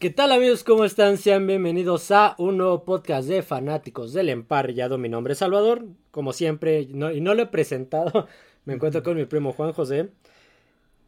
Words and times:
¿Qué 0.00 0.08
tal 0.08 0.32
amigos? 0.32 0.64
¿Cómo 0.64 0.86
están? 0.86 1.18
Sean 1.18 1.46
bienvenidos 1.46 2.10
a 2.10 2.34
un 2.38 2.56
nuevo 2.56 2.86
podcast 2.86 3.28
de 3.28 3.42
fanáticos 3.42 4.14
del 4.14 4.30
emparrillado. 4.30 4.96
Mi 4.96 5.10
nombre 5.10 5.34
es 5.34 5.40
Salvador, 5.40 5.84
como 6.10 6.32
siempre, 6.32 6.80
y 6.80 6.94
no 6.94 7.34
lo 7.34 7.42
he 7.42 7.46
presentado, 7.48 8.26
me 8.64 8.72
encuentro 8.72 9.02
con 9.02 9.18
mi 9.18 9.26
primo 9.26 9.52
Juan 9.52 9.74
José. 9.74 10.08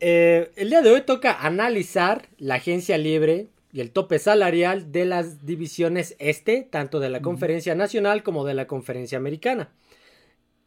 Eh, 0.01 0.51
el 0.57 0.69
día 0.69 0.83
de 0.83 0.91
hoy 0.91 1.01
toca 1.01 1.33
analizar 1.41 2.29
la 2.37 2.57
agencia 2.57 2.99
libre 2.99 3.49
y 3.73 3.81
el 3.81 3.93
tope 3.93 4.19
salarial 4.19 4.93
de 4.93 5.07
las 5.07 5.47
divisiones 5.47 6.15
este, 6.19 6.61
tanto 6.61 7.01
de 7.01 7.09
la 7.09 7.23
conferencia 7.23 7.75
nacional 7.75 8.23
como 8.23 8.45
de 8.45 8.53
la 8.53 8.67
conferencia 8.67 9.17
americana. 9.17 9.73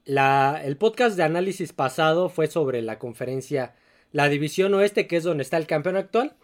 La, 0.04 0.60
el 0.66 0.78
podcast 0.78 1.16
de 1.16 1.22
análisis 1.22 1.74
pasado 1.74 2.30
fue 2.30 2.48
sobre 2.48 2.82
la 2.82 2.98
conferencia, 2.98 3.76
la 4.16 4.30
división 4.30 4.74
oeste, 4.74 5.06
que 5.08 5.18
es 5.18 5.26
donde 5.26 5.44
está 5.44 5.58
el 5.58 5.68
campeón 5.68 5.98
actual. 5.98 6.38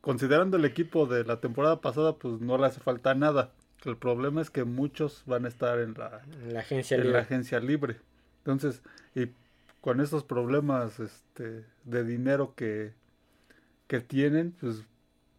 considerando 0.00 0.56
el 0.56 0.64
equipo 0.64 1.06
de 1.06 1.24
la 1.24 1.40
temporada 1.40 1.80
pasada, 1.80 2.16
pues 2.16 2.40
no 2.40 2.58
le 2.58 2.66
hace 2.66 2.80
falta 2.80 3.14
nada. 3.14 3.52
El 3.84 3.96
problema 3.96 4.40
es 4.40 4.50
que 4.50 4.64
muchos 4.64 5.22
van 5.26 5.44
a 5.44 5.48
estar 5.48 5.78
en 5.78 5.94
la, 5.94 6.22
agencia 6.58 6.96
en 6.96 7.02
libre. 7.04 7.16
la 7.16 7.22
agencia 7.22 7.60
libre. 7.60 7.96
Entonces, 8.38 8.82
y 9.14 9.28
con 9.80 10.00
esos 10.00 10.24
problemas 10.24 10.98
este 10.98 11.64
de 11.84 12.04
dinero 12.04 12.54
que 12.56 12.94
que 13.86 14.00
tienen, 14.00 14.52
pues 14.60 14.84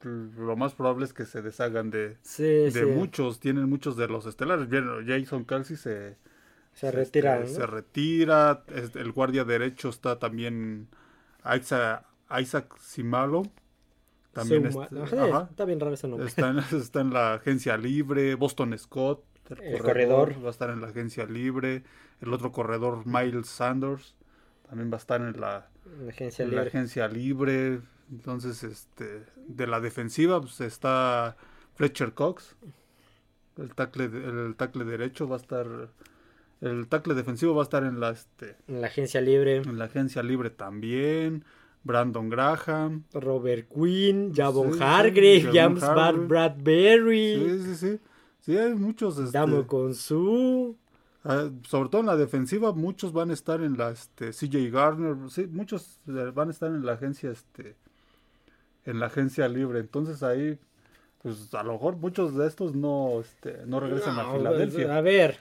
lo 0.03 0.55
más 0.55 0.73
probable 0.73 1.05
es 1.05 1.13
que 1.13 1.25
se 1.25 1.41
deshagan 1.41 1.89
de, 1.89 2.17
de 2.37 2.85
muchos, 2.85 3.39
tienen 3.39 3.69
muchos 3.69 3.97
de 3.97 4.07
los 4.07 4.25
estelares. 4.25 4.69
Bien, 4.69 4.85
Jason 5.05 5.45
Kelsey 5.45 5.77
se 5.77 6.17
se 6.77 6.91
retira. 6.91 7.43
Se 7.47 7.65
retira. 7.65 8.63
El 8.93 9.11
guardia 9.11 9.43
derecho 9.43 9.89
está 9.89 10.19
también 10.19 10.87
Isaac, 11.43 12.05
Isaac 12.39 12.77
Simalo. 12.79 13.41
También 14.31 14.67
está, 14.67 15.65
bien 15.65 15.79
raro 15.79 15.95
ese 15.95 16.07
nombre. 16.07 16.27
Está 16.71 17.01
en, 17.01 17.11
la 17.11 17.33
agencia 17.33 17.75
libre. 17.77 18.35
Boston 18.35 18.77
Scott. 18.77 19.23
El, 19.59 19.79
corredor, 19.79 20.35
Va 20.43 20.49
a 20.49 20.51
estar 20.51 20.69
en 20.69 20.79
la 20.79 20.89
agencia 20.89 21.25
libre. 21.25 21.81
El 22.21 22.31
otro 22.31 22.51
corredor, 22.51 23.07
Miles 23.07 23.47
Sanders. 23.47 24.15
También 24.69 24.91
va 24.91 24.97
a 24.97 24.99
estar 24.99 25.19
en 25.21 25.41
la, 25.41 25.69
agencia, 26.07 26.43
en 26.43 26.51
libre. 26.51 26.63
la 26.63 26.69
agencia 26.69 27.07
libre. 27.07 27.81
Entonces, 28.11 28.63
este, 28.63 29.23
de 29.47 29.67
la 29.67 29.79
defensiva 29.79 30.39
pues, 30.41 30.61
está 30.61 31.37
Fletcher 31.75 32.13
Cox. 32.13 32.55
El 33.57 33.73
tackle, 33.73 34.05
el 34.05 34.55
tackle 34.55 34.85
derecho 34.85 35.27
va 35.27 35.35
a 35.35 35.39
estar 35.39 35.89
el 36.61 36.87
tackle 36.87 37.13
defensivo 37.13 37.53
va 37.53 37.61
a 37.61 37.63
estar 37.63 37.83
en 37.83 37.99
la, 37.99 38.11
este, 38.11 38.55
en 38.67 38.81
la 38.81 38.87
agencia 38.87 39.21
libre. 39.21 39.57
En 39.57 39.77
la 39.77 39.85
agencia 39.85 40.23
libre 40.23 40.49
también. 40.49 41.43
Brandon 41.83 42.29
Graham. 42.29 43.03
Robert 43.13 43.69
Quinn. 43.69 44.33
Javon 44.35 44.81
Hargrave. 44.81 45.49
James 45.53 45.81
Bradbury. 45.81 47.35
Sí, 47.35 47.63
sí, 47.63 47.75
sí. 47.75 47.99
Sí, 48.39 48.57
hay 48.57 48.73
muchos. 48.73 49.19
Este, 49.19 49.37
Damo 49.37 49.67
con 49.67 49.93
su. 49.93 50.75
Ah, 51.23 51.49
sobre 51.63 51.89
todo 51.89 52.01
en 52.01 52.07
la 52.07 52.15
defensiva, 52.15 52.71
muchos 52.71 53.11
van 53.11 53.31
a 53.31 53.33
estar 53.33 53.61
en 53.61 53.77
la 53.77 53.91
este, 53.91 54.31
CJ 54.31 54.71
Garner. 54.71 55.29
Sí, 55.29 55.45
muchos 55.47 55.99
eh, 56.07 56.31
van 56.33 56.47
a 56.47 56.51
estar 56.51 56.69
en 56.69 56.85
la 56.85 56.93
agencia 56.93 57.31
este 57.31 57.75
en 58.87 58.99
la 58.99 59.05
agencia 59.05 59.47
libre. 59.47 59.79
Entonces 59.79 60.23
ahí, 60.23 60.57
pues 61.21 61.53
a 61.53 61.61
lo 61.61 61.73
mejor 61.73 61.97
muchos 61.97 62.35
de 62.35 62.47
estos 62.47 62.73
no, 62.73 63.21
este, 63.21 63.59
no 63.67 63.79
regresan 63.79 64.17
a 64.17 64.33
Filadelfia. 64.33 64.97
A 64.97 65.01
ver, 65.01 65.37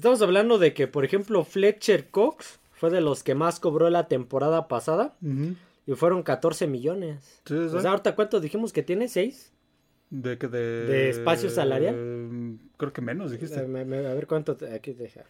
Estamos 0.00 0.22
hablando 0.22 0.58
de 0.58 0.72
que, 0.72 0.88
por 0.88 1.04
ejemplo, 1.04 1.44
Fletcher 1.44 2.08
Cox 2.08 2.58
fue 2.72 2.88
de 2.88 3.02
los 3.02 3.22
que 3.22 3.34
más 3.34 3.60
cobró 3.60 3.90
la 3.90 4.08
temporada 4.08 4.66
pasada. 4.66 5.14
Y 5.86 5.92
fueron 5.92 6.22
14 6.22 6.66
millones. 6.66 7.42
sea, 7.80 7.90
ahorita 7.90 8.14
cuánto 8.14 8.40
dijimos 8.40 8.72
que 8.72 8.82
tiene, 8.82 9.06
¿6? 9.06 9.50
¿De 10.08 10.36
de... 10.36 10.48
¿De 10.48 11.10
espacio 11.10 11.50
salarial? 11.50 12.58
creo 12.78 12.92
que 12.94 13.02
menos, 13.02 13.30
dijiste. 13.30 13.60
A, 13.60 13.64
ver 13.66 14.26
cuánto... 14.26 14.56
Aquí 14.74 14.94
deja. 14.94 15.24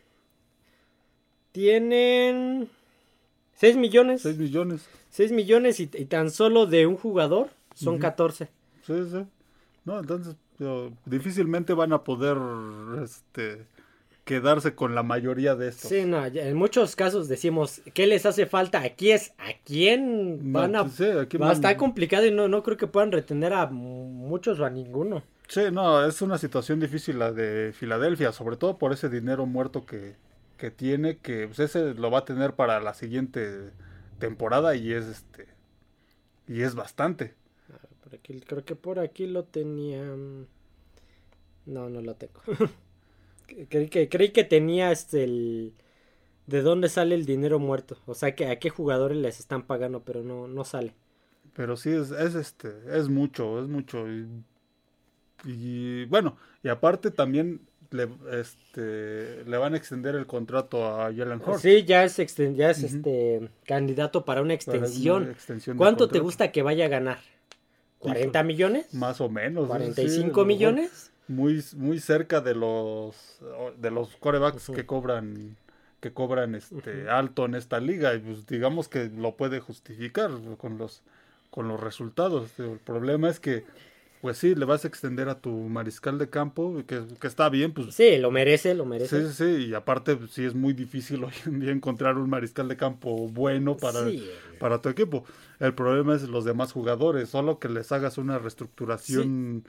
Tienen... 1.51 2.69
6 3.55 3.77
millones. 3.77 4.23
6 4.23 4.39
millones. 4.39 4.89
6 5.11 5.33
millones 5.33 5.81
y, 5.81 5.87
tan 5.87 6.31
solo 6.31 6.67
de 6.67 6.87
un 6.87 6.97
jugador 6.97 7.51
son 7.85 7.99
14. 7.99 8.49
Sí, 8.87 8.95
sí. 9.11 9.27
No, 9.85 9.99
entonces 9.99 10.37
difícilmente 11.07 11.73
van 11.73 11.93
a 11.93 12.05
poder 12.05 12.37
este 13.03 13.67
quedarse 14.25 14.75
con 14.75 14.95
la 14.95 15.03
mayoría 15.03 15.57
de 15.57 15.69
estos. 15.69 15.91
Sí, 15.91 16.05
no, 16.05 16.25
en 16.25 16.57
muchos 16.57 16.95
casos 16.95 17.29
decimos, 17.29 17.81
¿qué 17.95 18.07
les 18.07 18.27
hace 18.27 18.47
falta? 18.47 18.81
Aquí 18.83 19.11
es, 19.11 19.33
¿a 19.39 19.55
quién 19.65 20.53
van 20.53 20.77
a...? 20.77 20.89
Sí, 20.89 21.05
aquí 21.05 21.37
va 21.37 21.51
a 21.51 21.53
estar 21.53 21.77
complicado 21.77 22.27
y 22.27 22.31
no, 22.31 22.47
no 22.47 22.63
creo 22.63 22.77
que 22.77 22.87
puedan 22.87 23.11
retener 23.11 23.53
a 23.53 23.67
muchos 23.67 24.61
o 24.61 24.65
a 24.65 24.71
ninguno. 24.71 25.25
Sí, 25.49 25.63
no, 25.73 26.07
es 26.07 26.23
una 26.23 26.39
situación 26.39 26.79
difícil 26.79 27.19
la 27.19 27.33
de 27.33 27.73
Filadelfia, 27.73 28.31
sobre 28.31 28.57
todo 28.57 28.79
por 28.79 28.93
ese 28.93 29.09
dinero 29.09 29.47
muerto 29.47 29.85
que, 29.85 30.15
que 30.59 30.71
tiene, 30.71 31.17
que 31.17 31.49
pues, 31.49 31.59
ese 31.59 31.95
lo 31.95 32.13
va 32.13 32.21
a 32.21 32.25
tener 32.25 32.55
para 32.55 32.79
la 32.79 32.95
siguiente 32.95 33.71
temporada 34.21 34.77
y 34.77 34.93
es 34.93 35.07
este 35.07 35.49
y 36.47 36.63
es 36.63 36.77
bastante. 36.77 37.35
Por 38.11 38.19
aquí, 38.19 38.41
creo 38.41 38.65
que 38.65 38.75
por 38.75 38.99
aquí 38.99 39.27
lo 39.29 39.45
tenía. 39.45 40.03
Mm, 40.03 40.47
no, 41.67 41.89
no 41.89 42.01
lo 42.01 42.17
tengo. 42.17 42.41
Creí 43.69 43.89
que, 43.89 44.09
creí 44.09 44.31
que 44.31 44.45
tenía 44.45 44.93
este 44.93 45.25
el 45.25 45.75
de 46.47 46.63
dónde 46.63 46.89
sale 46.89 47.17
el 47.17 47.27
dinero 47.27 47.59
muerto. 47.59 47.99
O 48.07 48.15
sea 48.15 48.35
que 48.37 48.47
a 48.47 48.61
qué 48.61 48.71
jugadores 48.71 49.19
les 49.19 49.41
están 49.41 49.65
pagando, 49.65 50.03
pero 50.05 50.23
no, 50.23 50.47
no 50.47 50.65
sale. 50.65 50.95
Pero 51.55 51.77
sí 51.77 51.91
es, 51.91 52.13
es 52.13 52.37
este, 52.37 52.73
es 52.93 53.09
mucho, 53.09 53.61
es 53.61 53.67
mucho. 53.67 54.07
Y, 55.45 56.05
bueno, 56.05 56.37
y 56.63 56.69
aparte 56.69 57.11
también 57.11 57.61
le, 57.91 58.09
este, 58.33 59.45
le 59.45 59.57
van 59.57 59.75
a 59.75 59.77
extender 59.77 60.15
el 60.15 60.27
contrato 60.27 60.87
a 60.87 61.13
Jalen 61.13 61.41
Hurts. 61.45 61.63
Sí, 61.63 61.85
ya 61.85 62.05
es, 62.05 62.17
ya 62.37 62.71
es 62.71 62.85
este 62.85 63.51
candidato 63.65 64.25
para 64.25 64.43
una 64.43 64.55
extensión. 64.55 65.35
¿Cuánto 65.77 66.09
te 66.09 66.21
gusta 66.21 66.53
que 66.53 66.63
vaya 66.63 66.85
a 66.85 66.89
ganar? 66.89 67.19
¿40 68.01 68.45
millones? 68.45 68.95
Más 68.95 69.21
o 69.21 69.29
menos. 69.29 69.69
¿45 69.69 70.47
millones? 70.47 71.11
muy, 71.31 71.65
muy 71.77 72.01
cerca 72.01 72.41
de 72.41 72.55
los 72.55 73.41
de 73.79 73.91
los 73.91 74.17
corebacks 74.17 74.71
que 74.71 74.85
cobran 74.85 75.57
que 76.01 76.13
cobran 76.13 76.55
este 76.57 77.09
alto 77.09 77.45
en 77.45 77.55
esta 77.55 77.79
liga 77.79 78.15
y 78.15 78.19
pues 78.19 78.47
digamos 78.47 78.89
que 78.89 79.09
lo 79.09 79.37
puede 79.37 79.61
justificar 79.61 80.31
con 80.59 80.77
los 80.77 81.03
con 81.51 81.69
los 81.69 81.79
resultados 81.79 82.59
el 82.59 82.79
problema 82.79 83.29
es 83.29 83.39
que 83.39 83.65
pues 84.21 84.39
sí 84.39 84.55
le 84.55 84.65
vas 84.65 84.85
a 84.85 84.89
extender 84.89 85.29
a 85.29 85.41
tu 85.41 85.51
mariscal 85.51 86.19
de 86.19 86.29
campo 86.29 86.83
que, 86.87 87.03
que 87.21 87.27
está 87.27 87.49
bien 87.49 87.73
pues. 87.73 87.95
Sí 87.95 88.19
lo 88.19 88.31
merece 88.31 88.75
lo 88.75 88.85
merece. 88.85 89.29
Sí 89.29 89.33
sí 89.33 89.67
y 89.69 89.75
aparte 89.75 90.17
pues, 90.17 90.31
sí 90.33 90.45
es 90.45 90.55
muy 90.55 90.73
difícil 90.73 91.25
hoy 91.25 91.33
en 91.47 91.61
día 91.61 91.73
encontrar 91.73 92.17
un 92.19 92.29
mariscal 92.29 92.69
de 92.69 92.77
campo 92.77 93.29
bueno 93.29 93.77
para 93.77 94.01
para 94.59 94.81
tu 94.81 94.89
equipo. 94.89 95.25
El 95.59 95.75
problema 95.75 96.15
es 96.15 96.23
los 96.23 96.45
demás 96.45 96.73
jugadores 96.73 97.29
solo 97.31 97.59
que 97.59 97.69
les 97.69 97.93
hagas 97.93 98.19
una 98.19 98.39
reestructuración 98.39 99.65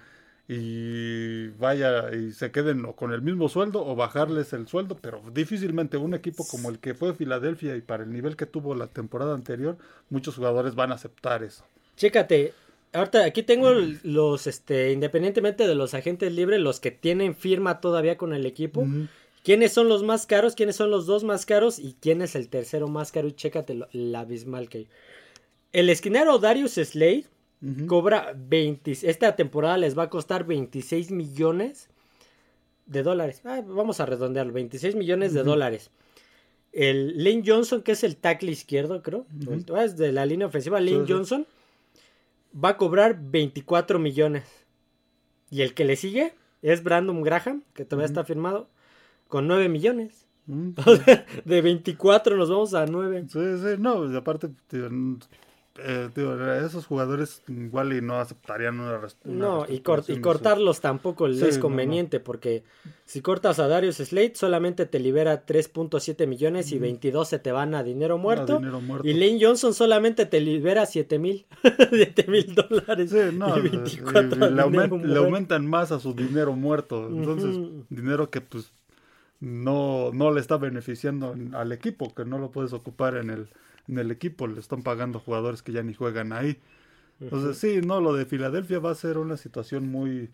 y 0.54 1.48
vaya 1.60 2.14
y 2.14 2.34
se 2.34 2.52
queden 2.52 2.84
con 2.94 3.14
el 3.14 3.22
mismo 3.22 3.48
sueldo 3.48 3.86
o 3.86 3.96
bajarles 3.96 4.52
el 4.52 4.68
sueldo, 4.68 4.98
pero 5.00 5.22
difícilmente 5.34 5.96
un 5.96 6.14
equipo 6.14 6.46
como 6.46 6.70
el 6.70 6.80
que 6.80 6.94
fue 6.94 7.14
Filadelfia 7.14 7.78
y 7.78 7.82
para 7.82 8.04
el 8.04 8.12
nivel 8.12 8.36
que 8.36 8.46
tuvo 8.46 8.76
la 8.76 8.88
temporada 8.88 9.34
anterior, 9.34 9.78
muchos 10.10 10.36
jugadores 10.36 10.76
van 10.76 10.92
a 10.92 10.96
aceptar 10.96 11.42
eso. 11.42 11.64
Chécate, 11.96 12.54
ahorita 12.94 13.26
aquí 13.26 13.44
tengo 13.44 13.72
los, 14.04 14.48
este, 14.48 14.92
independientemente 14.92 15.68
de 15.68 15.76
los 15.76 15.94
agentes 15.94 16.32
libres, 16.34 16.60
los 16.60 16.80
que 16.80 16.92
tienen 16.92 17.36
firma 17.36 17.82
todavía 17.82 18.18
con 18.18 18.34
el 18.34 18.46
equipo. 18.46 18.86
¿Quiénes 19.44 19.72
son 19.74 19.90
los 19.90 20.04
más 20.04 20.26
caros? 20.26 20.56
¿Quiénes 20.56 20.76
son 20.76 20.92
los 20.92 21.06
dos 21.06 21.24
más 21.24 21.46
caros? 21.46 21.80
¿Y 21.80 21.96
quién 22.00 22.22
es 22.22 22.36
el 22.36 22.48
tercero 22.48 22.88
más 22.88 23.12
caro? 23.12 23.28
Y 23.28 23.34
chécate 23.34 23.74
lo, 23.74 23.88
la 23.92 24.20
abismal 24.22 24.70
que 24.70 24.80
hay. 24.80 24.88
El 25.74 25.90
esquinero 25.90 26.38
Darius 26.38 26.74
Slade 26.74 27.26
Cobra 27.88 28.34
20. 28.36 28.92
Esta 29.04 29.36
temporada 29.36 29.78
les 29.78 29.96
va 29.96 30.04
a 30.04 30.10
costar 30.10 30.46
26 30.46 31.12
millones 31.12 31.90
de 32.88 33.04
dólares. 33.04 33.42
Ah, 33.46 33.62
vamos 33.64 34.00
a 34.00 34.08
redondearlo: 34.08 34.52
26 34.52 34.96
millones 34.96 35.34
de 35.34 35.44
dólares. 35.44 35.92
el 36.74 37.24
Lane 37.24 37.44
Johnson, 37.46 37.84
que 37.84 37.92
es 37.92 38.04
el 38.04 38.16
tackle 38.18 38.52
izquierdo, 38.52 39.04
creo, 39.04 39.28
es 39.78 39.96
de 39.98 40.12
la 40.12 40.26
línea 40.26 40.48
ofensiva, 40.48 40.80
Lane 40.80 41.06
Johnson, 41.08 41.46
va 42.54 42.70
a 42.70 42.78
cobrar 42.78 43.20
24 43.22 44.00
millones. 44.00 44.44
Y 45.50 45.62
el 45.62 45.74
que 45.74 45.86
le 45.86 45.96
sigue 45.96 46.34
es 46.62 46.84
Brandon 46.84 47.22
Graham, 47.22 47.64
que 47.74 47.86
todavía 47.86 48.06
está 48.08 48.24
firmado, 48.24 48.70
con 49.28 49.48
9 49.48 49.70
millones. 49.70 50.28
de 51.46 51.62
24 51.62 52.36
nos 52.36 52.50
vamos 52.50 52.74
a 52.74 52.86
9. 52.86 53.26
Sí, 53.30 53.40
sí, 53.58 53.76
no, 53.78 54.18
aparte, 54.18 54.50
eh, 55.78 56.10
esos 56.66 56.86
jugadores 56.86 57.44
igual 57.48 57.94
y 57.94 58.02
no 58.02 58.16
aceptarían 58.16 58.80
una, 58.80 59.00
No, 59.24 59.66
y, 59.70 59.82
y 60.08 60.20
cortarlos 60.20 60.82
tampoco 60.82 61.28
es 61.28 61.58
conveniente, 61.58 62.20
porque 62.20 62.64
si 63.06 63.22
cortas 63.22 63.60
a 63.60 63.68
Darius 63.68 63.98
Slade 63.98 64.34
solamente 64.36 64.86
te 64.86 65.00
libera 65.00 65.46
3.7 65.46 66.28
millones 66.28 66.72
y 66.74 66.80
22 66.80 67.28
se 67.28 67.40
te 67.40 67.52
van 67.52 67.74
a 67.74 67.84
dinero 67.84 68.18
muerto. 68.18 68.62
Y 69.04 69.14
Lane 69.14 69.40
Johnson 69.42 69.74
solamente 69.74 70.26
te 70.26 70.42
libera 70.42 70.86
7 70.86 71.20
mil, 71.20 71.46
7 71.92 72.26
mil 72.28 72.54
dólares. 72.54 73.14
le, 73.14 75.18
aumentan 75.18 75.66
más 75.66 75.94
a 75.94 76.00
su 76.00 76.14
dinero 76.14 76.54
muerto. 76.54 77.08
Entonces, 77.08 77.58
dinero 77.90 78.30
que 78.30 78.42
pues 78.42 78.74
no, 79.40 80.12
no 80.14 80.32
le 80.32 80.42
está 80.42 80.58
beneficiando 80.58 81.34
al 81.54 81.72
equipo, 81.72 82.14
que 82.14 82.26
no 82.26 82.38
lo 82.38 82.52
puedes 82.52 82.74
ocupar 82.74 83.16
en 83.16 83.30
el 83.30 83.48
en 83.88 83.98
el 83.98 84.12
equipo, 84.12 84.48
le 84.48 84.60
están 84.60 84.84
pagando 84.84 85.20
jugadores 85.20 85.62
que 85.62 85.72
ya 85.72 85.84
ni 85.84 85.94
juegan 85.94 86.34
ahí. 86.34 86.58
Entonces, 87.22 87.58
sí, 87.58 87.82
no, 87.86 88.02
lo 88.02 88.16
de 88.16 88.26
Filadelfia 88.26 88.80
va 88.80 88.90
a 88.90 88.96
ser 88.96 89.20
una 89.20 89.38
situación 89.38 89.88
muy, 89.88 90.30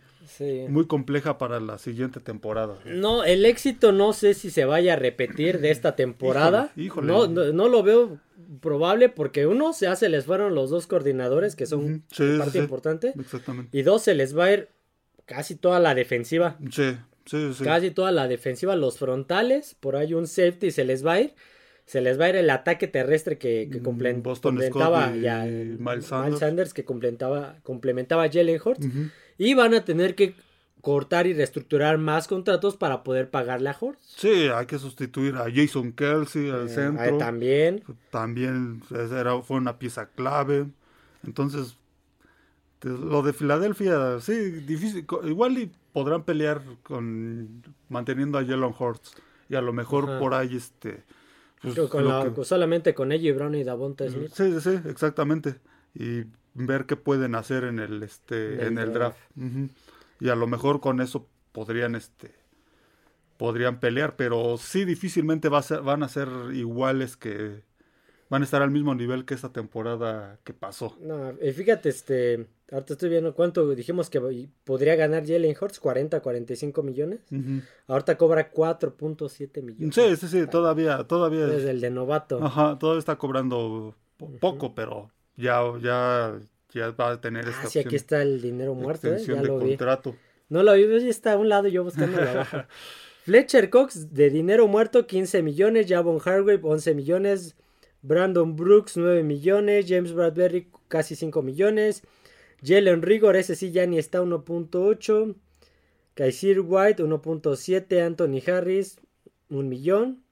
muy 0.69 0.87
compleja 0.87 1.37
para 1.37 1.59
la 1.59 1.77
siguiente 1.77 2.21
temporada. 2.21 2.77
No, 2.85 3.25
el 3.25 3.45
éxito 3.45 3.91
no 3.91 4.13
sé 4.13 4.33
si 4.33 4.49
se 4.49 4.63
vaya 4.63 4.93
a 4.93 4.95
repetir 4.95 5.59
de 5.59 5.71
esta 5.71 5.97
temporada. 5.97 6.71
No, 7.03 7.27
no, 7.27 7.67
lo 7.67 7.83
veo 7.83 8.19
probable 8.61 9.09
porque 9.09 9.47
uno, 9.47 9.73
se 9.73 9.93
se 9.97 10.07
les 10.07 10.25
fueron 10.25 10.55
los 10.55 10.69
dos 10.69 10.87
coordinadores, 10.87 11.57
que 11.57 11.65
son 11.65 12.03
parte 12.37 12.57
importante. 12.57 13.13
Exactamente. 13.19 13.77
Y 13.77 13.81
dos, 13.81 14.03
se 14.03 14.15
les 14.15 14.37
va 14.37 14.45
a 14.45 14.53
ir 14.53 14.69
casi 15.25 15.55
toda 15.55 15.81
la 15.81 15.93
defensiva. 15.93 16.57
Sí, 16.71 16.95
sí, 17.25 17.53
sí. 17.53 17.63
Casi 17.65 17.91
toda 17.91 18.13
la 18.13 18.29
defensiva, 18.29 18.77
los 18.77 18.97
frontales, 18.97 19.75
por 19.77 19.97
ahí 19.97 20.13
un 20.13 20.25
safety 20.25 20.71
se 20.71 20.85
les 20.85 21.05
va 21.05 21.13
a 21.13 21.21
ir 21.21 21.33
se 21.87 22.01
les 22.01 22.19
va 22.19 22.25
a 22.25 22.29
ir 22.29 22.35
el 22.35 22.49
ataque 22.49 22.87
terrestre 22.87 23.37
que, 23.37 23.69
que 23.71 23.79
mm, 23.79 23.83
complementaba 23.83 25.15
ya 25.15 25.45
Miles 25.45 26.05
Sanders. 26.05 26.73
que 26.73 26.83
complementaba, 26.83 27.55
complementaba 27.63 28.23
a 28.23 28.29
Jalen 28.29 28.59
Hurts. 28.63 28.87
Y 29.37 29.53
van 29.53 29.73
a 29.73 29.85
tener 29.85 30.13
que 30.13 30.35
cortar 30.81 31.27
y 31.27 31.33
reestructurar 31.33 31.97
más 31.97 32.27
contratos 32.27 32.75
para 32.75 33.03
poder 33.03 33.29
pagarle 33.29 33.69
a 33.69 33.77
Hurts. 33.79 34.15
Sí, 34.17 34.49
hay 34.53 34.65
que 34.65 34.77
sustituir 34.79 35.35
a 35.35 35.45
Jason 35.49 35.93
Kelsey 35.93 36.49
al 36.49 36.67
eh, 36.67 36.69
centro. 36.69 37.17
también. 37.17 37.83
También 38.11 38.81
era, 38.91 39.41
fue 39.41 39.55
una 39.55 39.79
pieza 39.79 40.09
clave. 40.09 40.65
Entonces, 41.25 41.77
lo 42.81 43.21
de 43.21 43.31
Filadelfia, 43.31 44.19
sí, 44.19 44.33
difícil. 44.33 45.05
Igual 45.23 45.57
y 45.57 45.71
podrán 45.93 46.23
pelear 46.23 46.61
con 46.83 47.63
manteniendo 47.87 48.37
a 48.37 48.45
Jalen 48.45 48.73
Hurts. 48.77 49.15
Y 49.47 49.55
a 49.55 49.61
lo 49.61 49.71
mejor 49.71 50.19
por 50.19 50.33
ahí 50.33 50.57
este 50.57 51.05
pues, 51.61 52.47
solamente 52.47 52.93
con 52.93 53.11
ello 53.11 53.29
y 53.29 53.31
Brown 53.33 53.55
y 53.55 53.63
Davonta 53.63 54.09
Smith. 54.09 54.31
Sí, 54.33 54.59
sí, 54.61 54.79
exactamente. 54.85 55.55
Y 55.93 56.25
ver 56.53 56.85
qué 56.85 56.95
pueden 56.95 57.35
hacer 57.35 57.63
en 57.63 57.79
el 57.79 58.03
este 58.03 58.65
en 58.65 58.77
el 58.77 58.93
draft. 58.93 59.19
Y 60.19 60.29
a 60.29 60.35
lo 60.35 60.47
mejor 60.47 60.79
con 60.79 61.01
eso 61.01 61.27
podrían 61.51 61.95
este 61.95 62.35
podrían 63.37 63.79
pelear, 63.79 64.15
pero 64.15 64.57
sí 64.57 64.83
difícilmente 64.83 65.49
va 65.49 65.59
a 65.59 65.63
ser, 65.63 65.81
van 65.81 66.01
a 66.01 66.09
ser 66.09 66.27
iguales 66.53 67.17
que 67.17 67.63
van 68.29 68.41
a 68.41 68.45
estar 68.45 68.61
al 68.61 68.71
mismo 68.71 68.93
nivel 68.95 69.25
que 69.25 69.33
esta 69.33 69.51
temporada 69.51 70.39
que 70.43 70.53
pasó. 70.53 70.97
No, 71.01 71.33
fíjate, 71.53 71.89
este, 71.89 72.47
ahorita 72.71 72.93
estoy 72.93 73.09
viendo 73.09 73.33
cuánto 73.33 73.73
dijimos 73.73 74.09
que 74.09 74.49
podría 74.63 74.95
ganar 74.95 75.25
Jalen 75.25 75.55
Hurts, 75.59 75.79
40, 75.79 76.19
45 76.19 76.83
millones. 76.83 77.21
Ahorita 77.87 78.17
cobra 78.17 78.51
4.7 78.51 79.61
millones. 79.61 79.95
Sí, 79.95 80.15
sí, 80.17 80.27
sí, 80.27 80.47
todavía, 80.47 81.03
todavía. 81.05 81.45
Desde 81.45 81.71
el 81.71 81.81
de 81.81 81.89
novato. 81.89 82.43
Ajá, 82.43 82.77
todavía 82.77 82.99
está 82.99 83.15
cobrando 83.17 83.95
poco, 84.39 84.75
pero 84.75 85.11
ya, 85.35 85.61
ya, 85.81 86.39
ya 86.73 86.91
va 86.91 87.11
a 87.11 87.21
tener 87.21 87.47
esta 87.47 87.63
ah, 87.63 87.69
sí, 87.69 87.79
aquí 87.79 87.95
está 87.95 88.21
el 88.21 88.41
dinero 88.41 88.73
muerto, 88.73 89.13
¿eh? 89.13 89.23
ya 89.25 89.41
lo 89.41 89.59
contrato. 89.59 90.15
No 90.49 90.63
lo 90.63 90.73
vi, 90.73 90.87
ya 90.87 91.09
está 91.09 91.33
a 91.33 91.37
un 91.37 91.49
lado 91.49 91.67
yo 91.67 91.83
buscando 91.83 92.19
la 92.19 92.33
baja. 92.33 92.67
Fletcher 93.25 93.69
Cox 93.69 94.13
de 94.13 94.29
dinero 94.29 94.67
muerto 94.67 95.05
15 95.05 95.43
millones, 95.43 95.87
Javon 95.89 96.21
Hargrave 96.23 96.61
11 96.63 96.95
millones, 96.95 97.57
Brandon 98.01 98.55
Brooks 98.55 98.97
9 98.97 99.23
millones, 99.23 99.85
James 99.87 100.13
Bradbury 100.13 100.69
casi 100.87 101.15
5 101.15 101.41
millones, 101.41 102.03
Jalen 102.63 103.01
Rigor, 103.01 103.35
ese 103.35 103.55
sí 103.55 103.71
ya 103.71 103.85
ni 103.85 103.97
está 103.97 104.21
1.8, 104.21 105.35
Kaiser 106.13 106.61
White 106.61 107.03
1.7, 107.03 108.05
Anthony 108.05 108.41
Harris 108.51 108.99
1 109.49 109.67
millón 109.67 110.23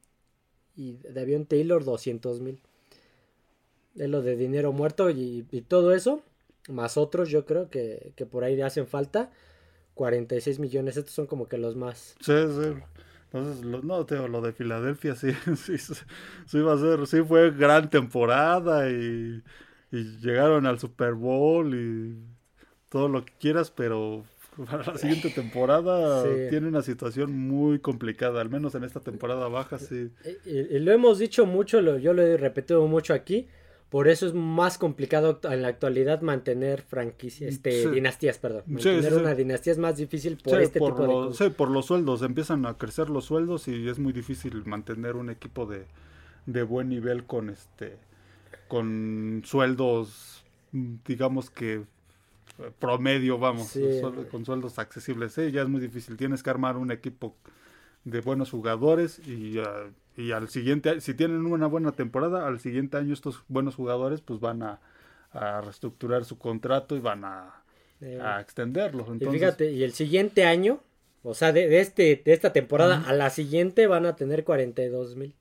y 0.75 0.97
Davion 0.97 1.45
Taylor 1.45 1.83
200 1.83 2.41
mil. 2.41 2.61
Es 3.95 4.09
lo 4.09 4.21
de 4.21 4.35
dinero 4.35 4.73
muerto 4.73 5.09
y, 5.09 5.43
todo 5.67 5.93
eso, 5.93 6.21
más 6.67 6.97
otros 6.97 7.29
yo 7.29 7.45
creo 7.45 7.69
que, 7.69 8.11
que 8.15 8.25
por 8.25 8.43
ahí 8.43 8.59
hacen 8.61 8.87
falta. 8.87 9.31
46 9.93 10.59
millones, 10.59 10.97
estos 10.97 11.13
son 11.13 11.25
como 11.25 11.47
que 11.47 11.57
los 11.57 11.75
más. 11.75 12.15
Sí, 12.19 12.33
sí. 12.33 12.81
Entonces, 13.35 13.65
lo, 13.65 13.81
no, 13.81 14.05
Teo, 14.05 14.29
lo 14.29 14.39
de 14.39 14.53
Filadelfia 14.53 15.15
sí, 15.15 15.33
sí, 15.57 15.77
sí, 15.77 16.59
va 16.59 16.73
a 16.73 16.77
ser, 16.77 17.05
sí 17.05 17.21
fue 17.21 17.51
gran 17.51 17.89
temporada 17.89 18.89
y, 18.89 19.43
llegaron 19.91 20.65
al 20.65 20.79
Super 20.79 21.13
Bowl 21.13 21.73
y 21.73 22.17
todo 22.89 23.07
lo 23.07 23.23
que 23.23 23.33
quieras, 23.39 23.71
pero 23.71 24.25
para 24.69 24.85
la 24.85 24.97
siguiente 24.97 25.29
temporada 25.29 26.23
tiene 26.49 26.67
una 26.67 26.81
situación 26.81 27.31
muy 27.33 27.79
complicada, 27.79 28.41
al 28.41 28.49
menos 28.49 28.75
en 28.75 28.83
esta 28.83 28.99
temporada 28.99 29.47
baja, 29.47 29.79
sí. 29.79 30.11
Y, 30.45 30.79
lo 30.79 30.91
hemos 30.91 31.19
dicho 31.19 31.45
mucho, 31.45 31.81
lo, 31.81 31.97
yo 31.97 32.13
lo 32.13 32.23
he 32.23 32.35
repetido 32.35 32.85
mucho 32.87 33.13
aquí, 33.13 33.47
por 33.95 34.09
eso 34.09 34.27
es 34.27 34.33
más 34.33 34.77
complicado 34.77 35.39
en 35.43 35.61
la 35.61 35.69
actualidad 35.69 36.19
mantener 36.19 36.81
franquicias, 36.81 37.53
este, 37.53 37.89
dinastías, 37.91 38.37
perdón. 38.37 38.63
Mantener 38.67 39.13
una 39.13 39.33
dinastía 39.33 39.71
es 39.71 39.79
más 39.79 39.95
difícil 39.95 40.35
por 40.35 40.59
este 40.59 40.81
tipo 40.81 41.29
de. 41.29 41.33
Sí, 41.33 41.49
por 41.49 41.71
los 41.71 41.85
sueldos. 41.85 42.21
Empiezan 42.21 42.65
a 42.65 42.77
crecer 42.77 43.09
los 43.09 43.23
sueldos 43.23 43.69
y 43.69 43.87
es 43.87 43.97
muy 43.97 44.11
difícil 44.11 44.65
mantener 44.65 45.15
un 45.15 45.29
equipo 45.29 45.65
de, 45.65 45.85
de 46.45 46.63
buen 46.63 46.89
nivel 46.89 47.23
con 47.23 47.49
este 47.49 47.97
con 48.67 49.43
sueldos 49.45 50.43
digamos 50.73 51.49
que 51.49 51.83
promedio, 52.79 53.37
vamos, 53.37 53.79
con 54.29 54.43
sueldos 54.43 54.77
accesibles. 54.77 55.37
Ya 55.37 55.61
es 55.61 55.69
muy 55.69 55.79
difícil. 55.79 56.17
Tienes 56.17 56.43
que 56.43 56.49
armar 56.49 56.75
un 56.75 56.91
equipo 56.91 57.33
de 58.03 58.19
buenos 58.19 58.51
jugadores 58.51 59.25
y, 59.25 59.57
uh, 59.57 59.63
y 60.17 60.31
al 60.31 60.49
siguiente, 60.49 61.01
si 61.01 61.13
tienen 61.13 61.45
una 61.45 61.67
buena 61.67 61.91
temporada, 61.91 62.47
al 62.47 62.59
siguiente 62.59 62.97
año 62.97 63.13
estos 63.13 63.43
buenos 63.47 63.75
jugadores 63.75 64.21
pues 64.21 64.39
van 64.39 64.63
a, 64.63 64.79
reestructurar 65.33 66.23
su 66.23 66.37
contrato 66.37 66.95
y 66.95 66.99
van 66.99 67.25
a, 67.25 67.61
extenderlo. 68.39 69.01
Entonces, 69.11 69.27
y 69.27 69.31
fíjate, 69.31 69.71
y 69.71 69.83
el 69.83 69.91
siguiente 69.91 70.45
año, 70.45 70.79
o 71.23 71.33
sea, 71.33 71.51
de, 71.51 71.79
este, 71.79 72.21
de 72.23 72.33
esta 72.33 72.53
temporada 72.53 73.03
a 73.05 73.13
la 73.13 73.29
siguiente 73.29 73.87
van 73.87 74.05
a 74.05 74.15
tener 74.15 74.43
42 74.43 75.15
mil 75.15 75.33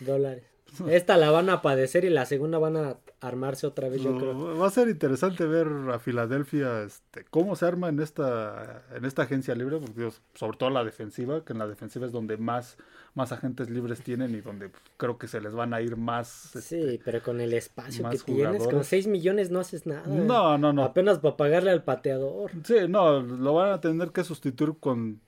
dólares. 0.00 0.44
Esta 0.88 1.16
la 1.16 1.30
van 1.30 1.48
a 1.48 1.62
padecer 1.62 2.04
y 2.04 2.10
la 2.10 2.26
segunda 2.26 2.58
van 2.58 2.76
a 2.76 2.96
armarse 3.20 3.66
otra 3.66 3.88
vez, 3.88 4.02
yo 4.02 4.16
creo. 4.16 4.58
Va 4.58 4.66
a 4.66 4.70
ser 4.70 4.88
interesante 4.88 5.44
ver 5.46 5.68
a 5.90 5.98
Filadelfia 5.98 6.82
este, 6.82 7.24
cómo 7.30 7.56
se 7.56 7.66
arma 7.66 7.88
en 7.88 8.00
esta, 8.00 8.84
en 8.94 9.04
esta 9.04 9.22
agencia 9.22 9.54
libre, 9.54 9.78
porque, 9.78 10.10
sobre 10.34 10.58
todo 10.58 10.70
la 10.70 10.84
defensiva, 10.84 11.44
que 11.44 11.52
en 11.52 11.58
la 11.58 11.66
defensiva 11.66 12.06
es 12.06 12.12
donde 12.12 12.36
más, 12.36 12.76
más 13.16 13.32
agentes 13.32 13.70
libres 13.70 14.02
tienen 14.02 14.34
y 14.34 14.40
donde 14.40 14.70
creo 14.96 15.18
que 15.18 15.26
se 15.26 15.40
les 15.40 15.54
van 15.54 15.74
a 15.74 15.80
ir 15.80 15.96
más. 15.96 16.50
sí, 16.52 16.76
este, 16.76 17.00
pero 17.04 17.22
con 17.22 17.40
el 17.40 17.52
espacio 17.54 18.08
que 18.10 18.18
tienes, 18.18 18.66
con 18.68 18.84
6 18.84 19.06
millones 19.06 19.50
no 19.50 19.60
haces 19.60 19.86
nada. 19.86 20.06
No, 20.06 20.58
no, 20.58 20.72
no. 20.72 20.84
Apenas 20.84 21.18
para 21.18 21.36
pagarle 21.36 21.70
al 21.70 21.82
pateador. 21.82 22.50
Sí, 22.64 22.76
no, 22.88 23.20
lo 23.20 23.54
van 23.54 23.72
a 23.72 23.80
tener 23.80 24.10
que 24.10 24.22
sustituir 24.22 24.74
con 24.78 25.20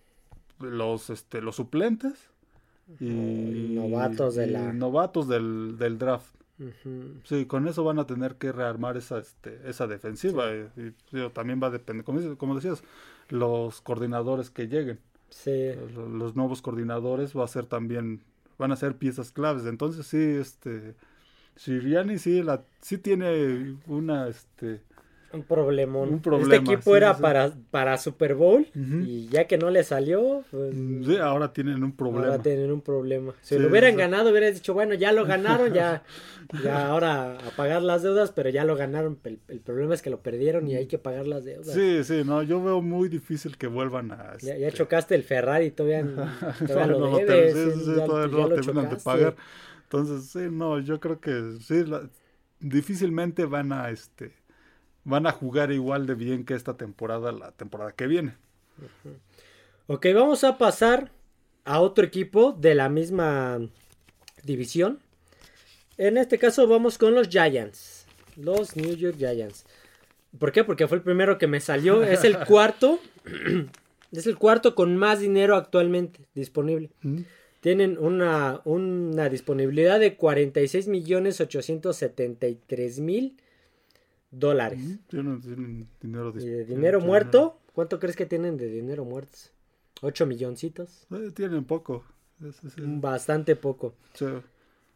los, 0.61 1.11
este, 1.11 1.41
los 1.41 1.57
suplentes 1.57 2.29
y 3.01 3.75
novatos 3.75 4.35
de 4.35 4.47
la 4.47 4.73
novatos 4.73 5.29
del, 5.29 5.77
del 5.77 5.99
draft 5.99 6.39
sí 7.25 7.47
con 7.47 7.69
eso 7.69 7.85
van 7.85 7.99
a 7.99 8.07
tener 8.07 8.37
que 8.37 8.51
rearmar 8.51 8.97
esa 8.97 9.19
este, 9.19 9.61
esa 9.69 9.87
defensiva 9.87 10.47
y, 10.53 10.95
también 11.33 11.61
va 11.63 11.69
a 11.69 11.71
depender 11.71 12.05
como, 12.05 12.55
decías 12.55 12.83
los 13.29 13.81
coordinadores 13.81 14.51
que 14.51 14.69
lleguen 14.69 14.99
sí. 15.31 15.73
los, 15.95 16.37
nuevos 16.37 16.63
coordinadores 16.63 17.37
va 17.37 17.45
a 17.45 17.49
ser 17.49 17.67
también 17.67 18.23
van 18.59 18.73
a 18.73 18.77
ser 18.77 18.97
piezas 18.97 19.31
claves 19.31 19.67
entonces 19.67 20.07
sí 20.07 20.19
este 20.19 20.95
Siriani 21.57 22.19
sí 22.19 22.43
la 22.43 22.65
sí 22.81 22.99
tiene 22.99 23.77
una 23.87 24.29
este 24.29 24.83
Un 25.31 25.43
problemón. 25.43 26.09
Un 26.09 26.21
problema. 26.21 26.55
Este 26.55 26.73
equipo 26.73 26.97
era 26.97 27.17
Para, 27.19 27.53
para 27.71 27.99
Super 27.99 28.35
Bowl 28.35 28.67
y 28.75 29.29
ya 29.29 29.47
que 29.47 29.59
no 29.59 29.71
le 29.71 29.85
salió, 29.85 30.43
pues, 30.51 30.75
sí, 30.75 31.17
ahora 31.17 31.53
tienen 31.53 31.85
un 31.85 31.93
problema. 31.93 32.29
Ahora 32.29 32.43
tienen 32.43 32.73
un 32.73 32.81
problema. 32.81 33.35
Si 33.43 33.59
lo 33.59 33.69
hubieran 33.69 33.97
ganado, 33.97 34.31
hubieras 34.31 34.55
dicho, 34.55 34.73
bueno, 34.73 34.95
ya 34.95 35.13
lo 35.13 35.27
ganaron, 35.27 35.75
ya, 35.75 36.03
ya 36.65 36.89
ahora 36.89 37.37
a 37.37 37.51
pagar 37.57 37.83
las 37.83 38.03
deudas, 38.03 38.33
pero 38.33 38.49
ya 38.49 38.65
lo 38.65 38.75
ganaron. 38.77 39.19
El, 39.25 39.61
problema 39.61 39.95
es 39.95 40.01
que 40.01 40.09
lo 40.09 40.23
perdieron 40.23 40.67
y 40.67 40.77
hay 40.77 40.87
que 40.87 40.97
pagar 40.97 41.27
las 41.27 41.45
deudas. 41.45 41.75
Sí, 41.75 42.05
sí, 42.05 42.23
no, 42.25 42.43
yo 42.43 42.63
veo 42.63 42.81
muy 42.81 43.09
difícil 43.11 43.59
que 43.59 43.67
vuelvan 43.67 44.13
a... 44.13 44.37
Ya, 44.39 44.55
este 44.55 44.79
chocaste 44.79 45.15
el 45.15 45.25
Ferrari, 45.25 45.71
todavía, 45.73 46.07
todavía 46.67 46.87
lo 46.87 47.19
debes. 47.19 47.55
Sí, 47.85 47.95
todavía 48.07 48.35
no 48.35 48.49
lo 48.49 48.55
terminan 48.55 48.89
de 48.89 48.97
pagar. 48.97 49.37
Entonces, 49.83 50.31
sí, 50.31 50.49
no, 50.51 50.81
yo 50.81 51.01
creo 51.01 51.21
que 51.21 51.57
sí, 51.61 51.85
difícilmente 52.61 53.45
van 53.45 53.73
a, 53.73 53.91
este 53.91 54.38
van 55.05 55.27
a 55.27 55.33
jugar 55.33 55.73
igual 55.73 56.07
de 56.07 56.15
bien 56.15 56.45
que 56.45 56.55
esta 56.55 56.77
temporada, 56.77 57.33
la 57.33 57.53
temporada 57.53 57.93
que 57.93 58.07
viene. 58.07 58.35
Ok, 59.87 60.07
vamos 60.15 60.45
a 60.45 60.59
pasar 60.59 61.11
a 61.65 61.81
otro 61.81 62.05
equipo 62.05 62.53
de 62.53 62.75
la 62.75 62.89
misma 62.89 63.61
división. 64.43 65.01
En 65.97 66.17
este 66.17 66.39
caso 66.39 66.67
vamos 66.67 66.99
con 66.99 67.15
los 67.15 67.29
Giants. 67.29 68.07
Los 68.37 68.77
New 68.77 68.95
York 68.95 69.17
Giants. 69.19 69.65
¿Por 70.39 70.53
qué? 70.53 70.63
Porque 70.65 70.87
fue 70.87 70.99
el 70.99 71.03
primero 71.03 71.39
que 71.39 71.47
me 71.47 71.61
salió. 71.61 72.03
Es 72.03 72.25
el 72.25 72.39
cuarto. 72.47 73.01
es 74.13 74.27
el 74.27 74.37
cuarto 74.37 74.75
con 74.75 74.97
más 74.97 75.21
dinero 75.21 75.57
actualmente 75.57 76.21
disponible. 76.35 76.91
Tienen 77.61 77.99
una, 77.99 78.61
una 78.65 79.29
disponibilidad 79.29 79.99
de 79.99 80.17
46 80.17 80.87
millones 80.89 81.41
873 81.41 83.01
mil 83.01 83.37
dólares. 84.31 84.81
Tienen, 85.09 85.89
dinero, 86.01 86.33
de 86.33 86.65
dinero 86.65 87.01
muerto? 87.01 87.59
¿Cuánto 87.73 87.99
crees 87.99 88.17
que 88.17 88.27
tienen 88.27 88.57
de 88.57 88.69
dinero 88.69 89.05
muerto? 89.05 89.39
¿Ocho 90.01 90.27
milloncitos? 90.27 91.07
Eh, 91.11 91.31
tienen 91.35 91.65
poco. 91.65 92.05
Bastante 92.79 93.57
poco. 93.57 93.95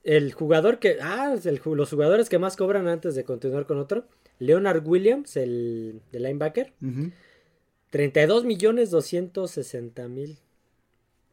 El 0.04 0.32
jugador 0.32 0.78
que... 0.78 0.98
Ah, 1.00 1.34
los 1.64 1.90
jugadores 1.90 2.28
que 2.28 2.38
más 2.38 2.56
cobran 2.56 2.88
antes 2.88 3.14
de 3.14 3.24
continuar 3.24 3.66
con 3.66 3.78
otro. 3.78 4.04
Leonard 4.38 4.86
Williams, 4.86 5.36
el, 5.36 6.02
linebacker. 6.12 6.72
32 7.90 8.44
millones 8.44 8.90
260 8.90 10.08
mil. 10.08 10.38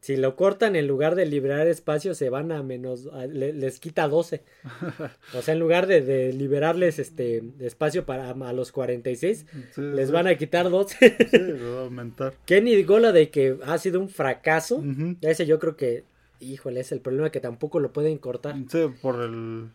Si 0.00 0.16
lo 0.16 0.34
cortan 0.34 0.76
en 0.76 0.86
lugar 0.86 1.14
de 1.14 1.26
liberar 1.26 1.66
espacio, 1.66 2.14
se 2.14 2.30
van 2.30 2.52
a 2.52 2.62
menos. 2.62 3.06
les 3.28 3.80
quita 3.80 4.08
12. 4.08 4.42
o 5.34 5.42
sea, 5.42 5.52
en 5.52 5.60
lugar 5.60 5.86
de, 5.86 6.32
liberarles 6.32 6.98
este 6.98 7.42
espacio 7.60 8.06
para 8.06 8.30
a 8.30 8.52
los 8.54 8.72
46, 8.72 9.44
les 9.76 10.10
van 10.10 10.26
a 10.26 10.36
quitar 10.36 10.70
12. 10.70 11.16
sí, 11.30 11.38
va 11.38 11.80
a 11.80 11.84
aumentar. 11.84 12.34
Kenny 12.46 12.82
Gola 12.82 13.12
de 13.12 13.28
que 13.28 13.58
ha 13.66 13.76
sido 13.76 14.00
un 14.00 14.08
fracaso. 14.08 14.82
Ese 15.20 15.44
yo 15.44 15.58
creo 15.58 15.76
que, 15.76 16.04
híjole, 16.40 16.80
es 16.80 16.92
el 16.92 17.00
problema 17.00 17.30
que 17.30 17.40
tampoco 17.40 17.78
lo 17.78 17.92
pueden 17.92 18.16
cortar. 18.16 18.56
Sí, 18.70 18.86
por 19.02 19.20
el. 19.20 19.68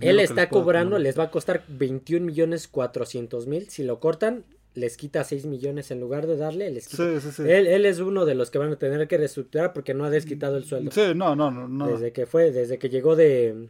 Él 0.00 0.18
está 0.18 0.48
cobrando, 0.48 0.98
les 0.98 1.16
va 1.16 1.24
a 1.24 1.30
costar 1.30 1.62
21 1.68 2.26
millones 2.26 2.66
400 2.66 3.46
mil. 3.46 3.70
Si 3.70 3.84
lo 3.84 4.00
cortan, 4.00 4.44
les 4.74 4.96
quita 4.96 5.24
6 5.24 5.46
millones 5.46 5.90
en 5.90 6.00
lugar 6.00 6.26
de 6.26 6.36
darle, 6.36 6.70
les 6.70 6.88
quita. 6.88 7.04
Él, 7.04 7.66
él, 7.66 7.86
es 7.86 7.98
uno 7.98 8.24
de 8.24 8.34
los 8.34 8.50
que 8.50 8.58
van 8.58 8.72
a 8.72 8.76
tener 8.76 9.06
que 9.08 9.18
reestructurar 9.18 9.72
porque 9.72 9.94
no 9.94 10.04
ha 10.04 10.10
desquitado 10.10 10.56
el 10.56 10.64
sueldo. 10.64 10.90
Sí, 10.90 11.12
no, 11.14 11.34
no, 11.34 11.50
no. 11.50 11.86
Desde 11.88 12.12
que 12.12 12.26
fue, 12.26 12.52
desde 12.52 12.78
que 12.78 12.88
llegó 12.88 13.16
de, 13.16 13.68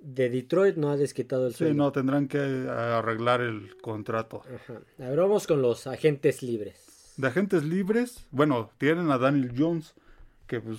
de 0.00 0.30
Detroit 0.30 0.76
no 0.76 0.90
ha 0.90 0.96
desquitado 0.96 1.46
el 1.46 1.54
sueldo. 1.54 1.74
Sí, 1.74 1.78
no, 1.78 1.92
tendrán 1.92 2.26
que 2.26 2.38
arreglar 2.38 3.42
el 3.42 3.76
contrato. 3.78 4.42
Ajá. 4.54 4.80
Ahora 4.98 5.22
vamos 5.22 5.46
con 5.46 5.60
los 5.60 5.86
agentes 5.86 6.42
libres. 6.42 7.14
De 7.16 7.28
agentes 7.28 7.62
libres, 7.62 8.26
bueno, 8.30 8.70
tienen 8.78 9.10
a 9.10 9.18
Daniel 9.18 9.52
Jones, 9.56 9.94
que 10.46 10.60
pues, 10.60 10.78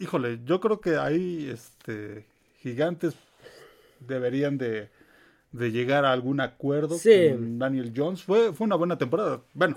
híjole, 0.00 0.40
yo 0.44 0.60
creo 0.60 0.80
que 0.80 0.96
ahí, 0.96 1.48
este, 1.48 2.26
gigantes 2.60 3.14
deberían 4.00 4.58
de 4.58 4.88
de 5.56 5.70
llegar 5.72 6.04
a 6.04 6.12
algún 6.12 6.40
acuerdo 6.40 6.96
con 6.98 7.58
Daniel 7.58 7.92
Jones. 7.96 8.22
Fue, 8.22 8.52
fue 8.52 8.66
una 8.66 8.76
buena 8.76 8.98
temporada. 8.98 9.42
Bueno, 9.54 9.76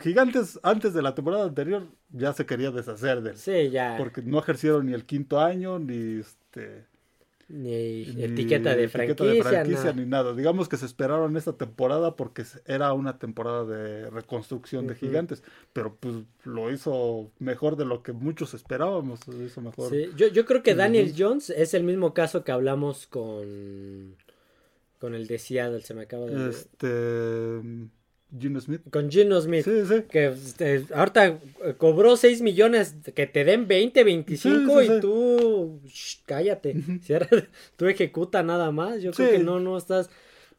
Gigantes 0.00 0.58
antes 0.62 0.92
de 0.92 1.02
la 1.02 1.14
temporada 1.14 1.44
anterior 1.44 1.86
ya 2.10 2.32
se 2.32 2.44
quería 2.46 2.70
deshacer 2.70 3.22
de 3.22 3.30
él. 3.30 3.36
Sí, 3.36 3.70
ya. 3.70 3.96
Porque 3.96 4.22
no 4.22 4.38
ejercieron 4.38 4.86
ni 4.86 4.92
el 4.92 5.04
quinto 5.04 5.40
año, 5.40 5.78
ni 5.78 6.20
este 6.20 6.84
ni, 7.50 8.02
etiqueta, 8.22 8.76
de, 8.76 8.88
franquicia, 8.88 9.92
ni 9.92 10.06
nada. 10.06 10.34
Digamos 10.34 10.68
que 10.68 10.76
se 10.76 10.86
esperaron 10.86 11.36
esta 11.36 11.54
temporada 11.54 12.14
porque 12.14 12.44
era 12.66 12.92
una 12.92 13.18
temporada 13.18 13.64
de 13.64 14.08
reconstrucción 14.10 14.86
de 14.86 14.94
gigantes, 14.94 15.42
pero 15.72 15.96
pues 15.98 16.14
lo 16.44 16.70
hizo 16.70 17.32
mejor 17.40 17.76
de 17.76 17.86
lo 17.86 18.02
que 18.02 18.12
muchos 18.12 18.54
esperábamos, 18.54 19.20
hizo 19.44 19.60
mejor. 19.60 19.92
yo, 20.14 20.28
yo 20.28 20.44
creo 20.44 20.62
que 20.62 20.74
Daniel 20.76 21.12
Jones 21.16 21.50
es 21.50 21.74
el 21.74 21.82
mismo 21.82 22.14
caso 22.14 22.44
que 22.44 22.52
hablamos 22.52 23.08
con 23.08 24.14
con 25.00 25.14
el 25.14 25.26
de 25.26 25.38
Seattle, 25.38 25.80
se 25.80 25.94
me 25.94 26.02
acaba 26.02 26.26
de 26.26 26.50
este 26.50 27.88
Gino 28.38 28.60
Smith. 28.60 28.82
Con 28.90 29.10
Gino 29.10 29.40
Smith. 29.40 29.64
Sí, 29.64 29.82
sí. 29.88 30.02
Que 30.10 30.26
este, 30.26 30.84
ahorita 30.94 31.26
eh, 31.26 31.40
cobró 31.78 32.16
6 32.16 32.42
millones, 32.42 32.94
que 33.14 33.26
te 33.26 33.44
den 33.44 33.66
20, 33.66 34.04
25 34.04 34.82
y 34.82 35.00
tú 35.00 35.80
cállate. 36.26 36.76
tú 37.76 37.86
ejecuta 37.86 38.42
nada 38.42 38.70
más. 38.70 39.02
Yo 39.02 39.10
creo 39.12 39.30
que 39.32 39.38
no, 39.38 39.58
no 39.58 39.76
estás... 39.76 40.10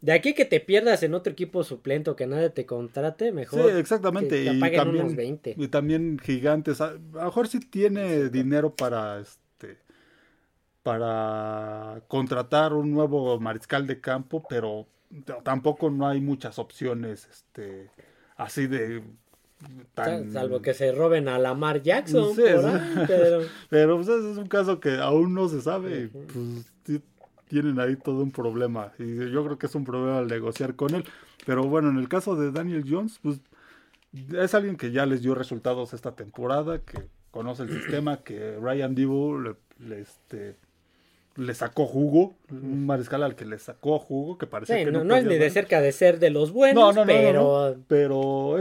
De 0.01 0.13
aquí 0.13 0.33
que 0.33 0.45
te 0.45 0.59
pierdas 0.59 1.03
en 1.03 1.13
otro 1.13 1.31
equipo 1.31 1.63
suplente 1.63 2.09
o 2.09 2.15
que 2.15 2.25
nadie 2.25 2.49
te 2.49 2.65
contrate, 2.65 3.31
mejor. 3.31 3.71
Sí, 3.71 3.77
exactamente. 3.77 4.43
y, 4.43 4.59
también, 4.59 5.15
20. 5.15 5.55
y 5.55 5.67
también 5.67 6.17
gigantes. 6.17 6.81
A, 6.81 6.93
lo 6.93 7.25
mejor 7.25 7.47
sí 7.47 7.59
tiene 7.59 8.29
dinero 8.29 8.75
para 8.75 9.19
este 9.19 9.40
para 10.83 12.01
contratar 12.07 12.73
un 12.73 12.91
nuevo 12.91 13.39
mariscal 13.39 13.85
de 13.87 13.99
campo, 14.01 14.43
pero 14.49 14.87
tampoco 15.43 15.89
no 15.89 16.07
hay 16.07 16.21
muchas 16.21 16.57
opciones 16.59 17.27
este 17.29 17.91
así 18.37 18.67
de 18.67 19.03
salvo 20.31 20.61
que 20.61 20.73
se 20.73 20.91
roben 20.91 21.27
a 21.27 21.37
Lamar 21.37 21.83
Jackson 21.83 22.35
pero 23.69 23.97
pues, 23.97 24.07
es 24.07 24.37
un 24.37 24.47
caso 24.47 24.79
que 24.79 24.95
aún 24.97 25.33
no 25.33 25.49
se 25.49 25.61
sabe 25.61 26.09
pues 26.09 27.01
tienen 27.47 27.79
ahí 27.79 27.97
todo 27.97 28.23
un 28.23 28.31
problema 28.31 28.93
y 28.97 29.29
yo 29.29 29.43
creo 29.43 29.59
que 29.59 29.67
es 29.67 29.75
un 29.75 29.83
problema 29.83 30.19
al 30.19 30.27
negociar 30.27 30.75
con 30.75 30.95
él 30.95 31.03
pero 31.45 31.65
bueno 31.65 31.89
en 31.89 31.97
el 31.97 32.07
caso 32.07 32.35
de 32.35 32.51
Daniel 32.51 32.85
Jones 32.89 33.19
pues 33.21 33.41
es 34.33 34.55
alguien 34.55 34.77
que 34.77 34.91
ya 34.91 35.05
les 35.05 35.21
dio 35.21 35.35
resultados 35.35 35.93
esta 35.93 36.15
temporada 36.15 36.79
que 36.79 37.07
conoce 37.29 37.63
el 37.63 37.69
sistema 37.69 38.23
que 38.23 38.57
Ryan 38.59 38.95
Dibu 38.95 39.37
le 39.79 39.99
este 39.99 40.55
le 41.41 41.53
sacó 41.55 41.85
jugo, 41.85 42.35
un 42.49 42.85
mariscal 42.85 43.23
al 43.23 43.35
que 43.35 43.45
le 43.45 43.57
sacó 43.57 43.99
jugo, 43.99 44.37
que 44.37 44.47
parece 44.47 44.85
que 44.85 44.91
no, 44.91 45.03
no, 45.03 45.15
es 45.15 45.25
ni 45.25 45.35
de 45.35 45.49
cerca 45.49 45.81
de 45.81 45.91
ser 45.91 46.19
de 46.19 46.29
los 46.29 46.51
buenos, 46.51 46.95
pero 47.05 47.77
pero 47.87 48.57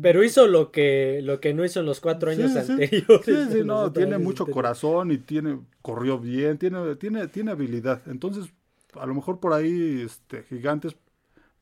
pero 0.00 0.24
hizo 0.24 0.46
lo 0.46 0.70
que 0.70 1.20
lo 1.22 1.40
que 1.40 1.54
no 1.54 1.64
hizo 1.64 1.80
en 1.80 1.86
los 1.86 2.00
cuatro 2.00 2.30
años 2.30 2.54
anteriores. 2.54 3.24
Sí, 3.24 3.34
sí, 3.50 3.60
no, 3.64 3.92
tiene 3.92 4.18
mucho 4.18 4.46
corazón 4.46 5.10
y 5.10 5.18
tiene 5.18 5.60
corrió 5.80 6.18
bien, 6.18 6.58
tiene 6.58 6.96
tiene 6.96 7.28
tiene 7.28 7.52
habilidad. 7.52 8.02
Entonces, 8.06 8.52
a 8.94 9.06
lo 9.06 9.14
mejor 9.14 9.40
por 9.40 9.52
ahí 9.52 10.02
este 10.04 10.42
Gigantes 10.44 10.94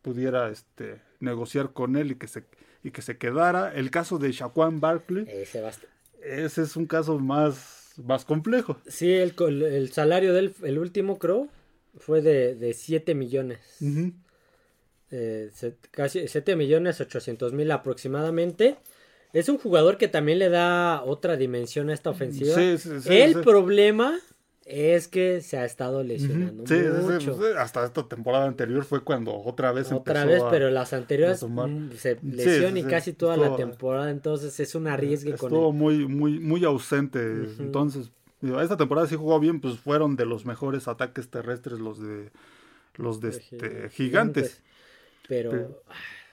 pudiera 0.02 0.50
este 0.50 1.00
negociar 1.21 1.73
con 1.73 1.97
él 1.97 2.12
y 2.12 2.14
que 2.16 2.26
se 2.26 2.45
y 2.83 2.90
que 2.90 3.02
se 3.02 3.19
quedara. 3.19 3.73
El 3.75 3.90
caso 3.90 4.19
de 4.19 4.33
Shaquan 4.33 4.80
Barkley. 4.80 5.26
Ese, 5.28 5.62
ese 6.23 6.62
es 6.62 6.76
un 6.76 6.87
caso 6.87 7.19
más 7.19 7.79
más 8.04 8.25
complejo. 8.25 8.78
Sí, 8.87 9.12
el, 9.12 9.35
el 9.62 9.92
salario 9.92 10.33
del 10.35 10.54
el 10.62 10.78
último, 10.78 11.19
creo, 11.19 11.49
fue 11.99 12.23
de, 12.23 12.54
de 12.54 12.73
7 12.73 13.14
millones. 13.14 13.59
Eh, 15.11 15.50
casi 15.90 16.28
7 16.28 16.57
millones 16.57 17.00
800 17.00 17.52
mil 17.52 17.71
aproximadamente. 17.71 18.76
Es 19.33 19.49
un 19.49 19.59
jugador 19.59 19.97
que 19.97 20.09
también 20.09 20.38
le 20.38 20.49
da 20.49 21.02
otra 21.04 21.37
dimensión 21.37 21.90
a 21.90 21.95
esta 21.95 22.11
ofensiva. 22.11 22.61
el 22.61 23.40
problema 23.42 24.19
es 24.71 25.09
que 25.09 25.41
se 25.41 25.59
ha 25.59 25.65
estado 25.65 26.03
lesionando 26.05 26.62
mucho. 26.62 27.37
Pues, 27.37 27.57
hasta 27.57 27.85
esta 27.85 28.09
temporada 28.09 28.47
anterior 28.47 28.85
fue 28.85 29.03
cuando 29.03 29.35
otra 29.35 29.73
vez 29.73 29.91
otra 29.91 30.25
vez, 30.25 30.43
pero 30.50 30.71
las 30.71 30.93
anteriores 30.93 31.43
mm, 31.43 31.91
se 31.97 32.19
lesionó 32.23 32.79
y 32.79 32.85
casi 32.85 33.12
toda 33.12 33.37
la 33.37 33.57
temporada, 33.57 34.11
entonces 34.11 34.59
es 34.61 34.75
un 34.75 34.87
arriesgue 34.87 35.35
con 35.35 35.53
él. 35.53 35.73
muy 35.73 36.07
muy 36.07 36.39
muy 36.39 36.65
ausente, 36.65 37.21
entonces 37.59 38.11
esta 38.62 38.77
temporada 38.77 39.07
sí 39.07 39.17
jugó 39.17 39.39
bien, 39.41 39.61
pues 39.61 39.79
fueron 39.79 40.17
de 40.17 40.25
los 40.25 40.47
mejores 40.47 40.89
ataques 40.89 41.29
terrestres 41.29 41.81
los 41.81 42.00
de 42.00 42.31
los 42.97 43.21
de 43.21 43.31
este, 43.31 43.89
gigantes. 43.91 44.62
Pero, 45.29 45.83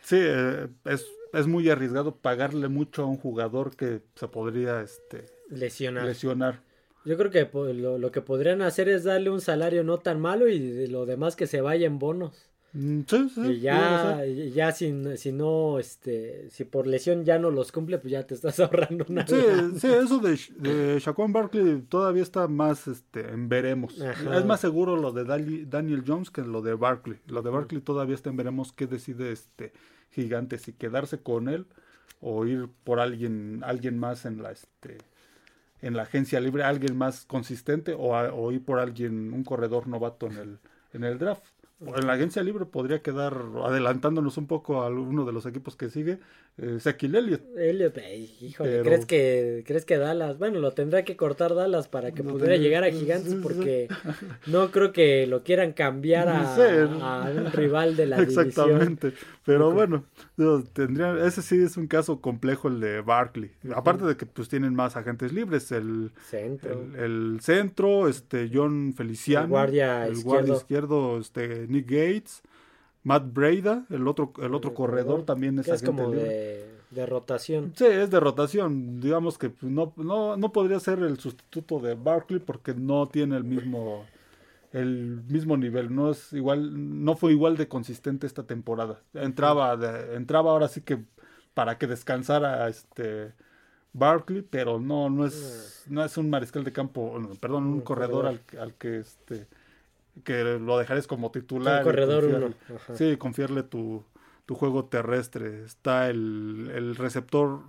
sí, 0.01 0.17
eh, 0.19 0.67
es, 0.85 1.05
es 1.33 1.47
muy 1.47 1.69
arriesgado 1.69 2.15
pagarle 2.15 2.67
mucho 2.67 3.03
a 3.03 3.05
un 3.05 3.17
jugador 3.17 3.75
que 3.75 4.01
se 4.15 4.27
podría 4.27 4.81
este 4.81 5.25
lesionar. 5.49 6.05
lesionar. 6.05 6.66
Yo 7.07 7.15
creo 7.15 7.31
que 7.31 7.49
lo, 7.73 8.11
que 8.11 8.19
podrían 8.19 8.61
hacer 8.61 8.89
es 8.89 9.05
darle 9.05 9.29
un 9.29 9.39
salario 9.39 9.85
no 9.85 9.97
tan 9.99 10.19
malo 10.19 10.49
y 10.49 10.87
lo 10.87 11.05
demás 11.05 11.37
que 11.37 11.47
se 11.47 11.61
vaya 11.61 11.87
en 11.87 11.99
bonos. 11.99 12.49
Mm, 12.73 13.03
sí, 13.07 13.29
sí, 13.33 13.41
y 13.43 13.59
ya, 13.61 14.25
ya 14.25 14.73
si, 14.73 14.93
si, 15.15 15.31
no, 15.31 15.79
este, 15.79 16.49
si 16.49 16.65
por 16.65 16.85
lesión 16.85 17.23
ya 17.23 17.39
no 17.39 17.49
los 17.49 17.71
cumple, 17.71 17.97
pues 17.97 18.11
ya 18.11 18.27
te 18.27 18.33
estás 18.33 18.59
ahorrando 18.59 19.05
una. 19.07 19.25
Sí, 19.25 19.37
sí 19.79 19.87
eso 19.87 20.19
de, 20.19 20.37
de 20.57 20.99
Shaquan 20.99 21.31
Barkley 21.31 21.81
todavía 21.87 22.23
está 22.23 22.49
más 22.49 22.89
este, 22.89 23.21
en 23.29 23.47
veremos. 23.47 23.97
Es 23.97 24.43
más 24.43 24.59
seguro 24.59 24.97
lo 24.97 25.13
de 25.13 25.23
Daniel 25.65 26.03
Jones 26.05 26.29
que 26.29 26.41
lo 26.41 26.61
de 26.61 26.73
Barkley. 26.73 27.19
Lo 27.27 27.41
de 27.41 27.51
Barkley 27.51 27.79
todavía 27.79 28.15
está 28.15 28.31
en 28.31 28.35
veremos 28.35 28.73
qué 28.73 28.85
decide 28.85 29.31
este 29.31 29.71
gigante, 30.11 30.57
si 30.57 30.73
quedarse 30.73 31.19
con 31.19 31.47
él 31.47 31.67
o 32.19 32.45
ir 32.45 32.67
por 32.83 32.99
alguien, 32.99 33.61
alguien 33.63 33.97
más 33.97 34.25
en 34.25 34.43
la 34.43 34.51
este 34.51 34.97
en 35.81 35.95
la 35.95 36.03
agencia 36.03 36.39
libre, 36.39 36.63
alguien 36.63 36.97
más 36.97 37.25
consistente 37.25 37.93
o, 37.93 38.11
o 38.15 38.51
ir 38.51 38.63
por 38.63 38.79
alguien, 38.79 39.33
un 39.33 39.43
corredor 39.43 39.87
novato 39.87 40.27
en 40.27 40.37
el, 40.37 40.59
en 40.93 41.03
el 41.03 41.17
draft 41.17 41.56
en 41.79 42.07
la 42.07 42.13
agencia 42.13 42.41
libre 42.41 42.65
podría 42.65 43.01
quedar 43.01 43.35
adelantándonos 43.63 44.37
un 44.37 44.47
poco 44.47 44.81
a 44.81 44.89
uno 44.89 45.25
de 45.25 45.33
los 45.33 45.45
equipos 45.45 45.75
que 45.75 45.89
sigue, 45.89 46.19
eh, 46.57 46.79
Elliott. 46.83 47.41
Elliott, 47.55 47.99
híjole, 48.41 48.81
¿crees 48.81 49.05
que, 49.05 49.63
¿crees 49.63 49.85
que 49.85 49.97
Dallas? 49.97 50.39
Bueno, 50.39 50.59
lo 50.59 50.71
tendrá 50.71 51.03
que 51.03 51.15
cortar 51.15 51.53
Dallas 51.53 51.87
para 51.87 52.13
que 52.13 52.23
pudiera 52.23 52.55
llegar 52.57 52.83
a 52.83 52.89
Gigantes 52.89 53.35
porque 53.35 53.87
no 54.47 54.71
creo 54.71 54.91
que 54.91 55.27
lo 55.27 55.43
quieran 55.43 55.73
cambiar 55.73 56.29
a, 56.29 57.29
un 57.29 57.51
rival 57.51 57.95
de 57.95 58.07
la 58.07 58.17
Exactamente, 58.23 59.13
pero 59.45 59.71
bueno, 59.71 60.03
tendría, 60.73 61.23
ese 61.27 61.43
sí 61.43 61.61
es 61.61 61.77
un 61.77 61.85
caso 61.85 62.21
complejo 62.21 62.69
el 62.69 62.79
de 62.79 63.01
Barkley. 63.01 63.51
Aparte 63.75 64.05
de 64.05 64.17
que 64.17 64.25
pues 64.25 64.49
tienen 64.49 64.73
más 64.73 64.95
agentes 64.97 65.31
libres, 65.33 65.71
el 65.71 66.11
centro, 66.27 66.87
el, 66.97 67.37
centro 67.41 68.07
este 68.07 68.49
John 68.51 68.95
Feliciano, 68.97 69.43
el 69.43 69.49
guardia, 69.49 70.09
izquierdo, 70.09 71.19
este 71.19 71.66
Nick 71.69 71.89
Gates. 71.89 72.41
Matt 73.03 73.31
Breda, 73.31 73.85
el 73.89 74.05
otro, 74.05 74.33
el 74.41 74.53
otro 74.53 74.73
corredor, 74.73 75.23
también 75.23 75.57
es, 75.59 75.69
es 75.69 75.81
como 75.81 76.11
de, 76.11 77.05
rotación. 77.05 77.71
Sí, 77.73 77.85
es 77.85 78.09
de 78.09 78.19
rotación. 78.19 78.99
Digamos 78.99 79.37
que 79.37 79.53
no, 79.61 79.93
no, 79.95 80.35
no 80.35 80.51
podría 80.51 80.77
ser 80.81 80.99
el 80.99 81.17
sustituto 81.17 81.79
de 81.79 81.95
Barkley 81.95 82.41
porque 82.41 82.73
no 82.73 83.07
tiene 83.07 83.37
el 83.37 83.45
mismo 83.45 84.05
el 84.73 85.23
mismo 85.29 85.55
nivel, 85.55 85.95
no 85.95 86.11
es 86.11 86.33
igual, 86.33 87.03
no 87.03 87.15
fue 87.15 87.31
igual 87.31 87.55
de 87.55 87.69
consistente 87.69 88.27
esta 88.27 88.43
temporada. 88.43 88.99
Entraba, 89.13 89.77
entraba 90.13 90.51
ahora 90.51 90.67
sí 90.67 90.81
que 90.81 90.99
para 91.53 91.77
que 91.77 91.87
descansara 91.87 92.67
este 92.67 93.33
Barkley, 93.93 94.41
pero 94.41 94.79
no, 94.79 95.09
no 95.09 95.25
es, 95.25 95.85
no 95.87 96.03
es 96.03 96.17
un 96.17 96.29
mariscal 96.29 96.65
de 96.65 96.73
campo, 96.73 97.19
perdón, 97.39 97.67
un, 97.67 97.81
corredor, 97.81 98.27
Al, 98.27 98.41
al, 98.59 98.73
que 98.73 98.99
este 98.99 99.47
que 100.23 100.43
lo 100.43 100.77
dejares 100.77 101.07
como 101.07 101.31
titular. 101.31 101.83
corredor 101.83 102.25
uno. 102.25 102.53
Sí, 102.95 103.17
confiarle 103.17 103.63
tu, 103.63 104.03
tu 104.45 104.55
juego 104.55 104.85
terrestre. 104.85 105.63
Está 105.63 106.09
el, 106.09 106.71
el 106.73 106.95
receptor 106.95 107.61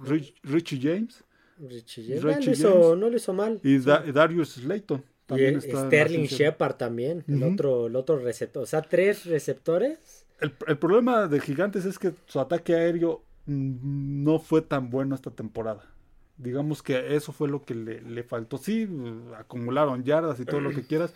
Richie 0.43 0.81
James. 0.81 1.25
Richie 1.59 2.21
James. 2.21 2.63
no, 2.63 2.97
lo 2.97 3.17
hizo, 3.17 3.33
mal. 3.33 3.61
Y, 3.63 3.79
Darius 3.79 4.55
Slayton. 4.55 5.05
También 5.27 5.59
y 5.59 5.61
Sterling 5.61 6.25
Shepard 6.25 6.77
también, 6.77 7.23
el, 7.29 7.43
otro, 7.43 7.89
el 7.89 7.97
otro 7.97 8.19
receptor. 8.19 8.63
O 8.63 8.67
sea, 8.67 8.81
tres 8.81 9.27
receptores. 9.27 10.25
El, 10.41 10.55
el, 10.67 10.79
problema 10.79 11.27
de 11.27 11.39
Gigantes 11.39 11.85
es 11.85 11.99
que 11.99 12.15
su 12.25 12.41
ataque 12.41 12.75
aéreo 12.75 13.23
no 13.49 14.39
fue 14.39 14.63
tan 14.63 14.89
bueno 14.89 15.15
esta 15.15 15.31
temporada. 15.31 15.85
Digamos 16.39 16.83
que 16.83 17.17
eso 17.17 17.33
fue 17.33 17.49
lo 17.49 17.65
que 17.65 17.75
le, 17.75 18.01
le 18.01 18.23
faltó. 18.23 18.59
Sí, 18.59 18.89
acumularon 19.37 20.05
yardas 20.05 20.39
y 20.39 20.45
todo 20.45 20.61
lo 20.61 20.71
que 20.71 20.83
quieras, 20.87 21.13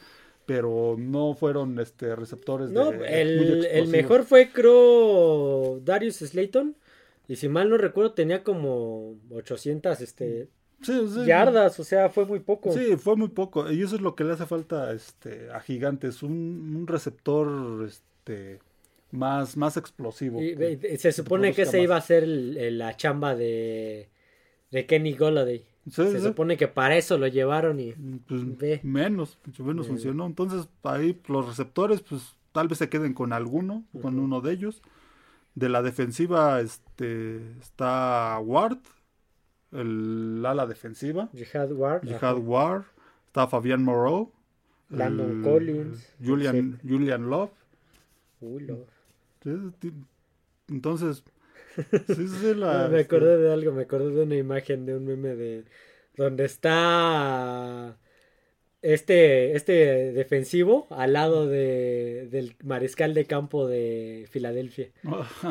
pero 0.46 0.96
no 0.98 1.34
fueron 1.34 1.78
este 1.78 2.14
receptores 2.16 2.70
no, 2.70 2.90
el, 2.92 3.64
el, 3.64 3.88
mejor 3.88 4.24
fue 4.24 4.50
creo 4.52 5.80
Darius 5.84 6.16
Slayton 6.16 6.76
y 7.28 7.36
si 7.36 7.48
mal 7.48 7.70
no 7.70 7.78
recuerdo 7.78 8.12
tenía 8.12 8.42
como 8.42 9.16
800 9.30 10.00
este 10.00 10.48
yardas, 11.26 11.78
o 11.78 11.84
sea, 11.84 12.10
fue 12.10 12.24
muy 12.24 12.40
poco. 12.40 12.72
Sí, 12.72 12.96
fue 12.96 13.16
muy 13.16 13.28
poco 13.28 13.70
y 13.70 13.82
eso 13.82 13.96
es 13.96 14.02
lo 14.02 14.14
que 14.14 14.24
le 14.24 14.32
hace 14.32 14.46
falta 14.46 14.92
este 14.92 15.48
a 15.50 15.60
Gigantes, 15.60 16.22
un, 16.22 16.76
un 16.76 16.86
receptor 16.86 17.86
este 17.86 18.58
más 19.10 19.56
más 19.56 19.76
explosivo. 19.76 20.40
se 20.98 21.12
supone 21.12 21.52
que 21.52 21.62
ese 21.62 21.80
iba 21.80 21.96
a 21.96 22.00
ser 22.00 22.26
la 22.26 22.96
chamba 22.96 23.36
de 23.36 24.08
de 24.70 24.86
Kenny 24.86 25.14
Golladay 25.14 25.64
se 25.90 26.20
supone 26.20 26.56
que 26.56 26.68
para 26.68 26.96
eso 26.96 27.18
lo 27.18 27.26
llevaron 27.26 27.80
y 27.80 27.92
pues, 28.28 28.84
menos, 28.84 29.38
mucho 29.44 29.64
menos 29.64 29.88
funcionó. 29.88 30.26
Entonces 30.26 30.68
ahí 30.84 31.20
los 31.26 31.46
receptores, 31.46 32.00
pues 32.02 32.34
tal 32.52 32.68
vez 32.68 32.78
se 32.78 32.88
queden 32.88 33.14
con 33.14 33.32
alguno, 33.32 33.84
con 34.00 34.18
uno 34.18 34.40
de 34.40 34.52
ellos. 34.52 34.82
De 35.54 35.68
la 35.68 35.82
defensiva 35.82 36.60
este, 36.60 37.58
está 37.58 38.38
Ward, 38.38 38.78
el 39.72 40.42
ala 40.46 40.66
defensiva. 40.66 41.28
Jihad 41.34 41.72
Ward. 41.72 42.06
Jihad 42.06 42.38
Ward. 42.38 42.84
Está 43.26 43.46
Fabián 43.48 43.82
Moreau. 43.82 44.32
Landon 44.88 45.42
Collins. 45.42 46.14
Julian, 46.22 46.78
Julian 46.86 47.28
Love. 47.28 47.50
Entonces, 50.68 51.24
me 52.90 53.00
acordé 53.00 53.38
de 53.38 53.52
algo, 53.52 53.72
me 53.72 53.82
acordé 53.82 54.10
de 54.10 54.22
una 54.22 54.36
imagen 54.36 54.86
de 54.86 54.96
un 54.96 55.06
meme 55.06 55.34
de 55.34 55.64
donde 56.16 56.44
está 56.44 57.96
este, 58.82 59.56
este 59.56 60.12
defensivo 60.12 60.86
al 60.90 61.12
lado 61.14 61.46
de, 61.46 62.28
del 62.30 62.56
mariscal 62.64 63.14
de 63.14 63.24
campo 63.26 63.66
de 63.66 64.26
Filadelfia. 64.30 64.90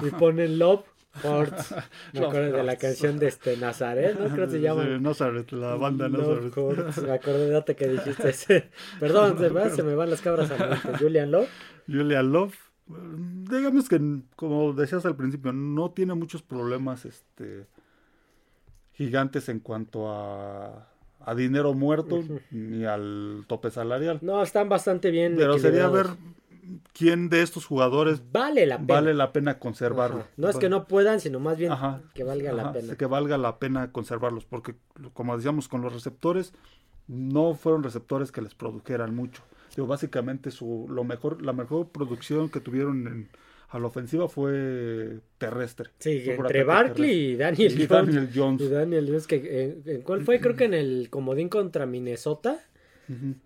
y 0.01 0.09
ponen 0.19 0.59
Love 0.59 0.85
Horts. 1.23 1.75
Me 2.13 2.25
acuerdo 2.25 2.57
de 2.57 2.63
la 2.63 2.77
canción 2.77 3.19
de 3.19 3.27
este 3.27 3.57
Nazaret, 3.57 4.17
¿no? 4.17 4.29
Creo 4.33 4.45
que 4.45 4.53
se 4.53 4.61
llama. 4.61 4.85
Nazaret, 4.85 5.51
la 5.51 5.75
banda 5.75 6.07
Nazaret. 6.07 6.55
Me 7.05 7.11
acordé 7.11 7.45
de 7.45 7.51
data 7.51 7.73
que 7.73 7.87
dijiste 7.87 8.29
ese. 8.29 8.69
Perdón, 8.99 9.37
se, 9.37 9.75
se 9.75 9.83
me 9.83 9.95
van 9.95 10.09
las 10.09 10.21
cabras 10.21 10.51
a. 10.51 10.77
Julian 10.97 11.31
Love. 11.31 11.49
Julian 11.87 12.31
Love 12.31 12.70
digamos 13.49 13.89
que 13.89 13.99
como 14.35 14.73
decías 14.73 15.05
al 15.05 15.15
principio 15.15 15.53
no 15.53 15.91
tiene 15.91 16.13
muchos 16.13 16.41
problemas 16.41 17.05
este 17.05 17.67
gigantes 18.93 19.49
en 19.49 19.59
cuanto 19.59 20.09
a, 20.09 20.87
a 21.19 21.35
dinero 21.35 21.73
muerto 21.73 22.23
ni 22.51 22.85
al 22.85 23.45
tope 23.47 23.71
salarial. 23.71 24.19
No 24.21 24.41
están 24.41 24.69
bastante 24.69 25.11
bien 25.11 25.35
pero 25.37 25.57
sería 25.57 25.87
ver 25.87 26.07
quién 26.93 27.29
de 27.29 27.41
estos 27.41 27.65
jugadores 27.65 28.21
vale 28.31 28.65
la 28.65 28.77
pena, 28.77 28.93
vale 28.93 29.13
la 29.13 29.33
pena 29.33 29.59
conservarlo. 29.59 30.25
No 30.37 30.49
es 30.49 30.57
que 30.57 30.69
no 30.69 30.85
puedan 30.85 31.19
sino 31.19 31.39
más 31.39 31.57
bien 31.57 31.73
que 32.13 32.23
valga 32.23 32.51
la 32.51 32.71
pena. 32.71 32.95
Que 32.95 33.05
valga 33.05 33.37
la 33.37 33.57
pena 33.59 33.91
conservarlos 33.91 34.45
porque 34.45 34.75
como 35.13 35.35
decíamos 35.35 35.67
con 35.67 35.81
los 35.81 35.93
receptores 35.93 36.53
no 37.07 37.55
fueron 37.55 37.83
receptores 37.83 38.31
que 38.31 38.41
les 38.41 38.55
produjeran 38.55 39.15
mucho 39.15 39.43
básicamente 39.77 40.51
su, 40.51 40.87
lo 40.89 41.03
mejor, 41.03 41.41
la 41.41 41.53
mejor 41.53 41.89
producción 41.89 42.49
que 42.49 42.59
tuvieron 42.59 43.07
en, 43.07 43.29
a 43.69 43.79
la 43.79 43.87
ofensiva 43.87 44.27
fue 44.27 45.19
terrestre. 45.37 45.91
Sí, 45.99 46.21
entre 46.25 46.63
Barkley 46.63 47.31
y 47.31 47.35
Daniel, 47.37 47.79
y 47.79 47.87
Daniel 47.87 48.29
Jones. 48.35 48.61
Y 48.61 48.67
Daniel 48.67 49.05
Jones, 49.07 49.27
que, 49.27 49.41
eh, 49.43 49.81
¿en 49.85 50.01
cuál 50.01 50.23
fue? 50.23 50.41
Creo 50.41 50.55
que 50.57 50.65
en 50.65 50.73
el 50.73 51.07
comodín 51.09 51.49
contra 51.49 51.85
Minnesota. 51.85 52.59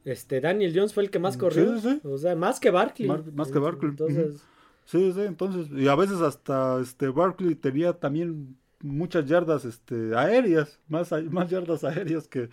Este, 0.04 0.42
Daniel 0.42 0.74
Jones 0.76 0.94
fue 0.94 1.04
el 1.04 1.10
que 1.10 1.18
más 1.18 1.38
corrió. 1.38 1.80
Sí, 1.80 1.90
sí, 1.90 2.08
O 2.08 2.20
sea, 2.20 2.36
más 2.36 2.60
que 2.60 2.70
Barkley. 2.70 3.08
Más, 3.08 3.52
que 3.52 3.58
Barkley. 3.58 3.90
Entonces. 3.92 4.44
Sí, 4.86 5.12
sí, 5.12 5.22
entonces. 5.22 5.68
Y 5.76 5.88
a 5.88 5.96
veces 5.96 6.22
hasta 6.22 6.80
este 6.80 7.08
Barkley 7.08 7.56
tenía 7.56 7.94
también 7.94 8.58
muchas 8.82 9.26
yardas 9.26 9.66
este, 9.66 10.16
aéreas. 10.16 10.80
Más, 10.88 11.12
más 11.32 11.50
yardas 11.50 11.84
aéreas 11.84 12.28
que, 12.28 12.50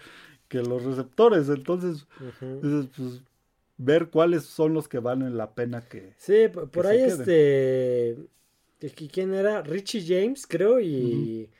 que 0.49 0.63
los 0.63 0.85
receptores. 0.85 1.51
Entonces, 1.51 2.07
pues, 2.41 3.23
ver 3.85 4.11
cuáles 4.11 4.45
son 4.45 4.75
los 4.75 4.88
que 4.88 4.99
valen 4.99 5.37
la 5.37 5.55
pena 5.55 5.81
que. 5.83 6.14
Sí, 6.16 6.49
por, 6.49 6.87
ahí 6.87 7.01
este. 7.01 8.16
¿Quién 9.12 9.35
era? 9.35 9.62
Richie 9.62 10.05
James, 10.07 10.47
creo, 10.47 10.81
y. 10.81 11.51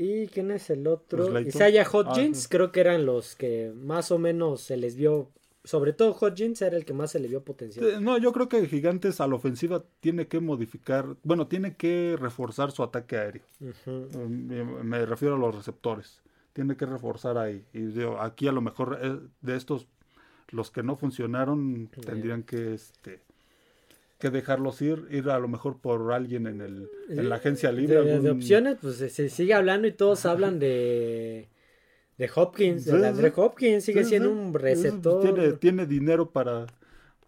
¿Y 0.00 0.28
quién 0.28 0.52
es 0.52 0.70
el 0.70 0.86
otro? 0.86 1.28
Pues 1.28 1.48
Isaiah 1.48 1.84
Hodgins, 1.90 2.44
ah, 2.44 2.48
creo 2.50 2.70
que 2.70 2.78
eran 2.78 3.04
los 3.04 3.34
que 3.34 3.72
más 3.74 4.12
o 4.12 4.18
menos 4.18 4.62
se 4.62 4.76
les 4.76 4.94
vio. 4.94 5.32
Sobre 5.64 5.92
todo 5.92 6.16
Hodgins 6.18 6.62
era 6.62 6.76
el 6.76 6.84
que 6.84 6.94
más 6.94 7.10
se 7.10 7.18
le 7.18 7.26
vio 7.26 7.42
potencial. 7.42 8.02
No, 8.02 8.16
yo 8.16 8.32
creo 8.32 8.48
que 8.48 8.64
Gigantes 8.68 9.20
a 9.20 9.26
la 9.26 9.34
ofensiva 9.34 9.84
tiene 9.98 10.28
que 10.28 10.38
modificar, 10.38 11.16
bueno, 11.24 11.48
tiene 11.48 11.76
que 11.76 12.16
reforzar 12.18 12.70
su 12.70 12.84
ataque 12.84 13.16
aéreo. 13.16 13.42
Mm, 13.86 14.84
me, 14.84 15.04
refiero 15.04 15.34
a 15.34 15.38
los 15.38 15.54
receptores. 15.54 16.22
Tiene 16.52 16.76
que 16.76 16.86
reforzar 16.86 17.36
ahí. 17.36 17.66
Y 17.74 17.88
aquí 18.20 18.46
a 18.46 18.52
lo 18.52 18.60
mejor 18.60 19.00
eh, 19.02 19.18
de 19.40 19.56
estos 19.56 19.88
los 20.48 20.70
que 20.70 20.82
no 20.82 20.96
funcionaron 20.96 21.88
tendrían 22.04 22.42
que 22.42 22.74
este 22.74 23.20
que 24.18 24.30
dejarlos 24.30 24.82
ir, 24.82 25.06
ir 25.10 25.30
a 25.30 25.38
lo 25.38 25.46
mejor 25.46 25.78
por 25.78 26.12
alguien 26.12 26.46
en 26.46 26.60
el 26.60 26.88
en 27.08 27.28
la 27.28 27.36
agencia 27.36 27.70
libre. 27.70 28.02
De, 28.02 28.30
opciones, 28.30 28.76
pues 28.80 28.96
se, 28.96 29.28
sigue 29.28 29.54
hablando 29.54 29.86
y 29.86 29.92
todos 29.92 30.26
hablan 30.26 30.58
de 30.58 31.48
de 32.16 32.30
Hopkins, 32.34 32.84
de 32.84 33.06
Andre 33.06 33.32
Hopkins, 33.36 33.84
sigue 33.84 34.04
siendo 34.04 34.32
un 34.32 34.52
receptor. 34.52 35.22
Tiene, 35.22 35.52
tiene 35.52 35.86
dinero 35.86 36.30
para 36.30 36.66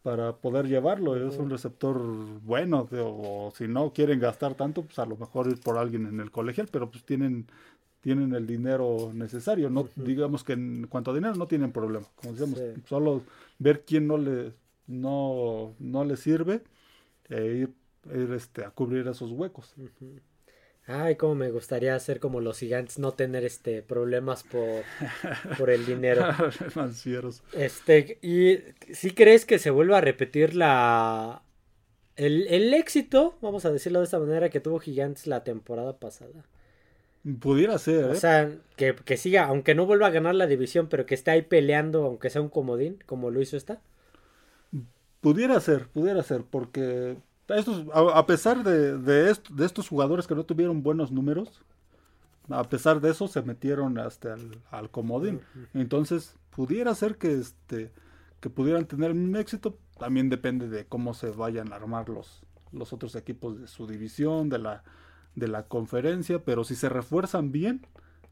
para 0.03 0.37
poder 0.37 0.67
llevarlo. 0.67 1.17
Es 1.29 1.37
un 1.37 1.51
receptor 1.51 1.99
bueno, 2.43 2.89
o, 2.93 3.53
si 3.57 3.69
no 3.69 3.93
quieren 3.93 4.19
gastar 4.19 4.55
tanto, 4.55 4.83
pues 4.83 4.99
a 4.99 5.07
lo 5.07 5.17
mejor 5.17 5.49
ir 5.49 5.61
por 5.61 5.79
alguien 5.79 6.07
en 6.07 6.21
el 6.21 6.31
colegial, 6.31 6.69
pero 6.71 6.91
pues 6.91 7.05
tienen 7.05 7.47
tienen 8.01 8.35
el 8.35 8.47
dinero 8.47 9.13
necesario, 9.15 9.71
no 9.71 9.89
digamos 9.97 10.45
que 10.45 10.55
en 10.55 10.87
cuanto 10.87 11.11
a 11.11 11.15
dinero 11.15 11.35
no 11.35 11.47
tienen 11.47 11.73
problema, 11.73 12.07
como 12.17 12.33
decíamos, 12.33 12.61
solo 12.89 13.23
ver 13.59 13.85
quién 13.85 14.07
no 14.07 14.17
le 14.17 14.53
no, 14.87 15.75
no 15.79 16.05
le 16.05 16.17
sirve 16.17 16.63
e 17.29 17.45
ir, 17.45 17.75
este 18.35 18.65
a 18.65 18.71
cubrir 18.71 19.07
esos 19.07 19.31
huecos. 19.31 19.75
Ay, 20.87 21.15
cómo 21.17 21.37
me 21.37 21.51
gustaría 21.51 21.97
ser 22.01 22.19
como 22.19 22.41
los 22.41 22.59
gigantes, 22.59 22.99
no 22.99 23.13
tener 23.13 23.45
este 23.45 23.83
problemas 23.83 24.43
por, 24.43 24.83
por 25.59 25.71
el 25.71 25.87
dinero. 25.87 26.25
este, 27.53 28.19
y 28.23 28.59
si 28.93 29.13
crees 29.13 29.45
que 29.45 29.59
se 29.59 29.71
vuelva 29.71 29.99
a 29.99 30.01
repetir 30.01 30.57
la 30.57 31.43
el, 32.17 32.47
el, 32.49 32.75
éxito, 32.75 33.39
vamos 33.41 33.65
a 33.65 33.71
decirlo 33.71 34.01
de 34.01 34.07
esta 34.07 34.19
manera, 34.19 34.51
que 34.51 34.61
tuvo 34.61 34.79
Gigantes 34.81 35.27
la 35.27 35.45
temporada 35.45 35.99
pasada. 35.99 36.45
Pudiera 37.41 37.79
ser, 37.79 38.05
¿eh? 38.05 38.13
O 38.13 38.15
sea, 38.15 38.51
que, 38.77 38.95
que, 38.95 39.17
siga, 39.17 39.45
aunque 39.45 39.75
no 39.75 39.85
vuelva 39.85 40.07
a 40.07 40.11
ganar 40.11 40.35
la 40.35 40.47
división, 40.47 40.89
pero 40.89 41.05
que 41.05 41.15
esté 41.15 41.31
ahí 41.31 41.43
peleando, 41.43 42.05
aunque 42.05 42.31
sea 42.31 42.41
un 42.41 42.49
comodín, 42.49 42.99
como 43.05 43.31
lo 43.31 43.43
hizo 43.43 43.57
esta. 43.57 43.81
Pudiera 45.21 45.61
ser, 45.61 45.89
pudiera 45.89 46.23
ser, 46.23 46.45
porque 46.45 47.19
estos, 47.49 47.85
a, 47.93 48.25
pesar 48.27 48.65
de, 48.65 48.97
de, 48.97 49.37
de, 49.51 49.67
estos 49.67 49.89
jugadores 49.89 50.27
que 50.27 50.35
no 50.35 50.45
tuvieron 50.45 50.83
buenos 50.83 51.13
números, 51.13 51.63
a 52.49 52.65
pesar 52.65 53.03
de 53.03 53.11
eso 53.11 53.29
se 53.29 53.43
metieron 53.43 53.99
hasta 53.99 54.37
al 54.71 54.91
comodín. 54.91 55.43
Entonces, 55.75 56.37
pudiera 56.51 56.95
ser 56.95 57.17
que 57.17 57.33
este 57.33 57.93
que 58.41 58.49
pudieran 58.49 58.87
tener 58.87 59.11
un 59.11 59.37
éxito, 59.37 59.77
también 59.99 60.31
depende 60.31 60.69
de 60.69 60.87
cómo 60.87 61.13
se 61.13 61.31
vayan 61.31 61.75
a 61.75 61.77
armar 61.77 62.09
los, 62.09 62.43
los 62.73 62.95
otros 62.95 63.15
equipos 63.15 63.61
de 63.61 63.67
su 63.67 63.87
división, 63.87 64.49
de 64.49 64.59
la, 64.59 64.83
de 65.35 65.49
la 65.49 65.65
conferencia, 65.65 66.41
pero 66.41 66.65
si 66.65 66.75
se 66.75 66.89
refuerzan 66.89 67.53
bien, 67.53 67.87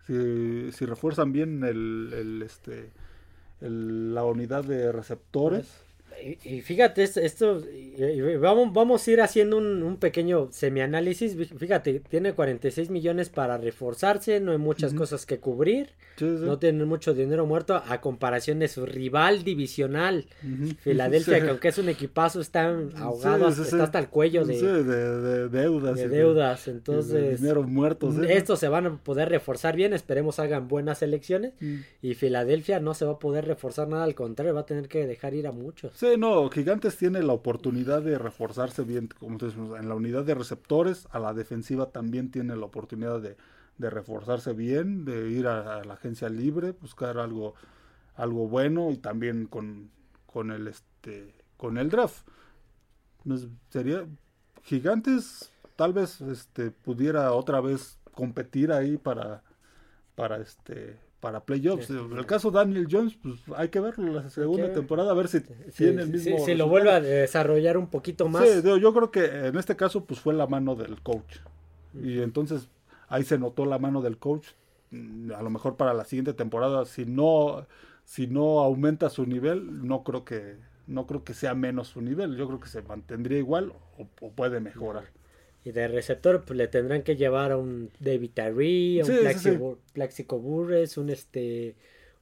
si, 0.07 0.73
si 0.73 0.87
refuerzan 0.87 1.33
bien 1.33 1.65
el, 1.65 2.13
el 2.15 2.43
este, 2.43 2.91
la 3.61 4.25
unidad 4.25 4.65
de 4.65 4.93
receptores, 4.93 5.83
y, 6.45 6.61
fíjate, 6.63 7.03
esto, 7.03 7.63
vamos, 8.41 8.73
vamos 8.73 9.07
a 9.07 9.11
ir 9.11 9.21
haciendo 9.21 9.57
un, 9.57 9.83
un 9.83 9.97
pequeño 9.97 10.49
semianálisis. 10.51 11.37
Fíjate, 11.57 12.01
tiene 12.01 12.33
46 12.33 12.91
millones 12.91 13.29
para 13.29 13.59
reforzarse, 13.59 14.41
no 14.41 14.53
hay 14.53 14.59
muchas 14.59 14.95
cosas 14.95 15.27
que 15.27 15.39
cubrir, 15.39 15.91
no 16.21 16.59
tienen 16.59 16.87
mucho 16.89 17.15
dinero 17.15 17.47
muerto 17.47 17.83
a 17.87 18.01
comparación 18.01 18.59
de 18.59 18.69
su 18.69 18.87
rival 18.87 19.45
divisional, 19.45 20.27
Filadelfia, 20.81 21.41
que 21.45 21.51
aunque 21.51 21.69
es 21.69 21.79
un 21.79 21.89
equipazo, 21.89 22.41
están 22.41 22.91
ahogados, 22.97 23.59
está 23.59 23.85
hasta 23.85 23.99
el 23.99 24.09
cuello 24.09 24.45
de, 24.45 24.61
de, 24.83 25.49
deudas. 25.49 25.97
De 25.97 26.09
deudas, 26.09 26.69
entonces. 26.69 27.41
dinero 27.41 27.63
muertos. 27.63 28.17
¿eh? 28.19 28.37
Estos 28.37 28.59
se 28.59 28.69
van 28.69 28.87
a 28.87 28.97
poder 28.97 29.29
reforzar 29.29 29.77
bien, 29.77 29.93
esperemos 29.93 30.39
hagan 30.39 30.69
buenas 30.69 31.03
elecciones. 31.03 31.53
Mm. 31.61 31.77
Y 32.03 32.15
Filadelfia 32.15 32.81
no 32.81 32.95
se 32.95 33.05
va 33.05 33.13
a 33.13 33.19
poder 33.19 33.47
reforzar 33.47 33.89
nada, 33.89 34.05
al 34.05 34.15
contrario, 34.15 34.55
va 34.55 34.61
a 34.61 34.67
tener 34.67 34.89
que 34.89 35.07
dejar 35.07 35.35
ir 35.35 35.47
a 35.47 35.53
muchos. 35.53 35.93
Sí, 35.97 36.08
no, 36.16 36.49
Gigantes 36.51 36.97
tiene 36.97 37.23
la 37.23 37.33
oportunidad 37.33 38.03
de 38.03 38.18
reforzarse 38.18 38.83
bien, 38.83 39.09
como 39.18 39.37
decimos, 39.38 39.79
en 39.79 39.88
la 39.88 39.94
unidad 39.94 40.25
de 40.25 40.35
receptores, 40.35 41.09
a 41.11 41.18
la 41.18 41.35
defensiva 41.35 41.90
también 41.90 42.31
tiene 42.31 42.57
la 42.57 42.66
oportunidad 42.66 43.21
de, 43.21 43.37
reforzarse 43.79 44.53
bien, 44.55 45.05
de 45.05 45.31
ir 45.31 45.47
a, 45.47 45.85
la 45.85 45.94
agencia 45.94 46.29
libre, 46.29 46.73
buscar 46.73 47.18
algo, 47.18 47.55
algo 48.14 48.49
bueno 48.49 48.90
y 48.90 48.97
también 48.97 49.47
con, 49.47 49.90
el 50.51 50.68
este 50.68 51.35
con 51.57 51.79
el 51.79 51.90
draft. 51.90 52.27
Sería 53.68 54.07
Gigantes 54.62 55.53
tal 55.77 55.92
vez 55.92 56.21
este 56.21 56.71
pudiera 56.71 57.33
otra 57.33 57.61
vez 57.61 57.99
competir 58.14 58.73
ahí 58.73 58.97
para 58.97 59.42
para 60.14 60.38
este 60.38 60.99
para 61.21 61.41
playoffs. 61.41 61.91
En 61.91 62.17
el 62.17 62.27
caso 62.27 62.51
de 62.51 62.59
Daniel 62.59 62.87
Jones, 62.91 63.17
pues 63.21 63.41
hay 63.57 63.69
que 63.69 63.81
verlo 63.81 64.13
la 64.13 64.31
segunda 64.31 64.73
temporada, 64.73 65.11
a 65.11 65.15
ver 65.15 65.29
si 65.29 65.41
tiene 65.77 66.03
el 66.03 66.11
mismo. 66.11 66.39
Si, 66.45 66.55
lo 66.55 66.69
vuelve 66.69 66.93
a 66.93 67.01
desarrollar 67.01 67.77
un 67.77 67.89
poquito 67.89 68.29
más. 68.29 68.49
Sí, 68.49 68.63
yo 68.63 68.95
creo 68.95 69.11
que 69.11 69.25
en 69.25 69.57
este 69.57 69.77
caso, 69.77 70.05
pues 70.05 70.21
fue 70.21 70.35
la 70.35 70.47
mano 70.47 70.75
del 70.75 71.01
coach. 71.03 71.39
Y 71.95 72.21
entonces 72.21 72.69
ahí 73.09 73.25
se 73.25 73.39
notó 73.39 73.65
la 73.65 73.79
mano 73.79 74.01
del 74.01 74.19
coach. 74.19 74.49
Mm, 74.91 75.33
a 75.33 75.43
lo 75.43 75.51
mejor 75.51 75.77
para 75.77 75.95
la 75.95 76.05
siguiente 76.05 76.35
temporada, 76.35 76.85
si 76.85 77.05
no, 77.05 77.67
si 78.05 78.27
no 78.27 78.61
aumenta 78.61 79.11
su 79.11 79.27
nivel, 79.27 79.87
no 79.87 80.05
creo 80.05 80.25
que, 80.25 80.57
no 80.87 81.07
creo 81.07 81.25
que 81.25 81.35
sea 81.35 81.55
menos 81.55 81.89
su 81.89 82.01
nivel. 82.01 82.37
Yo 82.37 82.47
creo 82.47 82.61
que 82.61 82.69
se 82.69 82.83
mantendría 82.83 83.39
igual 83.39 83.73
o 84.21 84.31
puede 84.31 84.61
mejorar. 84.61 85.18
Y 85.64 85.73
de 85.73 85.88
receptor, 85.88 86.44
pues 86.44 86.57
le 86.57 86.68
tendrán 86.68 87.03
que 87.03 87.16
llevar 87.16 87.53
a 87.53 87.57
un 87.57 87.90
David 88.01 88.31
Tyree, 88.35 89.01
a 89.01 89.05
un 89.05 89.79
Plaxico, 89.92 90.38
Burres, 90.38 90.97
un 90.97 91.11
este 91.11 91.75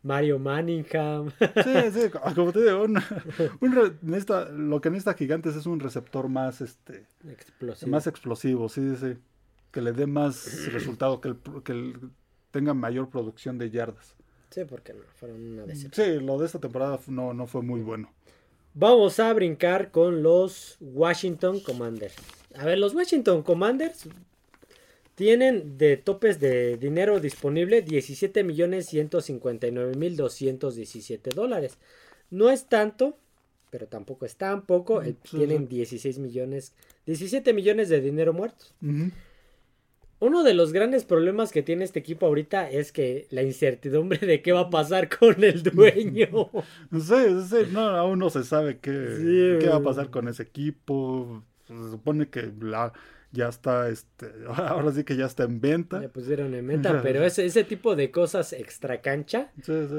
Mario 0.03 0.39
Manningham. 0.39 1.31
Sí, 1.39 1.91
sí, 1.93 2.11
como 2.35 2.53
te 2.53 2.63
digo, 2.63 2.85
un, 2.85 2.99
lo 4.69 4.81
que 4.81 4.91
necesita 4.91 5.15
Gigantes 5.15 5.57
es 5.57 5.67
un 5.67 5.81
receptor 5.81 6.29
más 6.29 6.61
este 6.61 7.07
explosivo. 7.29 7.91
más 7.91 8.07
explosivo, 8.07 8.69
sí, 8.69 8.97
sí, 8.97 9.17
que 9.71 9.83
le 9.83 9.93
dé 9.93 10.07
más 10.07 10.73
resultado, 10.73 11.21
que, 11.21 11.29
el, 11.29 11.37
que 11.63 11.95
tenga 12.51 12.73
mayor 12.73 13.11
producción 13.11 13.59
de 13.59 13.71
yardas. 13.71 14.15
Sí, 14.51 14.65
porque 14.65 14.95
no, 14.95 15.03
fueron 15.17 15.53
una 15.53 15.65
decepción. 15.65 16.07
Sí, 16.07 16.25
lo 16.25 16.39
de 16.39 16.47
esta 16.47 16.61
temporada 16.61 16.99
no, 17.09 17.35
no 17.35 17.47
fue 17.47 17.63
muy 17.63 17.81
bueno. 17.81 18.11
Vamos 18.75 19.19
a 19.21 19.33
brincar 19.33 19.91
con 19.91 20.23
los 20.23 20.77
Washington 20.81 21.61
Commanders. 21.61 22.15
A 22.59 22.65
ver, 22.65 22.79
los 22.79 22.95
Washington 22.95 23.43
Commanders 23.43 24.09
tienen 25.15 25.79
de 25.79 25.97
topes 25.97 26.41
de 26.41 26.77
dinero 26.77 27.21
disponible 27.21 27.83
17 27.83 28.45
millones 28.45 28.87
159 28.87 29.95
mil 29.97 30.17
217 30.17 31.31
dólares. 31.31 31.79
No 32.31 32.51
es 32.51 32.69
tanto, 32.69 33.17
pero 33.71 33.87
tampoco 33.87 34.27
es 34.27 34.37
tan 34.37 34.63
poco. 34.63 35.01
Mm, 35.01 35.15
tienen 35.31 35.69
16 35.69 36.19
millones, 36.19 36.75
17 37.07 37.53
millones 37.53 37.89
de 37.89 38.01
dinero 38.01 38.33
muertos. 38.33 38.75
Uno 40.19 40.43
de 40.43 40.55
los 40.55 40.73
grandes 40.73 41.05
problemas 41.05 41.53
que 41.53 41.63
tiene 41.63 41.85
este 41.85 41.99
equipo 41.99 42.27
ahorita 42.27 42.71
es 42.71 42.91
que 42.91 43.27
la 43.31 43.43
incertidumbre 43.43 44.19
de 44.19 44.41
qué 44.41 44.53
va 44.53 44.61
a 44.61 44.71
pasar 44.71 45.09
con 45.09 45.43
el 45.45 45.63
dueño. 45.63 46.51
sí, 46.93 47.43
sí, 47.49 47.57
no, 47.71 47.81
aún 47.81 48.19
no 48.19 48.31
se 48.31 48.45
sabe 48.45 48.79
qué, 48.79 49.59
qué 49.61 49.69
va 49.69 49.77
a 49.77 49.83
pasar 49.83 50.11
con 50.11 50.29
ese 50.29 50.43
equipo 50.43 51.43
se 51.67 51.91
supone 51.91 52.29
que 52.29 52.53
la, 52.61 52.93
ya 53.33 53.49
está, 53.49 53.89
este, 53.89 54.27
ahora 54.49 54.93
sí 54.93 55.05
que 55.05 55.17
ya 55.17 55.27
está 55.27 55.45
en 55.45 55.61
venta. 55.61 56.01
Le 56.01 56.09
pusieron 56.09 56.55
en 56.55 56.67
venta, 56.67 57.01
pero 57.03 57.25
ese, 57.25 57.45
ese 57.45 57.65
tipo 57.65 57.97
de 57.97 58.11
cosas 58.11 58.53
extra 58.53 59.01
cancha 59.01 59.53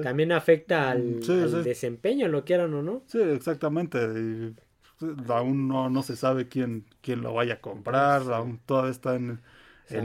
también 0.03 0.31
afecta 0.31 0.91
al, 0.91 1.19
desempeño, 1.63 2.27
lo 2.27 2.43
quieran 2.43 2.73
o 2.73 2.81
no. 2.81 3.03
Sí, 3.07 3.19
exactamente. 3.19 4.53
Pues, 4.99 5.29
aún 5.29 5.67
no, 5.67 5.89
no 5.89 6.01
se 6.01 6.15
sabe 6.15 6.47
quién, 6.47 6.85
quién 7.01 7.21
lo 7.21 7.33
vaya 7.33 7.55
a 7.55 7.61
comprar, 7.61 8.23
aún 8.33 8.59
todavía 8.65 8.91
está 8.91 9.15
en, 9.15 9.39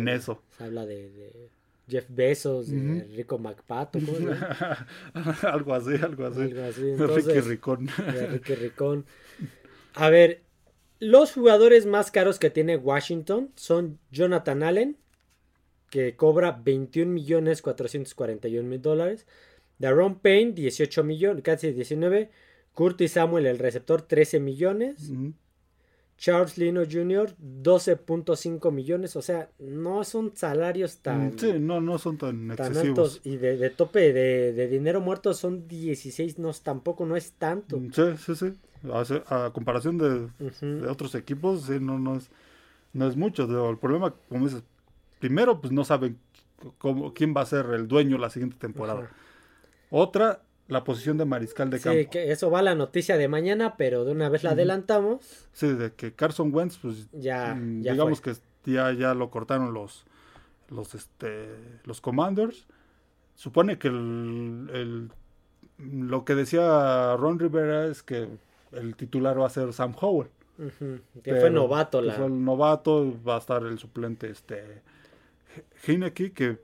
eso. 0.09 0.43
Se 0.57 0.65
habla 0.65 0.85
de, 0.87 1.51
Jeff 1.89 2.07
Bezos, 2.09 2.71
de 2.71 3.05
Rico 3.17 3.39
McPato. 3.39 3.99
algo 5.43 5.75
así, 5.75 5.95
algo 5.95 6.27
así. 6.27 6.43
Algo 6.43 6.65
así. 6.65 6.95
Ricky 6.97 7.41
Ricón. 7.41 7.89
Ricky 8.31 8.55
Ricón. 8.55 9.05
A 9.95 10.09
ver, 10.09 10.43
los 11.03 11.33
jugadores 11.33 11.85
más 11.85 12.13
caros 12.13 12.39
que 12.39 12.49
tiene 12.49 12.77
Washington 12.77 13.51
son 13.57 13.99
Jonathan 14.13 14.63
Allen, 14.63 14.97
que 15.91 16.15
cobra 16.15 16.61
21 16.65 17.11
millones 17.11 17.61
441 17.61 18.69
mil 18.69 18.81
dólares. 18.81 19.27
Daron 19.79 20.21
Payne, 20.21 20.53
18 20.53 21.03
millones, 21.03 21.43
casi 21.43 21.73
19. 21.73 22.31
Curtis 22.73 23.11
Samuel, 23.11 23.47
el 23.47 23.59
receptor, 23.59 24.03
13 24.03 24.39
millones. 24.39 25.11
Charles 26.19 26.57
Lino 26.57 26.83
Jr., 26.89 27.35
12.5 27.37 28.71
millones. 28.71 29.17
O 29.17 29.23
sea, 29.23 29.51
no 29.59 30.05
son 30.05 30.37
salarios 30.37 30.99
tan. 30.99 31.37
Sí, 31.37 31.55
no, 31.59 31.81
no 31.81 31.99
son 31.99 32.17
tan, 32.17 32.49
altos. 32.53 33.21
Y 33.25 33.39
de, 33.39 33.71
tope 33.71 34.13
de, 34.13 34.69
dinero 34.69 35.01
muerto 35.01 35.35
son 35.35 35.67
16, 35.67 36.39
no, 36.39 36.53
tampoco 36.53 37.05
no 37.07 37.17
es 37.17 37.33
tanto. 37.33 37.83
Sí, 37.93 38.03
sí, 38.25 38.37
sí 38.37 38.53
a, 38.91 39.51
comparación 39.53 39.99
de, 39.99 40.89
otros 40.89 41.15
equipos, 41.15 41.69
no, 41.69 41.99
no, 41.99 42.17
es, 42.17 42.31
no 42.93 43.07
es 43.07 43.17
mucho. 43.17 43.45
El 43.71 43.79
problema, 43.79 44.15
como 44.29 44.47
dices, 44.47 44.63
primero, 45.19 45.61
pues 45.61 45.73
no 45.73 45.85
saben 45.85 46.19
cómo, 46.79 47.13
quién 47.15 47.35
va 47.37 47.43
a 47.43 47.47
ser 47.47 47.67
el 47.67 47.89
dueño 47.89 48.19
la 48.19 48.31
siguiente 48.31 48.57
temporada. 48.59 49.11
Otra, 49.91 50.43
la 50.69 50.85
posición 50.85 51.19
de 51.19 51.25
mariscal 51.25 51.71
de 51.71 51.81
campo. 51.81 51.99
Sí, 51.99 52.07
que 52.07 52.33
eso 52.33 52.51
va 52.51 52.61
a 52.61 52.63
la 52.63 52.75
noticia 52.75 53.17
de 53.17 53.29
mañana, 53.29 53.77
pero 53.77 54.05
de 54.05 54.13
una 54.13 54.29
vez 54.29 54.43
la 54.43 54.51
adelantamos. 54.51 55.49
Sí, 55.53 55.69
de 55.73 55.93
que 55.93 56.13
Carson 56.15 56.55
Wentz, 56.55 56.79
pues 56.79 57.09
ya, 57.13 57.55
mm, 57.55 57.83
digamos 57.83 58.21
que 58.21 58.35
ya, 58.65 58.93
ya 58.93 59.15
lo 59.15 59.31
cortaron 59.31 59.75
los, 59.75 60.05
los, 60.71 60.95
este, 60.95 61.49
los 61.85 62.01
Commanders. 62.01 62.67
Supone 63.35 63.79
que 63.79 63.89
el, 63.89 64.71
el, 64.73 65.11
lo 65.79 66.25
que 66.25 66.35
decía 66.35 67.17
Ron 67.17 67.39
Rivera 67.39 67.87
es 67.87 68.03
que 68.03 68.29
el 68.73 68.97
titular 68.97 69.41
va 69.41 69.47
a 69.47 69.51
ser 69.51 69.73
Sam 69.73 69.95
Howell. 70.01 70.31
Que 71.23 71.35
fue 71.37 71.51
novato. 71.51 72.01
la... 72.01 72.15
Fue 72.15 72.27
el 72.27 72.45
novato, 72.45 73.15
va 73.27 73.37
a 73.37 73.39
estar 73.39 73.65
el 73.65 73.79
suplente 73.79 74.31
este 74.31 74.83
Hineki, 75.87 76.31
que 76.31 76.59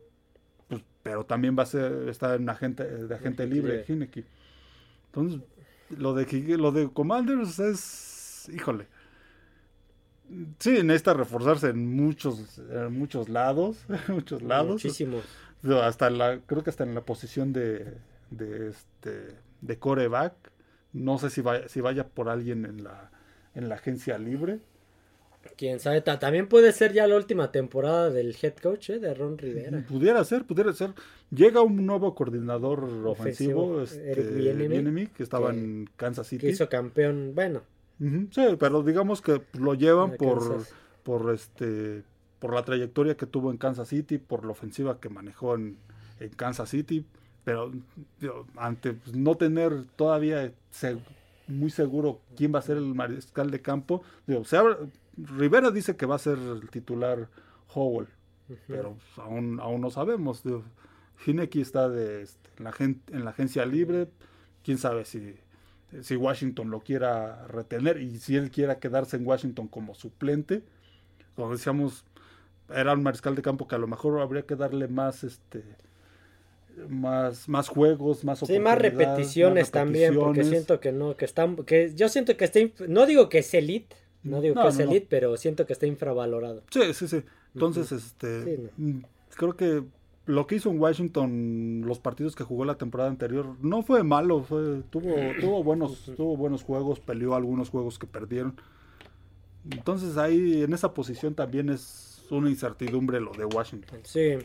pues, 0.68 0.82
pero 1.02 1.24
también 1.24 1.56
va 1.58 1.62
a 1.62 1.66
ser 1.66 2.08
está 2.08 2.34
en 2.34 2.48
agente, 2.48 2.84
de 2.84 3.14
agente 3.14 3.46
libre 3.46 3.84
Hineki. 3.86 4.24
Entonces, 5.06 5.40
lo 5.96 6.14
de 6.14 6.56
lo 6.56 6.72
de 6.72 6.88
Commanders 6.90 7.58
es 7.58 8.48
híjole. 8.52 8.86
Sí, 10.58 10.82
necesita 10.82 11.14
reforzarse 11.14 11.70
en 11.70 11.96
muchos 11.96 12.58
en 12.58 12.92
muchos 12.98 13.28
lados, 13.28 13.84
muchos 14.08 14.42
lados. 14.42 14.72
Muchísimos. 14.72 15.24
Hasta 15.82 16.10
la 16.10 16.40
creo 16.40 16.62
que 16.62 16.70
hasta 16.70 16.84
en 16.84 16.94
la 16.94 17.00
posición 17.00 17.52
de 17.52 17.96
de 18.30 18.68
este 18.68 19.36
de 19.60 19.78
coreback. 19.78 20.34
No 20.92 21.18
sé 21.18 21.30
si 21.30 21.40
vaya, 21.40 21.68
si 21.68 21.80
vaya 21.80 22.06
por 22.06 22.28
alguien 22.28 22.64
en 22.64 22.84
la 22.84 23.10
en 23.54 23.68
la 23.68 23.74
agencia 23.76 24.18
libre. 24.18 24.60
Quién 25.56 25.80
sabe, 25.80 26.00
también 26.00 26.48
puede 26.48 26.72
ser 26.72 26.92
ya 26.92 27.06
la 27.06 27.16
última 27.16 27.50
temporada 27.50 28.10
del 28.10 28.36
head 28.40 28.54
coach 28.56 28.90
¿eh? 28.90 28.98
de 28.98 29.14
Ron 29.14 29.38
Rivera. 29.38 29.84
Pudiera 29.88 30.22
ser, 30.24 30.44
pudiera 30.44 30.72
ser. 30.72 30.90
Llega 31.30 31.62
un 31.62 31.86
nuevo 31.86 32.14
coordinador 32.14 32.84
ofensivo, 33.06 33.82
este, 33.82 35.10
que 35.16 35.22
estaba 35.22 35.50
en 35.50 35.88
Kansas 35.96 36.26
City. 36.26 36.46
Que 36.46 36.52
hizo 36.52 36.68
campeón, 36.68 37.32
bueno. 37.34 37.62
sí, 37.98 38.42
pero 38.58 38.82
digamos 38.82 39.22
que 39.22 39.42
lo 39.54 39.74
llevan 39.74 40.16
por, 40.16 40.64
por 41.02 41.32
este 41.32 42.04
por 42.38 42.54
la 42.54 42.64
trayectoria 42.64 43.16
que 43.16 43.26
tuvo 43.26 43.50
en 43.50 43.56
Kansas 43.56 43.88
City, 43.88 44.18
por 44.18 44.44
la 44.44 44.52
ofensiva 44.52 45.00
que 45.00 45.08
manejó 45.08 45.54
en, 45.54 45.76
Kansas 46.36 46.70
City, 46.70 47.04
pero 47.48 47.72
ante 48.56 48.92
pues, 48.92 49.16
no 49.16 49.34
tener 49.34 49.86
todavía 49.96 50.52
muy 51.46 51.70
seguro 51.70 52.20
quién 52.36 52.54
va 52.54 52.58
a 52.58 52.62
ser 52.62 52.76
el 52.76 52.94
mariscal 52.94 53.50
de 53.50 53.62
campo. 53.62 54.02
Digo, 54.26 54.42
Rivera 55.16 55.70
dice 55.70 55.96
que 55.96 56.04
va 56.04 56.16
a 56.16 56.18
ser 56.18 56.36
el 56.36 56.68
titular 56.68 57.30
Howell, 57.72 58.08
pero 58.66 58.98
aún, 59.16 59.60
aún 59.60 59.80
no 59.80 59.88
sabemos. 59.88 60.42
Digo, 60.42 60.62
está 61.54 61.88
de, 61.88 62.20
este, 62.20 62.50
en, 62.58 62.64
la 62.64 62.74
en 62.78 63.24
la 63.24 63.30
agencia 63.30 63.64
libre, 63.64 64.10
quién 64.62 64.76
sabe 64.76 65.06
si, 65.06 65.34
si 66.02 66.16
Washington 66.16 66.70
lo 66.70 66.80
quiera 66.80 67.46
retener 67.46 68.02
y 68.02 68.18
si 68.18 68.36
él 68.36 68.50
quiera 68.50 68.78
quedarse 68.78 69.16
en 69.16 69.26
Washington 69.26 69.68
como 69.68 69.94
suplente. 69.94 70.64
Como 71.34 71.50
decíamos, 71.50 72.04
era 72.68 72.92
un 72.92 73.02
mariscal 73.02 73.34
de 73.34 73.40
campo 73.40 73.66
que 73.66 73.74
a 73.74 73.78
lo 73.78 73.86
mejor 73.86 74.20
habría 74.20 74.42
que 74.42 74.54
darle 74.54 74.86
más 74.86 75.24
este 75.24 75.87
más, 76.88 77.48
más 77.48 77.68
juegos, 77.68 78.24
más 78.24 78.40
Sí, 78.40 78.58
más 78.58 78.78
repeticiones, 78.78 79.70
también, 79.70 80.14
porque 80.14 80.44
siento 80.44 80.80
que 80.80 80.92
no, 80.92 81.16
que 81.16 81.24
están, 81.24 81.56
que 81.64 81.94
yo 81.94 82.08
siento 82.08 82.36
que 82.36 82.44
está, 82.44 82.60
no 82.86 83.06
digo 83.06 83.28
que 83.28 83.38
es 83.38 83.54
elite, 83.54 83.96
no 84.22 84.40
digo 84.40 84.60
que 84.60 84.68
es 84.68 84.78
elite, 84.78 85.06
pero 85.08 85.36
siento 85.36 85.66
que 85.66 85.72
está 85.72 85.86
infravalorado. 85.86 86.62
Sí, 86.70 86.94
sí, 86.94 87.08
sí. 87.08 87.22
Entonces, 87.54 87.92
este, 87.92 88.70
mm, 88.76 89.00
creo 89.36 89.56
que 89.56 89.82
lo 90.26 90.46
que 90.46 90.56
hizo 90.56 90.70
en 90.70 90.80
Washington, 90.80 91.82
los 91.86 91.98
partidos 91.98 92.36
que 92.36 92.44
jugó 92.44 92.64
la 92.64 92.76
temporada 92.76 93.08
anterior, 93.08 93.56
no 93.62 93.82
fue 93.82 94.02
malo, 94.02 94.42
fue, 94.42 94.82
tuvo, 94.90 95.14
tuvo 95.40 95.64
buenos, 95.64 96.12
tuvo 96.16 96.36
buenos 96.36 96.62
juegos, 96.62 97.00
peleó 97.00 97.34
algunos 97.34 97.70
juegos 97.70 97.98
que 97.98 98.06
perdieron. 98.06 98.54
Entonces 99.70 100.16
ahí 100.16 100.62
en 100.62 100.72
esa 100.72 100.92
posición 100.92 101.34
también 101.34 101.70
es 101.70 102.26
una 102.30 102.50
incertidumbre 102.50 103.20
lo 103.20 103.32
de 103.32 103.44
Washington. 103.46 104.00
Sí 104.04 104.38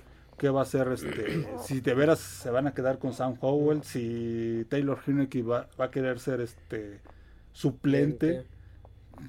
qué 0.43 0.49
va 0.49 0.63
a 0.63 0.65
ser 0.65 0.89
este 0.89 1.47
si 1.65 1.79
de 1.79 1.93
veras 1.93 2.19
se 2.19 2.49
van 2.49 2.67
a 2.67 2.73
quedar 2.73 2.99
con 2.99 3.13
Sam 3.13 3.37
Howell 3.39 3.81
si 3.83 4.65
Taylor 4.67 4.99
Hinnicky 5.07 5.41
va, 5.41 5.69
va, 5.79 5.85
a 5.85 5.89
querer 5.89 6.19
ser 6.19 6.41
este 6.41 6.99
suplente 7.53 8.43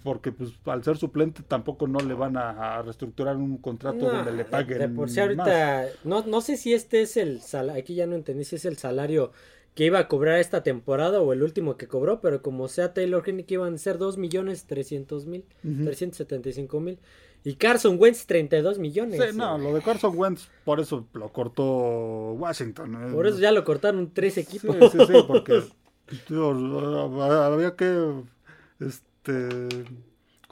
porque 0.02 0.32
pues 0.32 0.50
al 0.64 0.82
ser 0.82 0.96
suplente 0.96 1.44
tampoco 1.46 1.86
no 1.86 2.00
le 2.00 2.14
van 2.14 2.36
a, 2.36 2.82
reestructurar 2.82 3.36
un 3.36 3.58
contrato 3.58 4.10
donde 4.10 4.32
le 4.32 4.44
paguen 4.44 4.96
por 4.96 5.08
si 5.08 5.20
ahorita 5.20 5.86
no 6.02 6.26
no 6.26 6.40
sé 6.40 6.56
si 6.56 6.74
este 6.74 7.02
es 7.02 7.16
el 7.16 7.40
salario 7.42 7.80
aquí 7.80 7.94
ya 7.94 8.08
no 8.08 8.16
entendí 8.16 8.42
si 8.42 8.56
es 8.56 8.64
el 8.64 8.76
salario 8.76 9.30
que 9.76 9.84
iba 9.84 10.00
a 10.00 10.08
cobrar 10.08 10.40
esta 10.40 10.64
temporada 10.64 11.20
o 11.20 11.32
el 11.32 11.42
último 11.42 11.76
que 11.76 11.88
cobró, 11.88 12.20
pero 12.20 12.42
como 12.42 12.68
sea 12.68 12.94
Taylor 12.94 13.28
Hinnicky 13.28 13.54
iban 13.54 13.74
a 13.74 13.78
ser 13.78 13.98
2 13.98 14.18
millones 14.18 14.66
300 14.66 15.26
mil, 15.26 15.44
375 15.62 16.78
mil. 16.78 17.00
Y 17.46 17.56
Carson 17.56 17.96
Wentz, 17.98 18.24
32 18.26 18.78
millones. 18.78 19.20
Sí, 19.20 19.36
no, 19.36 19.58
lo 19.58 19.74
de 19.74 19.82
Carson 19.82 20.16
Wentz, 20.16 20.48
por 20.64 20.80
eso 20.80 21.06
lo 21.12 21.30
cortó 21.30 22.32
Washington. 22.32 22.94
¿eh? 22.94 23.12
Por 23.12 23.26
eso 23.26 23.38
ya 23.38 23.52
lo 23.52 23.64
cortaron 23.64 24.10
tres 24.14 24.38
equipos. 24.38 24.74
Sí, 24.90 24.98
sí, 24.98 25.06
sí, 25.06 25.12
porque 25.26 25.62
había 27.28 27.76
que 27.76 28.14
este, 28.80 29.68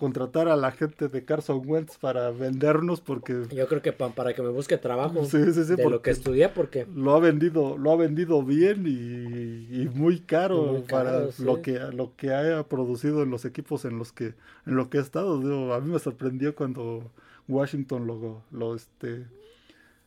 contratar 0.02 0.48
a 0.48 0.56
la 0.56 0.72
gente 0.72 1.06
de 1.06 1.24
Carson 1.24 1.62
Wentz 1.64 1.96
para 1.96 2.32
vendernos 2.32 3.00
porque 3.00 3.44
yo 3.54 3.68
creo 3.68 3.82
que 3.82 3.92
para 3.92 4.34
que 4.34 4.42
me 4.42 4.48
busque 4.48 4.76
trabajo 4.76 5.24
de 5.24 5.88
lo 5.88 6.02
que 6.02 6.10
estudié 6.10 6.48
porque 6.48 6.88
lo 6.92 7.14
ha 7.14 7.20
vendido 7.20 7.78
lo 7.78 7.92
ha 7.92 7.96
vendido 7.96 8.42
bien 8.42 8.84
y, 8.84 9.88
muy 9.94 10.18
caro, 10.18 10.82
para 10.90 11.28
lo 11.38 11.62
que 11.62 11.78
lo 11.78 12.16
que 12.16 12.34
haya 12.34 12.64
producido 12.64 13.22
en 13.22 13.30
los 13.30 13.44
equipos 13.44 13.84
en 13.84 13.96
los 13.96 14.10
que 14.10 14.34
en 14.66 14.74
lo 14.74 14.90
que 14.90 14.98
ha 14.98 15.02
estado. 15.02 15.72
A 15.72 15.80
mí 15.80 15.92
me 15.92 16.00
sorprendió 16.00 16.56
cuando 16.56 17.12
Washington 17.46 18.04
lo, 18.08 18.42
lo 18.50 18.74
este 18.74 19.24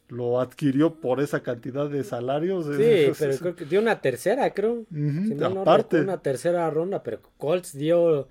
lo 0.09 0.39
adquirió 0.39 0.95
por 0.95 1.19
esa 1.19 1.41
cantidad 1.41 1.89
de 1.89 2.03
salarios. 2.03 2.65
Sí, 2.65 3.11
pero 3.19 3.37
creo 3.37 3.55
que 3.55 3.65
dio 3.65 3.79
una 3.79 4.01
tercera, 4.01 4.49
creo. 4.51 4.85
Aparte. 5.41 6.01
una 6.01 6.21
tercera 6.21 6.69
ronda, 6.69 7.01
pero 7.03 7.19
Colts 7.37 7.77
dio 7.77 8.27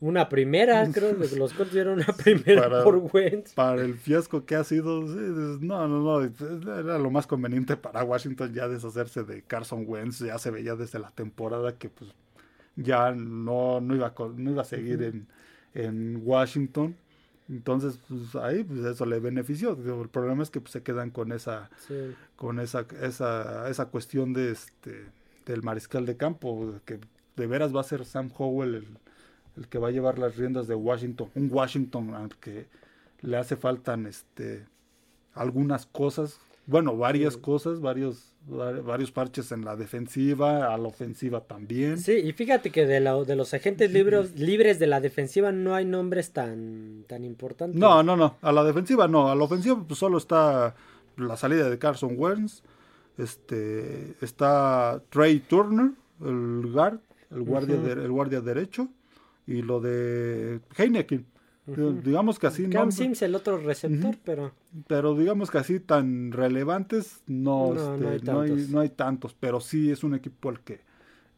una 0.00 0.28
primera, 0.28 0.88
creo. 0.92 1.14
los 1.36 1.52
Colts 1.52 1.72
dieron 1.72 1.94
una 1.94 2.12
primera 2.12 2.82
por 2.82 2.96
Wentz. 3.12 3.54
Para 3.54 3.82
el 3.82 3.94
fiasco 3.94 4.44
que 4.44 4.56
ha 4.56 4.64
sido, 4.64 5.02
no, 5.02 5.88
no, 5.88 6.00
no. 6.00 6.22
Era 6.78 6.98
lo 6.98 7.10
más 7.10 7.26
conveniente 7.26 7.76
para 7.76 8.02
Washington 8.02 8.52
ya 8.52 8.68
deshacerse 8.68 9.22
de 9.22 9.42
Carson 9.42 9.84
Wentz. 9.86 10.20
Ya 10.20 10.38
se 10.38 10.50
veía 10.50 10.74
desde 10.74 10.98
la 10.98 11.10
temporada 11.10 11.76
que 11.78 11.88
pues 11.88 12.10
ya 12.74 13.12
no, 13.12 13.80
no, 13.80 13.94
iba, 13.94 14.12
no 14.36 14.50
iba 14.50 14.62
a 14.62 14.64
seguir 14.64 15.02
en, 15.02 15.26
en 15.74 16.20
Washington. 16.24 16.96
Entonces, 17.48 17.98
pues 18.08 18.34
ahí 18.36 18.64
pues 18.64 18.80
eso 18.84 19.04
le 19.04 19.20
benefició. 19.20 19.72
El 19.72 20.08
problema 20.08 20.42
es 20.42 20.50
que 20.50 20.60
pues, 20.60 20.72
se 20.72 20.82
quedan 20.82 21.10
con 21.10 21.32
esa 21.32 21.70
con 22.36 22.60
esa, 22.60 22.86
esa 23.00 23.68
esa 23.68 23.86
cuestión 23.86 24.32
de 24.32 24.52
este 24.52 25.06
del 25.46 25.62
mariscal 25.62 26.06
de 26.06 26.16
campo, 26.16 26.80
que 26.84 27.00
de 27.36 27.46
veras 27.46 27.74
va 27.74 27.80
a 27.80 27.84
ser 27.84 28.04
Sam 28.04 28.30
Howell 28.36 28.74
el, 28.76 28.98
el 29.56 29.68
que 29.68 29.78
va 29.78 29.88
a 29.88 29.90
llevar 29.90 30.18
las 30.18 30.36
riendas 30.36 30.68
de 30.68 30.74
Washington, 30.74 31.30
un 31.34 31.48
Washington 31.50 32.14
al 32.14 32.36
que 32.36 32.68
le 33.20 33.36
hace 33.36 33.56
faltan 33.56 34.06
este 34.06 34.66
algunas 35.34 35.86
cosas, 35.86 36.38
bueno, 36.66 36.96
varias 36.96 37.36
cosas, 37.36 37.80
varios 37.80 38.32
varios 38.46 39.12
parches 39.12 39.52
en 39.52 39.64
la 39.64 39.76
defensiva, 39.76 40.72
a 40.72 40.76
la 40.76 40.88
ofensiva 40.88 41.42
también. 41.42 41.98
Sí, 41.98 42.12
y 42.12 42.32
fíjate 42.32 42.70
que 42.70 42.86
de, 42.86 43.00
la, 43.00 43.14
de 43.22 43.36
los 43.36 43.54
agentes 43.54 43.92
libres, 43.92 44.38
libres 44.38 44.78
de 44.78 44.86
la 44.86 45.00
defensiva 45.00 45.52
no 45.52 45.74
hay 45.74 45.84
nombres 45.84 46.32
tan, 46.32 47.04
tan 47.06 47.24
importantes. 47.24 47.78
No, 47.78 48.02
no, 48.02 48.16
no, 48.16 48.36
a 48.40 48.52
la 48.52 48.64
defensiva 48.64 49.06
no, 49.06 49.30
a 49.30 49.36
la 49.36 49.44
ofensiva 49.44 49.82
pues 49.86 49.98
solo 49.98 50.18
está 50.18 50.74
la 51.16 51.36
salida 51.36 51.70
de 51.70 51.78
Carson 51.78 52.14
Wentz, 52.16 52.62
este, 53.18 54.14
está 54.20 55.02
Trey 55.10 55.40
Turner, 55.40 55.90
el 56.20 56.72
guard, 56.72 56.98
el 57.30 57.42
guardia, 57.42 57.76
el 57.76 58.10
guardia 58.10 58.40
derecho, 58.40 58.88
y 59.46 59.62
lo 59.62 59.80
de 59.80 60.60
Heineken. 60.76 61.26
Digamos 61.66 62.40
que 62.40 62.48
así 62.48 62.68
Cam 62.68 62.90
Sims 62.90 63.22
el 63.22 63.36
otro 63.36 63.56
receptor, 63.56 64.16
pero 64.24 64.52
pero 64.88 65.14
digamos 65.14 65.50
que 65.50 65.58
así 65.58 65.78
tan 65.80 66.32
relevantes 66.32 67.22
no, 67.26 67.74
este, 67.74 68.24
no, 68.24 68.80
hay 68.80 68.88
tantos, 68.88 69.36
pero 69.38 69.60
sí 69.60 69.90
es 69.90 70.02
un 70.02 70.14
equipo 70.14 70.48
al 70.48 70.60
que 70.60 70.80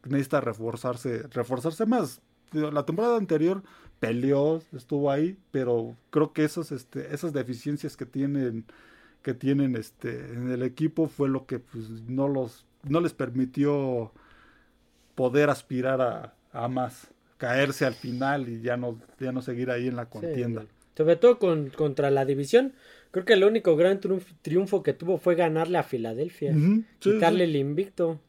necesita 0.05 0.41
reforzarse, 0.41 1.23
reforzarse 1.27 1.85
más. 1.85 2.21
La 2.53 2.85
temporada 2.85 3.17
anterior 3.17 3.61
peleó, 3.99 4.61
estuvo 4.73 5.11
ahí, 5.11 5.37
pero 5.51 5.95
creo 6.09 6.33
que 6.33 6.43
esos, 6.43 6.71
este, 6.71 7.13
esas 7.13 7.33
deficiencias 7.33 7.97
que 7.97 8.05
tienen, 8.05 8.65
que 9.21 9.33
tienen 9.33 9.75
este, 9.75 10.33
en 10.33 10.49
el 10.49 10.63
equipo 10.63 11.07
fue 11.07 11.27
lo 11.27 11.45
que 11.45 11.59
pues, 11.59 11.89
no 12.07 12.27
los, 12.27 12.65
no 12.83 13.01
les 13.01 13.13
permitió 13.13 14.11
poder 15.15 15.49
aspirar 15.49 16.01
a, 16.01 16.35
a 16.53 16.67
más, 16.67 17.09
caerse 17.37 17.85
al 17.85 17.93
final 17.93 18.49
y 18.49 18.61
ya 18.61 18.77
no, 18.77 18.99
ya 19.19 19.31
no 19.31 19.41
seguir 19.41 19.71
ahí 19.71 19.87
en 19.87 19.95
la 19.95 20.09
contienda. 20.09 20.65
Sobre 20.95 21.15
todo 21.17 21.39
con, 21.39 21.69
contra 21.69 22.09
la 22.09 22.25
división. 22.25 22.73
Creo 23.11 23.25
que 23.25 23.33
el 23.33 23.43
único 23.43 23.75
gran 23.75 23.99
triunfo 24.41 24.83
que 24.83 24.93
tuvo 24.93 25.17
fue 25.17 25.35
ganarle 25.35 25.77
a 25.77 25.83
Filadelfia. 25.83 26.53
quitarle 26.99 27.45
el 27.45 27.55
invicto. 27.55 28.19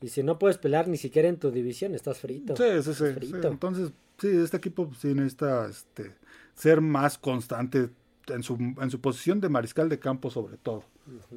Y 0.00 0.08
si 0.08 0.22
no 0.22 0.38
puedes 0.38 0.58
pelear 0.58 0.88
ni 0.88 0.96
siquiera 0.96 1.28
en 1.28 1.38
tu 1.38 1.50
división, 1.50 1.94
estás 1.94 2.18
frito. 2.18 2.54
Sí, 2.56 2.64
sí, 2.82 2.94
sí. 2.94 3.04
Entonces, 3.42 3.92
sí, 4.18 4.28
este 4.28 4.58
equipo 4.58 4.90
sí 4.98 5.14
necesita 5.14 5.68
este, 5.68 6.12
ser 6.54 6.80
más 6.80 7.18
constante 7.18 7.90
en 8.28 8.42
su, 8.42 8.56
en 8.80 8.90
su 8.90 9.00
posición 9.00 9.40
de 9.40 9.48
mariscal 9.48 9.88
de 9.88 9.98
campo 9.98 10.30
sobre 10.30 10.56
todo. 10.56 10.84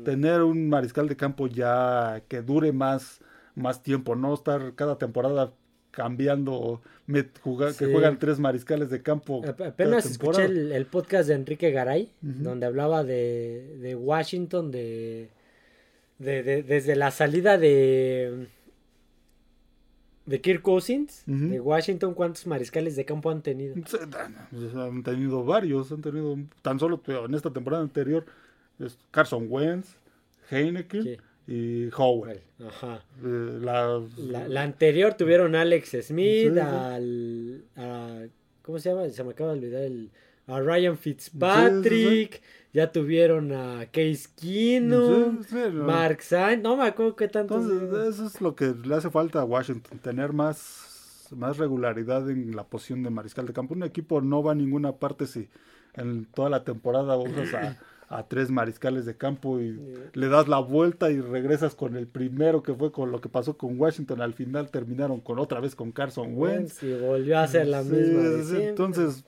Tener 0.04 0.42
un 0.42 0.68
mariscal 0.68 1.08
de 1.08 1.16
campo 1.16 1.48
ya 1.48 2.24
que 2.28 2.42
dure 2.42 2.72
más, 2.72 3.22
más 3.56 3.84
tiempo, 3.84 4.16
no 4.16 4.34
estar 4.34 4.74
cada 4.76 4.98
temporada 4.98 5.54
cambiando, 5.92 6.82
que 7.08 7.92
juegan 7.92 8.20
tres 8.20 8.40
mariscales 8.40 8.90
de 8.90 9.02
campo. 9.02 9.42
Apenas 9.46 10.06
escuché 10.06 10.46
el, 10.46 10.86
podcast 10.86 11.28
de 11.28 11.36
Enrique 11.36 11.72
Garay, 11.72 12.12
donde 12.22 12.66
hablaba 12.66 13.04
de, 13.04 13.78
de 13.82 13.96
Washington, 13.96 14.72
de, 14.72 15.30
de, 16.20 16.64
desde 16.64 16.96
la 16.96 17.12
salida 17.12 17.58
de 17.58 18.48
de 20.30 20.42
Kirk 20.42 20.62
Cousins, 20.62 21.24
de 21.26 21.60
Washington, 21.60 22.14
¿cuántos 22.14 22.46
mariscales 22.46 22.96
de 22.96 23.04
campo 23.04 23.32
han 23.32 23.42
tenido? 23.42 23.74
Han 24.76 25.02
tenido 25.02 25.44
varios, 25.44 25.92
han 25.92 26.02
tenido 26.02 26.38
tan 26.62 26.80
solo 26.80 27.02
en 27.08 27.34
esta 27.34 27.52
temporada 27.52 27.82
anterior 27.82 28.26
Carson 29.10 29.48
Wentz, 29.50 29.96
Heineken 30.52 31.18
y 31.50 31.90
Howell. 31.98 32.42
Ajá. 32.64 33.04
Eh, 33.26 33.60
la, 33.60 34.62
anterior 34.62 35.16
tuvieron 35.16 35.56
a 35.56 35.62
Alex 35.62 35.98
Smith, 36.04 36.56
al 36.58 37.64
¿cómo 38.62 38.78
se 38.78 38.90
llama? 38.90 39.10
Se 39.10 39.24
me 39.24 39.32
acaba 39.32 39.54
de 39.54 39.58
olvidar 39.58 39.82
el 39.82 40.12
a 40.46 40.60
Ryan 40.60 40.98
Fitzpatrick, 40.98 42.42
ya 42.74 42.92
tuvieron 42.92 43.52
a 43.52 43.86
Case 43.92 44.28
Keenum, 44.36 45.44
Mark 45.74 46.22
Sainz, 46.22 46.64
no 46.64 46.76
me 46.76 46.86
acuerdo 46.86 47.16
qué 47.16 47.28
tanto. 47.28 47.56
Entonces, 47.56 48.16
eso 48.16 48.26
es 48.26 48.42
lo 48.42 48.56
que 48.56 48.74
le 48.84 48.96
hace 48.96 49.10
falta 49.10 49.42
a 49.42 49.46
Washington, 49.46 50.00
tener 50.00 50.34
más, 50.34 51.28
más 51.36 51.58
regularidad 51.58 52.30
en 52.30 52.56
la 52.56 52.64
posición 52.64 53.04
de 53.04 53.12
mariscal 53.12 53.46
de 53.46 53.54
campo. 53.54 53.76
Un 53.76 53.84
equipo 53.84 54.22
no 54.22 54.42
va 54.42 54.54
a 54.54 54.56
ninguna 54.56 54.94
parte 54.94 55.28
si 55.28 55.50
en 55.94 56.26
toda 56.26 56.50
la 56.50 56.64
temporada 56.64 57.18
usas 57.18 57.54
a, 57.54 57.78
a 58.10 58.24
tres 58.24 58.50
mariscales 58.50 59.06
de 59.06 59.16
campo 59.16 59.60
y 59.60 59.80
le 60.14 60.28
das 60.30 60.48
la 60.48 60.58
vuelta 60.58 61.12
y 61.12 61.22
regresas 61.22 61.76
con 61.76 61.96
el 61.96 62.08
primero 62.08 62.64
que 62.64 62.74
fue 62.74 62.92
con 62.92 63.12
lo 63.12 63.22
que 63.22 63.30
pasó 63.30 63.56
con 63.56 63.80
Washington. 63.80 64.22
Al 64.22 64.34
final 64.34 64.72
terminaron 64.72 65.22
con 65.22 65.38
otra 65.38 65.60
vez 65.60 65.76
con 65.76 65.92
Carson 65.92 66.32
Wentz. 66.34 66.82
Y 66.82 66.94
volvió 66.94 67.38
a 67.38 67.44
hacer 67.44 67.68
la 67.68 67.84
misma. 67.84 68.64
entonces 68.64 69.24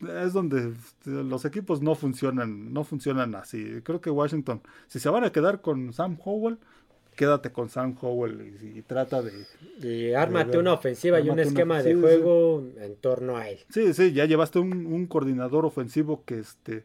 es 0.00 0.32
donde 0.32 0.72
los 1.04 1.44
equipos 1.44 1.82
no 1.82 1.94
funcionan, 1.94 2.72
no 2.72 2.82
funcionan 2.82 3.36
así. 3.36 3.80
Creo 3.84 4.00
que 4.00 4.10
Washington, 4.10 4.60
si 4.88 4.98
se 4.98 5.08
van 5.08 5.22
a 5.22 5.30
quedar 5.30 5.60
con 5.60 5.92
Sam 5.92 6.18
Howell, 6.24 6.58
quédate 7.14 7.52
con 7.52 7.68
Sam 7.68 7.96
Howell 8.00 8.56
y, 8.74 8.82
trata 8.82 9.22
de... 9.22 9.32
Y 9.82 10.14
ármate 10.14 10.58
una 10.58 10.72
ofensiva 10.72 11.20
y 11.20 11.30
un 11.30 11.38
esquema 11.38 11.80
de 11.80 11.94
juego 11.94 12.64
en 12.80 12.96
torno 12.96 13.36
a 13.36 13.48
él. 13.48 13.58
Sí, 13.68 13.92
sí, 13.94 14.12
ya 14.12 14.24
llevaste 14.24 14.58
un, 14.58 14.86
un, 14.86 15.06
coordinador 15.06 15.64
ofensivo 15.64 16.24
que, 16.24 16.38
este, 16.40 16.84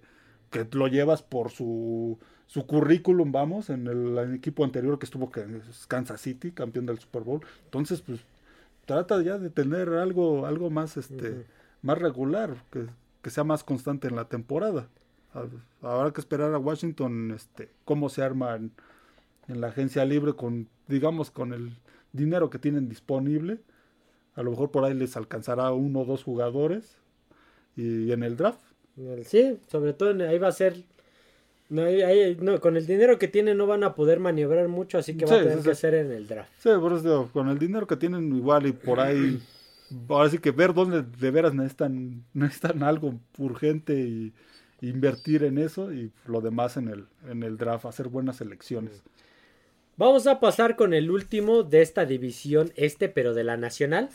que 0.50 0.68
lo 0.72 0.88
llevas 0.88 1.22
por 1.22 1.52
su, 1.52 2.20
su 2.48 2.66
currículum, 2.66 3.32
vamos, 3.32 3.70
en 3.70 3.88
el, 3.88 4.36
equipo 4.36 4.64
anterior 4.64 5.00
que 5.00 5.06
estuvo 5.06 5.32
que 5.32 5.46
Kansas 5.88 6.22
City, 6.22 6.52
campeón 6.52 6.86
del 6.86 7.00
Super 7.00 7.24
Bowl. 7.24 7.42
Entonces, 7.66 8.02
pues, 8.02 8.22
trata 8.86 9.22
ya 9.22 9.38
de 9.38 9.50
tener 9.50 9.90
algo, 9.90 10.46
algo 10.46 10.70
más, 10.70 10.98
este, 10.98 11.46
más 11.82 11.98
regular, 11.98 12.56
que 12.72 12.88
que 13.26 13.32
sea 13.32 13.44
más 13.44 13.64
constante 13.64 14.08
en 14.08 14.16
la 14.16 14.26
temporada. 14.26 14.88
Habrá 15.82 16.14
que 16.14 16.22
esperar 16.22 16.54
a 16.54 16.60
Washington 16.60 17.32
este, 17.32 17.72
cómo 17.84 18.08
se 18.10 18.22
arma 18.22 18.54
en, 18.56 18.72
la 19.48 19.70
agencia 19.70 20.06
libre 20.06 20.34
con, 20.34 20.70
digamos, 20.88 21.32
con 21.32 21.52
el 21.52 21.76
dinero 22.14 22.52
que 22.52 22.60
tienen 22.60 22.88
disponible. 22.88 23.62
A 24.36 24.44
lo 24.44 24.52
mejor 24.52 24.70
por 24.70 24.86
ahí 24.86 24.94
les 24.94 25.18
alcanzará 25.18 25.72
uno 25.72 26.02
o 26.02 26.06
dos 26.06 26.24
jugadores. 26.24 26.98
Y 27.76 28.12
en 28.12 28.22
el 28.22 28.38
draft. 28.38 28.62
Sí, 29.26 29.58
sobre 29.68 29.94
todo 29.94 30.24
ahí 30.28 30.38
va 30.38 30.48
a 30.48 30.52
ser. 30.52 30.76
No, 31.70 31.82
con 32.62 32.78
el 32.78 32.86
dinero 32.86 33.18
que 33.18 33.28
tienen 33.28 33.58
no 33.58 33.66
van 33.66 33.84
a 33.84 33.96
poder 33.96 34.20
maniobrar 34.20 34.68
mucho, 34.68 35.00
así 35.00 35.18
que 35.18 35.26
va 35.26 35.36
a 35.36 35.44
tener 35.44 35.60
que 35.60 35.76
ser 35.76 35.96
en 35.96 36.12
el 36.12 36.28
draft. 36.28 36.52
Sí, 36.60 36.70
por 36.80 36.94
eso 36.94 37.30
con 37.34 37.50
el 37.50 37.58
dinero 37.58 37.88
que 37.88 37.96
tienen 37.98 38.36
igual 38.36 38.68
y 38.68 38.72
por 38.72 39.00
ahí 39.00 39.42
ahora 40.10 40.30
sí 40.30 40.38
que 40.38 40.52
ver 40.52 40.74
dónde 40.74 41.02
de 41.02 41.32
veras 41.32 41.56
necesitan, 41.56 42.24
necesitan 42.34 42.84
algo 42.84 43.16
urgente 43.38 44.00
y 44.00 44.34
invertir 44.82 45.44
en 45.44 45.58
eso 45.58 45.92
y 45.92 46.12
lo 46.26 46.42
demás 46.42 46.78
en 46.78 46.90
el, 46.90 47.06
en 47.30 47.44
el 47.44 47.58
draft, 47.58 47.86
hacer 47.86 48.08
buenas 48.08 48.42
elecciones. 48.42 49.04
Vamos 49.98 50.28
a 50.28 50.40
pasar 50.40 50.76
con 50.76 50.94
el 50.94 51.10
último 51.10 51.64
de 51.64 51.82
esta 51.82 52.06
división 52.06 52.72
este, 52.76 53.08
pero 53.08 53.34
de 53.34 53.46
la 53.46 53.56
nacional, 53.58 54.10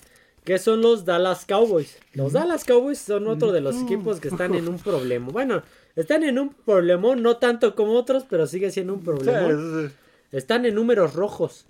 que 0.45 0.59
son 0.59 0.81
los 0.81 1.05
Dallas 1.05 1.45
Cowboys. 1.45 1.99
Los 2.15 2.33
Dallas 2.33 2.65
Cowboys 2.65 2.99
son 2.99 3.27
otro 3.29 3.53
de 3.53 3.61
los 3.61 3.83
equipos 3.83 4.21
que 4.21 4.29
están 4.29 4.55
en 4.55 4.69
un 4.69 4.79
problema. 4.79 5.29
Bueno, 5.31 5.63
están 5.97 6.23
en 6.25 6.39
un 6.39 6.55
problema, 6.55 7.15
no 7.17 7.37
tanto 7.37 7.75
como 7.75 7.93
otros, 7.93 8.25
pero 8.29 8.47
sigue 8.47 8.71
siendo 8.71 8.95
un 8.95 9.03
problema. 9.03 9.91
Están 10.33 10.65
en 10.65 10.75
números 10.75 11.15
rojos. 11.15 11.67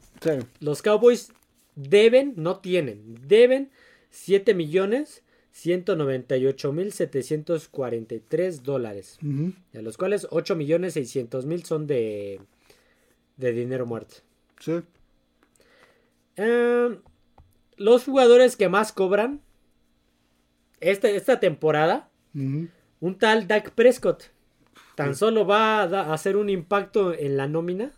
Los 0.60 0.82
Cowboys 0.82 1.32
deben, 1.74 2.34
no 2.36 2.58
tienen, 2.58 3.18
deben 3.26 3.70
7 4.10 4.54
millones 4.54 5.22
198 5.52 6.72
mil 6.72 6.92
743 6.92 8.62
dólares. 8.62 9.18
De 9.20 9.82
los 9.82 9.96
cuales 9.96 10.26
8 10.30 10.56
millones 10.56 10.94
600 10.94 11.46
mil 11.46 11.64
son 11.64 11.86
de, 11.86 12.40
de 13.36 13.52
dinero 13.52 13.86
muerto. 13.86 14.16
Sí. 14.60 14.80
Em, 16.36 16.98
los 17.80 18.04
jugadores 18.04 18.56
que 18.56 18.68
más 18.68 18.92
cobran 18.92 19.40
esta, 20.80 21.08
esta 21.08 21.40
temporada, 21.40 22.10
un 22.34 23.18
tal 23.18 23.48
Dak 23.48 23.70
Prescott, 23.70 24.24
tan 24.96 25.16
solo 25.16 25.46
va 25.46 25.84
a 25.84 26.12
hacer 26.12 26.36
un 26.36 26.50
impacto 26.50 27.14
en 27.14 27.38
la 27.38 27.48
nómina 27.48 27.90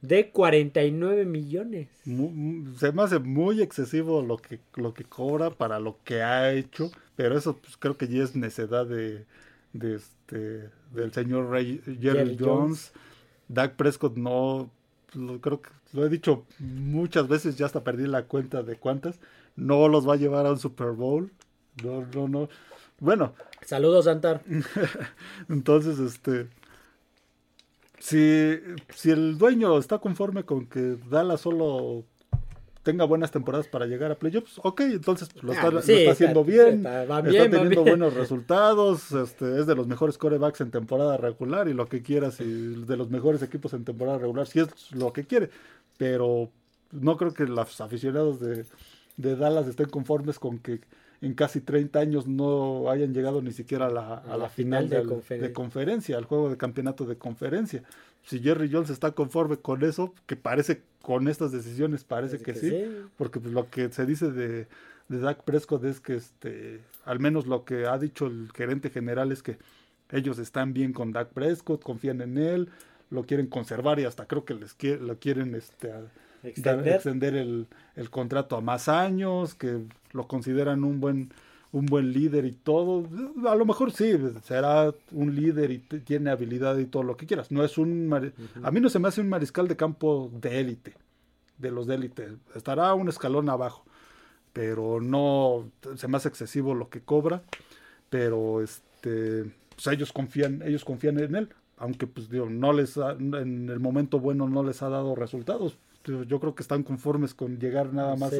de 0.00 0.30
49 0.30 1.24
millones. 1.24 1.88
se 2.04 2.92
me 2.92 3.02
hace 3.02 3.20
muy 3.20 3.62
excesivo 3.62 4.22
lo 4.22 4.38
que, 4.38 4.58
lo 4.74 4.92
que 4.92 5.04
cobra 5.04 5.50
para 5.50 5.78
lo 5.78 5.98
que 6.02 6.22
ha 6.22 6.52
hecho, 6.52 6.90
pero 7.14 7.38
eso 7.38 7.56
pues, 7.56 7.76
creo 7.76 7.96
que 7.96 8.08
ya 8.08 8.24
es 8.24 8.34
necedad 8.34 8.86
de, 8.86 9.24
de 9.72 9.94
este, 9.94 10.68
del 10.92 11.12
señor 11.12 11.56
Jerry, 11.56 12.36
Jones. 12.40 12.92
Dak 13.46 13.76
Prescott 13.76 14.16
no, 14.16 14.68
creo 15.40 15.62
que 15.62 15.70
lo 15.96 16.04
he 16.04 16.10
dicho 16.10 16.44
muchas 16.58 17.26
veces, 17.26 17.56
ya 17.56 17.66
hasta 17.66 17.82
perdí 17.82 18.06
la 18.06 18.24
cuenta 18.24 18.62
de 18.62 18.76
cuántas, 18.76 19.18
no 19.56 19.88
los 19.88 20.06
va 20.06 20.12
a 20.12 20.18
llevar 20.18 20.44
a 20.46 20.52
un 20.52 20.58
Super 20.58 20.90
Bowl. 20.90 21.32
No, 21.82 22.06
no, 22.14 22.28
no. 22.28 22.48
Bueno. 23.00 23.32
Saludos, 23.64 24.06
Antar. 24.06 24.42
Entonces, 25.48 25.98
este, 25.98 26.48
si, 27.98 28.58
si 28.94 29.10
el 29.10 29.38
dueño 29.38 29.78
está 29.78 29.98
conforme 29.98 30.44
con 30.44 30.66
que 30.66 30.98
Dallas 31.08 31.40
solo 31.40 32.04
tenga 32.86 33.04
buenas 33.04 33.32
temporadas 33.32 33.66
para 33.66 33.86
llegar 33.86 34.12
a 34.12 34.14
playoffs, 34.14 34.60
ok, 34.62 34.80
entonces 34.82 35.28
lo, 35.42 35.52
está, 35.52 35.66
ah, 35.66 36.10
haciendo 36.12 36.44
bien, 36.44 36.86
está, 36.86 37.20
teniendo 37.24 37.82
buenos 37.82 38.14
resultados, 38.14 39.10
este, 39.10 39.58
es 39.58 39.66
de 39.66 39.74
los 39.74 39.88
mejores 39.88 40.16
corebacks 40.18 40.60
en 40.60 40.70
temporada 40.70 41.16
regular 41.16 41.66
y 41.66 41.74
lo 41.74 41.88
que 41.88 42.02
quieras, 42.02 42.40
y 42.40 42.84
de 42.84 42.96
los 42.96 43.10
mejores 43.10 43.42
equipos 43.42 43.72
en 43.72 43.84
temporada 43.84 44.18
regular, 44.18 44.46
si 44.46 44.60
es 44.60 44.68
lo 44.92 45.12
que 45.12 45.24
quiere, 45.24 45.50
pero 45.98 46.50
no 46.92 47.16
creo 47.16 47.32
que 47.34 47.44
los 47.44 47.80
aficionados 47.80 48.40
de, 48.40 48.64
de 49.16 49.36
Dallas 49.36 49.66
estén 49.66 49.88
conformes 49.88 50.38
con 50.38 50.58
que 50.58 50.80
en 51.20 51.34
casi 51.34 51.60
30 51.60 51.98
años 51.98 52.26
no 52.26 52.90
hayan 52.90 53.14
llegado 53.14 53.40
ni 53.42 53.52
siquiera 53.52 53.86
a 53.86 53.90
la, 53.90 54.48
final, 54.48 54.88
de, 54.88 55.52
conferencia. 55.52 56.16
al 56.16 56.24
juego 56.24 56.50
de 56.50 56.56
campeonato 56.56 57.04
de 57.04 57.16
conferencia. 57.16 57.82
Si 58.24 58.40
Jerry 58.40 58.70
Jones 58.70 58.90
está 58.90 59.12
conforme 59.12 59.56
con 59.56 59.82
eso, 59.82 60.12
que 60.26 60.36
parece 60.36 60.82
con 61.00 61.28
estas 61.28 61.52
decisiones, 61.52 62.04
parece, 62.04 62.38
que, 62.38 62.54
sí, 62.54 62.72
porque 63.16 63.40
pues, 63.40 63.54
lo 63.54 63.70
que 63.70 63.90
se 63.90 64.04
dice 64.04 64.30
de, 64.30 64.66
de 65.08 65.18
Dak 65.18 65.42
Prescott 65.44 65.84
es 65.84 66.00
que 66.00 66.16
este, 66.16 66.80
al 67.04 67.20
menos 67.20 67.46
lo 67.46 67.64
que 67.64 67.86
ha 67.86 67.98
dicho 67.98 68.26
el 68.26 68.50
gerente 68.54 68.90
general 68.90 69.32
es 69.32 69.42
que 69.42 69.58
ellos 70.10 70.38
están 70.38 70.72
bien 70.72 70.92
con 70.92 71.12
Dak 71.12 71.28
Prescott, 71.28 71.82
confían 71.82 72.20
en 72.20 72.38
él, 72.38 72.68
lo 73.10 73.24
quieren 73.24 73.46
conservar 73.46 74.00
y 74.00 74.04
hasta 74.04 74.26
creo 74.26 74.44
que 74.44 74.54
les 74.54 74.76
lo 75.00 75.18
quieren 75.18 75.54
este, 75.54 75.92
extender, 76.42 77.34
el, 77.34 77.66
contrato 78.10 78.56
a 78.56 78.60
más 78.60 78.88
años, 78.88 79.54
que 79.54 79.84
lo 80.12 80.26
consideran 80.26 80.84
un 80.84 81.00
buen 81.00 81.30
un 81.72 81.84
buen 81.84 82.12
líder 82.12 82.46
y 82.46 82.52
todo, 82.52 83.06
a 83.46 83.54
lo 83.54 83.66
mejor 83.66 83.92
sí, 83.92 84.16
será 84.44 84.94
un 85.12 85.34
líder 85.34 85.70
y 85.72 85.78
tiene 85.78 86.30
habilidad 86.30 86.78
y 86.78 86.86
todo 86.86 87.02
lo 87.02 87.18
que 87.18 87.26
quieras. 87.26 87.50
No 87.50 87.64
es 87.64 87.76
un 87.76 88.32
a 88.62 88.70
mí 88.70 88.80
no 88.80 88.88
se 88.88 88.98
me 88.98 89.08
hace 89.08 89.20
un 89.20 89.28
mariscal 89.28 89.68
de 89.68 89.76
campo 89.76 90.30
de 90.32 90.60
élite, 90.60 90.94
de 91.58 91.70
los 91.70 91.86
de 91.86 91.96
élite, 91.96 92.28
estará 92.54 92.94
un 92.94 93.08
escalón 93.08 93.50
abajo, 93.50 93.84
pero 94.54 95.00
no 95.02 95.70
se 95.96 96.08
me 96.08 96.16
hace 96.16 96.28
excesivo 96.28 96.74
lo 96.74 96.88
que 96.88 97.02
cobra, 97.02 97.42
pero 98.08 98.62
este 98.62 99.44
pues 99.74 99.86
ellos 99.88 100.12
confían, 100.12 100.62
ellos 100.62 100.84
confían 100.84 101.18
en 101.18 101.34
él, 101.34 101.48
aunque 101.76 102.06
pues 102.06 102.30
digo, 102.30 102.48
no 102.48 102.72
les 102.72 102.96
en 102.96 103.68
el 103.68 103.80
momento 103.80 104.18
bueno 104.18 104.48
no 104.48 104.62
les 104.62 104.82
ha 104.82 104.88
dado 104.88 105.14
resultados, 105.14 105.78
yo 106.04 106.40
creo 106.40 106.54
que 106.54 106.62
están 106.62 106.82
conformes 106.82 107.34
con 107.34 107.58
llegar 107.58 107.92
nada 107.92 108.16
más 108.16 108.34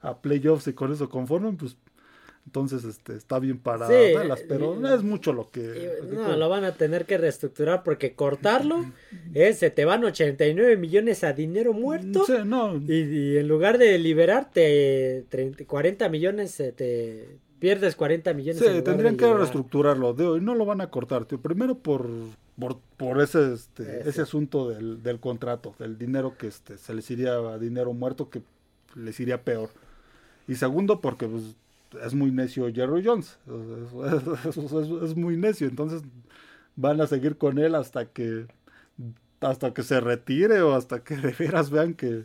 a, 0.00 0.18
playoffs 0.18 0.68
y 0.68 0.72
con 0.72 0.92
eso 0.92 1.08
conformen, 1.08 1.56
pues 1.56 1.76
Entonces, 2.46 2.84
este, 2.84 3.14
está 3.14 3.38
bien 3.38 3.58
para 3.58 3.88
Dallas, 3.88 4.42
pero 4.48 4.74
no 4.76 4.92
es 4.94 5.02
mucho 5.02 5.32
lo 5.32 5.50
que... 5.50 6.00
No, 6.10 6.36
lo 6.36 6.48
van 6.48 6.64
a 6.64 6.72
tener 6.72 7.04
que 7.04 7.18
reestructurar 7.18 7.82
porque 7.82 8.14
cortarlo 8.14 8.84
es, 9.34 9.58
se 9.58 9.70
te 9.70 9.84
van 9.84 10.04
89 10.04 10.76
millones 10.76 11.24
a 11.24 11.32
dinero 11.32 11.72
muerto. 11.72 12.24
Sí, 12.24 12.34
no. 12.44 12.76
Y, 12.76 13.36
en 13.36 13.48
lugar 13.48 13.78
de 13.78 13.98
liberarte 13.98 15.26
40 15.66 16.08
millones, 16.08 16.56
te 16.74 17.38
pierdes 17.58 17.96
40 17.96 18.34
millones. 18.34 18.62
Sí, 18.62 18.82
tendrían 18.82 19.16
que 19.16 19.32
reestructurarlo. 19.32 20.14
De 20.14 20.26
hoy 20.26 20.40
no 20.40 20.54
lo 20.54 20.64
van 20.64 20.80
a 20.80 20.90
cortar, 20.90 21.24
tío. 21.24 21.40
Primero 21.40 21.76
por, 21.76 22.08
por, 22.96 23.20
ese, 23.20 23.54
este, 23.54 24.08
ese 24.08 24.22
asunto 24.22 24.68
del, 24.68 25.02
del, 25.02 25.20
contrato, 25.20 25.74
del 25.78 25.98
dinero 25.98 26.36
que 26.38 26.48
este, 26.48 26.78
se 26.78 26.94
les 26.94 27.10
iría 27.10 27.34
a 27.34 27.58
dinero 27.58 27.92
muerto 27.92 28.30
que 28.30 28.42
les 28.94 29.18
iría 29.20 29.42
peor. 29.42 29.70
Y 30.46 30.54
segundo, 30.54 31.00
porque 31.00 31.26
pues, 31.26 31.56
es 32.02 32.14
muy 32.14 32.30
necio 32.30 32.72
Jerry 32.72 33.04
Jones. 33.04 33.38
Es, 35.02 35.16
muy 35.16 35.36
necio. 35.36 35.66
Entonces 35.68 36.02
van 36.76 37.00
a 37.00 37.06
seguir 37.06 37.36
con 37.36 37.58
él 37.58 37.74
hasta 37.74 38.06
que 38.06 38.46
hasta 39.40 39.72
que 39.72 39.84
se 39.84 40.00
retire 40.00 40.62
o 40.62 40.74
hasta 40.74 41.04
que 41.04 41.16
de 41.16 41.32
veras 41.38 41.70
vean 41.70 41.94
que, 41.94 42.24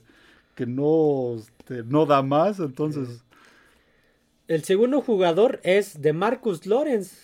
que 0.56 0.66
no, 0.66 1.36
este, 1.36 1.84
no 1.84 2.06
da 2.06 2.22
más. 2.22 2.60
Entonces. 2.60 3.24
El 4.48 4.64
segundo 4.64 5.02
jugador 5.02 5.60
es 5.64 6.02
de 6.02 6.14
Marcus 6.14 6.66
Lawrence, 6.66 7.16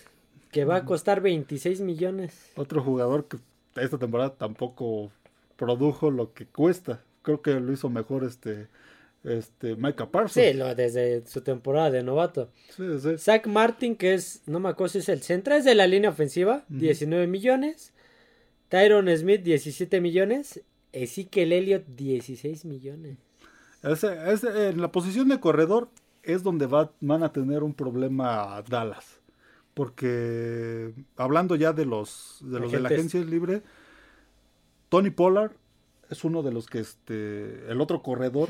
que 0.52 0.66
va 0.66 0.78
a 0.78 0.86
costar 0.86 1.22
26 1.22 1.82
millones. 1.82 2.52
Otro 2.56 2.82
jugador 2.82 3.28
que 3.28 3.38
esta 3.76 3.98
temporada 3.98 4.36
tampoco 4.36 5.12
produjo 5.58 6.12
lo 6.12 6.34
que 6.34 6.46
cuesta. 6.46 7.02
Creo 7.22 7.42
que 7.42 7.60
lo 7.60 7.74
hizo 7.74 7.90
mejor 7.90 8.24
este 8.24 8.68
este, 9.24 9.76
Micah 9.76 10.10
Parsons. 10.10 10.46
Sí, 10.46 10.54
lo, 10.54 10.74
desde 10.76 11.26
su 11.28 11.42
temporada 11.42 11.92
de 11.92 12.04
novato. 12.04 12.50
Sí, 12.76 12.84
sí. 13.02 13.18
Zach 13.18 13.46
Martin, 13.48 13.96
que 13.96 14.14
es, 14.14 14.42
no 14.46 14.60
me 14.60 14.70
acuerdo 14.70 14.94
si 14.94 15.00
es 15.00 15.10
el 15.10 15.22
centro, 15.22 15.56
es 15.56 15.66
de 15.66 15.76
la 15.76 15.88
línea 15.88 16.10
ofensiva, 16.10 16.64
19 16.70 17.28
millones. 17.28 17.94
Tyron 18.70 19.10
Smith, 19.18 19.42
17 19.42 20.00
millones. 20.00 20.62
Ezekiel 20.94 21.52
Elliott, 21.52 21.86
16 21.88 22.66
millones. 22.66 23.18
en 23.84 24.82
la 24.82 24.92
posición 24.92 25.28
de 25.28 25.40
corredor 25.40 25.90
es 26.34 26.44
donde 26.44 26.66
va, 26.68 26.92
van 27.02 27.24
a 27.24 27.32
tener 27.32 27.64
un 27.64 27.74
problema 27.74 28.62
Dallas. 28.68 29.20
Porque 29.74 30.94
hablando 31.16 31.56
ya 31.56 31.74
de 31.74 31.86
los 31.86 32.40
de 32.42 32.60
los 32.60 32.72
de 32.72 32.80
la 32.80 32.90
agencia 32.90 33.22
libre, 33.22 33.62
Tony 34.90 35.10
Pollard 35.10 35.52
es 36.10 36.24
uno 36.24 36.44
de 36.44 36.52
los 36.52 36.68
que 36.68 36.80
este 36.80 37.70
el 37.70 37.80
otro 37.80 38.02
corredor 38.02 38.50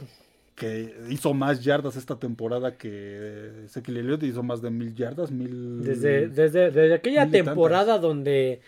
que 0.56 0.94
hizo 1.10 1.34
más 1.34 1.64
yardas 1.64 1.96
esta 1.96 2.20
temporada 2.20 2.78
que 2.78 3.66
Ezekiel 3.66 3.98
Elliott 3.98 4.24
hizo 4.24 4.44
más 4.44 4.62
de 4.62 4.70
mil 4.70 4.94
yardas, 4.94 5.32
mil... 5.32 5.84
Desde, 5.84 6.28
desde, 6.28 6.70
desde 6.70 6.96
aquella 6.96 7.30
temporada 7.30 7.98
donde 7.98 8.60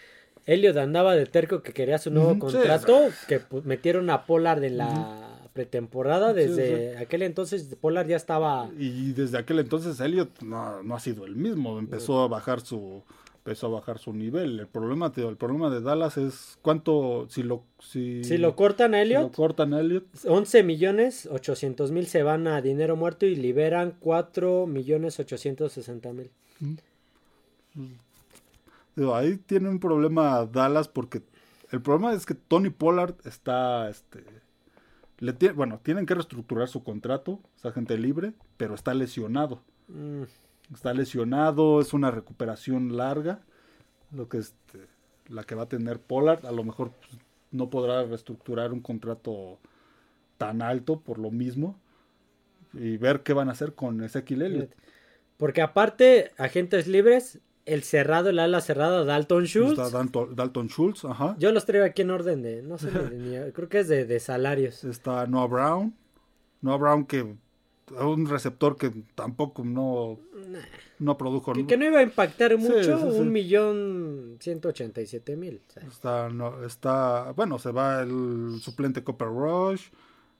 Elliott 0.45 0.77
andaba 0.77 1.15
de 1.15 1.25
terco 1.25 1.61
que 1.61 1.73
quería 1.73 1.97
su 1.97 2.09
nuevo 2.09 2.39
contrato, 2.39 3.09
que 3.27 3.41
metieron 3.65 4.09
a 4.09 4.25
Pollard 4.25 4.63
en 4.63 4.77
la 4.77 5.30
pretemporada, 5.53 6.33
desde 6.33 6.97
aquel 6.97 7.23
entonces 7.23 7.75
Pollard 7.79 8.07
ya 8.07 8.15
estaba... 8.15 8.69
Y 8.77 9.13
desde 9.13 9.37
aquel 9.37 9.59
entonces 9.59 9.99
Elliott 9.99 10.41
no, 10.41 10.81
no 10.83 10.95
ha 10.95 10.99
sido 10.99 11.25
el 11.25 11.35
mismo, 11.35 11.79
empezó 11.79 12.21
a 12.21 12.27
bajar 12.27 12.61
su 12.61 13.03
empezó 13.43 13.67
a 13.67 13.69
bajar 13.71 13.97
su 13.97 14.13
nivel. 14.13 14.59
El 14.59 14.67
problema, 14.67 15.11
el 15.15 15.37
problema 15.37 15.69
de 15.69 15.81
Dallas 15.81 16.17
es 16.17 16.59
cuánto, 16.61 17.27
si 17.29 17.41
lo, 17.41 17.63
si, 17.79 18.23
si 18.23 18.37
lo 18.37 18.55
cortan 18.55 18.93
a 18.93 19.01
Elliot, 19.01 19.23
lo 19.23 19.31
cortan 19.31 19.73
a 19.73 19.79
Elliot. 19.79 20.05
11 20.25 20.63
millones 20.63 21.27
800 21.31 21.91
mil 21.91 22.05
se 22.05 22.21
van 22.21 22.47
a 22.47 22.61
dinero 22.61 22.95
muerto 22.95 23.25
y 23.25 23.35
liberan 23.35 23.95
4 23.99 24.67
millones 24.67 25.19
860 25.19 26.13
mil. 26.13 26.29
Ahí 29.11 29.37
tiene 29.37 29.69
un 29.69 29.79
problema 29.79 30.45
Dallas 30.45 30.87
porque 30.87 31.23
el 31.71 31.81
problema 31.81 32.13
es 32.13 32.25
que 32.25 32.35
Tony 32.35 32.69
Pollard 32.69 33.15
está, 33.25 33.89
este, 33.89 34.23
le 35.21 35.31
bueno, 35.53 35.79
tienen 35.81 36.05
que 36.05 36.15
reestructurar 36.15 36.67
su 36.67 36.83
contrato, 36.83 37.39
esa 37.55 37.71
gente 37.71 37.97
libre, 37.97 38.33
pero 38.57 38.75
está 38.75 38.93
lesionado. 38.93 39.63
Mm 39.87 40.23
está 40.73 40.93
lesionado, 40.93 41.81
es 41.81 41.93
una 41.93 42.11
recuperación 42.11 42.97
larga, 42.97 43.41
lo 44.11 44.29
que 44.29 44.37
este, 44.37 44.87
la 45.27 45.43
que 45.43 45.55
va 45.55 45.63
a 45.63 45.69
tener 45.69 45.99
Pollard, 45.99 46.45
a 46.45 46.51
lo 46.51 46.63
mejor 46.63 46.91
pues, 46.91 47.21
no 47.51 47.69
podrá 47.69 48.03
reestructurar 48.03 48.73
un 48.73 48.81
contrato 48.81 49.59
tan 50.37 50.61
alto 50.61 51.01
por 51.01 51.19
lo 51.19 51.31
mismo 51.31 51.79
y 52.73 52.97
ver 52.97 53.21
qué 53.21 53.33
van 53.33 53.49
a 53.49 53.51
hacer 53.51 53.75
con 53.75 54.01
Ezequiel 54.03 54.41
Elliott. 54.41 54.75
Porque 55.37 55.61
aparte, 55.61 56.31
agentes 56.37 56.87
libres, 56.87 57.39
el 57.65 57.83
cerrado, 57.83 58.29
el 58.29 58.39
ala 58.39 58.61
cerrada, 58.61 59.03
Dalton 59.03 59.45
Schultz. 59.45 59.79
Está 59.79 59.89
Dalton, 60.33 60.67
Schultz, 60.69 61.05
ajá. 61.05 61.35
Yo 61.39 61.51
los 61.51 61.65
traigo 61.65 61.85
aquí 61.85 62.01
en 62.01 62.11
orden 62.11 62.41
de, 62.41 62.61
no 62.61 62.77
sé, 62.77 62.89
creo 63.53 63.69
que 63.69 63.79
es 63.79 63.87
de, 63.87 64.05
de 64.05 64.19
salarios. 64.19 64.83
Está 64.83 65.27
Noah 65.27 65.47
Brown. 65.47 65.95
Noah 66.61 66.77
Brown 66.77 67.05
que 67.05 67.35
un 67.99 68.27
receptor 68.27 68.77
que 68.77 68.91
tampoco 69.15 69.63
no, 69.63 70.19
no 70.99 71.17
produjo. 71.17 71.53
Que, 71.53 71.65
que, 71.65 71.77
no 71.77 71.85
iba 71.85 71.99
a 71.99 72.03
impactar 72.03 72.57
mucho, 72.57 72.97
un 72.97 73.31
millón 73.31 74.37
ciento 74.39 74.69
ochenta 74.69 75.01
y 75.01 75.07
siete 75.07 75.35
mil. 75.35 75.61
Está, 75.87 76.29
no, 76.29 76.63
está, 76.63 77.31
bueno, 77.35 77.59
se 77.59 77.71
va 77.71 78.01
el 78.01 78.59
suplente 78.61 79.03
Copper 79.03 79.27
Rush. 79.27 79.89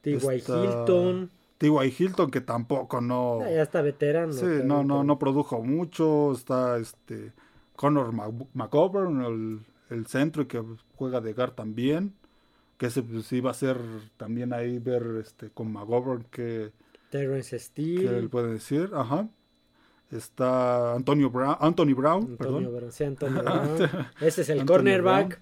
T.Y. 0.02 0.16
Hilton. 0.16 1.30
T.Y. 1.62 1.94
Hilton 1.96 2.32
que 2.32 2.42
tampoco 2.42 3.02
no. 3.02 3.42
Ya, 3.42 3.62
está 3.62 3.84
veterano. 3.84 4.34
Sí, 4.34 4.48
no, 4.64 4.84
no, 4.84 5.04
no 5.04 5.20
produjo 5.20 5.62
mucho. 5.62 6.32
Está 6.32 6.80
este 6.80 7.34
Connor 7.76 8.12
McGovern, 8.56 9.22
el, 9.22 9.60
el 9.96 10.08
centro 10.08 10.42
y 10.42 10.46
que 10.48 10.64
juega 10.96 11.22
de 11.22 11.34
guard 11.34 11.54
también. 11.54 12.16
Que 12.80 12.88
ese 12.88 13.04
pues, 13.04 13.32
iba 13.32 13.52
a 13.52 13.54
ser 13.54 13.78
también 14.18 14.54
ahí 14.54 14.80
ver 14.80 15.04
este 15.22 15.52
con 15.52 15.72
McGovern 15.72 16.26
que 16.32 16.72
Terrence 17.12 17.60
Steele. 17.60 18.10
Que 18.10 18.18
él 18.18 18.30
puede 18.30 18.54
decir, 18.54 18.90
ajá. 18.96 19.30
Está 20.10 20.96
Antonio 20.96 21.30
Brown, 21.30 21.58
Anthony 21.60 21.94
Brown, 21.94 22.38
Antonio 22.40 22.72
Brown, 22.72 22.92
sí, 22.92 23.04
Antonio 23.04 23.44
Brown. 23.44 24.08
Ese 24.20 24.42
es 24.42 24.50
el 24.50 24.66
cornerback. 24.66 25.40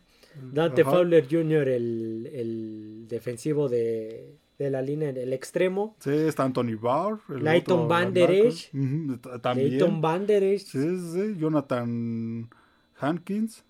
Dante 0.51 0.83
Fowler 0.83 1.25
Jr., 1.31 1.69
el, 1.69 2.29
el 2.33 3.05
defensivo 3.07 3.67
de, 3.67 4.38
de, 4.59 4.69
la 4.69 4.81
línea, 4.81 5.09
el 5.09 5.33
extremo. 5.33 5.95
Sí, 5.99 6.11
está 6.11 6.43
Anthony 6.43 6.75
Barr. 6.79 7.19
Leighton 7.29 7.87
Banderich. 7.87 8.69
también. 9.41 9.69
Leighton 9.69 10.01
Banderich. 10.01 10.65
Sí, 10.67 10.97
sí, 11.13 11.35
Jonathan 11.37 12.49
Hankins. 12.99 13.63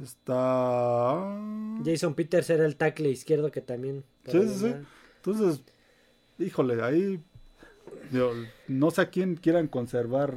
Está. 0.00 1.36
Jason 1.84 2.14
Peters 2.14 2.50
era 2.50 2.64
el 2.64 2.76
tackle 2.76 3.10
izquierdo 3.10 3.50
que 3.50 3.60
también. 3.60 4.04
Sí, 4.26 4.40
sí, 4.42 4.54
sí. 4.60 4.74
Entonces, 5.16 5.62
híjole, 6.38 6.82
ahí 6.82 7.20
no 8.68 8.90
sé 8.90 9.00
a 9.00 9.10
quién 9.10 9.36
quieran 9.36 9.66
conservar. 9.66 10.34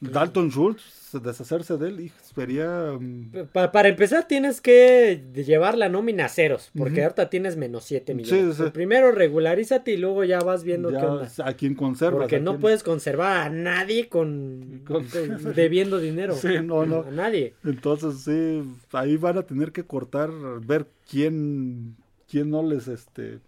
Dalton 0.00 0.50
Schultz, 0.50 1.12
deshacerse 1.22 1.76
de 1.78 1.88
él, 1.88 2.12
sería... 2.34 2.96
Mm, 2.98 3.48
para, 3.52 3.88
empezar 3.88 4.28
tienes 4.28 4.60
que 4.60 5.22
llevar 5.34 5.78
la 5.78 5.88
nómina 5.88 6.26
a 6.26 6.28
ceros, 6.28 6.70
porque 6.76 7.02
ahorita 7.02 7.30
tienes 7.30 7.56
menos 7.56 7.84
7 7.84 8.14
millones. 8.14 8.60
Primero 8.72 9.12
regularízate 9.12 9.92
y 9.92 9.96
luego 9.96 10.24
ya 10.24 10.40
vas 10.40 10.64
viendo 10.64 10.90
qué 10.90 10.96
onda. 10.96 11.28
A 11.44 11.54
quién 11.54 11.74
conservas. 11.74 12.20
Porque 12.20 12.40
no 12.40 12.58
puedes 12.58 12.82
conservar 12.82 13.46
a 13.46 13.50
nadie 13.50 14.08
con, 14.08 14.84
debiendo 15.54 15.98
dinero. 15.98 16.34
Sí, 16.34 16.60
no, 16.62 16.84
no. 16.84 17.02
A 17.02 17.10
nadie. 17.10 17.54
Entonces, 17.64 18.22
sí, 18.22 18.62
ahí 18.92 19.16
van 19.16 19.38
a 19.38 19.42
tener 19.42 19.72
que 19.72 19.84
cortar, 19.84 20.30
ver 20.60 20.86
quién, 21.08 21.96
quién 22.28 22.50
no 22.50 22.62
les, 22.62 22.88
este, 22.88 23.38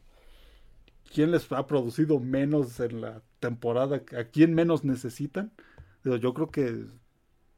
quién 1.12 1.30
les 1.30 1.50
ha 1.52 1.66
producido 1.66 2.20
menos 2.20 2.80
en 2.80 3.00
la 3.00 3.20
temporada, 3.40 4.02
a 4.16 4.24
quién 4.24 4.54
menos 4.54 4.84
necesitan. 4.84 5.52
Yo 6.16 6.34
creo 6.34 6.50
que 6.50 6.86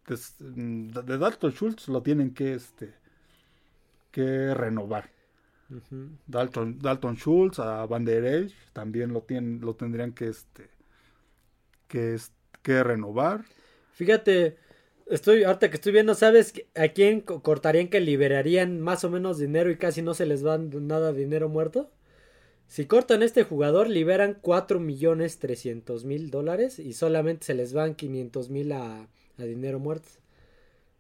de 0.06 1.18
Dalton 1.18 1.52
Schultz 1.52 1.88
lo 1.88 2.02
tienen 2.02 2.34
que 2.34 2.54
este 2.54 2.94
que 4.10 4.54
renovar. 4.54 5.10
Dalton, 6.26 6.80
Dalton 6.80 7.16
Schultz, 7.16 7.60
a 7.60 7.86
Van 7.86 8.04
Der 8.04 8.50
también 8.72 9.12
lo 9.12 9.22
tienen, 9.22 9.60
lo 9.60 9.74
tendrían 9.74 10.12
que 10.12 10.28
este 10.28 10.68
que, 11.86 12.16
que 12.62 12.82
renovar. 12.82 13.44
Fíjate, 13.92 14.56
estoy 15.06 15.44
ahorita 15.44 15.70
que 15.70 15.76
estoy 15.76 15.92
viendo, 15.92 16.14
¿sabes 16.14 16.54
a 16.74 16.88
quién 16.88 17.20
cortarían 17.20 17.88
que 17.88 18.00
liberarían 18.00 18.80
más 18.80 19.04
o 19.04 19.10
menos 19.10 19.38
dinero 19.38 19.70
y 19.70 19.76
casi 19.76 20.02
no 20.02 20.14
se 20.14 20.26
les 20.26 20.44
va 20.44 20.58
nada 20.58 21.12
de 21.12 21.20
dinero 21.20 21.48
muerto? 21.48 21.90
Si 22.70 22.84
cortan 22.84 23.24
este 23.24 23.42
jugador, 23.42 23.88
liberan 23.90 24.38
4 24.40 24.78
millones 24.78 25.40
300 25.40 26.04
mil 26.04 26.30
dólares 26.30 26.78
y 26.78 26.92
solamente 26.92 27.46
se 27.46 27.54
les 27.54 27.72
van 27.72 27.96
500 27.96 28.48
mil 28.48 28.70
a, 28.70 29.08
dinero 29.38 29.80
muerto. 29.80 30.08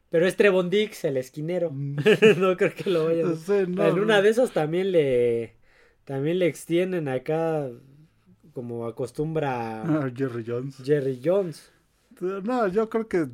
Pero 0.08 0.26
es 0.26 0.34
Trevon 0.34 0.68
Dix, 0.68 1.04
el 1.04 1.16
esquinero. 1.16 1.70
Mm. 1.70 1.98
no 2.38 2.56
creo 2.56 2.74
que 2.74 2.90
lo 2.90 3.04
vayan. 3.04 3.36
en 3.46 4.00
una 4.00 4.20
de 4.20 4.30
esas 4.30 4.50
también 4.50 4.90
le 4.90 5.54
también 6.02 6.40
le 6.40 6.48
extienden 6.48 7.06
acá 7.06 7.70
como 8.52 8.88
acostumbra 8.88 10.10
Jerry 10.16 10.42
Jones. 10.44 10.74
Jerry 10.82 11.20
Jones. 11.24 11.70
No, 12.20 12.66
yo 12.66 12.90
creo 12.90 13.06
que 13.06 13.28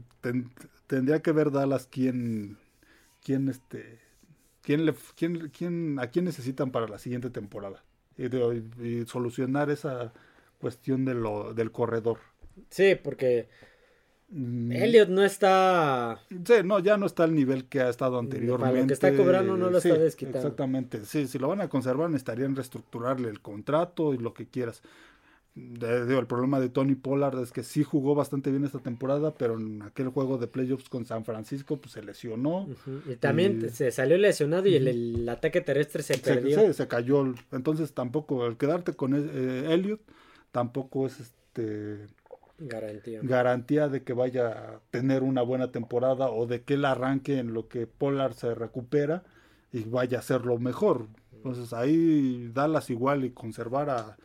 tendría 0.87 1.23
que 1.23 1.33
ver 1.33 1.51
Dallas 1.51 1.89
quién, 1.91 2.59
quién 3.25 3.49
este, 3.49 3.99
quién 4.61 4.85
le, 4.85 4.95
quién, 5.17 5.49
quién, 5.57 5.99
a 5.99 6.09
quién 6.09 6.27
necesitan 6.27 6.71
para 6.71 6.87
la 6.87 6.99
siguiente 6.99 7.31
temporada 7.31 7.83
y, 8.19 9.05
solucionar 9.07 9.71
esa 9.71 10.13
cuestión 10.59 11.05
de 11.05 11.15
lo, 11.15 11.55
del 11.55 11.71
corredor. 11.71 12.19
Sí, 12.71 12.97
porque 13.03 13.49
mm. 14.31 14.73
Elliot 14.73 15.09
no 15.09 15.25
está. 15.25 16.21
Sí, 16.31 16.55
no, 16.65 16.79
ya 16.79 16.97
no 16.97 17.07
está 17.07 17.25
al 17.25 17.35
nivel 17.35 17.67
que 17.67 17.81
ha 17.81 17.89
estado 17.89 18.19
anteriormente. 18.19 18.71
Para 18.71 18.81
lo 18.81 18.87
que 18.87 18.95
está 18.95 19.15
cobrando 19.15 19.57
no 19.57 19.71
lo 19.71 19.79
está 19.79 19.99
desquitando. 19.99 20.39
Exactamente, 20.39 21.05
sí, 21.05 21.27
si 21.27 21.39
lo 21.39 21.49
van 21.49 21.61
a 21.61 21.69
conservar 21.69 22.11
necesitarían 22.11 22.57
reestructurarle 22.57 23.29
el 23.29 23.41
contrato 23.41 24.15
y 24.15 24.19
lo 24.19 24.35
que 24.35 24.47
quieras 24.47 24.83
el 25.57 26.27
problema 26.27 26.61
de 26.61 26.69
Tony 26.69 26.95
Pollard 26.95 27.41
es 27.41 27.51
que 27.51 27.63
sí 27.63 27.83
jugó 27.83 28.15
bastante 28.15 28.51
bien 28.51 28.65
esta 28.65 28.79
temporada, 28.79 29.35
pero 29.35 29.59
en 29.59 29.81
aquel 29.81 30.09
juego 30.09 30.37
de 30.37 30.47
playoffs 30.47 30.91
con 30.91 31.07
San 31.07 31.25
Francisco 31.25 31.79
pues 31.79 31.93
se 31.93 32.03
lesionó. 32.03 32.69
Y 33.11 33.17
también 33.17 33.71
se 33.71 33.91
salió 33.91 34.19
lesionado 34.19 34.69
y 34.69 34.75
el, 34.75 35.27
ataque 35.29 35.63
terrestre 35.63 36.03
se, 36.03 36.19
perdió. 36.19 36.61
Sí, 36.61 36.75
se 36.75 36.87
cayó. 36.87 37.35
Entonces 37.53 37.95
tampoco, 37.95 38.47
el 38.47 38.59
quedarte 38.59 38.93
con 38.93 39.15
eh, 39.15 39.73
Elliot 39.73 40.01
tampoco 40.53 41.07
es 41.07 41.21
este 41.21 42.07
garantía. 42.59 43.21
garantía 43.23 43.89
de 43.89 44.03
que 44.03 44.13
vaya 44.13 44.49
a 44.49 44.81
tener 44.91 45.23
una 45.23 45.41
buena 45.41 45.73
temporada 45.73 46.29
o 46.29 46.47
de 46.47 46.63
que 46.63 46.75
él 46.75 46.85
arranque 46.85 47.39
en 47.39 47.55
lo 47.55 47.69
que 47.69 47.87
Pollard 47.87 48.35
se 48.35 48.55
recupera 48.55 49.25
y 49.73 49.85
vaya 49.85 50.19
a 50.19 50.21
hacerlo 50.21 50.59
mejor. 50.59 51.07
Entonces 51.33 51.73
ahí 51.73 52.51
Dallas 52.53 52.91
igual 52.91 53.25
y 53.25 53.31
conservar 53.31 53.89
a 53.89 54.19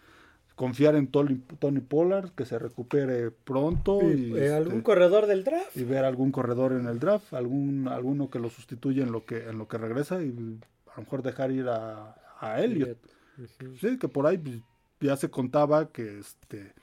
confiar 0.62 0.94
en 0.94 1.08
Tony, 1.08 1.80
Pollard, 1.80 2.30
que 2.36 2.46
se 2.46 2.60
recupere 2.60 3.32
pronto. 3.32 4.00
Y, 4.04 4.38
eh, 4.38 4.54
algún 4.54 4.74
este, 4.74 4.84
corredor 4.84 5.26
del 5.26 5.44
draft. 5.44 5.76
Y 5.76 5.84
ver 5.86 6.06
algún 6.06 6.32
corredor 6.32 6.74
en 6.74 6.86
el 6.86 7.00
draft, 7.00 7.34
algún 7.34 7.88
alguno 7.88 8.30
que 8.30 8.38
lo 8.38 8.52
sustituya 8.52 9.02
en 9.02 9.12
lo 9.12 9.26
que, 9.26 9.50
en 9.50 9.58
lo 9.58 9.68
que 9.68 9.80
regresa 9.80 10.22
y 10.22 10.30
a 10.30 10.98
lo 10.98 11.02
mejor 11.02 11.24
dejar 11.24 11.52
ir 11.52 11.68
a, 11.68 12.16
a 12.40 12.62
Elliot. 12.62 12.96
Sí, 13.80 13.98
que 13.98 14.08
por 14.08 14.28
ahí 14.28 14.38
pues, 14.38 14.58
ya 15.00 15.18
se 15.18 15.32
contaba 15.32 15.92
que 15.92 16.20
este 16.20 16.74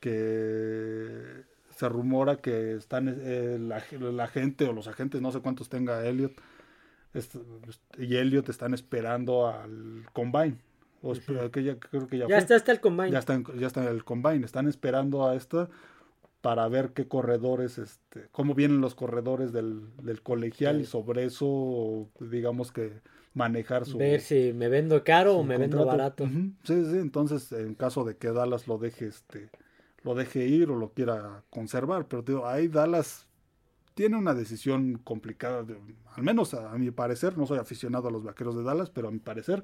que 0.00 1.42
se 1.76 1.88
rumora 1.90 2.36
que 2.36 2.72
están 2.72 3.14
eh, 3.20 3.58
la, 3.60 4.28
gente 4.28 4.64
o 4.64 4.72
los 4.72 4.88
agentes, 4.88 5.20
no 5.20 5.30
sé 5.30 5.40
cuántos 5.40 5.68
tenga 5.68 6.06
Elliot, 6.06 6.32
y 7.98 8.16
Elliot 8.16 8.48
están 8.48 8.72
esperando 8.72 9.46
al 9.46 10.06
combine 10.14 10.56
ya, 11.12 11.78
creo 11.78 12.06
que 12.06 12.18
ya, 12.18 12.38
está 12.38 12.56
hasta 12.56 12.72
el 12.72 12.80
combine. 12.80 13.10
Ya 13.10 13.18
está, 13.18 13.40
ya 13.58 13.66
está 13.66 13.82
en 13.82 13.88
el 13.88 14.04
combine. 14.04 14.44
Están 14.44 14.68
esperando 14.68 15.28
a 15.28 15.34
esta 15.34 15.68
para 16.44 16.68
ver 16.68 16.90
qué 16.90 17.08
corredores, 17.08 17.78
este, 17.78 18.28
cómo 18.30 18.54
vienen 18.54 18.82
los 18.82 18.94
corredores 18.94 19.50
del, 19.50 19.88
colegial 20.22 20.78
y 20.78 20.84
sobre 20.84 21.24
eso, 21.24 22.06
digamos 22.20 22.70
que 22.70 23.00
manejar 23.32 23.86
su... 23.86 23.96
Ver 23.96 24.20
si 24.20 24.52
me 24.52 24.68
vendo 24.68 25.02
caro 25.04 25.38
o 25.38 25.42
me 25.42 25.56
vendo 25.56 25.86
barato. 25.86 26.26
Sí, 26.64 26.84
sí, 26.84 26.98
entonces 26.98 27.50
en 27.52 27.74
caso 27.74 28.04
de 28.04 28.18
que 28.18 28.30
Dallas 28.30 28.68
lo 28.68 28.76
deje, 28.76 29.06
este, 29.06 29.48
lo 30.02 30.14
deje 30.14 30.46
ir 30.46 30.70
o 30.70 30.76
lo 30.76 30.90
quiera 30.92 31.42
conservar, 31.48 32.08
pero 32.08 32.20
digo, 32.20 32.46
ahí 32.46 32.68
Dallas 32.68 33.26
tiene 33.94 34.18
una 34.18 34.34
decisión 34.34 35.00
complicada, 35.02 35.64
al 36.14 36.22
menos 36.22 36.52
a, 36.52 36.76
mi 36.76 36.90
parecer, 36.90 37.38
no 37.38 37.46
soy 37.46 37.58
aficionado 37.58 38.08
a 38.08 38.10
los 38.10 38.22
vaqueros 38.22 38.54
de 38.54 38.64
Dallas, 38.64 38.90
pero 38.90 39.08
a 39.08 39.10
mi 39.10 39.18
parecer 39.18 39.62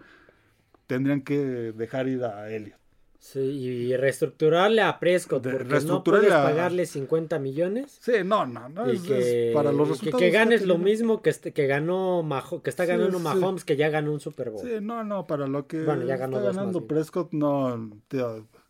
tendrían 0.91 1.21
que 1.21 1.37
dejar 1.37 2.09
ir 2.09 2.25
a 2.25 2.51
Elliot. 2.51 2.77
Sí, 3.21 3.39
y 3.39 3.97
reestructurarle 3.97 4.83
a 4.83 4.99
Prescott, 4.99 5.43
porque 5.43 5.81
no 5.87 6.03
puedes 6.03 6.31
pagarle 6.31 6.85
50 6.85 7.39
millones. 7.39 7.99
Sí, 8.01 8.15
no, 8.25 8.45
no, 8.45 8.69
no. 8.69 8.87
es, 8.87 9.55
para 9.55 9.71
los 9.71 9.89
resultados. 9.89 10.21
Que, 10.21 10.31
ganes 10.31 10.67
lo 10.67 10.79
mismo 10.79 11.23
que, 11.23 11.31
este, 11.31 11.53
que 11.53 11.67
ganó 11.69 12.27
que 12.65 12.71
está 12.71 12.87
ganando 12.87 13.21
Mahomes, 13.21 13.65
que 13.65 13.77
ya 13.77 13.89
ganó 13.89 14.13
un 14.13 14.21
Super 14.21 14.51
Bowl. 14.51 14.67
Sí, 14.67 14.79
no, 14.81 15.05
no, 15.05 15.29
para 15.29 15.47
lo 15.47 15.69
que 15.69 15.85
bueno, 15.85 16.07
ya 16.07 16.17
ganó 16.17 16.39
está 16.39 16.51
ganando 16.51 16.87
Prescott, 16.89 17.33
no, 17.33 18.01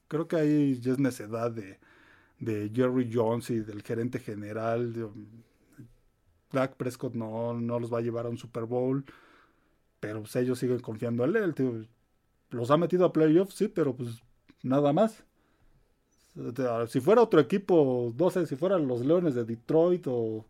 creo 0.08 0.28
que 0.28 0.36
ahí 0.36 0.78
ya 0.78 0.92
es 0.92 0.98
necedad 0.98 1.50
de, 1.52 1.78
de 2.38 2.70
Jerry 2.74 3.08
Jones 3.10 3.48
y 3.48 3.60
del 3.60 3.82
gerente 3.82 4.18
general. 4.18 5.10
Dak 6.52 6.74
Prescott 6.74 7.14
no, 7.14 7.54
no 7.54 7.78
los 7.78 7.90
va 7.90 7.98
a 7.98 8.02
llevar 8.02 8.26
a 8.26 8.28
un 8.28 8.36
Super 8.36 8.64
Bowl, 8.64 9.06
pero 10.00 10.20
pues, 10.20 10.36
ellos 10.36 10.58
siguen 10.58 10.80
confiando 10.80 11.24
en 11.24 11.36
él, 11.36 11.54
tío 11.54 11.72
los 12.50 12.70
ha 12.70 12.76
metido 12.76 13.04
a 13.04 13.12
playoffs, 13.12 13.54
sí, 13.54 13.68
pero 13.68 13.94
pues 13.94 14.22
nada 14.62 14.92
más. 14.92 15.24
Si 16.88 17.00
fuera 17.00 17.22
otro 17.22 17.40
equipo, 17.40 18.14
no 18.16 18.30
sé, 18.30 18.46
si 18.46 18.56
fueran 18.56 18.86
los 18.86 19.04
Leones 19.04 19.34
de 19.34 19.44
Detroit 19.44 20.06
o, 20.06 20.46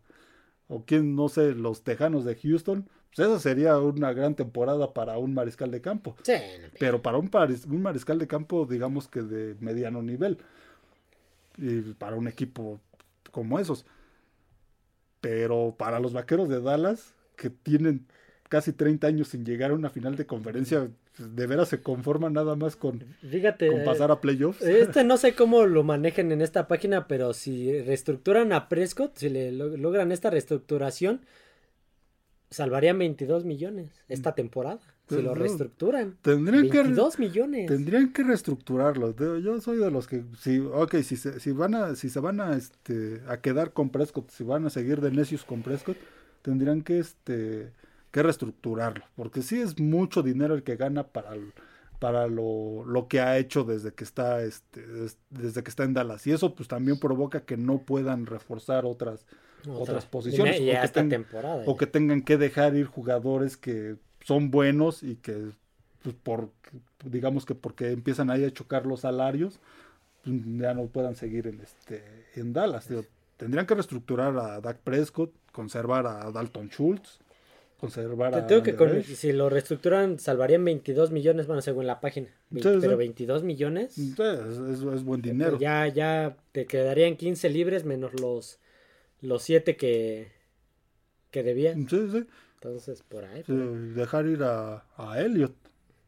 o 0.67 0.85
quién, 0.85 1.15
no 1.15 1.27
sé, 1.27 1.53
los 1.53 1.83
Tejanos 1.83 2.23
de 2.23 2.35
Houston, 2.35 2.87
pues 3.13 3.27
esa 3.27 3.39
sería 3.39 3.77
una 3.77 4.13
gran 4.13 4.35
temporada 4.35 4.93
para 4.93 5.17
un 5.17 5.33
mariscal 5.33 5.69
de 5.71 5.81
campo. 5.81 6.15
Sí. 6.23 6.33
Pero 6.79 7.01
para 7.01 7.17
un, 7.17 7.29
un 7.67 7.81
mariscal 7.81 8.19
de 8.19 8.27
campo, 8.27 8.65
digamos 8.65 9.07
que 9.07 9.21
de 9.21 9.55
mediano 9.59 10.01
nivel. 10.01 10.37
Y 11.57 11.81
para 11.93 12.15
un 12.15 12.27
equipo 12.27 12.79
como 13.31 13.59
esos. 13.59 13.85
Pero 15.19 15.75
para 15.77 15.99
los 15.99 16.13
vaqueros 16.13 16.47
de 16.47 16.61
Dallas, 16.61 17.13
que 17.35 17.49
tienen 17.49 18.07
casi 18.49 18.71
30 18.71 19.07
años 19.07 19.27
sin 19.29 19.45
llegar 19.45 19.71
a 19.71 19.75
una 19.75 19.89
final 19.89 20.15
de 20.15 20.25
conferencia, 20.25 20.89
de 21.21 21.47
veras 21.47 21.69
se 21.69 21.81
conforman 21.81 22.33
nada 22.33 22.55
más 22.55 22.75
con, 22.75 23.03
Fíjate, 23.29 23.71
pasar 23.83 24.11
a 24.11 24.21
playoffs. 24.21 24.61
Este 24.61 25.03
no 25.03 25.17
sé 25.17 25.33
cómo 25.33 25.65
lo 25.65 25.83
manejen 25.83 26.31
en 26.31 26.41
esta 26.41 26.67
página, 26.67 27.07
pero 27.07 27.33
si 27.33 27.81
reestructuran 27.81 28.53
a 28.53 28.69
Prescott, 28.69 29.17
si 29.17 29.29
le 29.29 29.51
logran 29.51 30.11
esta 30.11 30.29
reestructuración, 30.29 31.21
salvarían 32.49 32.99
22 32.99 33.45
millones 33.45 33.91
esta 34.07 34.35
temporada. 34.35 34.79
Si 35.09 35.21
lo 35.21 35.35
reestructuran. 35.35 36.17
Tendrían 36.21 36.69
22 36.69 37.19
millones. 37.19 37.67
Tendrían 37.67 38.13
que 38.13 38.23
reestructurarlo. 38.23 39.13
Yo 39.39 39.59
soy 39.59 39.77
de 39.77 39.91
los 39.91 40.07
que, 40.07 40.23
si, 40.39 40.59
ok, 40.59 40.95
si 41.03 41.17
se, 41.17 41.39
si 41.41 41.51
van 41.51 41.75
a, 41.75 41.95
si 41.95 42.09
se 42.09 42.19
van 42.21 42.39
a, 42.39 42.55
este, 42.55 43.21
a 43.27 43.41
quedar 43.41 43.73
con 43.73 43.89
Prescott, 43.89 44.29
si 44.29 44.45
van 44.45 44.65
a 44.65 44.69
seguir 44.69 45.01
de 45.01 45.11
necios 45.11 45.43
con 45.43 45.63
Prescott, 45.63 45.97
tendrían 46.41 46.81
que, 46.81 46.99
este, 46.99 47.73
que 48.11 48.21
reestructurarlo, 48.21 49.05
porque 49.15 49.41
sí 49.41 49.59
es 49.59 49.79
mucho 49.79 50.21
dinero 50.21 50.53
el 50.53 50.63
que 50.63 50.75
gana 50.75 51.03
para, 51.07 51.31
para 51.99 52.27
lo, 52.27 52.83
lo, 52.85 53.07
que 53.07 53.21
ha 53.21 53.37
hecho 53.37 53.63
desde 53.63 53.93
que 53.93 54.03
está 54.03 54.43
este, 54.43 54.83
desde 55.29 55.63
que 55.63 55.69
está 55.69 55.83
en 55.83 55.93
Dallas. 55.93 56.27
Y 56.27 56.31
eso 56.31 56.53
pues 56.53 56.67
también 56.67 56.99
provoca 56.99 57.45
que 57.45 57.57
no 57.57 57.79
puedan 57.79 58.25
reforzar 58.25 58.85
otras 58.85 59.25
otras 59.69 60.05
posiciones 60.05 60.59
o, 60.59 60.81
que 60.81 60.87
tengan, 60.87 61.25
o 61.67 61.77
que 61.77 61.87
tengan 61.87 62.21
que 62.23 62.37
dejar 62.37 62.75
ir 62.75 62.87
jugadores 62.87 63.57
que 63.57 63.95
son 64.23 64.49
buenos 64.49 65.03
y 65.03 65.17
que 65.17 65.51
pues 66.01 66.15
por 66.15 66.49
digamos 67.05 67.45
que 67.45 67.53
porque 67.53 67.91
empiezan 67.91 68.31
ahí 68.31 68.43
a 68.43 68.51
chocar 68.51 68.87
los 68.87 69.01
salarios 69.01 69.59
pues, 70.23 70.35
ya 70.57 70.73
no 70.73 70.87
puedan 70.87 71.15
seguir 71.15 71.47
en 71.47 71.61
este 71.61 72.03
en 72.35 72.53
Dallas. 72.53 72.89
Tendrían 73.37 73.65
que 73.65 73.75
reestructurar 73.75 74.37
a 74.37 74.61
Dak 74.61 74.79
Prescott 74.79 75.31
conservar 75.51 76.07
a 76.07 76.31
Dalton 76.31 76.69
Schultz 76.69 77.19
conservar 77.81 78.31
Te 78.33 78.41
tengo 78.43 78.63
que 78.63 79.03
si 79.03 79.33
lo 79.33 79.49
reestructuran 79.49 80.19
salvarían 80.19 80.63
22 80.63 81.11
millones, 81.11 81.47
bueno, 81.47 81.61
según 81.63 81.87
la 81.87 81.99
página. 81.99 82.29
pero 82.53 82.95
22 82.95 83.43
millones. 83.43 83.97
es, 83.97 85.03
buen 85.03 85.21
dinero. 85.21 85.57
Ya, 85.59 85.87
ya 85.87 86.37
te 86.51 86.67
quedarían 86.67 87.17
15 87.17 87.49
libres 87.49 87.83
menos 87.83 88.13
los, 88.21 88.59
los 89.19 89.41
7 89.41 89.75
que, 89.75 90.31
que 91.31 91.43
debían. 91.43 91.89
Sí, 91.89 92.07
sí. 92.11 92.25
Entonces, 92.53 93.01
por 93.01 93.25
ahí. 93.25 93.43
dejar 93.47 94.27
ir 94.27 94.43
a, 94.43 94.85
a 94.95 95.19
Elliot. 95.19 95.55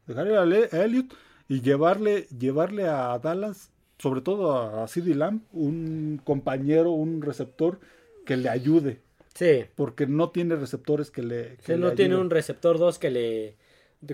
Dejar 0.05 0.27
ir 0.27 0.33
a, 0.33 0.83
Elliot 0.85 1.07
y 1.49 1.61
llevarle, 1.61 2.27
llevarle 2.37 2.87
a 2.87 3.17
Dallas, 3.17 3.71
sobre 3.97 4.21
todo 4.21 4.51
a, 4.51 4.83
a 4.83 4.87
CD 4.87 5.15
Lamb, 5.15 5.41
un 5.51 6.21
compañero, 6.23 6.91
un 6.91 7.23
receptor 7.23 7.79
que 8.27 8.37
le 8.37 8.49
ayude 8.49 9.01
Sí. 9.33 9.65
Porque 9.75 10.07
no 10.07 10.29
tiene 10.29 10.55
receptores 10.55 11.11
que 11.11 11.23
le. 11.23 11.57
Que 11.65 11.77
no 11.77 11.93
tiene 11.93 12.15
un 12.15 12.29
receptor 12.29 12.77
2 12.77 12.99
que 12.99 13.11
le. 13.11 13.55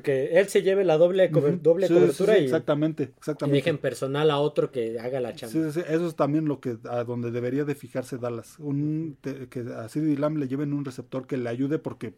Que 0.04 0.40
él 0.40 0.48
se 0.50 0.62
lleve 0.62 0.86
la 0.86 0.98
doble, 0.98 1.30
doble 1.30 1.88
cobertura 1.88 2.38
y. 2.38 2.44
Exactamente, 2.46 3.12
exactamente. 3.18 3.58
Y 3.58 3.62
dejen 3.62 3.78
personal 3.80 4.30
a 4.30 4.38
otro 4.40 4.72
que 4.72 5.00
haga 5.00 5.20
la 5.20 5.34
chamba. 5.34 5.72
Sí, 5.72 5.80
sí, 5.80 5.86
eso 5.88 6.08
es 6.08 6.16
también 6.16 6.46
lo 6.46 6.60
que. 6.60 6.78
A 6.90 7.04
donde 7.04 7.32
debería 7.32 7.66
de 7.66 7.76
fijarse 7.76 8.18
Dallas. 8.18 8.60
Un, 8.60 9.18
que 9.22 9.66
a 9.76 9.90
CD 9.90 10.16
Lamb 10.18 10.38
le 10.38 10.48
lleven 10.48 10.74
un 10.74 10.86
receptor 10.86 11.26
que 11.26 11.38
le 11.38 11.50
ayude 11.50 11.80
porque 11.80 12.14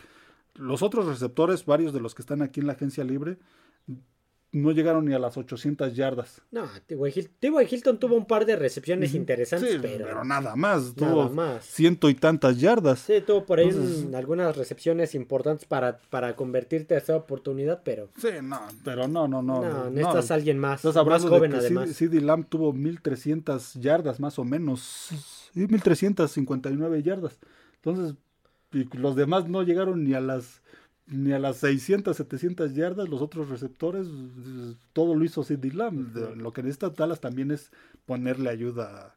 los 0.56 0.82
otros 0.82 1.08
receptores, 1.08 1.66
varios 1.66 1.94
de 1.94 2.02
los 2.02 2.14
que 2.14 2.22
están 2.22 2.42
aquí 2.42 2.60
en 2.60 2.68
la 2.68 2.74
agencia 2.74 3.04
libre, 3.04 3.38
no 4.54 4.72
llegaron 4.72 5.06
ni 5.06 5.14
a 5.14 5.20
las 5.20 5.38
800 5.38 5.96
yardas. 5.96 6.42
No, 6.52 6.68
T.Y. 6.86 7.68
Hilton 7.70 8.00
tuvo 8.00 8.16
un 8.16 8.26
par 8.26 8.46
de 8.46 8.58
recepciones 8.58 9.14
interesantes, 9.14 9.80
pero, 9.82 10.24
nada 10.26 10.56
más. 10.56 10.94
Tuvo 10.94 11.30
más. 11.30 11.64
ciento 11.66 12.10
y 12.10 12.16
tantas 12.16 12.60
yardas. 12.60 13.00
Sí, 13.00 13.22
tuvo 13.26 13.46
por 13.46 13.60
ahí 13.60 13.70
algunas 14.14 14.58
recepciones 14.58 15.16
importantes 15.16 15.66
para, 15.66 15.98
para 16.10 16.36
convertirte 16.36 16.96
a 16.96 16.98
esa 16.98 17.16
oportunidad, 17.16 17.82
pero. 17.84 18.10
Sí, 18.18 18.30
no, 18.44 18.60
pero 18.84 19.08
no, 19.08 19.28
no, 19.28 19.42
no. 19.42 19.62
No, 19.62 19.90
necesitas 19.90 20.32
alguien 20.32 20.60
más. 20.60 20.84
Estás 20.84 21.06
más 21.06 21.24
joven, 21.24 21.54
además. 21.54 21.90
CD 21.92 22.20
Lamb 22.20 22.46
tuvo 22.48 22.74
1300 22.74 23.76
yardas 23.76 24.20
más 24.20 24.38
o 24.38 24.44
menos. 24.44 25.10
Y 25.54 25.62
1359 25.62 27.04
yardas. 27.04 27.40
Entonces, 27.76 28.16
los 28.94 29.16
demás 29.16 29.48
no 29.48 29.64
llegaron 29.64 30.04
ni 30.04 30.14
a 30.14 30.20
las 30.20 30.61
ni 31.12 31.34
a 31.34 31.40
las 31.40 31.58
600, 31.58 32.16
700 32.16 32.74
yardas, 32.74 33.10
los 33.10 33.22
otros 33.22 33.50
receptores, 33.50 34.08
todo 34.94 35.14
lo 35.14 35.26
hizo 35.26 35.44
CD 35.44 35.72
Lamb. 35.74 36.16
Lo 36.38 36.54
que 36.54 36.64
necesita 36.64 36.90
Dallas 36.90 37.20
también 37.20 37.52
es 37.52 37.72
ponerle 38.06 38.50
ayuda 38.50 39.16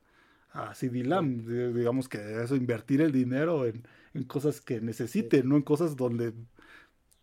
a 0.51 0.75
CD 0.75 1.05
Lamb. 1.05 1.47
Digamos 1.73 2.09
que 2.09 2.43
eso, 2.43 2.57
invertir 2.57 3.01
el 3.01 3.13
dinero 3.13 3.65
en, 3.65 3.85
cosas 4.27 4.61
que 4.61 4.81
necesite, 4.81 5.43
no 5.45 5.57
en 5.57 5.63
cosas 5.63 5.97
donde 5.97 6.33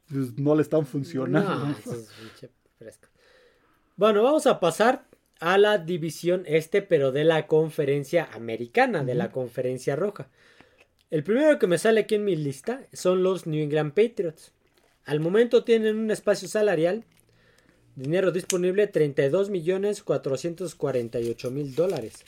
pues, 0.10 0.38
no 0.38 0.56
le 0.56 0.62
están 0.62 0.86
funcionando. 0.86 1.76
bueno, 3.98 4.24
vamos 4.24 4.48
a 4.48 4.60
pasar 4.60 5.06
a 5.42 5.58
la 5.58 5.80
división 5.80 6.44
este, 6.46 6.82
pero 6.82 7.12
de 7.12 7.26
la 7.26 7.46
conferencia 7.48 8.30
americana, 8.34 9.04
de 9.04 9.16
la 9.16 9.32
conferencia 9.32 9.98
roja. 9.98 10.30
El 11.10 11.26
primero 11.26 11.60
que 11.60 11.68
me 11.68 11.78
sale 11.78 12.02
aquí 12.02 12.16
en 12.16 12.24
mi 12.24 12.38
lista 12.38 12.88
son 12.94 13.22
los 13.22 13.46
New 13.48 13.62
England 13.62 13.94
Patriots. 13.94 14.54
Al 15.06 15.20
momento 15.20 15.64
tienen 15.64 15.98
un 15.98 16.12
espacio 16.12 16.48
salarial, 16.48 17.04
dinero 17.96 18.32
disponible 18.32 18.88
32 18.88 19.50
millones 19.50 20.04
448 20.04 21.52
mil 21.52 21.76
dólares. 21.76 22.24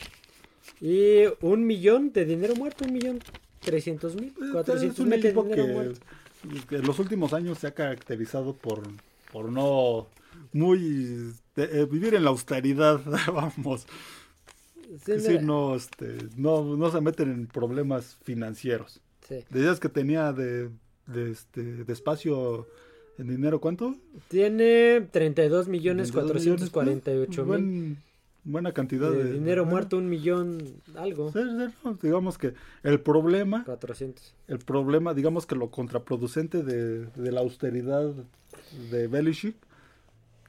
Y 0.82 1.24
un 1.42 1.66
millón 1.66 2.12
de 2.14 2.26
dinero 2.26 2.56
muerto, 2.56 2.86
un 2.86 2.94
millón 2.94 3.20
300 3.62 4.16
mil, 4.16 4.34
400 4.52 5.06
mil 5.06 5.22
de 5.22 5.32
dinero 5.32 5.68
muerto. 5.68 6.00
Que 6.68 6.76
en 6.76 6.86
los 6.86 7.00
últimos 7.00 7.34
años 7.34 7.60
se 7.60 7.68
ha 7.68 7.74
caracterizado 7.74 8.54
por, 8.54 8.84
por 9.32 9.50
no 9.50 10.08
muy 10.52 11.34
eh, 11.56 11.88
vivir 11.90 12.16
en 12.16 12.24
la 12.24 12.32
austeridad, 12.32 13.02
vamos. 13.34 13.86
Sí, 15.06 15.40
no, 15.42 15.76
este, 15.76 16.18
no, 16.36 16.76
no 16.76 16.92
se 16.92 17.02
meten 17.02 17.32
en 17.32 17.48
problemas 17.48 18.18
financieros. 18.24 19.02
Sí. 19.28 19.44
Decías 19.50 19.80
que 19.80 19.90
tenía 19.90 20.34
de 20.34 20.70
de, 21.08 21.32
este, 21.32 21.84
de 21.84 21.94
espacio 21.94 22.68
en 23.18 23.28
dinero, 23.28 23.60
¿cuánto? 23.60 23.96
Tiene 24.28 25.02
32 25.12 25.68
millones 25.68 26.12
448 26.12 27.46
mil. 27.46 27.98
buena 28.44 28.72
cantidad 28.72 29.12
de, 29.12 29.34
dinero 29.34 29.66
muerto, 29.66 29.98
un 29.98 30.10
millón 30.10 30.82
algo. 30.96 31.32
digamos 32.02 32.38
que 32.38 32.54
el 32.84 33.00
problema. 33.00 33.64
400. 33.66 34.34
El 34.48 34.60
problema, 34.60 35.14
digamos 35.14 35.46
que 35.46 35.56
lo 35.56 35.70
contraproducente 35.70 36.64
de, 36.64 37.06
de 37.06 37.32
la 37.32 37.42
austeridad 37.42 38.14
de 38.92 39.08
Belichick 39.08 39.56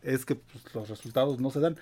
es 0.03 0.25
que 0.25 0.37
pues, 0.37 0.75
los 0.75 0.89
resultados 0.89 1.41
no 1.41 1.51
se 1.51 1.61
dan. 1.61 1.77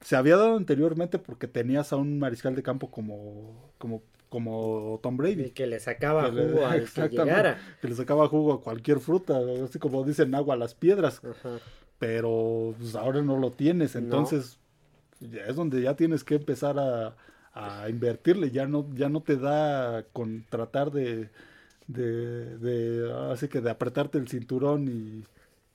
Se 0.00 0.16
había 0.16 0.36
dado 0.36 0.56
anteriormente 0.56 1.18
porque 1.18 1.46
tenías 1.46 1.92
a 1.92 1.96
un 1.96 2.18
mariscal 2.18 2.54
de 2.54 2.62
campo 2.62 2.90
como, 2.90 3.70
como 3.78 4.02
como 4.30 4.98
Tom 5.02 5.18
Brady. 5.18 5.50
que 5.50 5.66
le 5.66 5.78
sacaba 5.80 6.30
jugo 6.30 6.66
al 6.66 6.88
que 6.88 7.08
llegara. 7.08 7.58
Que 7.82 7.88
le 7.88 7.94
sacaba 7.94 8.28
jugo 8.28 8.54
a 8.54 8.62
cualquier 8.62 9.00
fruta, 9.00 9.38
así 9.62 9.78
como 9.78 10.04
dicen 10.04 10.34
agua 10.34 10.54
a 10.54 10.58
las 10.58 10.74
piedras. 10.74 11.20
Pero 11.98 12.74
pues, 12.78 12.94
ahora 12.94 13.20
no 13.20 13.36
lo 13.36 13.50
tienes, 13.50 13.94
entonces 13.94 14.58
ya 15.20 15.44
es 15.44 15.56
donde 15.56 15.82
ya 15.82 15.96
tienes 15.96 16.24
que 16.24 16.36
empezar 16.36 16.78
a, 16.78 17.14
invertirle, 17.90 18.50
ya 18.50 18.66
no, 18.66 18.88
ya 18.94 19.10
no 19.10 19.20
te 19.22 19.36
da 19.36 20.04
con 20.14 20.46
tratar 20.48 20.92
de, 20.92 21.28
de, 21.88 23.12
así 23.30 23.48
que 23.48 23.60
de 23.60 23.70
apretarte 23.70 24.16
el 24.16 24.28
cinturón 24.28 24.88
y, 24.88 25.24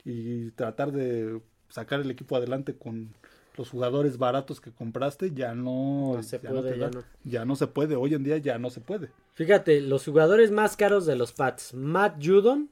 y 0.04 0.50
tratar 0.52 0.90
de 0.90 1.40
sacar 1.68 2.00
el 2.00 2.10
equipo 2.10 2.34
adelante 2.34 2.74
con 2.74 3.14
los 3.56 3.70
jugadores 3.70 4.18
baratos 4.18 4.60
que 4.60 4.70
compraste 4.70 5.32
ya 5.32 5.54
no, 5.54 6.18
se 6.22 6.38
puede, 6.38 6.78
ya, 7.24 7.44
no. 7.44 7.56
se 7.56 7.66
puede, 7.66 7.96
hoy 7.96 8.14
en 8.14 8.24
día 8.24 8.38
ya 8.38 8.58
no 8.58 8.70
se 8.70 8.80
puede. 8.80 9.10
Fíjate, 9.34 9.80
los 9.80 10.04
jugadores 10.04 10.50
más 10.50 10.76
caros 10.76 11.06
de 11.06 11.16
los 11.16 11.32
Pats, 11.32 11.74
Matt 11.74 12.24
Judon, 12.24 12.70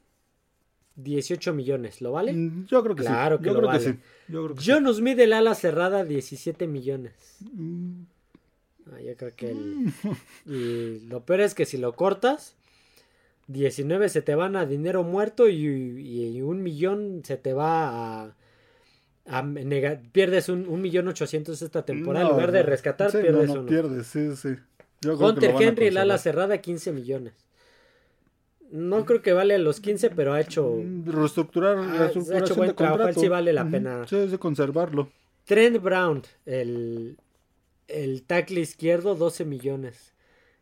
18 0.96 1.52
millones, 1.52 2.00
¿lo 2.00 2.12
vale? 2.12 2.34
Yo 2.66 2.82
creo 2.82 2.94
que 2.94 3.02
claro 3.02 3.36
sí. 3.38 3.42
Que 3.42 3.48
Yo 3.48 3.56
creo 3.56 3.70
que 3.70 3.80
sí. 3.80 3.98
Yo 4.28 4.44
creo 4.44 4.56
que 4.56 4.62
John 4.64 4.94
Smith 4.94 5.18
el 5.18 5.32
ala 5.32 5.54
cerrada, 5.54 6.04
17 6.04 6.66
millones. 6.66 7.12
Mm. 7.52 8.02
Ah, 8.92 9.00
yo 9.00 9.16
creo 9.16 9.34
que 9.34 9.54
mm. 9.54 9.92
Y 10.46 11.00
lo 11.06 11.24
peor 11.24 11.40
es 11.40 11.54
que 11.54 11.66
si 11.66 11.78
lo 11.78 11.94
cortas, 11.94 12.54
19 13.48 14.08
se 14.08 14.22
te 14.22 14.34
van 14.34 14.56
a 14.56 14.66
dinero 14.66 15.02
muerto 15.02 15.48
y, 15.48 15.66
y 15.66 16.42
un 16.42 16.62
millón 16.62 17.22
se 17.24 17.36
te 17.36 17.52
va 17.52 18.22
a 18.24 18.36
pierdes 20.12 20.48
un, 20.48 20.68
un 20.68 20.80
millón 20.82 21.08
ochocientos 21.08 21.62
esta 21.62 21.84
temporada. 21.84 22.26
en 22.26 22.32
lugar 22.32 22.52
de 22.52 22.62
rescatar, 22.62 23.10
pierdes 23.10 23.54
no, 23.54 23.66
pierdes, 23.66 24.06
sí, 24.06 24.36
sí. 24.36 24.56
Hunter 25.08 25.54
Henry, 25.60 25.86
el 25.86 25.96
ala 25.98 26.18
cerrada, 26.18 26.58
15 26.58 26.92
millones. 26.92 27.34
No 28.70 29.04
creo 29.04 29.22
que 29.22 29.32
vale 29.32 29.56
los 29.58 29.80
15, 29.80 30.10
pero 30.10 30.32
ha 30.32 30.40
hecho. 30.40 30.80
Mm, 30.82 31.08
reestructurar, 31.10 31.78
ha, 31.78 32.06
ha 32.06 32.38
hecho 32.38 32.54
buen 32.54 32.74
trabajo. 32.74 33.20
sí 33.20 33.28
vale 33.28 33.52
la 33.52 33.68
pena. 33.68 34.06
Sí, 34.08 34.16
de 34.16 34.38
conservarlo. 34.38 35.10
Trent 35.44 35.80
Brown, 35.80 36.22
el, 36.46 37.18
el 37.88 38.22
tackle 38.24 38.60
izquierdo, 38.60 39.14
12 39.14 39.44
millones. 39.44 40.12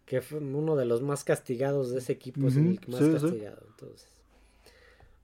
Que 0.05 0.21
fue 0.21 0.41
uno 0.41 0.77
de 0.77 0.85
los 0.85 1.01
más 1.01 1.25
castigados 1.25 1.91
de 1.91 2.01
ese 2.01 2.13
equipo. 2.13 2.49
Es 2.49 2.57
el 2.57 2.79
más 2.89 3.01
castigado. 3.01 3.67
Entonces. 3.71 4.12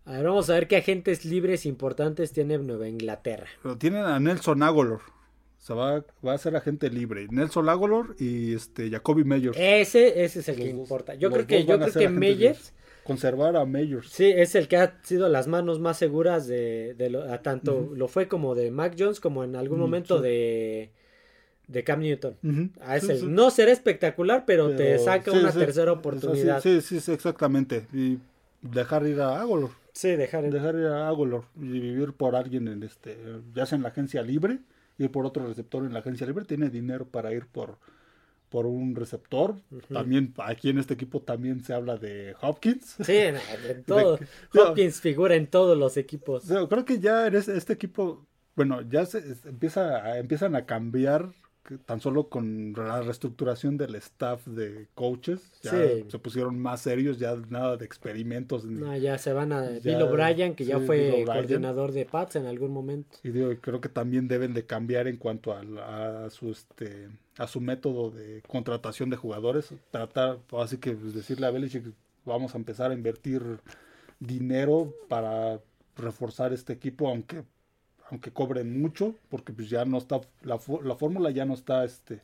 A 0.08 0.12
ver, 0.12 0.24
vamos 0.24 0.48
a 0.48 0.54
ver 0.54 0.68
qué 0.68 0.78
agentes 0.78 1.26
libres 1.26 1.66
importantes 1.66 2.32
tiene 2.32 2.56
Nueva 2.56 2.88
Inglaterra. 2.88 3.46
tienen 3.76 4.04
a 4.04 4.18
Nelson 4.18 4.62
Agolor. 4.62 5.02
O 5.02 5.60
sea, 5.60 5.76
va, 5.76 6.04
va, 6.26 6.32
a 6.32 6.38
ser 6.38 6.56
agente 6.56 6.88
libre. 6.88 7.26
Nelson 7.30 7.68
Agolor 7.68 8.16
y 8.18 8.54
este 8.54 8.88
Jacoby 8.88 9.24
Meyers. 9.24 9.58
Ese, 9.60 10.24
ese 10.24 10.40
es 10.40 10.48
el 10.48 10.56
que 10.56 10.70
importa. 10.70 11.14
Yo 11.14 11.30
creo 11.30 11.46
que, 11.46 11.66
yo 11.66 11.78
creo 11.78 11.92
que 11.92 12.08
Meyers. 12.08 12.72
Conservar 13.04 13.54
a 13.56 13.66
Meyers. 13.66 14.08
Sí, 14.08 14.24
es 14.24 14.54
el 14.54 14.66
que 14.66 14.78
ha 14.78 14.98
sido 15.02 15.28
las 15.28 15.46
manos 15.46 15.78
más 15.78 15.98
seguras 15.98 16.46
de, 16.46 16.94
de 16.94 17.10
lo, 17.10 17.30
a 17.30 17.42
tanto 17.42 17.90
lo 17.94 18.08
fue 18.08 18.28
como 18.28 18.54
de 18.54 18.70
Mac 18.70 18.94
Jones 18.98 19.20
como 19.20 19.44
en 19.44 19.56
algún 19.56 19.78
momento 19.78 20.22
de 20.22 20.90
de 21.66 21.84
Cam 21.84 22.00
Newton. 22.00 22.72
Ah, 22.80 22.96
es 22.96 23.08
el, 23.10 23.34
No 23.34 23.50
será 23.50 23.72
espectacular, 23.72 24.44
pero, 24.46 24.74
te 24.74 24.98
saca 24.98 25.32
una 25.32 25.52
tercera 25.52 25.92
oportunidad. 25.92 26.62
Sí, 26.62 26.80
sí, 26.80 26.98
sí, 26.98 27.12
exactamente. 27.12 27.86
Y 27.92 28.18
dejar 28.62 29.06
ir 29.06 29.20
a 29.20 29.38
Agolor. 29.40 29.70
Sí, 29.98 30.14
dejar. 30.14 30.48
Dejar 30.48 30.76
ir 30.76 30.86
a 30.86 31.08
Agolor 31.08 31.46
y 31.56 31.80
vivir 31.80 32.12
por 32.12 32.36
alguien 32.36 32.68
en 32.68 32.84
este, 32.84 33.18
ya 33.52 33.66
sea 33.66 33.74
en 33.74 33.82
la 33.82 33.88
agencia 33.88 34.22
libre, 34.22 34.60
ir 34.96 35.10
por 35.10 35.26
otro 35.26 35.44
receptor 35.44 35.84
en 35.84 35.92
la 35.92 35.98
agencia 35.98 36.24
libre, 36.24 36.44
tiene 36.44 36.70
dinero 36.70 37.08
para 37.08 37.32
ir 37.32 37.48
por, 37.48 37.78
por 38.48 38.66
un 38.66 38.94
receptor. 38.94 39.56
También 39.92 40.34
aquí 40.38 40.70
en 40.70 40.78
este 40.78 40.94
equipo 40.94 41.20
también 41.20 41.64
se 41.64 41.74
habla 41.74 41.96
de 41.96 42.36
Hopkins. 42.40 42.94
Sí, 43.04 43.16
en 43.16 43.38
todo. 43.86 44.20
Hopkins 44.54 45.00
figura 45.00 45.34
en 45.34 45.48
todos 45.48 45.76
los 45.76 45.96
equipos. 45.96 46.44
Creo 46.46 46.84
que 46.84 47.00
ya 47.00 47.26
en 47.26 47.34
este 47.34 47.72
equipo, 47.72 48.24
bueno, 48.54 48.82
ya 48.82 49.04
se 49.04 49.18
empieza, 49.46 50.16
empiezan 50.16 50.54
a 50.54 50.64
cambiar 50.64 51.32
tan 51.76 52.00
solo 52.00 52.28
con 52.28 52.72
la 52.72 53.02
reestructuración 53.02 53.76
del 53.76 53.94
staff 53.96 54.46
de 54.46 54.86
coaches, 54.94 55.40
ya 55.62 55.70
se 55.70 56.18
pusieron 56.18 56.58
más 56.58 56.80
serios, 56.80 57.18
ya 57.18 57.36
nada 57.50 57.76
de 57.76 57.84
experimentos. 57.84 58.64
No, 58.64 58.96
ya 58.96 59.18
se 59.18 59.32
van 59.32 59.52
a 59.52 59.62
Bill 59.62 60.02
O'Brien, 60.02 60.54
que 60.54 60.64
ya 60.64 60.80
fue 60.80 61.24
coordinador 61.26 61.92
de 61.92 62.06
Pats 62.06 62.36
en 62.36 62.46
algún 62.46 62.72
momento. 62.72 63.18
Y 63.22 63.30
digo, 63.30 63.50
creo 63.60 63.80
que 63.80 63.88
también 63.88 64.28
deben 64.28 64.54
de 64.54 64.64
cambiar 64.64 65.08
en 65.08 65.16
cuanto 65.16 65.52
a, 65.52 66.30
su 66.30 66.50
este 66.50 67.08
a 67.36 67.46
su 67.46 67.60
método 67.60 68.10
de 68.10 68.42
contratación 68.48 69.10
de 69.10 69.16
jugadores, 69.16 69.72
tratar, 69.90 70.38
así 70.58 70.78
que 70.78 70.92
pues, 70.92 71.14
decirle 71.14 71.46
a 71.46 71.50
Belichick, 71.50 71.84
vamos 72.24 72.54
a 72.54 72.58
empezar 72.58 72.90
a 72.90 72.94
invertir 72.94 73.42
dinero 74.18 74.92
para 75.08 75.60
reforzar 75.96 76.52
este 76.52 76.72
equipo, 76.72 77.08
aunque 77.08 77.44
aunque 78.10 78.30
cobren 78.30 78.80
mucho, 78.80 79.14
porque 79.30 79.52
pues 79.52 79.68
ya 79.68 79.84
no 79.84 79.98
está, 79.98 80.20
la, 80.42 80.58
la 80.82 80.96
fórmula 80.96 81.30
ya 81.30 81.44
no 81.44 81.54
está, 81.54 81.84
este, 81.84 82.20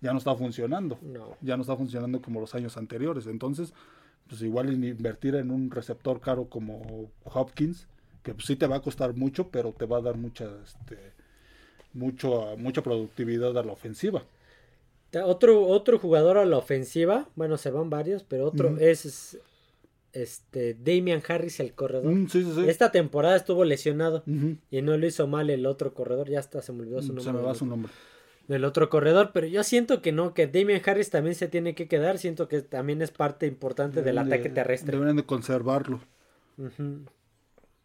ya 0.00 0.12
no 0.12 0.18
está 0.18 0.34
funcionando. 0.34 0.98
Ya 1.40 1.56
no 1.56 1.62
está 1.62 1.76
funcionando 1.76 2.20
como 2.20 2.40
los 2.40 2.54
años 2.54 2.76
anteriores. 2.76 3.26
Entonces, 3.26 3.72
pues 4.28 4.42
igual 4.42 4.72
invertir 4.72 5.36
en 5.36 5.50
un 5.50 5.70
receptor 5.70 6.20
caro 6.20 6.46
como 6.46 7.10
Hopkins, 7.24 7.86
que 8.22 8.34
pues, 8.34 8.46
sí 8.46 8.56
te 8.56 8.66
va 8.66 8.76
a 8.76 8.82
costar 8.82 9.14
mucho, 9.14 9.48
pero 9.48 9.72
te 9.72 9.86
va 9.86 9.98
a 9.98 10.02
dar 10.02 10.16
mucha, 10.16 10.50
este, 10.64 10.98
mucho, 11.94 12.56
mucha 12.58 12.82
productividad 12.82 13.56
a 13.56 13.62
la 13.62 13.72
ofensiva. 13.72 14.22
Otro, 15.24 15.66
otro 15.66 15.98
jugador 15.98 16.38
a 16.38 16.46
la 16.46 16.56
ofensiva, 16.56 17.28
bueno, 17.36 17.58
se 17.58 17.70
van 17.70 17.90
varios, 17.90 18.22
pero 18.22 18.46
otro 18.46 18.78
es 18.78 19.38
este 20.12 20.74
Damian 20.74 21.22
Harris, 21.26 21.60
el 21.60 21.74
corredor. 21.74 22.12
Mm, 22.12 22.28
sí, 22.28 22.42
sí, 22.44 22.52
sí. 22.54 22.68
Esta 22.68 22.90
temporada 22.92 23.36
estuvo 23.36 23.64
lesionado 23.64 24.22
y 24.70 24.82
no 24.82 24.96
lo 24.96 25.06
hizo 25.06 25.26
mal 25.26 25.50
el 25.50 25.66
otro 25.66 25.94
corredor. 25.94 26.28
Ya 26.28 26.38
hasta 26.40 26.60
se 26.62 26.72
me 26.72 26.80
olvidó 26.82 27.00
su 27.02 27.08
nombre. 27.08 27.24
Se 27.24 27.32
me 27.32 27.40
va 27.40 27.54
su 27.54 27.66
nombre. 27.66 27.92
Del 28.48 28.64
otro 28.64 28.90
corredor, 28.90 29.30
pero 29.32 29.46
yo 29.46 29.62
siento 29.62 30.02
que 30.02 30.10
no, 30.12 30.34
que 30.34 30.46
Damian 30.48 30.82
Harris 30.84 31.10
también 31.10 31.34
se 31.36 31.48
tiene 31.48 31.74
que 31.74 31.86
quedar. 31.88 32.18
Siento 32.18 32.48
que 32.48 32.60
también 32.62 33.00
es 33.00 33.10
parte 33.12 33.46
importante 33.46 34.02
del 34.02 34.16
de- 34.16 34.20
ataque 34.20 34.48
terrestre. 34.48 34.92
Deberían 34.92 35.16
de 35.16 35.24
conservarlo. 35.24 36.00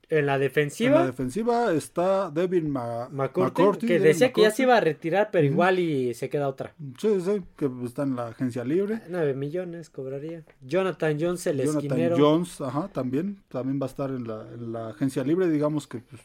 En 0.09 0.25
la 0.25 0.35
En 0.35 0.41
defensiva, 0.41 0.99
la 0.99 1.05
defensiva 1.07 1.73
está 1.73 2.31
Devin 2.31 2.69
Ma 2.69 3.09
McCourty, 3.11 3.61
McCourty, 3.61 3.87
que 3.87 3.93
Devin 3.93 4.07
decía 4.07 4.31
que 4.31 4.41
ya 4.41 4.51
se 4.51 4.63
iba 4.63 4.77
a 4.77 4.79
retirar, 4.79 5.29
pero 5.31 5.45
igual 5.45 5.79
y 5.79 6.13
se 6.13 6.29
queda 6.29 6.47
otra. 6.47 6.73
Sí, 6.97 7.19
sí, 7.19 7.43
que 7.57 7.69
está 7.83 8.03
en 8.03 8.15
la 8.15 8.27
agencia 8.27 8.63
libre. 8.63 9.01
9 9.09 9.33
millones 9.33 9.89
cobraría. 9.89 10.45
Jonathan 10.61 11.17
Jones, 11.19 11.45
el 11.47 11.57
Jonathan 11.57 11.77
esquinero. 11.83 12.15
Jones, 12.17 12.61
ajá, 12.61 12.87
también, 12.87 13.43
también 13.49 13.81
va 13.81 13.85
a 13.85 13.89
estar 13.89 14.09
en 14.09 14.25
la, 14.25 14.47
en 14.53 14.71
la 14.71 14.89
agencia 14.89 15.25
libre, 15.25 15.49
digamos 15.49 15.87
que 15.87 15.99
pues, 15.99 16.21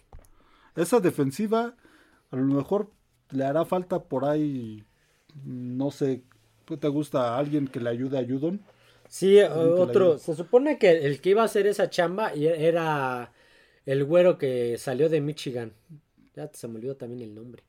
esa 0.77 1.01
defensiva 1.01 1.75
a 2.31 2.37
lo 2.37 2.45
mejor 2.45 2.91
le 3.31 3.45
hará 3.45 3.65
falta 3.65 4.05
por 4.05 4.25
ahí, 4.25 4.85
no 5.45 5.91
sé, 5.91 6.23
¿qué 6.67 6.77
te 6.77 6.89
gusta? 6.89 7.37
¿Alguien 7.37 7.67
que 7.67 7.81
le 7.81 7.91
ayude 7.91 8.19
a 8.19 8.25
Judon? 8.25 8.63
Sí, 9.09 9.39
otro. 9.41 10.19
Se 10.19 10.35
supone 10.35 10.79
que 10.79 10.91
el 10.91 11.21
que 11.21 11.31
iba 11.31 11.43
a 11.43 11.47
hacer 11.47 11.67
esa 11.67 11.91
chamba 11.91 12.33
era 12.33 13.33
el 13.87 14.05
güero 14.05 14.39
que 14.39 14.77
salió 14.79 15.09
de 15.09 15.21
Michigan. 15.21 15.73
Ya 16.35 16.51
se 16.53 16.69
me 16.69 16.77
olvidó 16.77 16.97
también 16.97 17.23
el 17.23 17.35
nombre. 17.35 17.63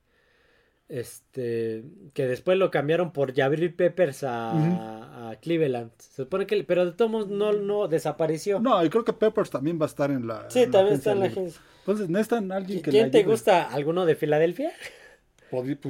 Este, 0.88 1.82
que 2.12 2.26
después 2.26 2.58
lo 2.58 2.70
cambiaron 2.70 3.12
por 3.12 3.34
Jabril 3.34 3.72
Peppers 3.74 4.22
a, 4.22 5.30
a 5.30 5.36
Cleveland. 5.36 5.90
Se 5.98 6.22
supone 6.24 6.46
que, 6.46 6.62
pero 6.64 6.84
de 6.84 6.92
todos 6.92 7.10
modos 7.10 7.28
no, 7.28 7.52
no 7.52 7.88
desapareció. 7.88 8.60
No, 8.60 8.84
y 8.84 8.90
creo 8.90 9.04
que 9.04 9.12
Peppers 9.14 9.50
también 9.50 9.80
va 9.80 9.86
a 9.86 9.88
estar 9.88 10.10
en 10.10 10.26
la 10.26 10.48
sí, 10.50 10.60
en 10.62 10.70
también 10.70 10.96
está 10.96 11.12
en 11.12 11.20
la 11.20 11.26
agencia. 11.26 11.60
Entonces 11.80 12.08
necesitan 12.08 12.52
alguien 12.52 12.82
que 12.82 12.90
¿Quién 12.90 13.10
te 13.10 13.18
ayude. 13.18 13.30
gusta? 13.32 13.68
¿Alguno 13.70 14.04
de 14.06 14.14
Filadelfia? 14.14 14.72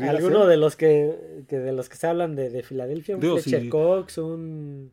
¿Alguno 0.02 0.40
ser. 0.40 0.48
de 0.48 0.56
los 0.56 0.76
que, 0.76 1.44
que 1.48 1.58
de 1.58 1.72
los 1.72 1.88
que 1.88 1.96
se 1.96 2.06
hablan 2.06 2.34
de, 2.36 2.50
de 2.50 2.62
Filadelfia? 2.62 3.16
Un 3.16 3.20
Digo, 3.20 3.38
Fletcher 3.38 3.62
sí. 3.62 3.68
Cox, 3.68 4.18
un 4.18 4.92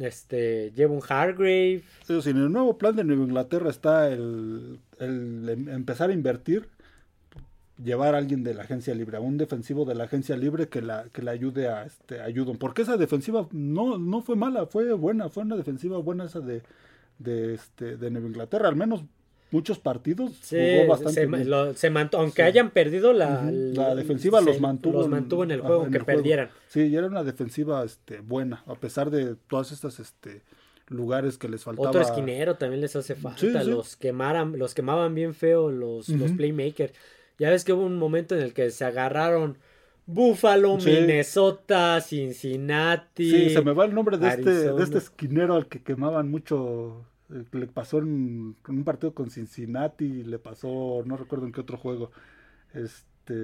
este, 0.00 0.72
Jevon 0.74 1.00
Hargrave. 1.08 1.82
En 2.08 2.36
el 2.36 2.50
nuevo 2.52 2.76
plan 2.78 2.96
de 2.96 3.04
Nueva 3.04 3.22
Inglaterra 3.24 3.70
está 3.70 4.08
el, 4.10 4.80
em- 4.98 5.68
empezar 5.68 6.10
a 6.10 6.12
invertir, 6.12 6.68
llevar 7.82 8.14
a 8.14 8.18
alguien 8.18 8.42
de 8.42 8.54
la 8.54 8.62
agencia 8.64 8.94
libre, 8.94 9.16
a 9.16 9.20
un 9.20 9.38
defensivo 9.38 9.84
de 9.84 9.94
la 9.94 10.04
agencia 10.04 10.36
libre 10.36 10.68
que 10.68 10.82
la 10.82 11.04
que 11.12 11.22
le 11.22 11.30
ayude 11.30 11.68
a 11.68 11.84
este 11.84 12.20
a 12.20 12.26
Judon. 12.34 12.56
porque 12.58 12.82
esa 12.82 12.96
defensiva 12.96 13.48
no 13.52 13.98
no 13.98 14.20
fue 14.22 14.36
mala, 14.36 14.66
fue 14.66 14.92
buena, 14.92 15.28
fue 15.28 15.44
una 15.44 15.56
defensiva 15.56 15.98
buena 15.98 16.24
esa 16.24 16.40
de 16.40 16.62
de 17.18 17.54
este 17.54 17.96
de 17.96 18.10
Nueva 18.10 18.26
Inglaterra, 18.28 18.68
al 18.68 18.76
menos 18.76 19.04
muchos 19.50 19.78
partidos 19.78 20.32
Sí, 20.42 20.56
jugó 20.76 20.88
bastante 20.90 21.20
se, 21.22 21.26
bien. 21.26 21.50
lo- 21.50 21.74
se 21.74 21.90
mantu- 21.90 22.18
aunque 22.18 22.42
Sí. 22.42 22.48
hayan 22.48 22.70
perdido 22.70 23.12
la, 23.12 23.42
defensiva 23.94 24.38
se- 24.40 24.44
los 24.46 24.60
mantuvo 24.60 24.94
los 24.98 25.04
en- 25.06 25.10
mantuvo 25.10 25.44
en 25.44 25.50
el 25.50 25.60
juego, 25.60 25.76
en 25.76 25.82
aunque 25.84 25.98
el 25.98 26.04
juego. 26.04 26.18
perdieran. 26.20 26.50
Sí, 26.68 26.82
y 26.82 26.96
era 26.96 27.06
una 27.06 27.24
defensiva 27.24 27.84
este 27.84 28.20
buena, 28.20 28.62
a 28.66 28.74
pesar 28.74 29.10
de 29.10 29.34
todas 29.48 29.72
estas 29.72 29.98
este 30.00 30.42
lugares 30.88 31.38
que 31.38 31.48
les 31.48 31.62
faltaba. 31.62 31.88
Otro 31.90 32.00
esquinero 32.02 32.56
también 32.56 32.80
les 32.80 32.96
hace 32.96 33.14
falta. 33.14 33.38
Sí. 33.38 33.50
Los 33.70 33.96
quemaran, 33.96 34.58
los 34.58 34.74
quemaban 34.74 35.14
bien 35.14 35.34
feo 35.34 35.70
los, 35.70 36.08
los 36.08 36.28
Ujú. 36.30 36.36
playmakers. 36.36 36.92
Ya 37.38 37.48
ves 37.50 37.64
que 37.64 37.72
hubo 37.72 37.84
un 37.84 37.96
momento 37.96 38.34
en 38.34 38.42
el 38.42 38.52
que 38.52 38.70
se 38.70 38.84
agarraron 38.84 39.56
Buffalo, 40.06 40.80
Sí. 40.80 40.90
Minnesota, 40.90 42.00
Cincinnati. 42.00 43.30
Sí, 43.30 43.50
se 43.50 43.62
me 43.62 43.72
va 43.72 43.84
el 43.84 43.94
nombre 43.94 44.18
de 44.18 44.28
este, 44.28 44.50
de 44.72 44.82
este 44.82 44.98
esquinero 44.98 45.54
al 45.54 45.66
que 45.68 45.82
quemaban 45.82 46.28
mucho. 46.30 47.04
Le 47.52 47.66
pasó 47.68 47.98
en, 47.98 48.56
en 48.68 48.74
un 48.78 48.84
partido 48.84 49.14
con 49.14 49.30
Cincinnati, 49.30 50.24
le 50.24 50.38
pasó, 50.38 51.02
no 51.06 51.16
recuerdo 51.16 51.46
en 51.46 51.52
qué 51.52 51.60
otro 51.60 51.76
juego. 51.78 52.10
Este. 52.74 53.34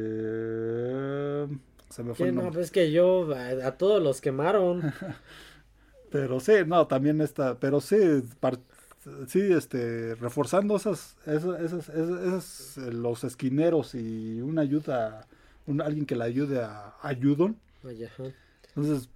Se 1.91 2.03
me 2.03 2.15
fue 2.15 2.29
el 2.29 2.35
no, 2.35 2.51
pues 2.51 2.71
que 2.71 2.91
yo 2.91 3.33
a, 3.35 3.69
a 3.69 3.79
todos 3.79 4.03
los 4.03 4.21
quemaron. 4.21 4.83
Pero 6.11 6.41
sí, 6.41 6.53
no, 6.67 6.87
también 6.87 7.21
está. 7.21 7.59
Pero 7.59 7.81
sí, 7.81 7.97
sí, 9.29 9.41
este, 9.53 10.15
reforzando 10.17 10.77
esas, 10.77 11.17
esas, 11.27 11.61
esas, 11.61 11.89
esas- 11.89 12.79
eh, 12.79 12.93
los 12.93 13.25
esquineros 13.25 13.95
y 13.95 14.41
una 14.41 14.63
ayuda, 14.63 15.27
un, 15.67 15.81
alguien 15.81 16.07
que 16.07 16.17
le 16.17 16.25
ayude 16.25 16.63
a, 16.63 16.95
a 17.01 17.15
Judon. 17.15 17.57
Entonces, 18.75 19.09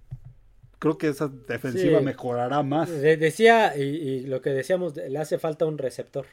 creo 0.81 0.97
que 0.97 1.07
esa 1.09 1.27
defensiva 1.47 1.99
Sí. 1.99 2.05
mejorará 2.05 2.63
más. 2.63 2.89
De- 2.89 3.15
decía, 3.15 3.77
y, 3.77 3.81
y 3.83 4.21
lo 4.25 4.41
que 4.41 4.49
decíamos, 4.49 4.95
le 4.97 5.17
hace 5.19 5.37
falta 5.37 5.65
un 5.65 5.77
receptor. 5.77 6.25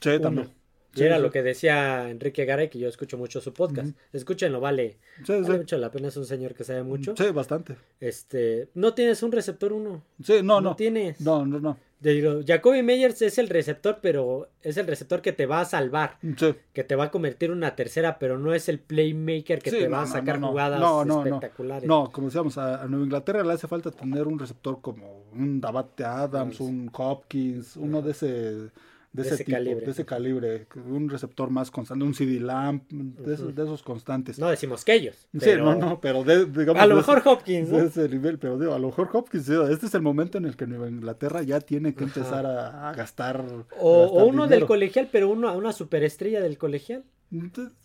Sí, 0.00 0.10
Uno. 0.10 0.20
también. 0.20 0.48
Sí, 0.94 1.04
era 1.04 1.16
sí. 1.16 1.22
lo 1.22 1.30
que 1.30 1.42
decía 1.42 2.10
Enrique 2.10 2.44
Garay, 2.44 2.68
que 2.68 2.78
yo 2.78 2.88
escucho 2.88 3.16
mucho 3.16 3.40
su 3.40 3.52
podcast. 3.52 3.88
Ujú. 3.90 3.96
Escúchenlo, 4.12 4.60
vale. 4.60 4.96
Sí, 5.24 5.40
Vale 5.40 5.58
mucho 5.58 5.78
la 5.78 5.90
pena, 5.90 6.08
es 6.08 6.16
un 6.16 6.24
señor 6.26 6.54
que 6.54 6.64
sabe 6.64 6.82
mucho. 6.82 7.14
Sí, 7.16 7.30
bastante. 7.30 7.76
Este, 8.00 8.68
no 8.74 8.94
tienes 8.94 9.22
un 9.22 9.30
receptor 9.32 9.72
uno. 9.72 10.02
Sí, 10.22 10.34
no, 10.42 10.60
No 10.60 10.70
no. 10.70 10.76
tienes. 10.76 11.20
No, 11.20 11.44
no, 11.46 11.60
no. 11.60 11.76
Digo, 12.00 12.40
Jacoby 12.46 12.82
Meyers 12.82 13.20
es 13.20 13.36
el 13.36 13.50
receptor, 13.50 13.98
pero 14.00 14.48
es 14.62 14.78
el 14.78 14.86
receptor 14.86 15.20
que 15.20 15.32
te 15.34 15.44
va 15.44 15.60
a 15.60 15.64
salvar, 15.66 16.16
Sí. 16.38 16.54
que 16.72 16.82
te 16.82 16.96
va 16.96 17.04
a 17.04 17.10
convertir 17.10 17.50
en 17.50 17.58
una 17.58 17.76
tercera, 17.76 18.18
pero 18.18 18.38
no 18.38 18.54
es 18.54 18.70
el 18.70 18.78
playmaker 18.78 19.58
que 19.58 19.70
te 19.70 19.84
no, 19.86 19.96
va 19.96 20.02
a 20.04 20.06
sacar 20.06 20.36
no, 20.36 20.46
no. 20.46 20.48
jugadas 20.48 20.80
No, 20.80 21.04
no, 21.04 21.16
no. 21.16 21.24
espectaculares. 21.24 21.86
No, 21.86 22.10
como 22.10 22.28
decíamos, 22.28 22.56
a, 22.56 22.86
Nueva 22.86 23.04
Inglaterra 23.04 23.44
le 23.44 23.52
hace 23.52 23.68
falta 23.68 23.90
tener 23.90 24.26
un 24.26 24.38
receptor 24.38 24.80
como 24.80 25.24
un 25.34 25.60
Davante 25.60 26.02
Adams, 26.02 26.58
un 26.60 26.90
Hopkins, 26.96 27.76
uno 27.76 28.00
de 28.00 28.12
ese 28.12 28.70
de 29.12 29.22
ese, 29.22 29.34
ese 29.34 29.44
tipo, 29.44 29.56
calibre. 29.56 29.84
de 29.86 29.90
ese 29.90 30.04
calibre, 30.06 30.66
un 30.88 31.08
receptor 31.08 31.50
más 31.50 31.70
constante, 31.72 32.04
un 32.04 32.14
CD 32.14 32.38
Lamp, 32.38 32.84
de, 32.90 33.34
esos, 33.34 33.52
de 33.54 33.62
esos 33.64 33.82
constantes. 33.82 34.38
No 34.38 34.48
decimos 34.48 34.84
que 34.84 34.94
ellos. 34.94 35.16
sí, 35.32 35.38
pero 35.40 35.64
no, 35.64 35.74
no, 35.74 36.00
pero 36.00 36.22
de, 36.22 36.46
digamos, 36.46 36.80
A 36.80 36.86
lo 36.86 36.94
de 36.94 37.00
mejor 37.00 37.22
Hopkins, 37.24 37.68
¿no? 37.70 37.78
de 37.78 37.86
ese 37.86 38.08
nivel, 38.08 38.38
pero 38.38 38.56
digo, 38.56 38.72
a 38.72 38.78
lo 38.78 38.86
mejor 38.86 39.10
Hopkins, 39.12 39.48
este 39.48 39.86
es 39.86 39.94
el 39.94 40.02
momento 40.02 40.38
en 40.38 40.44
el 40.44 40.56
que 40.56 40.66
Nueva 40.66 40.88
Inglaterra 40.88 41.42
ya 41.42 41.60
tiene 41.60 41.94
que 41.94 42.04
empezar 42.04 42.46
a, 42.46 42.88
a 42.90 42.94
gastar. 42.94 43.40
O, 43.80 43.96
a 43.96 44.00
gastar 44.02 44.22
o 44.22 44.26
uno 44.26 44.46
del 44.46 44.64
colegial, 44.66 45.08
pero 45.10 45.28
uno, 45.28 45.52
una 45.56 45.72
superestrella 45.72 46.40
del 46.40 46.56
colegial. 46.56 47.02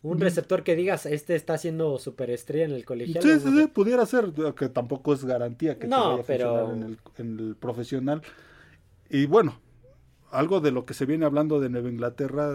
Un 0.01 0.19
receptor 0.19 0.63
que 0.63 0.75
digas, 0.75 1.05
este 1.05 1.35
está 1.35 1.53
haciendo 1.53 1.99
superestrella 1.99 2.65
en 2.65 2.71
el 2.71 2.83
colegial. 2.83 3.23
Sí, 3.23 3.39
sí, 3.39 3.49
sí, 3.61 3.67
pudiera 3.67 4.03
ser, 4.07 4.31
que 4.55 4.69
tampoco 4.69 5.13
es 5.13 5.23
garantía 5.23 5.75
que 5.75 5.81
te 5.81 5.87
No, 5.87 6.11
vaya 6.11 6.21
a 6.21 6.25
pero- 6.25 6.49
funcionar 6.67 6.75
en 6.77 6.83
el, 6.83 6.97
en 7.17 7.39
el 7.49 7.55
profesional. 7.55 8.21
Y 9.07 9.27
bueno, 9.27 9.59
algo 10.35 10.59
de 10.61 10.71
lo 10.71 10.85
que 10.85 10.93
se 10.93 11.05
viene 11.05 11.25
hablando 11.25 11.59
de 11.59 11.69
Nueva 11.69 11.89
Inglaterra 11.89 12.51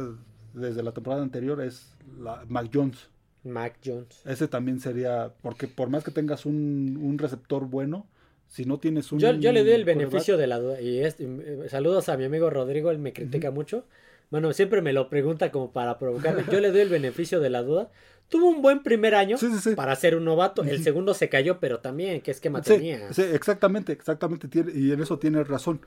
desde 0.54 0.82
la 0.82 0.92
temporada 0.92 1.22
anterior 1.22 1.60
es 1.62 1.94
la 2.18 2.44
Mac 2.48 2.70
Jones. 2.72 3.08
Mac 3.44 3.76
Jones. 3.84 4.20
Ese 4.26 4.48
también 4.48 4.80
sería, 4.80 5.32
porque 5.42 5.66
por 5.66 5.88
más 5.88 6.04
que 6.04 6.10
tengas 6.10 6.44
un, 6.46 6.98
un 7.00 7.18
receptor 7.18 7.66
bueno, 7.66 8.06
si 8.48 8.64
no 8.64 8.78
tienes 8.78 9.12
un... 9.12 9.18
Yo, 9.20 9.32
yo 9.32 9.52
le 9.52 9.62
doy 9.64 9.72
el 9.74 9.84
beneficio 9.84 10.36
de 10.36 10.46
la 10.46 10.58
duda. 10.58 10.80
Y 10.80 10.98
es- 11.00 11.16
eh, 11.20 11.66
saludos 11.68 12.08
a 12.08 12.16
mi 12.16 12.24
amigo 12.24 12.50
Rodrigo, 12.50 12.90
él 12.90 12.98
me 12.98 13.12
critica 13.12 13.50
mucho. 13.50 13.84
Bueno, 14.30 14.52
siempre 14.52 14.82
me 14.82 14.92
lo 14.92 15.08
pregunta 15.08 15.50
como 15.50 15.72
para 15.72 15.98
provocarme. 15.98 16.44
Yo 16.52 16.60
le 16.60 16.70
doy 16.70 16.80
el 16.82 16.88
beneficio 16.88 17.40
de 17.40 17.50
la 17.50 17.62
duda. 17.62 17.90
Tuvo 18.28 18.48
un 18.48 18.62
buen 18.62 18.82
primer 18.84 19.14
año 19.16 19.36
Sí, 19.38 19.48
sí, 19.52 19.58
sí. 19.70 19.74
para 19.74 19.96
ser 19.96 20.14
un 20.14 20.24
novato. 20.24 20.62
El 20.62 20.82
segundo 20.84 21.14
se 21.14 21.28
cayó, 21.28 21.58
pero 21.58 21.80
también, 21.80 22.20
¿qué 22.20 22.30
esquema 22.30 22.62
Sí, 22.62 22.74
tenía? 22.74 23.12
sí, 23.12 23.22
exactamente, 23.22 23.92
exactamente, 23.92 24.46
tiene, 24.46 24.70
y 24.72 24.92
en 24.92 25.00
eso 25.00 25.18
tienes 25.18 25.48
razón. 25.48 25.80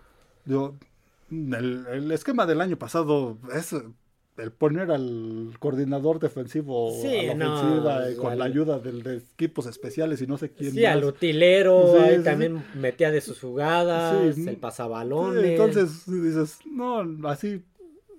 Digo, 0.43 0.75
el, 1.53 1.85
el 1.91 2.11
esquema 2.11 2.45
del 2.45 2.61
año 2.61 2.77
pasado 2.77 3.37
es 3.53 3.73
el 4.37 4.51
poner 4.51 4.91
al 4.91 5.53
coordinador 5.59 6.19
defensivo 6.19 6.91
Sí, 7.01 7.07
a 7.19 7.23
la 7.23 7.33
no, 7.33 7.45
ofensiva 7.45 8.11
y 8.11 8.15
con 8.15 8.31
al- 8.31 8.39
la 8.39 8.45
ayuda 8.45 8.79
de, 8.79 9.17
equipos 9.17 9.65
especiales 9.67 10.21
y 10.21 10.27
no 10.27 10.37
sé 10.37 10.51
quién 10.51 10.73
Sí, 10.73 10.85
al 10.85 10.99
más. 10.99 11.07
utilero, 11.07 11.91
Sí, 11.91 11.97
ahí 11.97 12.17
sí, 12.17 12.23
también 12.23 12.65
metía 12.73 13.11
de 13.11 13.21
sus 13.21 13.39
jugadas, 13.39 14.37
el 14.37 14.57
pasabalones. 14.59 15.49
entonces 15.51 16.05
dices, 16.07 16.59
no, 16.65 17.27
así, 17.29 17.63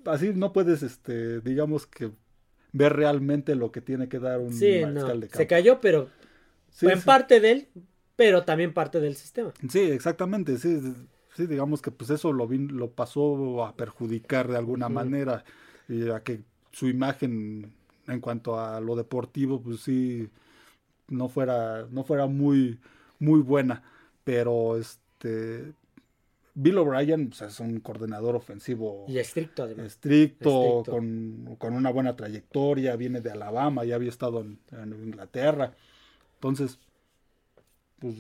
así 0.04 0.32
no 0.34 0.52
puedes, 0.52 0.82
este, 0.82 1.40
digamos 1.40 1.86
que 1.86 2.10
ver 2.72 2.92
realmente 2.94 3.54
lo 3.54 3.70
que 3.72 3.80
tiene 3.80 4.08
que 4.08 4.18
dar 4.18 4.40
un 4.40 4.80
mariscal 4.80 4.92
no, 4.94 5.20
de 5.20 5.28
campo. 5.28 5.38
se 5.38 5.46
cayó, 5.46 5.80
pero 5.80 6.08
Sí, 6.70 6.86
en 6.86 7.00
parte 7.02 7.40
de 7.40 7.50
él, 7.52 7.68
pero 8.16 8.44
también 8.44 8.72
parte 8.74 9.00
del 9.00 9.16
sistema. 9.16 9.52
Sí, 9.68 9.80
exactamente, 9.80 10.58
sí, 10.58 10.80
sí, 11.34 11.46
digamos 11.46 11.82
que 11.82 11.90
pues 11.90 12.10
eso 12.10 12.32
lo, 12.32 12.48
vin- 12.48 12.70
lo 12.70 12.90
pasó 12.90 13.64
a 13.64 13.76
perjudicar 13.76 14.48
de 14.48 14.56
alguna 14.58 14.88
manera 14.88 15.44
y 15.88 16.10
a 16.10 16.20
que 16.22 16.42
su 16.72 16.88
imagen 16.88 17.72
en 18.06 18.20
cuanto 18.20 18.58
a 18.60 18.80
lo 18.80 18.96
deportivo 18.96 19.60
pues 19.60 19.80
sí 19.80 20.28
no 21.08 21.28
fuera 21.28 21.86
no 21.90 22.04
fuera 22.04 22.26
muy 22.26 22.78
muy 23.18 23.40
buena, 23.40 23.82
pero 24.24 24.76
este 24.78 25.72
Bill 26.54 26.78
O'Brien 26.78 27.30
pues, 27.30 27.42
es 27.42 27.60
un 27.60 27.80
coordinador 27.80 28.36
ofensivo 28.36 29.06
Y 29.08 29.18
estricto 29.18 29.64
además. 29.64 29.86
estricto, 29.86 30.50
Estricto. 30.50 30.92
Con, 30.92 31.56
con 31.58 31.74
una 31.74 31.90
buena 31.90 32.16
trayectoria, 32.16 32.96
viene 32.96 33.20
de 33.20 33.30
Alabama, 33.32 33.84
ya 33.84 33.96
había 33.96 34.10
estado 34.10 34.40
en, 34.42 34.58
en 34.72 34.92
Inglaterra. 35.04 35.74
Entonces, 36.36 36.78
pues 38.00 38.14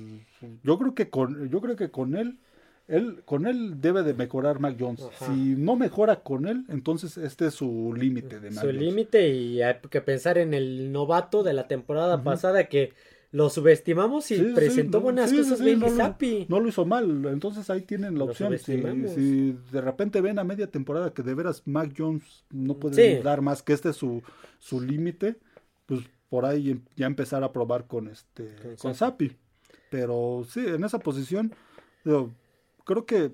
yo 0.62 0.78
creo 0.78 0.94
que 0.94 1.10
con, 1.10 1.48
yo 1.50 1.60
creo 1.60 1.76
que 1.76 1.90
con 1.90 2.16
él 2.16 2.38
él, 2.86 3.22
con 3.24 3.46
él 3.46 3.80
debe 3.80 4.02
de 4.02 4.14
mejorar 4.14 4.60
Mac 4.60 4.76
Jones. 4.78 5.06
Si 5.26 5.54
no 5.56 5.76
mejora 5.76 6.22
con 6.22 6.46
él, 6.46 6.64
entonces 6.68 7.16
este 7.16 7.46
es 7.46 7.54
su 7.54 7.94
límite 7.96 8.40
de 8.40 8.50
Mac 8.50 8.64
Su 8.64 8.72
límite 8.72 9.28
y 9.28 9.62
hay 9.62 9.76
que 9.90 10.00
pensar 10.00 10.38
en 10.38 10.54
el 10.54 10.92
novato 10.92 11.42
de 11.42 11.54
la 11.54 11.66
temporada 11.66 12.22
pasada 12.22 12.68
que 12.68 12.92
lo 13.34 13.50
subestimamos 13.50 14.30
y 14.30 14.38
presentó 14.54 15.00
buenas 15.00 15.32
cosas 15.32 15.58
no, 15.58 16.16
no, 16.48 16.60
lo 16.60 16.68
hizo 16.68 16.86
mal, 16.86 17.24
entonces 17.26 17.68
ahí 17.68 17.80
tienen 17.80 18.16
la 18.16 18.26
opción. 18.26 18.56
Si, 18.56 18.80
si, 19.08 19.58
de 19.72 19.80
repente 19.80 20.20
ven 20.20 20.38
a 20.38 20.44
media 20.44 20.68
temporada 20.68 21.12
que 21.12 21.24
de 21.24 21.34
veras 21.34 21.62
Mac 21.64 21.92
Jones 21.98 22.44
no 22.50 22.76
puede 22.78 23.20
dar 23.22 23.40
más 23.40 23.60
que 23.60 23.72
este 23.72 23.92
su, 23.92 24.22
su 24.60 24.80
límite, 24.80 25.34
pues 25.86 26.02
por 26.28 26.44
ahí 26.44 26.70
em, 26.70 26.82
ya 26.94 27.06
empezar 27.06 27.42
a 27.42 27.50
probar 27.50 27.88
con 27.88 28.06
este 28.06 28.54
con, 28.80 28.94
Sapi. 28.94 29.32
Pero 29.90 30.44
sí, 30.48 30.60
en 30.66 30.84
esa 30.84 31.00
posición, 31.00 31.52
creo 32.84 33.06
que 33.06 33.32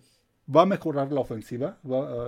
va 0.54 0.62
a 0.62 0.66
mejorar 0.66 1.12
la 1.12 1.20
ofensiva. 1.20 1.78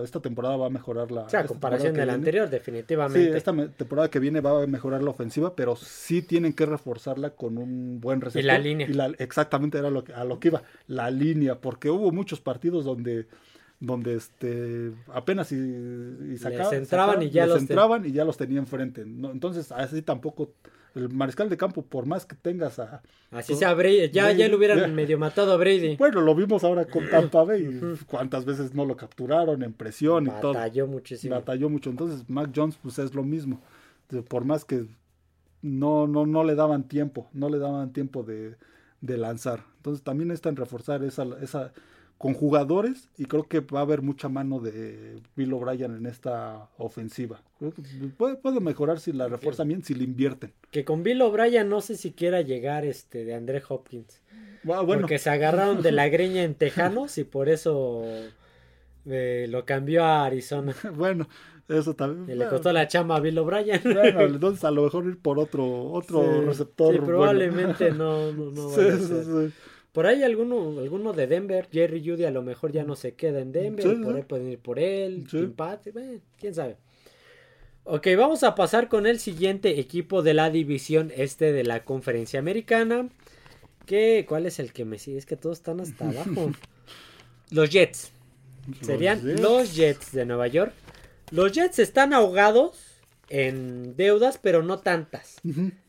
esta 0.02 0.20
temporada 0.20 0.56
va 0.56 0.66
a 0.66 0.70
mejorar 0.70 1.10
la. 1.10 1.22
O 1.22 1.28
sea, 1.28 1.44
comparación 1.44 1.94
de 1.94 2.06
la 2.06 2.14
anterior, 2.14 2.48
definitivamente. 2.48 3.30
Sí, 3.30 3.36
esta 3.36 3.52
temporada 3.68 4.10
que 4.10 4.18
viene 4.18 4.40
va 4.40 4.62
a 4.62 4.66
mejorar 4.66 5.02
la 5.02 5.10
ofensiva, 5.10 5.54
pero 5.56 5.76
sí 5.76 6.22
tienen 6.22 6.52
que 6.52 6.66
reforzarla 6.66 7.30
con 7.30 7.58
un 7.58 8.00
buen 8.00 8.20
receptor. 8.20 8.42
Y 8.42 8.46
la 8.46 8.58
línea. 8.58 9.12
exactamente 9.18 9.78
era 9.78 9.90
lo 9.90 10.04
que, 10.04 10.12
a 10.12 10.24
lo 10.24 10.38
que 10.38 10.48
iba. 10.48 10.62
La 10.86 11.10
línea, 11.10 11.56
porque 11.60 11.90
hubo 11.90 12.12
muchos 12.12 12.40
partidos 12.40 12.84
donde 12.84 13.26
donde 13.80 14.14
este 14.14 14.92
apenas 15.12 15.50
y, 15.50 15.56
y 15.56 16.38
sacaban, 16.38 16.74
entraban 16.74 17.22
y 17.22 17.30
ya 17.30 17.46
los 17.46 17.58
entraban 17.58 18.06
y 18.06 18.12
ya 18.12 18.24
los 18.24 18.36
tenía 18.36 18.60
enfrente. 18.60 19.04
¿no? 19.04 19.32
Entonces, 19.32 19.72
así 19.72 20.02
tampoco 20.02 20.52
el 20.94 21.08
mariscal 21.08 21.48
de 21.48 21.56
campo, 21.56 21.82
por 21.82 22.06
más 22.06 22.26
que 22.26 22.36
tengas 22.36 22.78
a. 22.78 23.02
Así 23.30 23.54
sea 23.54 23.74
Brady, 23.74 24.10
ya, 24.10 24.32
ya 24.32 24.48
lo 24.48 24.58
hubieran 24.58 24.94
medio 24.94 25.18
matado 25.18 25.52
a 25.52 25.56
Brady. 25.56 25.96
Bueno, 25.96 26.20
lo 26.20 26.34
vimos 26.34 26.64
ahora 26.64 26.84
con 26.84 27.08
Tampa 27.10 27.44
Bay. 27.44 27.80
Cuántas 28.06 28.44
veces 28.44 28.74
no 28.74 28.84
lo 28.84 28.96
capturaron 28.96 29.62
en 29.62 29.72
presión 29.72 30.26
y 30.26 30.30
todo. 30.40 30.54
Batalló 30.54 30.86
muchísimo. 30.86 31.34
Batalló 31.34 31.68
mucho. 31.70 31.90
Entonces, 31.90 32.28
Mac 32.28 32.50
Jones, 32.54 32.78
pues 32.82 32.98
es 32.98 33.14
lo 33.14 33.22
mismo. 33.22 33.60
Por 34.28 34.44
más 34.44 34.64
que 34.64 34.86
no, 35.62 36.06
no, 36.06 36.26
no 36.26 36.44
le 36.44 36.54
daban 36.54 36.88
tiempo, 36.88 37.28
no 37.32 37.48
le 37.48 37.58
daban 37.58 37.92
tiempo 37.92 38.22
de, 38.22 38.56
de 39.00 39.16
lanzar. 39.16 39.64
Entonces, 39.76 40.04
también 40.04 40.30
en 40.30 40.56
reforzar 40.56 41.02
esa, 41.04 41.24
esa 41.40 41.72
con 42.22 42.34
jugadores 42.34 43.08
y 43.18 43.24
creo 43.24 43.48
que 43.48 43.58
va 43.58 43.80
a 43.80 43.82
haber 43.82 44.00
mucha 44.00 44.28
mano 44.28 44.60
de 44.60 45.16
Bill 45.34 45.54
O'Brien 45.54 45.96
en 45.96 46.06
esta 46.06 46.68
ofensiva. 46.78 47.42
Puede, 48.16 48.36
puede, 48.36 48.60
mejorar 48.60 49.00
si 49.00 49.10
la 49.10 49.26
refuerzan 49.26 49.66
bien, 49.66 49.82
si 49.82 49.92
le 49.92 50.04
invierten. 50.04 50.52
Que 50.70 50.84
con 50.84 51.02
Bill 51.02 51.20
O'Brien 51.20 51.68
no 51.68 51.80
sé 51.80 51.96
si 51.96 52.12
quiera 52.12 52.40
llegar 52.40 52.84
este 52.84 53.24
de 53.24 53.34
André 53.34 53.60
Hopkins. 53.68 54.22
Ah, 54.72 54.82
bueno. 54.82 55.00
Porque 55.00 55.18
se 55.18 55.30
agarraron 55.30 55.82
de 55.82 55.90
la 55.90 56.08
greña 56.08 56.44
en 56.44 56.54
Tejanos 56.54 57.18
y 57.18 57.24
por 57.24 57.48
eso 57.48 58.04
eh, 59.04 59.46
lo 59.48 59.64
cambió 59.64 60.04
a 60.04 60.24
Arizona. 60.24 60.76
bueno, 60.94 61.28
eso 61.66 61.94
también. 61.94 62.36
Y 62.36 62.38
le 62.38 62.46
costó 62.46 62.72
la 62.72 62.86
chamba 62.86 63.16
a 63.16 63.20
Bill 63.20 63.36
O'Brien. 63.36 63.80
Bueno, 63.82 64.20
entonces 64.20 64.62
a 64.62 64.70
lo 64.70 64.84
mejor 64.84 65.06
ir 65.06 65.18
por 65.18 65.40
otro, 65.40 65.86
otro 65.90 66.42
receptor. 66.42 66.94
Sí, 66.94 67.00
probablemente 67.00 67.90
no, 67.90 68.30
no, 68.30 68.52
no 68.52 68.68
sí, 68.76 68.92
sí, 68.92 69.52
por 69.92 70.06
ahí 70.06 70.22
alguno, 70.22 70.80
alguno 70.80 71.12
de 71.12 71.26
Denver, 71.26 71.68
Jerry 71.70 72.02
Judy 72.04 72.24
a 72.24 72.30
lo 72.30 72.42
mejor 72.42 72.72
ya 72.72 72.84
no 72.84 72.96
se 72.96 73.14
queda 73.14 73.40
en 73.40 73.52
Denver, 73.52 74.00
por 74.02 74.16
ahí 74.16 74.22
pueden 74.22 74.48
ir 74.48 74.58
por 74.58 74.78
él, 74.78 75.26
empate, 75.32 75.92
quién 76.38 76.54
sabe. 76.54 76.76
Ok, 77.84 78.06
vamos 78.16 78.42
a 78.44 78.54
pasar 78.54 78.88
con 78.88 79.06
el 79.06 79.18
siguiente 79.18 79.80
equipo 79.80 80.22
de 80.22 80.34
la 80.34 80.50
división 80.50 81.12
este 81.16 81.52
de 81.52 81.64
la 81.64 81.84
conferencia 81.84 82.38
americana. 82.38 83.08
Que, 83.86 84.24
¿Cuál 84.28 84.46
es 84.46 84.60
el 84.60 84.72
que 84.72 84.84
me 84.84 84.98
sigue? 84.98 85.18
Es 85.18 85.26
que 85.26 85.36
todos 85.36 85.58
están 85.58 85.80
hasta 85.80 86.08
abajo. 86.08 86.52
Los 87.50 87.70
Jets. 87.70 88.12
Serían 88.80 89.42
los 89.42 89.74
Jets 89.74 90.12
de 90.12 90.24
Nueva 90.24 90.46
York. 90.46 90.72
Los 91.32 91.52
Jets 91.52 91.80
están 91.80 92.12
ahogados 92.14 92.78
en 93.28 93.96
deudas, 93.96 94.38
pero 94.40 94.62
no 94.62 94.78
tantas. 94.78 95.40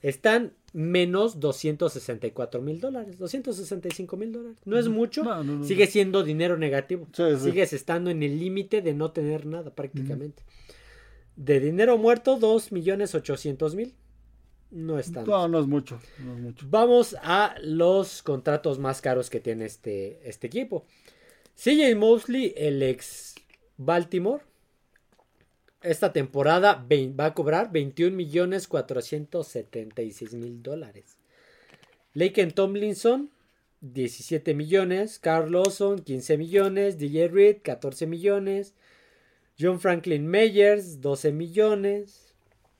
Están 0.02 0.54
menos 0.74 1.40
264 1.40 2.62
mil 2.62 2.82
dólares, 2.82 3.18
265 3.20 4.18
mil 4.18 4.32
dólares. 4.32 4.58
No 4.66 4.78
es 4.78 4.90
mucho, 4.90 5.24
sigue 5.64 5.88
siendo 5.88 6.24
dinero 6.24 6.58
negativo. 6.58 7.08
Sigues 7.14 7.74
estando 7.74 8.10
en 8.10 8.24
el 8.24 8.40
límite 8.40 8.82
de 8.82 8.94
no 8.94 9.12
tener 9.12 9.46
nada 9.46 9.74
prácticamente. 9.74 10.44
De 11.36 11.60
dinero 11.60 11.98
muerto, 11.98 12.38
2 12.38 12.72
millones 12.72 13.16
800 13.16 13.76
mil. 13.76 13.94
No 14.72 14.98
es 14.98 15.12
tanto. 15.12 15.30
No, 15.30 15.48
no 15.48 15.60
es 15.60 15.68
mucho, 15.68 16.00
Vamos 16.68 17.16
a 17.22 17.56
los 17.62 18.24
contratos 18.24 18.80
más 18.80 19.02
caros 19.02 19.30
que 19.30 19.40
tiene 19.40 19.66
este, 19.66 20.28
este 20.28 20.48
equipo. 20.48 20.86
CJ 21.56 21.96
Mosley, 21.96 22.54
el 22.58 22.82
ex 22.82 23.36
Baltimore, 23.78 24.44
esta 25.84 26.14
temporada 26.14 26.86
va 27.20 27.26
a 27.26 27.34
cobrar 27.34 27.72
21 27.72 28.16
millones 28.16 28.68
476 28.68 30.34
mil 30.34 30.64
dólares. 30.64 31.18
Laken 32.14 32.52
Tomlinson 32.52 33.30
17 33.84 34.56
millones, 34.56 35.20
Carl 35.20 35.52
Lawson 35.52 36.00
15 36.00 36.38
millones, 36.38 36.98
DJ 36.98 37.28
Reed 37.28 37.58
14 37.64 38.08
millones, 38.08 38.74
John 39.60 39.80
Franklin 39.80 40.26
Meyers 40.26 41.02
12 41.02 41.34
millones. 41.34 42.34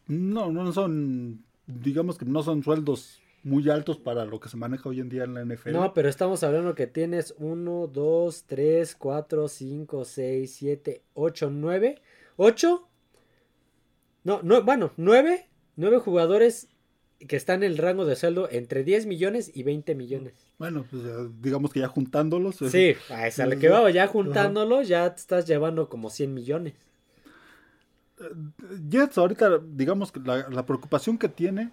No, 0.08 0.50
no 0.52 0.72
son, 0.72 1.44
digamos 1.68 2.18
que 2.18 2.26
no 2.26 2.42
son 2.42 2.64
sueldos 2.64 3.22
muy 3.44 3.70
altos 3.70 3.98
para 3.98 4.24
lo 4.24 4.40
que 4.40 4.48
se 4.48 4.56
maneja 4.56 4.88
hoy 4.88 5.02
en 5.02 5.10
día 5.10 5.26
en 5.26 5.34
la 5.34 5.44
NFL. 5.44 5.74
No, 5.74 5.94
pero 5.94 6.08
estamos 6.08 6.42
hablando 6.44 6.74
que 6.74 6.88
tienes 6.88 7.36
1, 7.38 7.88
2, 7.88 8.44
3, 8.48 8.96
4, 8.96 9.48
5, 9.50 10.06
6, 10.06 10.56
7, 10.56 11.02
8, 11.16 11.50
9, 11.52 12.02
8 12.38 12.88
no, 14.24 14.42
no, 14.44 14.64
bueno, 14.64 14.92
nueve, 14.98 15.48
nueve 15.76 16.00
jugadores 16.00 16.70
que 17.28 17.36
están 17.36 17.64
en 17.64 17.72
el 17.72 17.78
rango 17.78 18.06
de 18.06 18.16
sueldo 18.16 18.48
entre 18.52 18.84
10 18.84 19.06
millones 19.06 19.52
y 19.54 19.64
20 19.64 19.96
millones. 19.96 20.34
Bueno, 20.58 20.86
pues 20.90 21.04
digamos 21.42 21.72
que 21.72 21.80
ya 21.80 21.88
juntándolos. 21.88 22.58
Sí, 22.70 22.96
a 23.10 23.28
esa 23.28 23.46
le 23.46 23.58
que 23.60 23.70
va, 23.70 23.90
ya 23.92 24.08
juntándolos 24.08 24.88
ya 24.88 25.14
te 25.14 25.22
estás 25.22 25.48
llevando 25.48 25.90
como 25.90 26.10
100 26.10 26.34
millones. 26.34 26.74
Eh, 28.20 28.24
Jets 28.90 29.18
ahorita, 29.18 29.60
digamos 29.66 30.12
que 30.12 30.20
la, 30.20 30.66
preocupación 30.66 31.18
que 31.18 31.30
tiene 31.30 31.72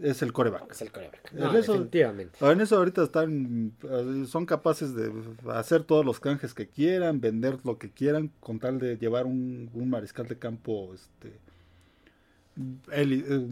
es 0.00 0.22
el 0.22 0.32
coreback. 0.32 0.70
Es 0.70 0.82
el 0.82 0.92
coreback. 0.92 1.32
No, 1.32 1.50
en 1.50 1.56
eso, 1.56 1.72
definitivamente. 1.72 2.38
En 2.40 2.60
eso 2.60 2.76
ahorita 2.76 3.02
están, 3.02 3.72
eh, 3.82 4.24
son 4.26 4.46
capaces 4.46 4.94
de 4.94 5.12
hacer 5.52 5.84
todos 5.84 6.04
los 6.04 6.20
canjes 6.20 6.54
que 6.54 6.68
quieran, 6.68 7.20
vender 7.20 7.58
lo 7.64 7.78
que 7.78 7.90
quieran, 7.90 8.30
con 8.40 8.58
tal 8.58 8.78
de 8.78 8.96
llevar 8.96 9.26
un, 9.26 9.70
un 9.74 9.90
mariscal 9.90 10.28
de 10.28 10.38
campo 10.38 10.94
este, 10.94 11.32
eh, 12.92 13.46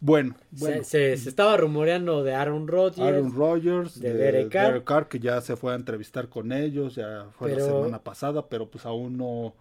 bueno, 0.00 0.36
Se, 0.54 1.12
estaba 1.12 1.56
rumoreando 1.56 2.22
de 2.22 2.34
Aaron 2.34 2.68
Rodgers. 2.68 3.00
Aaron 3.00 3.34
Rodgers, 3.34 4.00
de, 4.00 4.14
Derek, 4.14 4.84
Carr. 4.84 5.08
que 5.08 5.18
ya 5.18 5.40
se 5.40 5.56
fue 5.56 5.72
a 5.72 5.76
entrevistar 5.76 6.28
con 6.28 6.52
ellos, 6.52 6.94
ya 6.94 7.26
fue 7.38 7.54
la 7.54 7.64
semana 7.64 7.98
pasada, 8.02 8.46
pero 8.48 8.70
pues 8.70 8.86
aún 8.86 9.16
no, 9.16 9.54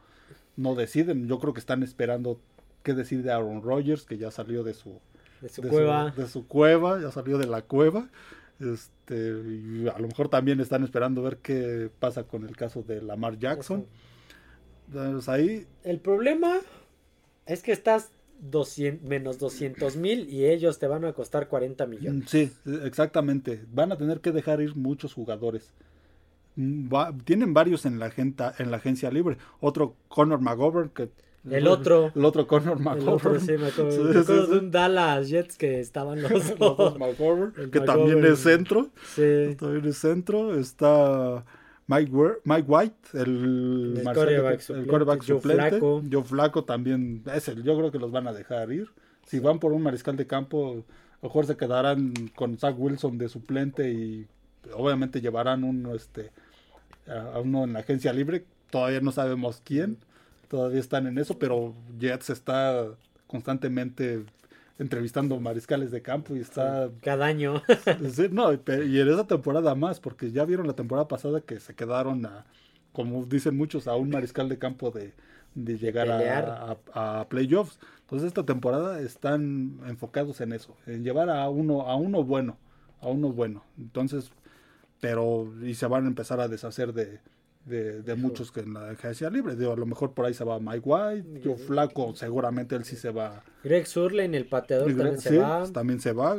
no 0.56 0.76
deciden. 0.76 1.28
Yo 1.28 1.40
creo 1.40 1.54
que 1.54 1.60
están 1.60 1.84
esperando 1.84 2.40
qué 2.84 2.94
decide 2.94 3.32
Aaron 3.32 3.64
Rodgers, 3.64 4.06
que 4.06 4.18
ya 4.18 4.30
salió 4.30 4.64
de 4.64 4.74
su, 4.74 5.00
de 5.42 5.50
su 5.50 5.64
cueva. 5.64 6.12
de 6.16 6.28
su 6.28 6.48
cueva, 6.48 7.02
ya 7.02 7.12
salió 7.12 7.38
de 7.38 7.48
la 7.48 7.64
cueva. 7.64 8.08
Este, 8.60 9.16
y 9.16 9.88
a 9.88 9.98
lo 9.98 10.08
mejor 10.08 10.30
también 10.30 10.60
están 10.60 10.84
esperando 10.84 11.24
ver 11.24 11.38
qué 11.38 11.90
pasa 12.00 12.24
con 12.24 12.46
el 12.46 12.56
caso 12.56 12.84
de 12.84 13.02
Lamar 13.02 13.40
Jackson. 13.40 13.88
Ahí. 15.28 15.66
El 15.84 16.00
problema 16.00 16.58
es 17.46 17.64
que 17.64 17.72
estás 17.72 18.12
200, 18.42 19.08
menos 19.08 19.38
200 19.40 19.96
mil 19.98 20.30
y 20.30 20.46
ellos 20.46 20.80
te 20.80 20.88
van 20.88 21.06
a 21.06 21.14
costar 21.14 21.48
40 21.48 21.86
millones. 21.86 22.30
Sí, 22.30 22.52
exactamente. 22.84 23.64
Van 23.72 23.92
a 23.92 23.98
tener 23.98 24.20
que 24.20 24.32
dejar 24.32 24.62
ir 24.62 24.76
muchos 24.76 25.14
jugadores. 25.14 25.72
Mm, 26.56 26.90
tienen 27.24 27.54
varios 27.54 27.86
en 27.86 28.00
la, 28.00 28.08
agenda, 28.08 28.54
en 28.58 28.72
la 28.72 28.78
agencia 28.78 29.12
libre. 29.12 29.38
Otro 29.60 29.96
Conor 30.08 30.42
McGovern 30.42 30.90
que 30.90 31.10
el 31.50 31.68
otro. 31.68 32.12
El 32.16 32.24
otro 32.26 32.46
Conor 32.46 32.80
McGovern. 32.80 33.40
sí, 33.42 33.54
me 33.54 33.68
acuerdo, 33.68 34.14
de 34.48 34.60
un 34.60 34.70
Dallas 34.70 35.30
Jets 35.30 35.58
que 35.58 35.80
estaban 35.80 36.22
los 36.22 36.32
dos. 36.60 36.96
que 37.72 37.80
también 37.80 38.24
es 38.26 38.40
centro. 38.40 38.90
Sí. 39.16 39.56
También 39.58 39.86
es 39.86 39.98
centro. 39.98 40.54
Está 40.56 41.44
Mike, 42.00 42.66
White, 42.68 42.96
el, 43.14 43.96
el 43.98 44.04
quarterback 44.04 45.22
suplente, 45.24 45.70
Joe 45.70 45.70
Flaco. 45.70 46.04
Joe 46.12 46.24
Flaco 46.24 46.64
también 46.64 47.24
es 47.34 47.48
el, 47.48 47.64
yo 47.64 47.78
creo 47.78 47.92
que 47.92 48.00
los 48.00 48.12
van 48.12 48.28
a 48.28 48.34
dejar 48.34 48.72
ir. 48.72 48.90
Si 49.26 49.40
van 49.40 49.60
por 49.60 49.74
un 49.74 49.84
mariscal 49.84 50.16
de 50.16 50.28
campo, 50.28 50.72
a 50.72 50.76
lo 50.76 50.84
mejor 51.24 51.46
se 51.46 51.58
quedarán 51.58 52.14
con 52.36 52.58
Zach 52.58 52.76
Wilson 52.78 53.18
de 53.18 53.30
suplente 53.30 53.92
y 53.92 54.28
obviamente 54.74 55.22
llevarán 55.22 55.64
uno 55.64 55.96
este 55.96 56.32
a 57.08 57.40
uno 57.40 57.64
en 57.66 57.74
la 57.74 57.80
agencia 57.80 58.14
libre. 58.14 58.46
Todavía 58.70 59.02
no 59.02 59.12
sabemos 59.12 59.62
quién. 59.64 59.98
Todavía 60.48 60.80
están 60.80 61.08
en 61.08 61.18
eso, 61.18 61.40
pero 61.40 61.74
Jets 62.00 62.30
está 62.30 62.88
constantemente 63.28 64.26
entrevistando 64.82 65.40
mariscales 65.40 65.92
de 65.92 66.02
campo 66.02 66.36
y 66.36 66.40
está... 66.40 66.90
Cada 67.04 67.28
año. 67.28 67.62
no, 68.32 68.52
y 68.54 69.00
en 69.00 69.10
esa 69.10 69.28
temporada 69.28 69.76
más, 69.76 70.00
porque 70.00 70.32
ya 70.32 70.44
vieron 70.44 70.66
la 70.66 70.74
temporada 70.74 71.08
pasada 71.08 71.40
que 71.42 71.60
se 71.60 71.76
quedaron 71.76 72.26
a, 72.26 72.46
como 72.92 73.24
dicen 73.26 73.56
muchos, 73.56 73.88
a 73.88 73.96
un 73.96 74.10
mariscal 74.10 74.50
de 74.50 74.58
campo 74.58 74.90
de, 74.90 75.14
llegar 75.54 76.10
a, 76.10 76.78
a, 76.94 77.30
playoffs. 77.30 77.80
Entonces 78.02 78.28
esta 78.28 78.44
temporada 78.44 79.00
están 79.02 79.80
enfocados 79.86 80.42
en 80.42 80.52
eso, 80.52 80.76
en 80.88 81.04
llevar 81.04 81.30
a 81.30 81.48
uno, 81.48 81.82
a 81.84 81.96
uno 81.96 82.24
bueno, 82.24 82.58
a 83.02 83.08
uno 83.08 83.32
bueno. 83.32 83.64
Entonces, 83.78 84.32
pero, 85.00 85.54
y 85.62 85.76
se 85.76 85.86
van 85.86 86.06
a 86.06 86.08
empezar 86.08 86.40
a 86.40 86.48
deshacer 86.48 86.92
de, 86.92 87.20
de, 87.66 88.16
muchos 88.16 88.52
que 88.52 88.62
en 88.62 88.74
la 88.74 88.90
agencia 88.90 89.30
libre. 89.30 89.56
Digo, 89.56 89.74
a 89.74 89.76
lo 89.76 89.86
mejor 89.86 90.14
por 90.14 90.26
ahí 90.26 90.34
se 90.34 90.44
va 90.44 90.60
Mike 90.60 90.82
White, 90.84 91.42
yo 91.42 91.56
Flaco, 91.56 92.16
seguramente 92.16 92.76
él 92.76 92.84
sí 92.84 92.96
se 92.96 93.12
va. 93.12 93.44
Greg 93.64 93.88
Surlane, 93.88 94.36
el 94.36 94.46
pateador, 94.46 94.88
también 94.88 95.20
se 95.20 95.38
va. 95.38 95.68
También 95.72 96.00
se 96.00 96.14
va. 96.14 96.36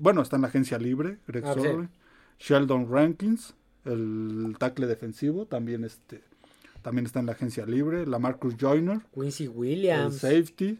Bueno, 0.00 0.22
está 0.22 0.36
en 0.36 0.42
la 0.42 0.48
agencia 0.48 0.78
libre, 0.78 1.18
Greg 1.26 1.44
ah, 1.46 1.88
Sheldon 2.38 2.90
Rankins, 2.90 3.54
el 3.84 4.56
tackle 4.58 4.86
defensivo, 4.86 5.46
también 5.46 5.84
este 5.84 6.22
también 6.84 7.06
está 7.06 7.20
en 7.20 7.26
la 7.26 7.32
agencia 7.32 7.64
libre. 7.64 8.06
La 8.06 8.18
Marcus 8.18 8.56
Joyner. 8.60 9.00
Quincy 9.14 9.48
Williams. 9.48 10.22
El 10.22 10.44
safety. 10.44 10.78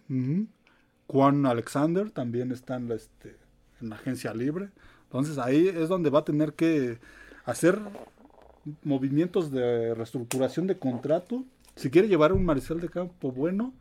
Juan 1.07 1.47
Alexander 1.47 2.11
también 2.11 2.53
está 2.53 2.77
en 2.77 2.91
la, 2.91 2.97
este, 2.97 3.39
en 3.81 3.89
la 3.89 3.97
agencia 3.97 4.35
libre. 4.35 4.69
Entonces 5.05 5.39
ahí 5.39 5.67
es 5.67 5.89
donde 5.89 6.11
va 6.11 6.19
a 6.19 6.25
tener 6.25 6.53
que 6.53 6.99
hacer 7.47 7.81
movimientos 8.83 9.51
de 9.51 9.95
reestructuración 9.95 10.67
de 10.67 10.79
contrato. 10.79 11.45
Si 11.77 11.91
quiere 11.91 12.09
llevar 12.09 12.33
un 12.33 12.45
mariscal 12.45 12.81
de 12.81 12.89
campo 12.89 13.33
bueno, 13.33 13.73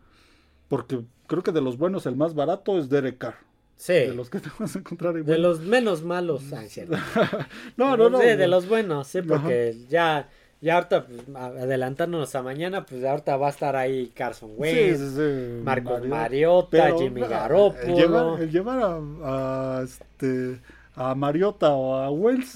porque 0.67 1.01
creo 1.27 1.43
que 1.43 1.51
de 1.51 1.61
los 1.61 1.77
buenos 1.77 2.05
el 2.05 2.15
más 2.15 2.33
barato 2.33 2.77
es 2.79 2.89
Derek 2.89 3.17
Carr. 3.17 3.35
Sí. 3.75 3.93
De 3.93 4.13
los 4.13 4.29
que 4.29 4.39
te 4.39 4.49
vas 4.59 4.75
a 4.75 4.79
encontrar. 4.79 5.13
De 5.23 5.37
los 5.37 5.61
menos 5.61 6.03
malos. 6.03 6.43
no, 7.77 7.97
no, 7.97 8.09
no. 8.09 8.19
Sí, 8.19 8.27
de 8.27 8.47
los 8.47 8.67
buenos, 8.67 9.07
sí, 9.07 9.21
porque 9.21 9.75
ya, 9.89 10.29
ya 10.61 10.75
ahorita, 10.75 11.05
pues, 11.05 11.21
adelantándonos 11.35 12.33
a 12.35 12.41
mañana, 12.43 12.85
pues 12.85 13.03
ahorita 13.03 13.35
va 13.37 13.47
a 13.47 13.49
estar 13.49 13.75
ahí 13.75 14.11
Carson 14.15 14.51
Wentz, 14.55 15.17
Marcos 15.63 16.05
Mariota, 16.07 16.95
Jimmy 16.97 17.21
Garoppolo. 17.21 18.37
El 18.37 18.51
llevar, 18.51 18.79
a, 18.79 19.79
a 19.79 19.83
este 19.83 20.59
a 20.95 21.15
Mariota 21.15 21.73
o 21.73 21.95
a 21.95 22.11
Wells 22.11 22.55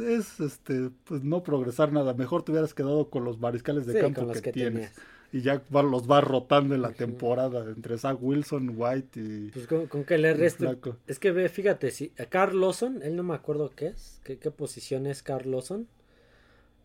es, 0.00 0.40
este 0.40 0.90
pues 1.04 1.22
no 1.22 1.42
progresar 1.42 1.92
nada. 1.92 2.14
Mejor 2.14 2.42
te 2.42 2.52
hubieras 2.52 2.74
quedado 2.74 3.08
con 3.08 3.24
los 3.24 3.38
mariscales 3.38 3.86
de 3.86 4.00
campo 4.00 4.30
que, 4.32 4.52
tienes. 4.52 4.92
Y 5.32 5.40
ya 5.40 5.62
los 5.70 6.06
vas 6.06 6.24
rotando 6.24 6.74
en 6.74 6.82
la 6.82 6.92
temporada 6.92 7.64
entre 7.64 7.96
Zach 7.96 8.18
Wilson, 8.20 8.74
White 8.76 9.20
y. 9.20 9.50
Pues 9.50 9.66
con, 9.66 10.04
que 10.04 10.18
le 10.18 10.34
resto. 10.34 10.98
Es 11.06 11.18
que 11.18 11.30
ve, 11.30 11.48
fíjate, 11.48 11.90
si 11.90 12.08
Carl 12.28 12.60
Lawson, 12.60 13.00
él 13.02 13.16
no 13.16 13.22
me 13.22 13.34
acuerdo 13.34 13.70
qué 13.70 13.88
es, 13.88 14.20
qué, 14.24 14.38
qué 14.38 14.50
posición 14.50 15.06
es 15.06 15.22
Carl 15.22 15.50
Lawson. 15.50 15.86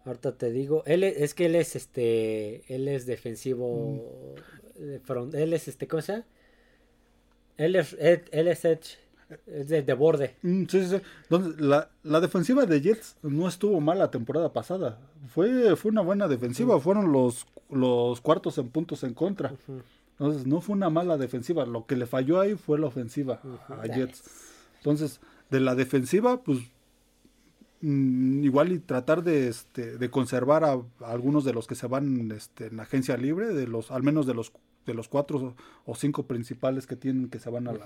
Ahorita 0.06 0.38
te 0.38 0.52
digo, 0.52 0.84
él 0.86 1.04
es, 1.04 1.34
que 1.34 1.48
él 1.48 1.56
es 1.56 1.76
este, 1.76 2.74
él 2.74 2.88
es 2.88 3.06
defensivo, 3.06 4.38
mm. 4.80 5.36
él 5.36 5.52
es 5.52 5.68
este, 5.68 5.86
cosa 5.88 6.26
Él 7.58 7.76
es, 7.76 7.98
él 8.00 8.48
es 8.48 8.64
edge 8.64 8.98
es 9.46 9.68
de, 9.68 9.94
borde. 9.94 10.36
Mm, 10.42 10.66
sí, 10.70 10.86
sí, 10.86 11.02
la, 11.60 11.90
la, 12.04 12.20
defensiva 12.22 12.66
de 12.66 12.82
Jets 12.82 13.18
no 13.24 13.48
estuvo 13.48 13.80
mal 13.82 14.00
la 14.00 14.12
temporada 14.12 14.54
pasada. 14.54 15.00
Fue, 15.28 15.76
fue 15.76 15.92
una 15.92 16.02
buena 16.02 16.28
defensiva. 16.28 16.80
Fueron 16.80 17.12
los, 17.12 17.46
los 17.70 18.22
cuartos 18.22 18.58
en 18.58 18.70
puntos 18.70 19.04
en 19.04 19.14
contra. 19.14 19.54
Entonces, 20.12 20.48
no 20.48 20.62
fue 20.62 20.76
una 20.76 20.90
mala 20.90 21.18
defensiva. 21.18 21.66
Lo 21.66 21.86
que 21.86 21.96
le 21.96 22.06
falló 22.06 22.40
ahí 22.40 22.56
fue 22.56 22.80
la 22.80 22.88
ofensiva 22.88 23.42
a 23.68 23.86
Jets. 23.86 24.24
Entonces, 24.78 25.20
de 25.50 25.60
la 25.60 25.76
defensiva, 25.76 26.42
pues 26.42 26.60
mm, 27.82 28.44
igual 28.44 28.72
y 28.72 28.80
tratar 28.80 29.24
de, 29.24 29.50
este, 29.50 29.98
de 29.98 30.10
conservar 30.10 30.64
a, 30.64 30.80
algunos 31.06 31.44
de 31.44 31.54
los 31.54 31.68
que 31.68 31.76
se 31.76 31.88
van 31.88 32.32
este, 32.32 32.68
en 32.68 32.80
agencia 32.80 33.18
libre, 33.18 33.54
de 33.54 33.68
los, 33.68 33.92
al 33.92 34.04
menos 34.04 34.26
de 34.26 34.34
los 34.34 34.54
de 34.88 34.94
los 34.96 35.08
cuatro 35.08 35.56
o 35.86 35.96
cinco 35.96 36.26
principales 36.26 36.88
que 36.88 36.96
tienen 36.96 37.30
que 37.30 37.38
se 37.38 37.50
van 37.50 37.68
a 37.68 37.74
la 37.74 37.86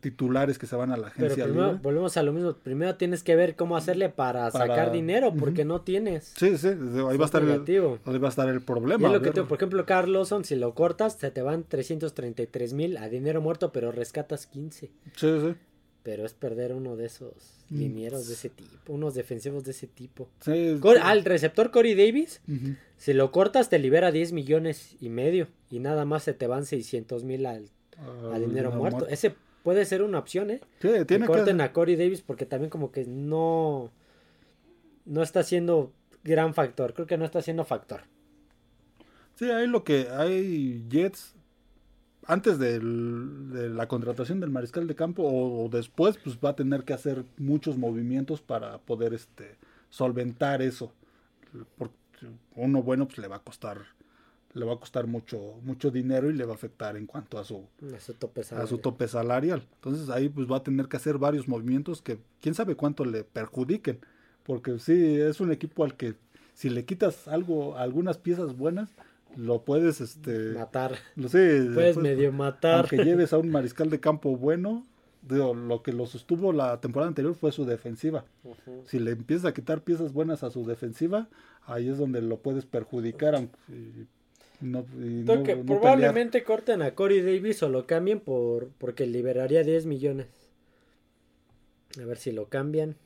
titulares 0.00 0.58
que 0.58 0.66
se 0.66 0.76
van 0.76 0.92
a 0.92 0.96
la 0.96 1.08
agencia 1.08 1.44
Pero 1.44 1.78
volvemos 1.78 2.16
a 2.16 2.22
lo 2.22 2.32
mismo. 2.32 2.54
Primero 2.54 2.94
tienes 2.94 3.22
que 3.22 3.36
ver 3.36 3.56
cómo 3.56 3.76
hacerle 3.76 4.08
para, 4.08 4.50
sacar 4.50 4.92
dinero 4.92 5.34
porque 5.38 5.64
no 5.64 5.82
tienes. 5.82 6.32
Sí 6.36 6.56
sí 6.56 6.68
ahí 6.68 7.16
va 7.16 7.24
a 7.24 7.26
estar 7.26 7.42
el, 7.42 7.50
ahí 7.50 8.18
va 8.18 8.28
a 8.28 8.30
estar 8.30 8.48
el 8.48 8.62
problema 8.62 9.10
lo 9.10 9.20
que 9.20 9.32
por 9.32 9.58
ejemplo 9.58 9.84
Carlosson 9.84 10.44
si 10.44 10.56
lo 10.56 10.74
cortas 10.74 11.14
se 11.14 11.30
te 11.30 11.42
van 11.42 11.64
333 11.64 12.72
mil 12.72 12.96
a 12.96 13.08
dinero 13.08 13.40
muerto 13.40 13.72
pero 13.72 13.92
rescatas 13.92 14.46
15 14.46 14.80
sí 14.80 14.90
sí 15.16 15.54
pero 16.02 16.24
es 16.24 16.34
perder 16.34 16.72
uno 16.72 16.96
de 16.96 17.06
esos 17.06 17.34
mm. 17.68 17.78
linieros 17.78 18.28
de 18.28 18.34
ese 18.34 18.48
tipo, 18.48 18.92
unos 18.92 19.14
defensivos 19.14 19.64
de 19.64 19.72
ese 19.72 19.86
tipo. 19.86 20.28
Sí, 20.40 20.78
Al 21.02 21.24
receptor 21.24 21.70
Corey 21.70 21.94
Davis, 21.94 22.40
si 22.96 23.12
lo 23.12 23.30
cortas 23.32 23.68
te 23.68 23.78
libera 23.78 24.12
10 24.12 24.32
millones 24.32 24.96
y 25.00 25.08
medio 25.08 25.48
y 25.70 25.80
nada 25.80 26.04
más 26.04 26.24
se 26.24 26.34
te 26.34 26.46
van 26.46 26.64
600 26.64 27.24
mil 27.24 27.46
al, 27.46 27.68
a 28.32 28.38
dinero 28.38 28.72
muerto. 28.72 29.06
Ese 29.08 29.34
puede 29.62 29.84
ser 29.84 30.02
una 30.02 30.18
opción, 30.18 30.50
¿eh? 30.50 30.60
Sí, 30.80 30.88
tiene 31.06 31.26
que 31.26 31.32
corten 31.32 31.60
a 31.60 31.72
Corey 31.72 31.96
Davis 31.96 32.22
porque 32.22 32.46
también 32.46 32.70
como 32.70 32.92
que 32.92 33.04
no 33.04 33.90
no 35.04 35.22
está 35.22 35.42
siendo 35.42 35.92
gran 36.24 36.54
factor, 36.54 36.94
creo 36.94 37.06
que 37.06 37.18
no 37.18 37.24
está 37.24 37.42
siendo 37.42 37.64
factor. 37.64 38.02
Sí, 39.34 39.50
hay 39.50 39.66
lo 39.66 39.84
que 39.84 40.08
hay 40.10 40.84
Jets 40.88 41.34
antes 42.26 42.58
de 42.58 42.80
la 43.70 43.88
contratación 43.88 44.40
del 44.40 44.50
mariscal 44.50 44.86
de 44.86 44.94
campo 44.94 45.22
o, 45.24 45.68
después, 45.68 46.18
pues 46.22 46.38
va 46.38 46.50
a 46.50 46.56
tener 46.56 46.84
que 46.84 46.92
hacer 46.92 47.24
muchos 47.38 47.76
movimientos 47.76 48.40
para 48.40 48.78
poder 48.78 49.14
este 49.14 49.56
solventar 49.88 50.62
eso. 50.62 50.92
Porque 51.76 51.94
uno 52.54 52.82
bueno, 52.82 53.06
pues 53.06 53.18
le 53.18 53.28
va 53.28 53.36
a 53.36 53.42
costar 53.42 53.78
le 54.52 54.64
va 54.64 54.74
a 54.74 54.76
costar 54.80 55.06
mucho 55.06 55.60
mucho 55.62 55.92
dinero 55.92 56.28
y 56.28 56.32
le 56.32 56.44
va 56.44 56.52
a 56.52 56.54
afectar 56.56 56.96
en 56.96 57.06
cuanto 57.06 57.38
a 57.38 57.44
su, 57.44 57.64
a 57.94 58.00
su, 58.00 58.14
tope, 58.14 58.42
salarial. 58.42 58.64
A 58.64 58.68
su 58.68 58.78
tope 58.78 59.06
salarial. 59.06 59.68
Entonces 59.76 60.10
ahí 60.10 60.28
pues 60.28 60.50
va 60.50 60.56
a 60.56 60.62
tener 60.64 60.88
que 60.88 60.96
hacer 60.96 61.18
varios 61.18 61.46
movimientos 61.46 62.02
que 62.02 62.18
quién 62.40 62.54
sabe 62.54 62.74
cuánto 62.74 63.04
le 63.04 63.22
perjudiquen, 63.22 64.00
porque 64.42 64.78
sí 64.80 65.20
es 65.20 65.40
un 65.40 65.52
equipo 65.52 65.84
al 65.84 65.96
que 65.96 66.16
si 66.54 66.68
le 66.68 66.84
quitas 66.84 67.28
algo 67.28 67.76
algunas 67.76 68.18
piezas 68.18 68.56
buenas, 68.56 68.90
lo 69.36 69.64
puedes 69.64 70.00
este 70.00 70.52
matar. 70.52 70.96
Lo 71.16 71.28
sé, 71.28 71.68
puedes 71.74 71.96
medio 71.96 72.32
matar. 72.32 72.80
Aunque 72.80 73.04
lleves 73.04 73.32
a 73.32 73.38
un 73.38 73.50
mariscal 73.50 73.90
de 73.90 74.00
campo 74.00 74.36
bueno, 74.36 74.86
lo 75.28 75.82
que 75.82 75.92
lo 75.92 76.06
sostuvo 76.06 76.52
la 76.52 76.80
temporada 76.80 77.08
anterior 77.08 77.34
fue 77.34 77.52
su 77.52 77.64
defensiva. 77.64 78.24
Si 78.86 78.98
le 78.98 79.12
empiezas 79.12 79.46
a 79.46 79.54
quitar 79.54 79.82
piezas 79.82 80.12
buenas 80.12 80.42
a 80.42 80.50
su 80.50 80.64
defensiva, 80.66 81.28
ahí 81.66 81.88
es 81.88 81.98
donde 81.98 82.22
lo 82.22 82.38
puedes 82.38 82.66
perjudicar. 82.66 83.48
no, 84.60 84.84
probablemente 85.66 86.42
corten 86.42 86.82
a 86.82 86.94
Corey 86.94 87.20
Davis 87.20 87.62
o 87.62 87.68
lo 87.68 87.86
cambien 87.86 88.20
por 88.20 88.68
porque 88.78 89.06
liberaría 89.06 89.62
10 89.62 89.86
millones. 89.86 90.28
A 92.00 92.04
ver 92.04 92.18
si 92.18 92.32
lo 92.32 92.48
cambian. 92.48 92.96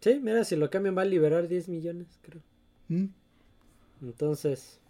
Sí, 0.00 0.18
mira, 0.22 0.44
si 0.44 0.56
lo 0.56 0.70
cambian 0.70 0.96
va 0.96 1.02
a 1.02 1.06
liberar 1.06 1.46
10 1.46 1.68
millones, 1.68 2.18
creo. 2.22 2.42
¿Mm? 2.88 3.06
Entonces. 4.02 4.80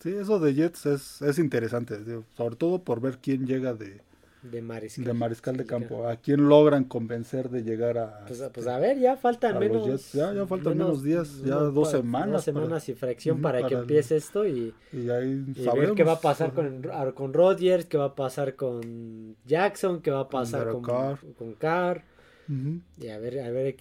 Sí, 0.00 0.14
eso 0.14 0.38
de 0.38 0.54
Jets 0.54 0.86
es, 0.86 1.22
es 1.22 1.38
interesante, 1.38 1.98
sobre 2.36 2.56
todo 2.56 2.84
por 2.84 3.00
ver 3.00 3.18
quién 3.18 3.46
llega 3.46 3.74
de, 3.74 4.00
de 4.42 4.62
mariscal, 4.62 5.04
de, 5.04 5.12
mariscal 5.12 5.56
de 5.56 5.66
campo, 5.66 6.06
a 6.06 6.16
quién 6.16 6.48
logran 6.48 6.84
convencer 6.84 7.50
de 7.50 7.64
llegar 7.64 7.98
a... 7.98 8.24
Pues, 8.26 8.40
pues 8.52 8.66
a 8.68 8.78
ver, 8.78 9.00
ya 9.00 9.16
faltan 9.16 9.58
menos... 9.58 10.12
ya, 10.12 10.32
ya 10.32 10.46
faltan 10.46 10.78
menos, 10.78 11.02
días, 11.02 11.42
ya 11.42 11.56
dos 11.56 11.90
semanas. 11.90 12.32
Dos 12.32 12.44
semanas 12.44 12.88
y 12.88 12.94
fracción 12.94 13.42
para, 13.42 13.66
que 13.66 13.74
empiece 13.74 14.16
esto 14.16 14.46
y, 14.46 14.72
y, 14.92 15.10
ahí 15.10 15.44
ver 15.74 15.94
qué 15.94 16.04
va 16.04 16.12
a 16.12 16.20
pasar 16.20 16.52
con, 16.52 16.82
con 17.14 17.32
Rodgers, 17.32 17.86
qué 17.86 17.98
va 17.98 18.06
a 18.06 18.14
pasar 18.14 18.54
con 18.54 19.36
Jackson, 19.44 20.00
qué 20.00 20.12
va 20.12 20.20
a 20.20 20.28
pasar 20.28 20.70
con, 20.70 20.82
con 20.82 21.54
Carr. 21.54 22.04
Y 22.98 23.08
a 23.08 23.18
ver, 23.18 23.40
a 23.40 23.50
ver 23.50 23.76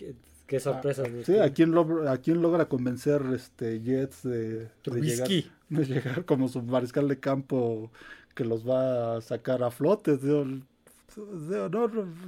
Qué 0.48 0.60
sorpresa. 0.62 1.04
sí, 1.26 1.38
¿a 1.38 1.52
quién, 1.54 1.74
¿a 2.08 2.18
quién 2.18 2.42
logra 2.42 2.70
convencer 2.70 3.22
este 3.36 3.82
Jets 3.82 4.24
de, 4.24 4.70
llegar, 4.86 5.28
de 5.70 5.86
llegar 5.86 6.26
como 6.26 6.48
su 6.48 6.64
mariscal 6.64 7.08
de 7.10 7.20
campo 7.20 7.92
que 8.34 8.46
los 8.46 8.68
va 8.68 9.18
a 9.18 9.22
sacar 9.22 9.62
a 9.62 9.72
flote? 9.72 10.16
De, 10.16 10.62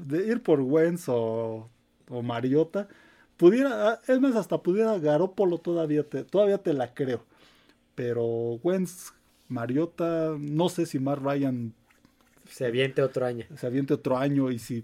de, 0.06 0.28
ir 0.28 0.44
por 0.44 0.60
Wentz 0.60 1.06
o, 1.08 1.70
o, 2.10 2.22
Mariota. 2.22 2.90
Pudiera, 3.38 3.92
ah, 3.92 4.02
es 4.06 4.20
más, 4.20 4.36
hasta 4.36 4.62
pudiera 4.62 5.00
Garópolo 5.00 5.60
todavía 5.60 6.04
te, 6.04 6.26
todavía 6.26 6.58
te 6.58 6.74
la 6.74 6.94
creo. 6.94 7.24
Pero 7.96 8.26
Wentz, 8.64 9.14
Mariota, 9.48 10.36
no 10.38 10.68
sé 10.68 10.86
si 10.86 11.00
Mar 11.00 11.24
Ryan 11.24 11.74
se 12.50 12.66
aviente 12.66 13.02
otro 13.02 13.26
año. 13.26 13.46
Se 13.56 13.68
aviente 13.68 13.94
otro 13.94 14.18
año 14.18 14.52
y 14.52 14.60
si 14.60 14.84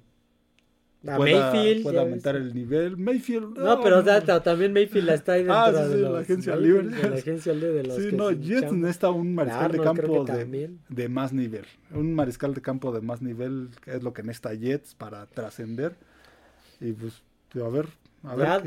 pueda, 1.06 1.52
pueda 1.84 2.02
aumentar 2.02 2.36
el 2.36 2.54
nivel. 2.54 2.98
Mayfield. 2.98 3.58
No, 3.58 3.82
pero 3.82 4.04
también 4.42 4.74
Mayfield 4.74 5.10
está 5.10 5.34
ahí 5.34 5.44
dentro 5.44 5.56
ah, 5.56 5.72
sí, 5.72 5.96
de, 5.96 6.10
la 6.10 6.20
agencia 6.20 6.56
libre. 6.56 6.88
De 6.90 7.10
la 7.10 7.16
agencia 7.16 7.54
libre 7.54 7.74
de 7.74 7.84
los 7.84 7.96
Sí, 7.98 8.10
no, 8.14 8.32
Jets 8.32 8.72
necesita 8.72 9.10
un 9.10 9.36
mariscal 9.36 9.72
de 9.72 9.80
campo 9.80 10.24
de, 10.26 10.72
de, 10.90 11.10
más 11.10 11.34
nivel. 11.34 11.66
Un 11.92 12.14
mariscal 12.14 12.54
de 12.54 12.62
campo 12.62 12.92
de 12.92 13.02
más 13.02 13.22
nivel 13.22 13.70
es 13.86 14.04
lo 14.04 14.14
que 14.14 14.24
necesita 14.24 14.54
Jets 14.54 14.96
para 14.96 15.26
trascender. 15.28 15.96
Y 16.82 16.92
pues, 16.92 17.22
a 17.56 17.70
ver, 17.70 17.88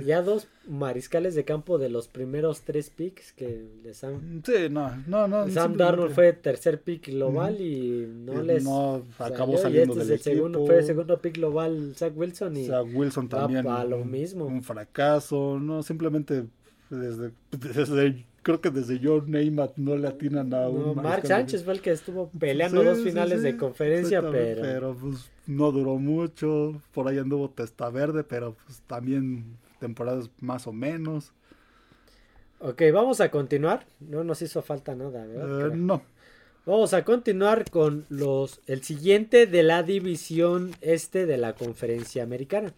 ya, 0.04 0.22
dos 0.22 0.48
mariscales 0.66 1.34
de 1.34 1.44
campo 1.44 1.78
de 1.78 1.88
los 1.88 2.08
primeros 2.08 2.62
tres 2.62 2.90
picks 2.90 3.32
que 3.32 3.66
les 3.82 4.04
han. 4.04 4.42
Sí, 4.44 4.68
no, 4.70 4.90
no, 5.06 5.28
no. 5.28 5.48
Sam 5.48 5.76
Darnold 5.76 6.14
fue 6.14 6.32
tercer 6.32 6.80
pick 6.80 7.08
global 7.08 7.60
y 7.60 8.06
no 8.06 8.42
les. 8.42 8.64
No 8.64 9.02
acabó 9.18 9.58
saliendo 9.58 9.94
este 9.94 10.04
del 10.04 10.14
es 10.14 10.26
el 10.26 10.34
segundo, 10.34 10.66
Fue 10.66 10.78
el 10.78 10.84
segundo 10.84 11.20
pick 11.20 11.34
global 11.36 11.94
Zach 11.96 12.12
Wilson 12.16 12.56
y. 12.56 12.66
Zach 12.66 12.86
Wilson 12.92 13.28
también. 13.28 13.66
A 13.66 13.84
lo 13.84 14.04
mismo. 14.04 14.46
Un 14.46 14.62
fracaso, 14.62 15.58
no, 15.58 15.82
simplemente 15.82 16.44
desde, 16.90 17.32
desde 17.50 18.26
creo 18.48 18.62
que 18.62 18.70
desde 18.70 18.98
John 19.02 19.30
Neymar 19.30 19.74
no 19.76 19.94
le 19.94 20.08
atinan 20.08 20.54
a 20.54 20.70
un. 20.70 20.80
No, 20.80 20.94
Mark 20.94 21.26
Sánchez 21.26 21.64
fue 21.64 21.74
el 21.74 21.82
que 21.82 21.90
estuvo 21.90 22.30
peleando 22.30 22.82
dos 22.82 23.02
finales 23.02 23.42
de 23.42 23.58
conferencia, 23.58 24.22
pero. 24.22 24.62
Pero 24.62 24.96
pues 24.98 25.30
no 25.46 25.70
duró 25.70 25.96
mucho. 25.96 26.80
Por 26.94 27.08
ahí 27.08 27.18
anduvo 27.18 27.50
Testa 27.50 27.90
Verde, 27.90 28.24
pero 28.24 28.56
pues 28.64 28.80
también 28.86 29.58
temporadas 29.80 30.30
más 30.40 30.66
o 30.66 30.72
menos. 30.72 31.34
Ok, 32.60 32.84
vamos 32.90 33.20
a 33.20 33.30
continuar. 33.30 33.84
No 34.00 34.24
nos 34.24 34.40
hizo 34.40 34.62
falta 34.62 34.94
nada, 34.94 35.26
¿verdad? 35.26 35.66
Eh, 35.66 35.76
no. 35.76 36.00
Vamos 36.64 36.94
a 36.94 37.04
continuar 37.04 37.70
con 37.70 38.06
los 38.08 38.62
el 38.66 38.82
siguiente 38.82 39.46
de 39.46 39.62
la 39.62 39.82
división 39.82 40.70
este 40.80 41.26
de 41.26 41.36
la 41.36 41.52
conferencia 41.52 42.22
americana. 42.22 42.72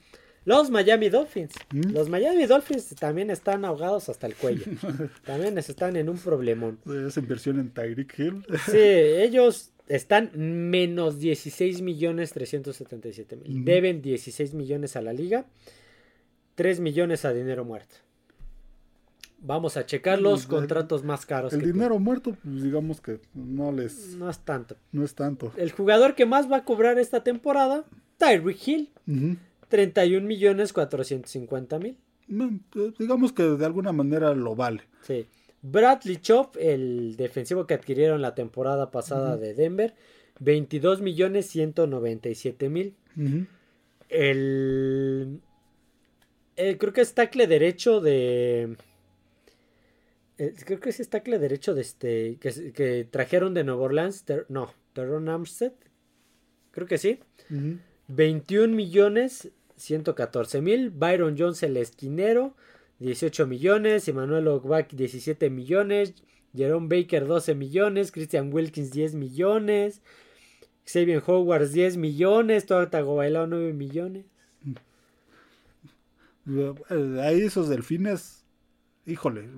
Los 0.44 0.70
Miami 0.70 1.08
Dolphins. 1.08 1.52
¿Mm? 1.72 1.92
Los 1.92 2.08
Miami 2.08 2.46
Dolphins 2.46 2.94
también 2.98 3.30
están 3.30 3.64
ahogados 3.64 4.08
hasta 4.08 4.26
el 4.26 4.34
cuello. 4.34 4.64
también 5.24 5.58
están 5.58 5.96
en 5.96 6.08
un 6.08 6.18
problemón. 6.18 6.78
Esa 7.06 7.20
inversión 7.20 7.60
en 7.60 7.70
Tyreek 7.70 8.18
Hill. 8.18 8.44
sí, 8.66 8.78
ellos 8.78 9.72
están 9.88 10.30
menos 10.34 11.18
16 11.18 11.82
millones 11.82 12.32
377 12.32 13.36
mil. 13.36 13.64
Deben 13.64 14.00
16 14.02 14.54
millones 14.54 14.96
a 14.96 15.02
la 15.02 15.12
liga. 15.12 15.46
3 16.54 16.80
millones 16.80 17.24
a 17.24 17.32
dinero 17.32 17.64
muerto. 17.64 17.96
Vamos 19.42 19.78
a 19.78 19.86
checar 19.86 20.20
los 20.20 20.46
contratos 20.46 21.02
más 21.02 21.24
caros. 21.24 21.54
El 21.54 21.62
dinero 21.62 21.98
muerto, 21.98 22.36
pues 22.42 22.62
digamos 22.62 23.00
que 23.00 23.20
no 23.32 23.72
les... 23.72 24.14
No 24.16 24.28
es 24.28 24.38
tanto. 24.40 24.76
No 24.92 25.02
es 25.02 25.14
tanto. 25.14 25.52
El 25.56 25.72
jugador 25.72 26.14
que 26.14 26.26
más 26.26 26.50
va 26.50 26.58
a 26.58 26.64
cobrar 26.64 26.98
esta 26.98 27.24
temporada, 27.24 27.86
Tyreek 28.18 28.68
Hill. 28.68 28.90
31 29.70 30.26
millones 30.26 30.74
450 30.74 31.78
mil. 31.78 31.96
Pues, 32.70 32.98
digamos 32.98 33.32
que 33.32 33.42
de 33.42 33.64
alguna 33.64 33.92
manera 33.92 34.34
lo 34.34 34.54
vale. 34.54 34.82
Sí. 35.02 35.26
Bradley 35.62 36.18
Chop, 36.18 36.56
el 36.58 37.16
defensivo 37.16 37.66
que 37.66 37.74
adquirieron 37.74 38.22
la 38.22 38.34
temporada 38.34 38.90
pasada 38.90 39.36
de 39.36 39.54
Denver, 39.54 39.94
22 40.40 41.00
millones 41.00 41.46
197 41.46 42.68
mil. 42.68 42.96
el, 44.08 45.40
creo 46.56 46.92
que 46.92 47.00
es 47.00 47.14
tackle 47.14 47.46
derecho 47.46 48.00
de... 48.00 48.76
creo 50.36 50.80
que 50.80 50.90
es 50.90 51.08
tackle 51.08 51.38
derecho 51.38 51.74
de 51.74 51.82
este 51.82 52.38
que, 52.38 53.06
trajeron 53.10 53.54
de 53.54 53.64
Nueva 53.64 53.82
Orleans. 53.82 54.24
no, 54.48 54.72
Teron 54.92 55.28
Armstead. 55.28 55.72
Creo 56.70 56.86
que 56.86 56.98
sí. 56.98 57.20
21 58.08 58.74
millones 58.74 59.50
114 59.80 60.60
mil. 60.60 60.90
Byron 60.90 61.36
Jones, 61.38 61.62
el 61.62 61.76
esquinero, 61.76 62.54
18 62.98 63.46
millones. 63.46 64.06
Emmanuel 64.08 64.48
Ogbach, 64.48 64.92
17 64.92 65.50
millones. 65.50 66.14
Jerome 66.54 66.88
Baker, 66.88 67.26
12 67.26 67.54
millones. 67.54 68.12
Christian 68.12 68.52
Wilkins, 68.52 68.90
10 68.90 69.14
millones. 69.14 70.02
Xavier 70.86 71.22
Howard, 71.26 71.68
10 71.68 71.96
millones. 71.96 72.66
Toda 72.66 72.90
Tagovailoa, 72.90 73.46
9 73.46 73.72
millones. 73.72 74.26
Eh, 76.46 77.20
ahí 77.22 77.42
esos 77.42 77.68
delfines, 77.68 78.44
híjole, 79.06 79.48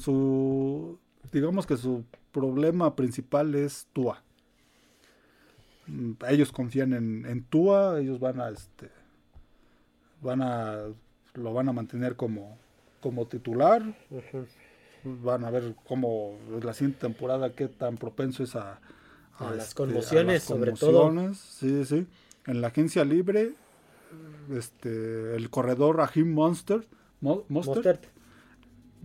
su, 0.00 0.98
digamos 1.32 1.66
que 1.66 1.76
su 1.76 2.04
problema 2.32 2.94
principal 2.96 3.54
es 3.54 3.86
Tua. 3.92 4.22
Mm, 5.86 6.12
ellos 6.28 6.52
confían 6.52 6.92
en, 6.92 7.24
en 7.26 7.44
Tua, 7.44 8.00
ellos 8.00 8.18
van 8.20 8.40
a 8.40 8.48
este 8.50 8.90
van 10.24 10.42
a 10.42 10.78
lo 11.34 11.52
van 11.52 11.68
a 11.68 11.72
mantener 11.72 12.16
como, 12.16 12.58
como 13.00 13.26
titular. 13.26 13.82
Van 15.04 15.44
a 15.44 15.50
ver 15.50 15.74
cómo 15.86 16.38
la 16.62 16.72
siguiente 16.72 17.00
temporada 17.00 17.52
qué 17.52 17.68
tan 17.68 17.96
propenso 17.96 18.42
es 18.42 18.56
a, 18.56 18.80
las 19.38 19.68
este, 19.68 19.74
conmociones, 19.74 20.42
sobre 20.42 20.72
todo. 20.72 21.12
Sí, 21.34 21.84
sí. 21.84 22.06
En 22.46 22.60
la 22.60 22.68
agencia 22.68 23.04
libre, 23.04 23.52
este, 24.50 25.36
el 25.36 25.50
corredor 25.50 25.96
Rahim 25.96 26.32
Monster, 26.32 26.86
Monster, 27.20 28.00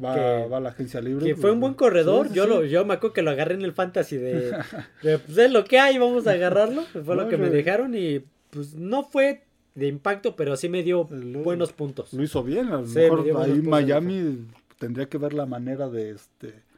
Va, 0.01 0.43
a 0.45 0.59
la 0.61 0.69
agencia 0.69 1.01
libre. 1.01 1.25
Que 1.25 1.35
fue 1.35 1.51
un 1.51 1.59
buen 1.59 1.73
corredor. 1.73 2.31
yo 2.31 2.47
Lo, 2.47 2.63
yo 2.63 2.85
me 2.85 2.93
acuerdo 2.93 3.13
que 3.13 3.21
lo 3.21 3.31
agarré 3.31 3.55
en 3.55 3.63
el 3.63 3.73
fantasy 3.73 4.15
de, 4.15 4.57
pues 5.01 5.37
es 5.37 5.51
lo 5.51 5.65
que 5.65 5.77
hay, 5.77 5.97
vamos 5.97 6.25
a 6.27 6.31
agarrarlo. 6.31 6.83
Fue 6.83 7.17
lo 7.17 7.27
que 7.27 7.37
me 7.37 7.49
dejaron 7.49 7.93
y 7.95 8.23
pues 8.49 8.75
no 8.75 9.03
fue 9.03 9.43
de 9.75 9.87
impacto, 9.87 10.35
pero 10.35 10.57
sí 10.57 10.69
me 10.69 10.83
dio 10.83 11.05
buenos 11.05 11.73
puntos. 11.73 12.13
Lo 12.13 12.23
hizo 12.23 12.43
bien, 12.43 12.67
a 12.67 12.81
lo 12.81 12.87
mejor 12.87 13.41
ahí 13.41 13.61
Miami 13.61 14.47
tendría 14.77 15.07
que 15.07 15.17
ver 15.17 15.33
la 15.33 15.45
manera 15.45 15.89
de 15.89 16.11
este 16.11 16.69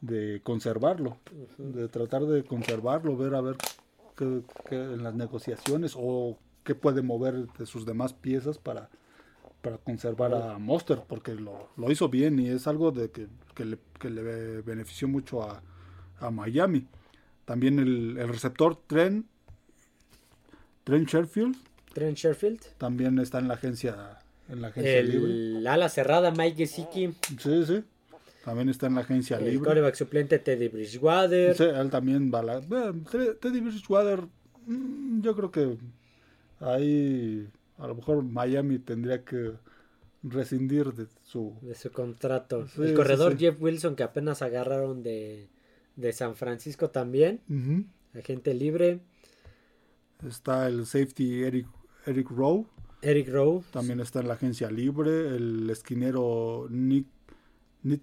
de 0.00 0.40
conservarlo, 0.44 1.16
de 1.58 1.88
tratar 1.88 2.24
de 2.24 2.44
conservarlo, 2.44 3.16
ver 3.16 3.34
a 3.34 3.40
ver 3.40 3.56
qué, 4.16 4.42
en 4.70 5.02
las 5.02 5.14
negociaciones 5.14 5.94
o 5.96 6.38
qué 6.62 6.74
puede 6.74 7.02
mover 7.02 7.48
de 7.58 7.66
sus 7.66 7.84
demás 7.84 8.12
piezas 8.12 8.58
para, 8.58 8.90
para 9.60 9.78
conservar 9.78 10.34
a 10.34 10.58
Monster, 10.58 11.02
porque 11.08 11.34
lo, 11.34 11.68
lo, 11.76 11.90
hizo 11.90 12.08
bien 12.08 12.38
y 12.38 12.48
es 12.48 12.68
algo 12.68 12.92
de 12.92 13.10
que, 13.10 13.26
que, 13.54 13.64
le, 13.64 13.78
que 13.98 14.10
le, 14.10 14.62
benefició 14.62 15.08
mucho 15.08 15.42
a, 15.42 15.62
a 16.20 16.30
Miami. 16.30 16.86
También 17.44 17.78
el, 17.80 18.18
el 18.18 18.28
receptor 18.28 18.76
Trent, 18.86 19.26
Trent 20.84 21.08
Sherfield 21.08 21.56
Trent 21.98 22.16
Sherfield. 22.16 22.60
También 22.78 23.18
está 23.18 23.38
en 23.38 23.48
la 23.48 23.54
agencia, 23.54 24.18
en 24.48 24.62
la 24.62 24.68
agencia 24.68 24.98
el 25.00 25.66
ala 25.66 25.88
cerrada 25.88 26.30
Mike 26.30 26.56
Gesicki. 26.56 27.12
Sí, 27.40 27.64
sí. 27.66 27.82
También 28.44 28.68
está 28.68 28.86
en 28.86 28.94
la 28.94 29.00
agencia 29.00 29.36
el 29.36 29.44
libre. 29.44 29.58
El 29.58 29.64
coreback 29.64 29.94
suplente 29.96 30.38
Teddy 30.38 30.68
Bridgewater. 30.68 31.56
Sí, 31.56 31.64
él 31.64 31.90
también 31.90 32.30
va 32.32 32.38
a 32.38 32.42
la... 32.44 32.60
Teddy 32.60 33.60
Bridgewater, 33.60 34.20
mm, 34.66 35.22
yo 35.22 35.34
creo 35.34 35.50
que 35.50 35.76
ahí 36.60 37.48
a 37.78 37.86
lo 37.88 37.96
mejor 37.96 38.22
Miami 38.22 38.78
tendría 38.78 39.24
que 39.24 39.54
rescindir 40.22 40.92
de 40.94 41.08
su... 41.24 41.54
De 41.62 41.74
su 41.74 41.90
contrato. 41.90 42.66
el 42.78 42.94
corredor 42.94 43.36
Jeff 43.36 43.60
Wilson 43.60 43.96
que 43.96 44.04
apenas 44.04 44.40
agarraron 44.40 45.02
de, 45.02 45.48
de 45.96 46.12
San 46.12 46.36
Francisco 46.36 46.90
también. 46.90 47.40
Agente 48.14 48.54
libre. 48.54 49.00
Está 50.26 50.68
el 50.68 50.86
safety 50.86 51.42
Eric 51.42 51.66
Eric 52.08 52.30
Rowe. 52.30 52.66
Eric 53.02 53.28
Rowe. 53.28 53.62
También 53.70 54.00
está 54.00 54.20
en 54.20 54.28
la 54.28 54.34
agencia 54.34 54.70
libre. 54.70 55.36
El 55.36 55.68
esquinero 55.70 56.66
Nick, 56.70 57.06
Nick 57.82 58.02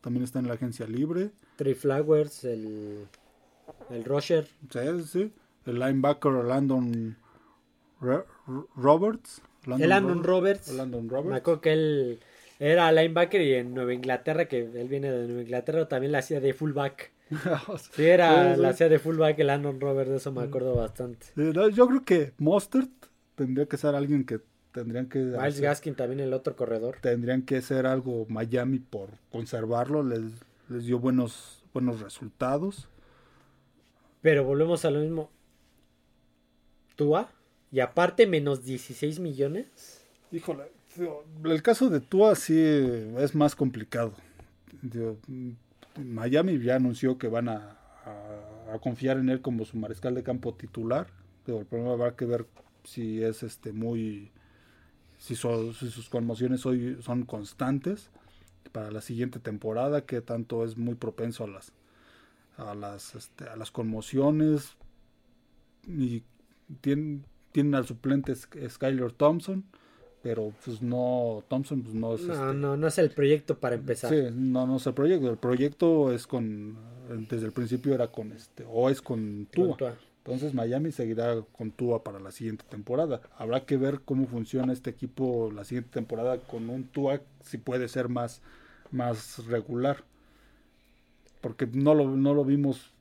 también 0.00 0.24
está 0.24 0.38
en 0.38 0.48
la 0.48 0.54
agencia 0.54 0.86
libre. 0.86 1.30
Trey 1.56 1.74
Flowers, 1.74 2.44
el, 2.44 3.06
el 3.90 4.04
Rusher. 4.04 4.46
Sí, 4.70 4.78
sí. 5.06 5.32
El 5.66 5.78
linebacker 5.80 6.32
Landon 6.44 7.16
Roberts. 8.76 9.42
el 9.66 9.88
Landon 9.88 10.22
Roberts. 10.22 10.72
Landon 10.72 11.08
Roberts. 11.08 11.30
Me 11.30 11.36
acuerdo 11.36 11.60
que 11.60 11.72
él 11.72 12.20
era 12.58 12.90
linebacker 12.92 13.40
y 13.40 13.54
en 13.54 13.74
Nueva 13.74 13.92
Inglaterra, 13.92 14.46
que 14.46 14.60
él 14.60 14.88
viene 14.88 15.10
de 15.10 15.26
Nueva 15.26 15.42
Inglaterra, 15.42 15.88
también 15.88 16.12
la 16.12 16.18
hacía 16.18 16.40
de 16.40 16.54
fullback. 16.54 17.12
sí, 17.92 18.06
era 18.06 18.56
la 18.56 18.70
hacía 18.70 18.88
de 18.88 18.98
fullback 18.98 19.38
el 19.40 19.48
Landon 19.48 19.80
Roberts, 19.80 20.10
de 20.10 20.16
eso 20.16 20.32
me 20.32 20.42
acuerdo 20.42 20.74
bastante. 20.74 21.26
yo 21.36 21.86
creo 21.86 22.04
que 22.04 22.32
Mostert 22.38 22.88
tendría 23.38 23.66
que 23.66 23.76
ser 23.76 23.94
alguien 23.94 24.24
que 24.24 24.40
tendrían 24.72 25.08
que... 25.08 25.20
Miles 25.20 25.60
Gaskin 25.60 25.94
también 25.94 26.20
el 26.20 26.32
otro 26.32 26.56
corredor. 26.56 26.98
Tendrían 27.00 27.42
que 27.42 27.58
hacer 27.58 27.86
algo 27.86 28.26
Miami 28.28 28.80
por 28.80 29.10
conservarlo, 29.30 30.02
les, 30.02 30.24
les 30.68 30.84
dio 30.84 30.98
buenos, 30.98 31.62
buenos 31.72 32.00
resultados. 32.00 32.88
Pero 34.22 34.44
volvemos 34.44 34.84
a 34.84 34.90
lo 34.90 35.00
mismo. 35.00 35.30
Tua, 36.96 37.30
y 37.70 37.78
aparte 37.78 38.26
menos 38.26 38.64
16 38.64 39.20
millones. 39.20 40.04
Híjole, 40.32 40.64
el 41.44 41.62
caso 41.62 41.90
de 41.90 42.00
Tua 42.00 42.34
sí 42.34 42.58
es 42.58 43.36
más 43.36 43.54
complicado. 43.54 44.14
Miami 45.96 46.58
ya 46.58 46.74
anunció 46.74 47.18
que 47.18 47.28
van 47.28 47.48
a, 47.48 47.78
a, 48.72 48.78
confiar 48.80 49.18
en 49.18 49.28
él 49.28 49.40
como 49.40 49.64
su 49.64 49.76
mariscal 49.76 50.16
de 50.16 50.24
campo 50.24 50.54
titular. 50.54 51.06
Pero 51.46 51.60
el 51.60 51.66
problema 51.66 51.94
va 51.94 52.08
a 52.08 52.16
que 52.16 52.26
ver 52.26 52.46
si 52.84 53.22
es 53.22 53.42
este 53.42 53.72
muy 53.72 54.30
si, 55.18 55.34
sus 55.34 56.08
conmociones 56.08 56.64
hoy 56.64 56.98
son 57.02 57.24
constantes 57.24 58.10
para 58.72 58.90
la 58.90 59.00
siguiente 59.00 59.40
temporada, 59.40 60.06
que 60.06 60.20
tanto 60.20 60.64
es 60.64 60.76
muy 60.76 60.94
propenso 60.94 61.44
a 61.44 61.48
las 61.48 61.72
a 62.56 62.74
las 62.74 63.14
este, 63.14 63.44
a 63.44 63.56
las 63.56 63.70
conmociones. 63.70 64.76
Y 65.86 66.22
tienen, 66.80 67.24
tienen 67.52 67.74
al 67.74 67.86
suplente 67.86 68.34
Skyler 68.34 69.12
Thompson 69.12 69.64
pero 70.22 70.52
pues 70.64 70.82
no 70.82 71.44
Thompson 71.48 71.82
pues 71.82 71.94
no 71.94 72.14
es 72.14 72.22
no, 72.22 72.32
este 72.32 72.54
no 72.54 72.76
no 72.76 72.86
es 72.86 72.98
el 72.98 73.10
proyecto 73.10 73.58
para 73.58 73.76
empezar. 73.76 74.10
Sí 74.10 74.34
no 74.34 74.66
no 74.66 74.76
es 74.76 74.86
el 74.86 74.94
proyecto. 74.94 75.30
El 75.30 75.38
proyecto 75.38 76.12
es 76.12 76.26
con 76.26 76.76
desde 77.30 77.46
el 77.46 77.52
principio 77.52 77.94
era 77.94 78.08
con 78.08 78.32
este 78.32 78.64
o 78.68 78.90
es 78.90 79.00
con 79.00 79.46
Tua. 79.50 79.76
Entonces 80.28 80.52
Miami 80.52 80.92
seguirá 80.92 81.42
con 81.56 81.70
Tua 81.70 82.04
para 82.04 82.20
la 82.20 82.30
siguiente 82.30 82.62
temporada. 82.68 83.22
Habrá 83.38 83.64
que 83.64 83.78
ver 83.78 84.00
cómo 84.04 84.26
funciona 84.26 84.74
este 84.74 84.90
equipo 84.90 85.50
la 85.50 85.64
siguiente 85.64 85.88
temporada 85.90 86.36
con 86.36 86.68
un 86.68 86.84
Tua 86.84 87.22
si 87.42 87.56
puede 87.56 87.88
ser 87.88 88.10
más, 88.10 88.42
más 88.90 89.46
regular. 89.46 90.04
Porque 91.40 91.66
no 91.66 91.94
lo, 91.94 92.10
no 92.10 92.34
lo 92.34 92.44
vimos 92.44 92.92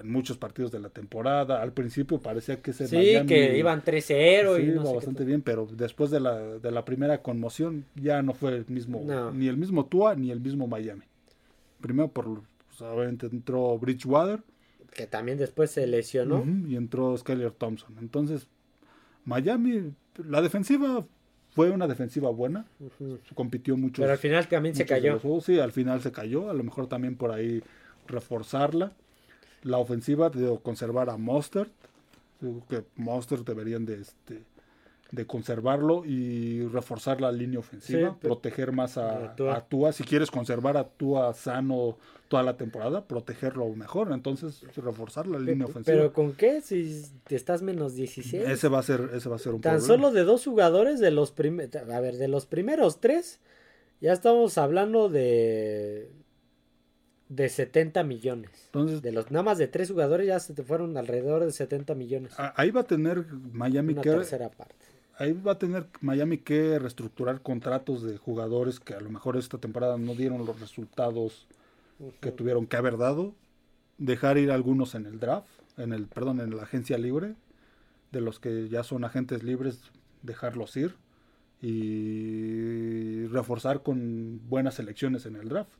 en 0.00 0.12
muchos 0.12 0.38
partidos 0.38 0.70
de 0.70 0.78
la 0.78 0.88
temporada. 0.88 1.60
Al 1.60 1.72
principio 1.72 2.20
parecía 2.20 2.62
que 2.62 2.70
ese 2.70 2.86
sí, 2.86 3.26
que 3.26 3.58
iban 3.58 3.82
3-0 3.82 4.62
y 4.62 4.68
iba 4.68 4.92
bastante 4.92 5.24
bien, 5.24 5.42
pero 5.42 5.66
después 5.66 6.12
de 6.12 6.20
la, 6.20 6.38
de 6.38 6.70
la 6.70 6.84
primera 6.84 7.20
conmoción 7.20 7.84
ya 7.96 8.22
no 8.22 8.32
fue 8.32 8.58
el 8.58 8.66
mismo, 8.68 9.02
ni 9.32 9.48
el 9.48 9.56
mismo 9.56 9.86
Tua 9.86 10.14
ni 10.14 10.30
el 10.30 10.38
mismo 10.38 10.68
Miami. 10.68 11.02
Primero 11.80 12.06
por, 12.12 12.42
pues, 12.68 12.80
obviamente 12.80 13.26
entró 13.26 13.76
Bridgewater 13.76 14.40
que 14.96 15.06
también 15.06 15.38
después 15.38 15.70
se 15.70 15.86
lesionó. 15.86 16.44
y 16.66 16.76
entró 16.76 17.16
Skyler 17.16 17.52
Thompson. 17.52 17.96
Entonces, 18.00 18.48
Miami, 19.24 19.92
la 20.24 20.40
defensiva 20.40 21.06
fue 21.50 21.70
una 21.70 21.86
defensiva 21.86 22.30
buena. 22.30 22.66
Compitió 23.34 23.76
mucho. 23.76 24.02
Pero 24.02 24.12
al 24.12 24.18
final 24.18 24.48
también 24.48 24.74
se 24.74 24.86
cayó. 24.86 25.20
Sí, 25.40 25.58
al 25.58 25.72
final 25.72 26.00
se 26.00 26.12
cayó. 26.12 26.50
A 26.50 26.54
lo 26.54 26.64
mejor 26.64 26.86
también 26.86 27.16
por 27.16 27.30
ahí 27.30 27.62
reforzarla. 28.06 28.92
La 29.62 29.78
ofensiva, 29.78 30.30
de 30.30 30.58
conservar 30.62 31.10
a 31.10 31.16
Mostert. 31.16 31.72
que 32.68 32.84
Mostert 32.96 33.46
deberían 33.46 33.84
de 33.84 34.00
este 34.00 34.42
de 35.12 35.26
conservarlo 35.26 36.04
y 36.04 36.66
reforzar 36.66 37.20
la 37.20 37.30
línea 37.30 37.60
ofensiva, 37.60 38.18
proteger 38.18 38.72
más 38.72 38.98
a, 38.98 39.34
a, 39.34 39.64
Tua. 39.68 39.92
Si 39.92 40.04
quieres 40.04 40.30
conservar 40.30 40.76
a 40.76 40.84
Tua 40.84 41.32
sano 41.32 41.96
toda 42.28 42.42
la 42.42 42.56
temporada, 42.56 43.06
protegerlo 43.06 43.68
mejor. 43.74 44.12
Entonces, 44.12 44.62
reforzar 44.76 45.26
la 45.26 45.38
línea 45.38 45.66
ofensiva. 45.66 45.96
¿Pero 45.96 46.12
con 46.12 46.32
qué? 46.32 46.60
Si 46.60 47.04
te 47.24 47.36
estás 47.36 47.62
menos 47.62 47.94
16. 47.94 48.48
Ese 48.48 48.68
va 48.68 48.80
a 48.80 48.82
ser, 48.82 49.10
ese 49.14 49.28
va 49.28 49.36
a 49.36 49.38
ser 49.38 49.54
un 49.54 49.60
Tan 49.60 49.80
solo 49.80 50.10
de 50.10 50.24
dos 50.24 50.44
jugadores 50.44 50.98
de 50.98 51.10
los 51.12 51.30
primeros, 51.30 51.74
a 51.76 52.00
ver, 52.00 52.16
de 52.16 52.28
los 52.28 52.46
primeros 52.46 53.00
tres, 53.00 53.40
ya 54.00 54.12
estamos 54.12 54.58
hablando 54.58 55.08
de 55.08 56.10
de 57.28 57.48
70 57.48 58.04
millones. 58.04 58.50
Entonces, 58.66 59.02
de 59.02 59.10
los 59.10 59.30
nada 59.32 59.42
más 59.42 59.58
de 59.58 59.66
tres 59.66 59.90
jugadores 59.90 60.28
ya 60.28 60.38
se 60.38 60.54
te 60.54 60.62
fueron 60.62 60.96
alrededor 60.96 61.44
de 61.44 61.50
70 61.50 61.94
millones. 61.94 62.32
Ahí 62.36 62.70
va 62.70 62.82
a 62.82 62.86
tener 62.86 63.26
Miami 63.52 63.94
Una 63.94 64.02
tercera 64.02 64.48
parte 64.48 64.85
ahí 65.18 65.32
va 65.32 65.52
a 65.52 65.58
tener 65.58 65.86
Miami 66.00 66.38
que 66.38 66.78
reestructurar 66.78 67.40
contratos 67.40 68.02
de 68.02 68.18
jugadores 68.18 68.80
que 68.80 68.94
a 68.94 69.00
lo 69.00 69.10
mejor 69.10 69.36
esta 69.36 69.58
temporada 69.58 69.98
no 69.98 70.14
dieron 70.14 70.44
los 70.44 70.60
resultados 70.60 71.46
que 72.20 72.30
tuvieron 72.30 72.66
que 72.66 72.76
haber 72.76 72.98
dado, 72.98 73.34
dejar 73.98 74.38
ir 74.38 74.50
algunos 74.50 74.94
en 74.94 75.06
el 75.06 75.18
draft, 75.18 75.48
en 75.78 75.92
el 75.92 76.06
perdón, 76.06 76.40
en 76.40 76.54
la 76.54 76.64
agencia 76.64 76.98
libre, 76.98 77.34
de 78.12 78.20
los 78.20 78.38
que 78.38 78.68
ya 78.68 78.82
son 78.82 79.04
agentes 79.04 79.42
libres, 79.42 79.80
dejarlos 80.22 80.76
ir 80.76 80.94
y 81.62 83.26
reforzar 83.28 83.82
con 83.82 84.46
buenas 84.48 84.78
elecciones 84.78 85.24
en 85.26 85.36
el 85.36 85.48
draft. 85.48 85.70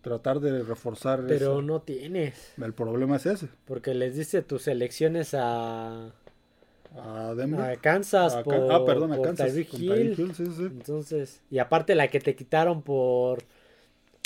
Tratar 0.00 0.40
de 0.40 0.62
reforzar. 0.62 1.26
Pero 1.26 1.60
no 1.60 1.82
tienes. 1.82 2.54
El 2.56 2.72
problema 2.72 3.16
es 3.16 3.26
ese. 3.26 3.48
Porque 3.66 3.92
les 3.92 4.16
diste 4.16 4.40
tus 4.40 4.66
elecciones 4.66 5.34
a 5.34 6.14
a 6.96 7.34
Denver. 7.34 7.60
A 7.60 7.76
Kansas 7.76 8.34
a, 8.34 8.42
por, 8.42 8.54
ah, 8.70 8.84
perdón, 8.84 9.12
a 9.12 9.20
Kansas, 9.20 9.54
Hill. 9.56 10.16
sí, 10.34 10.46
sí. 10.46 10.62
Entonces, 10.62 11.40
y 11.50 11.58
aparte 11.58 11.94
la 11.94 12.08
que 12.08 12.20
te 12.20 12.34
quitaron 12.34 12.82
por 12.82 13.44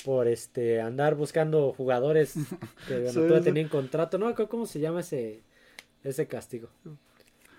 por 0.04 0.28
este 0.28 0.82
andar 0.82 1.14
buscando 1.14 1.72
jugadores 1.72 2.34
que 2.88 3.08
sí, 3.08 3.18
no 3.20 3.40
tenían 3.40 3.68
contrato, 3.68 4.18
no, 4.18 4.34
¿cómo 4.34 4.66
se 4.66 4.80
llama 4.80 5.00
ese 5.00 5.40
ese 6.02 6.26
castigo? 6.26 6.68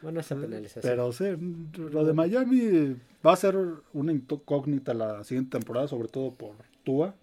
Bueno, 0.01 0.19
esa 0.19 0.35
penalización. 0.35 0.83
Pero 0.83 1.11
sí, 1.11 1.25
lo 1.77 2.05
de 2.05 2.13
Miami 2.13 2.95
va 3.25 3.33
a 3.33 3.35
ser 3.35 3.57
una 3.93 4.11
incógnita 4.11 4.93
la 4.93 5.23
siguiente 5.23 5.57
temporada, 5.57 5.87
sobre 5.87 6.07
todo 6.07 6.31
por 6.31 6.51
Tua, 6.83 7.15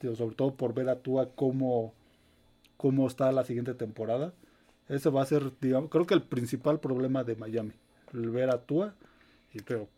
sobre 0.00 0.34
todo 0.34 0.54
por 0.54 0.72
ver 0.72 0.88
a 0.88 0.96
Tua 0.96 1.28
cómo, 1.34 1.92
cómo 2.78 3.06
está 3.06 3.30
la 3.32 3.44
siguiente 3.44 3.74
temporada 3.74 4.32
ese 4.88 5.10
va 5.10 5.22
a 5.22 5.26
ser, 5.26 5.52
digamos, 5.60 5.90
creo 5.90 6.06
que 6.06 6.14
el 6.14 6.22
principal 6.22 6.80
problema 6.80 7.24
de 7.24 7.36
Miami. 7.36 7.72
El 8.12 8.30
ver 8.30 8.50
a 8.50 8.58
Tua 8.58 8.94
y 9.52 9.60
creo 9.60 9.88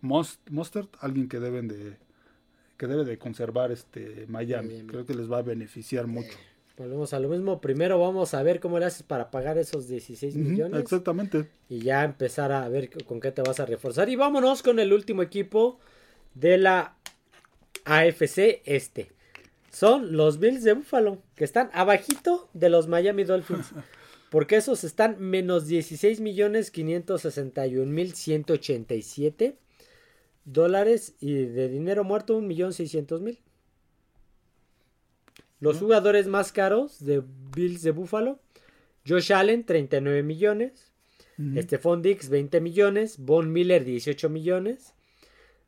Mostert, 0.00 0.88
alguien 1.00 1.28
que 1.28 1.40
deben 1.40 1.68
de 1.68 1.96
que 2.76 2.86
debe 2.86 3.04
de 3.04 3.18
conservar 3.18 3.72
este 3.72 4.26
Miami. 4.28 4.84
Creo 4.86 5.04
que 5.04 5.14
les 5.14 5.30
va 5.30 5.38
a 5.38 5.42
beneficiar 5.42 6.06
mucho. 6.06 6.38
Volvemos 6.76 7.12
a 7.12 7.18
lo 7.18 7.28
mismo. 7.28 7.60
Primero 7.60 7.98
vamos 7.98 8.34
a 8.34 8.42
ver 8.44 8.60
cómo 8.60 8.78
le 8.78 8.84
haces 8.84 9.02
para 9.02 9.32
pagar 9.32 9.58
esos 9.58 9.88
16 9.88 10.36
millones. 10.36 10.80
Exactamente. 10.80 11.48
Y 11.68 11.80
ya 11.80 12.04
empezar 12.04 12.52
a 12.52 12.68
ver 12.68 12.90
con 13.04 13.20
qué 13.20 13.32
te 13.32 13.42
vas 13.42 13.58
a 13.58 13.66
reforzar. 13.66 14.08
Y 14.08 14.14
vámonos 14.14 14.62
con 14.62 14.78
el 14.78 14.92
último 14.92 15.22
equipo 15.22 15.80
de 16.34 16.56
la 16.56 16.94
AFC 17.84 18.62
este. 18.64 19.10
Son 19.72 20.16
los 20.16 20.38
Bills 20.38 20.62
de 20.62 20.74
Buffalo, 20.74 21.18
que 21.34 21.42
están 21.42 21.70
abajito 21.72 22.48
de 22.52 22.70
los 22.70 22.86
Miami 22.86 23.24
Dolphins. 23.24 23.72
Porque 24.30 24.56
esos 24.56 24.84
están 24.84 25.16
menos 25.20 25.66
16 25.66 26.20
millones 26.20 26.70
561 26.70 27.90
mil 27.90 28.14
187 28.14 29.56
dólares 30.44 31.14
y 31.20 31.34
de 31.34 31.68
dinero 31.68 32.04
muerto 32.04 32.36
un 32.36 32.46
millón 32.46 32.72
600 32.72 33.22
mil. 33.22 33.38
Los 35.60 35.78
jugadores 35.78 36.26
más 36.26 36.52
caros 36.52 37.04
de 37.04 37.22
Bills 37.56 37.82
de 37.82 37.90
Buffalo. 37.90 38.38
Josh 39.06 39.32
Allen 39.32 39.64
39 39.64 40.22
millones. 40.22 40.92
Stephon 41.56 42.02
Dix 42.02 42.28
20 42.28 42.60
millones. 42.60 43.16
Von 43.18 43.52
Miller 43.52 43.84
18 43.84 44.28
millones. 44.28 44.94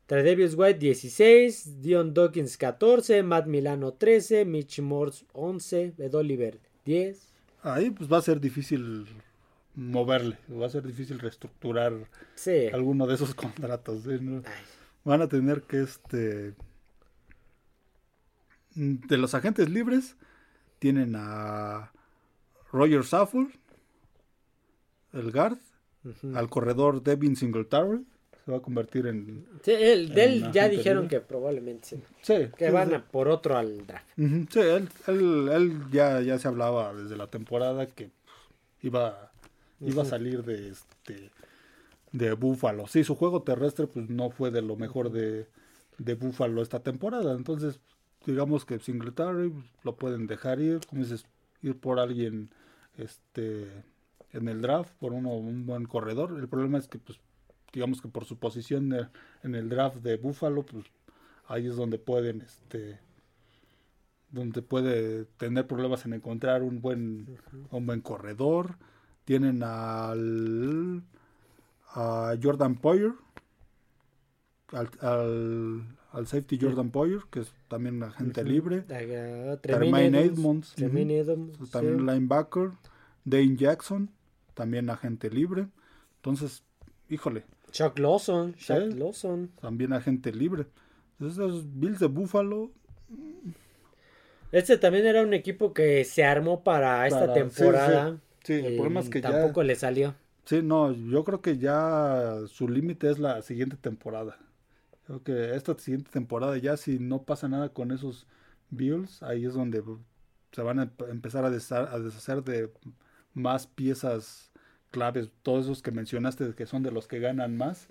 Tredevius 0.05 0.55
White 0.55 0.79
16. 0.79 1.81
Dion 1.81 2.13
Dawkins 2.13 2.57
14. 2.57 3.23
Matt 3.23 3.47
Milano 3.47 3.93
13. 3.93 4.45
Mitch 4.45 4.79
Morse 4.79 5.25
11. 5.33 5.93
Ed 5.97 6.15
Oliver 6.15 6.59
10 6.85 7.30
ahí 7.63 7.91
pues 7.91 8.11
va 8.11 8.17
a 8.17 8.21
ser 8.21 8.39
difícil 8.39 9.07
moverle, 9.75 10.37
va 10.49 10.65
a 10.65 10.69
ser 10.69 10.85
difícil 10.85 11.19
reestructurar 11.19 11.93
alguno 12.73 13.07
de 13.07 13.15
esos 13.15 13.33
contratos. 13.35 14.03
Van 15.03 15.21
a 15.21 15.27
tener 15.27 15.63
que 15.63 15.81
este 15.81 16.55
de 18.75 19.17
los 19.17 19.33
agentes 19.33 19.69
libres 19.69 20.15
tienen 20.79 21.15
a 21.15 21.91
Roger 22.71 23.03
Saffold, 23.03 23.51
el 25.13 25.31
guard, 25.31 25.57
al 26.33 26.49
corredor 26.49 27.03
Devin 27.03 27.35
Singletary, 27.35 28.05
se 28.51 28.55
va 28.55 28.59
a 28.59 28.61
convertir 28.61 29.07
en. 29.07 29.45
Sí, 29.63 29.71
él, 29.71 30.13
de 30.13 30.25
él 30.25 30.51
ya 30.51 30.67
dijeron 30.67 31.07
que 31.07 31.21
probablemente 31.21 32.01
sí. 32.21 32.33
que 32.57 32.69
van 32.69 33.03
por 33.09 33.29
otro 33.29 33.57
al 33.57 33.85
draft. 33.87 34.05
sí, 34.17 34.59
él, 34.59 34.89
él, 35.49 35.81
ya, 35.91 36.19
ya 36.21 36.37
se 36.37 36.49
hablaba 36.49 36.93
desde 36.93 37.15
la 37.15 37.27
temporada 37.27 37.87
que 37.87 38.09
iba, 38.81 39.31
iba 39.79 40.03
a 40.03 40.05
salir 40.05 40.43
de 40.43 40.69
este 40.69 41.31
de 42.11 42.33
Búfalo. 42.33 42.87
Sí, 42.87 43.05
su 43.05 43.15
juego 43.15 43.43
terrestre 43.43 43.87
pues 43.87 44.09
no 44.09 44.31
fue 44.31 44.51
de 44.51 44.61
lo 44.61 44.75
mejor 44.75 45.11
de, 45.11 45.47
de 45.97 46.13
Búfalo 46.15 46.61
esta 46.61 46.81
temporada. 46.81 47.33
Entonces, 47.33 47.79
digamos 48.25 48.65
que 48.65 48.79
Singletary 48.79 49.49
pues, 49.49 49.65
lo 49.83 49.95
pueden 49.95 50.27
dejar 50.27 50.59
ir, 50.59 50.81
como 50.87 51.03
dices, 51.03 51.25
ir 51.61 51.79
por 51.79 51.99
alguien 51.99 52.49
este 52.97 53.65
en 54.33 54.47
el 54.49 54.61
draft, 54.61 54.93
por 54.99 55.13
uno, 55.13 55.29
un 55.29 55.65
buen 55.65 55.85
corredor. 55.85 56.37
El 56.37 56.49
problema 56.49 56.77
es 56.77 56.89
que 56.89 56.99
pues 56.99 57.17
digamos 57.71 58.01
que 58.01 58.07
por 58.07 58.25
su 58.25 58.37
posición 58.37 58.93
en 59.43 59.55
el 59.55 59.69
draft 59.69 59.97
de 59.97 60.17
Buffalo, 60.17 60.63
pues 60.63 60.85
ahí 61.47 61.67
es 61.67 61.75
donde 61.75 61.97
pueden, 61.97 62.41
este, 62.41 62.99
donde 64.29 64.61
puede 64.61 65.25
tener 65.37 65.67
problemas 65.67 66.05
en 66.05 66.13
encontrar 66.13 66.63
un 66.63 66.81
buen, 66.81 67.37
un 67.71 67.85
buen 67.85 68.01
corredor. 68.01 68.77
Tienen 69.25 69.63
al 69.63 71.03
a 71.93 72.35
Jordan 72.41 72.75
Poyer, 72.75 73.11
al, 74.71 75.83
al, 76.11 76.27
safety 76.27 76.57
Jordan 76.59 76.89
Poyer, 76.89 77.19
que 77.29 77.41
es 77.41 77.53
también 77.67 78.01
agente 78.01 78.43
libre. 78.43 78.81
Tremaine 80.75 81.17
Edmonds, 81.17 81.69
también 81.69 82.05
linebacker. 82.05 82.71
Dane 83.23 83.55
Jackson, 83.55 84.09
también 84.53 84.89
agente 84.89 85.29
libre. 85.29 85.67
Entonces, 86.17 86.63
híjole. 87.09 87.43
Chuck 87.71 87.97
Lawson, 87.99 88.53
Chuck 88.55 88.93
Lawson. 88.95 89.49
También 89.59 89.93
agente 89.93 90.31
libre. 90.31 90.65
Entonces, 91.19 91.37
los 91.37 91.79
Bills 91.79 91.99
de 91.99 92.07
Buffalo. 92.07 92.71
Este 94.51 94.77
también 94.77 95.05
era 95.05 95.21
un 95.21 95.33
equipo 95.33 95.73
que 95.73 96.03
se 96.03 96.23
armó 96.23 96.63
para 96.63 97.07
esta 97.07 97.33
temporada. 97.33 98.17
Sí, 98.43 98.53
el 98.53 98.75
problema 98.75 98.99
es 98.99 99.09
que 99.09 99.21
tampoco 99.21 99.63
le 99.63 99.75
salió. 99.75 100.15
Sí, 100.45 100.61
no, 100.63 100.91
yo 100.91 101.23
creo 101.23 101.41
que 101.41 101.57
ya 101.57 102.39
su 102.47 102.67
límite 102.67 103.09
es 103.09 103.19
la 103.19 103.41
siguiente 103.41 103.77
temporada. 103.77 104.37
Creo 105.05 105.23
que 105.23 105.55
esta 105.55 105.77
siguiente 105.77 106.11
temporada 106.11 106.57
ya 106.57 106.75
si 106.77 106.99
no 106.99 107.23
pasa 107.23 107.47
nada 107.47 107.69
con 107.69 107.91
esos 107.91 108.27
Bills, 108.69 109.21
ahí 109.23 109.45
es 109.45 109.53
donde 109.53 109.83
se 110.51 110.61
van 110.61 110.79
a 110.79 110.91
empezar 111.09 111.45
a 111.45 111.49
deshacer, 111.49 112.43
de 112.43 112.69
más 113.33 113.67
piezas 113.67 114.50
claves, 114.91 115.29
todos 115.41 115.65
esos 115.65 115.81
que 115.81 115.91
mencionaste 115.91 116.53
que 116.53 116.65
son 116.65 116.83
de 116.83 116.91
los 116.91 117.07
que 117.07 117.19
ganan 117.19 117.57
más, 117.57 117.87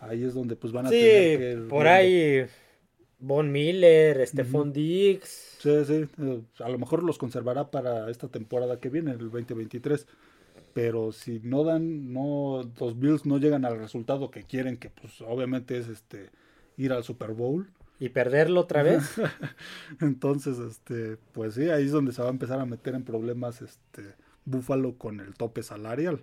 ahí 0.00 0.22
es 0.22 0.34
donde 0.34 0.56
pues 0.56 0.72
van 0.72 0.86
a 0.86 0.90
tener 0.90 1.38
que... 1.38 1.66
por 1.68 1.88
ahí 1.88 2.46
Von 3.18 3.50
Miller, 3.50 4.26
Stephon 4.26 4.72
Diggs. 4.72 5.56
Sí, 5.58 5.84
sí, 5.84 6.06
eh, 6.18 6.40
a 6.60 6.68
lo 6.68 6.78
mejor 6.78 7.02
los 7.02 7.18
conservará 7.18 7.70
para 7.70 8.10
esta 8.10 8.28
temporada 8.28 8.78
que 8.78 8.90
viene, 8.90 9.12
el 9.12 9.30
2023 9.30 10.06
pero 10.76 11.10
si 11.10 11.40
no 11.42 11.64
dan, 11.64 12.12
no, 12.12 12.70
los 12.78 13.00
Bills 13.00 13.24
no 13.24 13.38
llegan 13.38 13.64
al 13.64 13.78
resultado 13.78 14.30
que 14.30 14.42
quieren, 14.42 14.76
que 14.76 14.90
pues 14.90 15.22
obviamente 15.22 15.78
es 15.78 15.88
este 15.88 16.28
ir 16.76 16.92
al 16.92 17.02
Super 17.02 17.32
Bowl. 17.32 17.70
¿Y 17.98 18.10
perderlo 18.10 18.60
otra 18.60 18.82
vez? 18.82 19.14
Entonces, 20.02 20.58
este, 20.58 21.16
pues 21.32 21.54
sí, 21.54 21.70
ahí 21.70 21.86
es 21.86 21.92
donde 21.92 22.12
se 22.12 22.20
va 22.20 22.28
a 22.28 22.30
empezar 22.30 22.60
a 22.60 22.66
meter 22.66 22.94
en 22.94 23.04
problemas 23.04 23.62
este 23.62 24.02
Búfalo 24.46 24.96
con 24.96 25.20
el 25.20 25.34
tope 25.34 25.62
salarial 25.62 26.22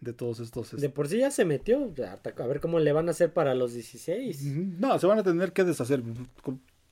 de 0.00 0.12
todos 0.12 0.38
estos. 0.38 0.76
De 0.80 0.88
por 0.88 1.08
sí 1.08 1.18
ya 1.18 1.32
se 1.32 1.44
metió, 1.44 1.92
a 2.06 2.46
ver 2.46 2.60
cómo 2.60 2.78
le 2.78 2.92
van 2.92 3.08
a 3.08 3.10
hacer 3.10 3.32
para 3.32 3.54
los 3.54 3.74
16. 3.74 4.44
No, 4.78 4.98
se 4.98 5.06
van 5.06 5.18
a 5.18 5.24
tener 5.24 5.52
que 5.52 5.64
deshacer. 5.64 6.04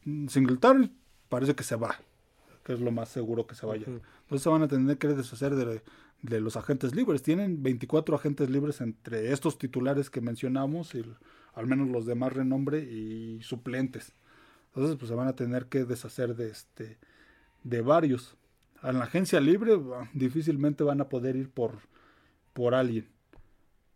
Singletary 0.05 0.93
parece 1.29 1.55
que 1.55 1.63
se 1.63 1.77
va, 1.77 2.01
que 2.65 2.73
es 2.73 2.81
lo 2.81 2.91
más 2.91 3.09
seguro 3.09 3.47
que 3.47 3.55
se 3.55 3.67
vaya. 3.67 3.87
Entonces 3.87 4.43
se 4.43 4.49
van 4.49 4.63
a 4.63 4.69
tener 4.69 4.99
que 4.99 5.09
deshacer 5.09 5.55
de 5.55 5.81
de 6.23 6.41
los 6.41 6.57
agentes 6.57 6.95
libres. 6.95 7.23
Tienen 7.23 7.63
24 7.63 8.17
agentes 8.17 8.51
libres 8.51 8.81
entre 8.81 9.33
estos 9.33 9.59
titulares 9.59 10.11
que 10.11 10.21
mencionamos, 10.21 10.95
y 10.95 11.05
al 11.55 11.67
menos 11.67 11.89
los 11.89 12.07
de 12.07 12.15
más 12.15 12.33
renombre 12.33 12.81
y 12.81 13.41
suplentes. 13.43 14.13
Entonces, 14.69 14.97
pues 14.97 15.09
se 15.09 15.15
van 15.15 15.29
a 15.29 15.35
tener 15.35 15.67
que 15.67 15.85
deshacer 15.85 16.37
de 16.37 16.51
este 16.51 16.99
de 17.65 17.83
varios. 17.83 18.37
En 18.83 18.99
la 18.99 19.05
agencia 19.05 19.41
libre 19.41 19.79
difícilmente 20.15 20.85
van 20.85 21.01
a 21.01 21.09
poder 21.09 21.37
ir 21.37 21.51
por 21.51 21.79
por 22.53 22.75
alguien. 22.75 23.09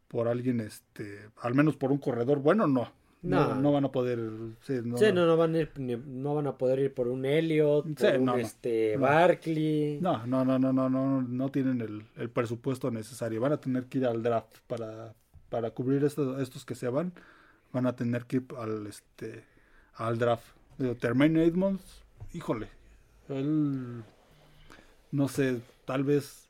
Por 0.09 0.29
alguien 0.29 0.61
este, 0.61 1.29
al 1.41 1.55
menos 1.55 1.77
por 1.77 1.91
un 1.91 1.99
corredor 1.99 2.39
bueno 2.39 2.67
no. 2.67 2.93
No, 3.25 3.55
no, 3.55 3.73
van 3.73 3.87
a 3.87 3.91
poder. 3.91 4.21
Sí, 4.61 4.75
no, 4.85 4.99
no, 4.99 5.37
van 5.39 5.55
a 5.55 5.59
ir, 5.61 5.73
no 5.79 6.35
van 6.35 6.47
a 6.47 6.59
poder 6.59 6.79
ir 6.79 6.93
por 6.93 7.09
un 7.09 7.25
Elliot, 7.25 7.99
por 7.99 8.21
un 8.21 8.29
este, 8.39 8.99
Barkley. 8.99 9.99
No, 10.03 10.27
no, 10.27 10.45
no, 10.45 10.59
no, 10.59 10.75
no, 10.75 10.91
no, 10.91 11.23
no 11.23 11.49
tienen 11.49 11.81
el, 12.17 12.29
presupuesto 12.31 12.91
necesario. 12.91 13.41
Van 13.41 13.53
a 13.53 13.57
tener 13.57 13.87
que 13.87 13.97
ir 13.97 14.07
al 14.07 14.23
draft 14.23 14.59
para, 14.67 15.15
para 15.49 15.71
cubrir 15.71 16.05
estos, 16.05 16.39
estos 16.43 16.67
que 16.67 16.75
se 16.75 16.89
van. 16.89 17.15
Van 17.73 17.87
a 17.87 17.97
tener 17.97 18.27
que 18.27 18.37
ir 18.37 18.47
al, 18.59 18.87
este, 18.87 19.45
al 19.95 20.19
draft. 20.19 20.45
Termaine 21.01 21.45
Edmonds, 21.45 22.05
híjole, 22.35 22.69
él, 23.31 24.03
no 25.15 25.29
sé, 25.29 25.61
tal 25.85 26.03
vez 26.03 26.49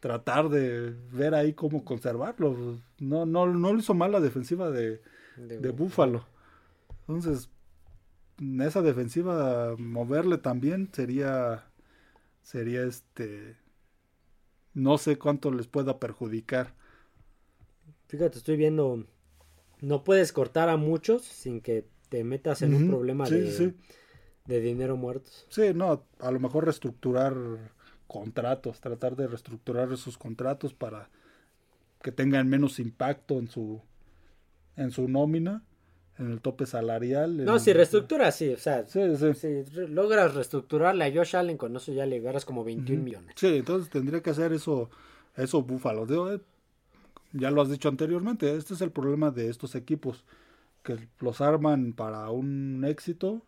tratar 0.00 0.50
de 0.50 0.94
ver 1.12 1.34
ahí 1.34 1.54
cómo 1.54 1.84
conservarlo. 1.84 2.78
No, 2.98 3.24
no, 3.24 3.46
no 3.46 3.72
lo 3.72 3.78
hizo 3.78 3.94
mal 3.94 4.12
la 4.12 4.20
defensiva 4.20 4.70
de 4.70 5.00
de, 5.36 5.70
Búfalo. 5.70 6.26
Entonces, 7.00 7.48
en 8.38 8.60
esa 8.60 8.82
defensiva 8.82 9.74
moverle 9.78 10.38
también 10.38 10.90
sería 10.92 11.64
sería 12.42 12.82
este 12.82 13.56
no 14.74 14.98
sé 14.98 15.16
cuánto 15.16 15.50
les 15.50 15.66
pueda 15.66 15.98
perjudicar. 15.98 16.74
Fíjate, 18.08 18.38
estoy 18.38 18.56
viendo 18.56 19.06
no 19.80 20.04
puedes 20.04 20.32
cortar 20.32 20.68
a 20.68 20.76
muchos 20.76 21.22
sin 21.22 21.60
que 21.60 21.86
te 22.08 22.24
metas 22.24 22.60
en 22.62 22.74
un 22.74 22.88
problema 22.88 23.28
de, 23.28 23.74
de 24.44 24.60
dinero 24.60 24.96
muerto. 24.96 25.30
Sí, 25.48 25.72
no, 25.74 26.04
a 26.18 26.30
lo 26.30 26.40
mejor 26.40 26.64
reestructurar 26.64 27.34
contratos, 28.12 28.80
tratar 28.80 29.16
de 29.16 29.26
reestructurar 29.26 29.90
esos 29.90 30.18
contratos 30.18 30.74
para 30.74 31.08
que 32.02 32.12
tengan 32.12 32.48
menos 32.48 32.78
impacto 32.78 33.38
en 33.38 33.48
su 33.48 33.80
en 34.76 34.90
su 34.90 35.08
nómina, 35.08 35.62
en 36.18 36.30
el 36.30 36.40
tope 36.40 36.66
salarial. 36.66 37.44
No, 37.44 37.58
si 37.58 37.72
reestructura, 37.72 38.30
sí, 38.32 38.50
o 38.50 38.58
sea, 38.58 38.86
si 38.86 39.00
logras 39.88 40.34
reestructurarle 40.34 41.04
a 41.04 41.12
Josh 41.12 41.36
Allen 41.36 41.56
con 41.56 41.74
eso 41.76 41.92
ya 41.92 42.06
le 42.06 42.20
ganas 42.20 42.44
como 42.44 42.64
21 42.64 43.02
millones. 43.02 43.34
Sí, 43.36 43.48
entonces 43.48 43.90
tendría 43.90 44.22
que 44.22 44.30
hacer 44.30 44.52
eso, 44.52 44.90
eso 45.36 45.62
Búfalo. 45.62 46.32
Eh, 46.32 46.40
ya 47.32 47.50
lo 47.50 47.62
has 47.62 47.70
dicho 47.70 47.88
anteriormente, 47.88 48.54
este 48.56 48.74
es 48.74 48.82
el 48.82 48.90
problema 48.90 49.30
de 49.30 49.48
estos 49.48 49.74
equipos, 49.74 50.24
que 50.82 51.08
los 51.20 51.40
arman 51.40 51.92
para 51.92 52.30
un 52.30 52.84
éxito, 52.86 53.42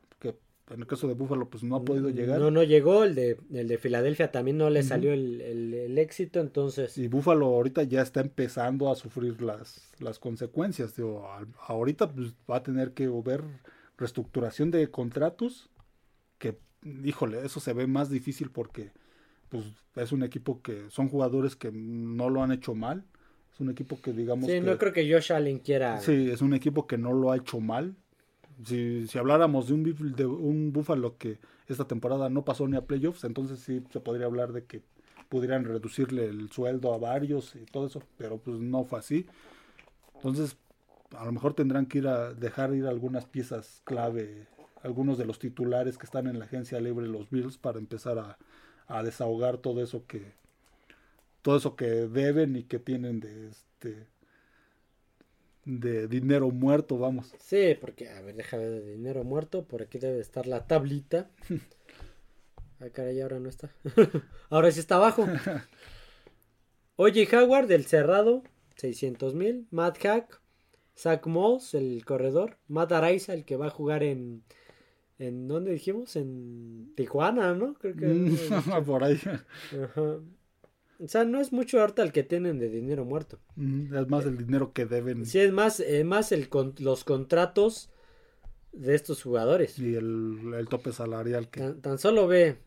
en 0.70 0.80
el 0.80 0.86
caso 0.86 1.06
de 1.06 1.14
Búfalo, 1.14 1.50
pues 1.50 1.62
no 1.62 1.76
ha 1.76 1.84
podido 1.84 2.08
mm, 2.08 2.12
llegar. 2.12 2.40
No, 2.40 2.50
no 2.50 2.62
llegó. 2.62 3.04
El 3.04 3.14
de, 3.14 3.36
el 3.52 3.68
de 3.68 3.78
Filadelfia 3.78 4.30
también 4.30 4.56
no 4.56 4.70
le 4.70 4.82
salió 4.82 5.12
el, 5.12 5.98
éxito, 5.98 6.40
entonces. 6.40 6.96
Y 6.96 7.08
Búfalo 7.08 7.46
ahorita 7.46 7.82
ya 7.82 8.00
está 8.00 8.20
empezando 8.20 8.90
a 8.90 8.96
sufrir 8.96 9.42
las, 9.42 9.90
las 9.98 10.18
consecuencias. 10.18 10.96
Digo, 10.96 11.28
ahorita 11.66 12.10
pues, 12.10 12.32
va 12.50 12.56
a 12.56 12.62
tener 12.62 12.92
que 12.92 13.08
ver 13.08 13.42
reestructuración 13.98 14.70
de 14.70 14.90
contratos. 14.90 15.68
Que, 16.38 16.58
híjole, 17.04 17.44
eso 17.44 17.60
se 17.60 17.74
ve 17.74 17.86
más 17.86 18.08
difícil 18.08 18.50
porque 18.50 18.90
pues 19.50 19.66
es 19.96 20.12
un 20.12 20.22
equipo 20.22 20.62
que 20.62 20.86
son 20.88 21.08
jugadores 21.10 21.56
que 21.56 21.70
no 21.72 22.30
lo 22.30 22.42
han 22.42 22.52
hecho 22.52 22.74
mal. 22.74 23.04
Es 23.52 23.60
un 23.60 23.68
equipo 23.68 24.00
que 24.00 24.12
digamos. 24.12 24.46
Sí, 24.46 24.60
no 24.60 24.78
creo 24.78 24.94
que 24.94 25.12
Josh 25.12 25.30
Allen 25.30 25.58
quiera. 25.58 26.00
Sí, 26.00 26.30
es 26.30 26.40
un 26.40 26.54
equipo 26.54 26.86
que 26.86 26.96
no 26.96 27.12
lo 27.12 27.30
ha 27.30 27.36
hecho 27.36 27.60
mal 27.60 27.94
si, 28.64 29.06
si 29.08 29.18
habláramos 29.18 29.68
de 29.68 29.74
un, 29.74 30.72
de 30.72 31.16
que 31.18 31.38
esta 31.66 31.86
temporada 31.86 32.28
no 32.28 32.44
pasó 32.44 32.68
ni 32.68 32.76
a 32.76 32.86
playoffs, 32.86 33.24
entonces 33.24 33.60
sí 33.60 33.82
se 33.90 34.00
podría 34.00 34.26
hablar 34.26 34.52
de 34.52 34.64
que 34.64 34.82
pudieran 35.28 35.64
reducirle 35.64 36.26
el 36.26 36.50
sueldo 36.50 36.94
a 36.94 36.98
varios 36.98 37.56
y 37.56 37.64
todo 37.64 37.86
eso, 37.86 38.02
pero 38.16 38.38
pues 38.38 38.58
no 38.58 38.84
fue 38.84 38.98
así. 38.98 39.26
Entonces, 40.14 40.56
a 41.16 41.24
lo 41.24 41.32
mejor 41.32 41.54
tendrán 41.54 41.86
que 41.86 41.98
ir 41.98 42.08
a 42.08 42.32
dejar 42.34 42.74
ir 42.74 42.86
algunas 42.86 43.26
piezas 43.26 43.80
clave, 43.84 44.46
algunos 44.82 45.18
de 45.18 45.24
los 45.24 45.38
titulares 45.38 45.98
que 45.98 46.06
están 46.06 46.26
en 46.26 46.38
la 46.38 46.44
agencia 46.44 46.80
libre, 46.80 47.06
los 47.06 47.30
Bills, 47.30 47.58
para 47.58 47.78
empezar 47.78 48.18
a, 48.18 48.38
a 48.86 49.02
desahogar 49.02 49.58
todo 49.58 49.82
eso 49.82 50.06
que 50.06 50.32
todo 51.42 51.58
eso 51.58 51.76
que 51.76 51.84
deben 51.84 52.56
y 52.56 52.62
que 52.62 52.78
tienen 52.78 53.20
de 53.20 53.48
este 53.48 54.06
de 55.64 56.08
dinero 56.08 56.50
muerto, 56.50 56.98
vamos. 56.98 57.32
Sí, 57.38 57.76
porque, 57.80 58.08
a 58.08 58.20
ver, 58.20 58.36
déjame 58.36 58.64
de 58.64 58.92
dinero 58.92 59.24
muerto. 59.24 59.66
Por 59.66 59.82
aquí 59.82 59.98
debe 59.98 60.20
estar 60.20 60.46
la 60.46 60.66
tablita. 60.66 61.30
Ay, 62.80 62.90
caray, 62.92 63.20
ahora 63.20 63.40
no 63.40 63.48
está. 63.48 63.70
ahora 64.50 64.70
sí 64.70 64.80
está 64.80 64.96
abajo. 64.96 65.26
Oye, 66.96 67.28
Howard, 67.32 67.66
del 67.66 67.86
cerrado, 67.86 68.42
600 68.76 69.34
mil. 69.34 69.66
Matt 69.70 69.98
Hack, 70.02 70.40
Zach 70.96 71.26
Moss, 71.26 71.74
el 71.74 72.04
corredor. 72.04 72.58
Matt 72.68 72.92
Araiza, 72.92 73.34
el 73.34 73.44
que 73.44 73.56
va 73.56 73.66
a 73.66 73.70
jugar 73.70 74.02
en. 74.02 74.44
¿En 75.16 75.46
dónde 75.46 75.70
dijimos? 75.70 76.16
En 76.16 76.92
Tijuana, 76.96 77.54
¿no? 77.54 77.74
Creo 77.74 77.94
que. 77.94 78.82
por 78.84 79.04
ahí. 79.04 79.20
Ajá. 79.24 80.20
O 81.00 81.08
sea, 81.08 81.24
no 81.24 81.40
es 81.40 81.52
mucho 81.52 81.80
ahorita 81.80 82.02
el 82.02 82.12
que 82.12 82.22
tienen 82.22 82.58
de 82.58 82.68
dinero 82.68 83.04
muerto. 83.04 83.38
es 83.56 84.08
más 84.08 84.26
el 84.26 84.36
dinero 84.38 84.72
que 84.72 84.86
deben. 84.86 85.26
Sí, 85.26 85.40
es 85.40 85.52
más, 85.52 85.80
es 85.80 86.04
más 86.04 86.32
el 86.32 86.48
los 86.78 87.04
contratos 87.04 87.90
de 88.72 88.94
estos 88.94 89.22
jugadores. 89.22 89.78
Y 89.78 89.94
el, 89.94 90.66
tope 90.70 90.92
salarial 90.92 91.48
que... 91.48 91.60
Tan, 91.60 91.98
solo 91.98 92.26
ve 92.26 92.58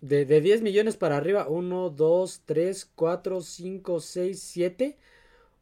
de, 0.00 0.24
de 0.26 0.40
10 0.40 0.62
millones 0.62 0.96
para 0.96 1.16
arriba, 1.16 1.48
1, 1.48 1.90
2, 1.90 2.42
3, 2.44 2.90
4, 2.94 3.40
5, 3.40 4.00
6, 4.00 4.40
7, 4.40 4.98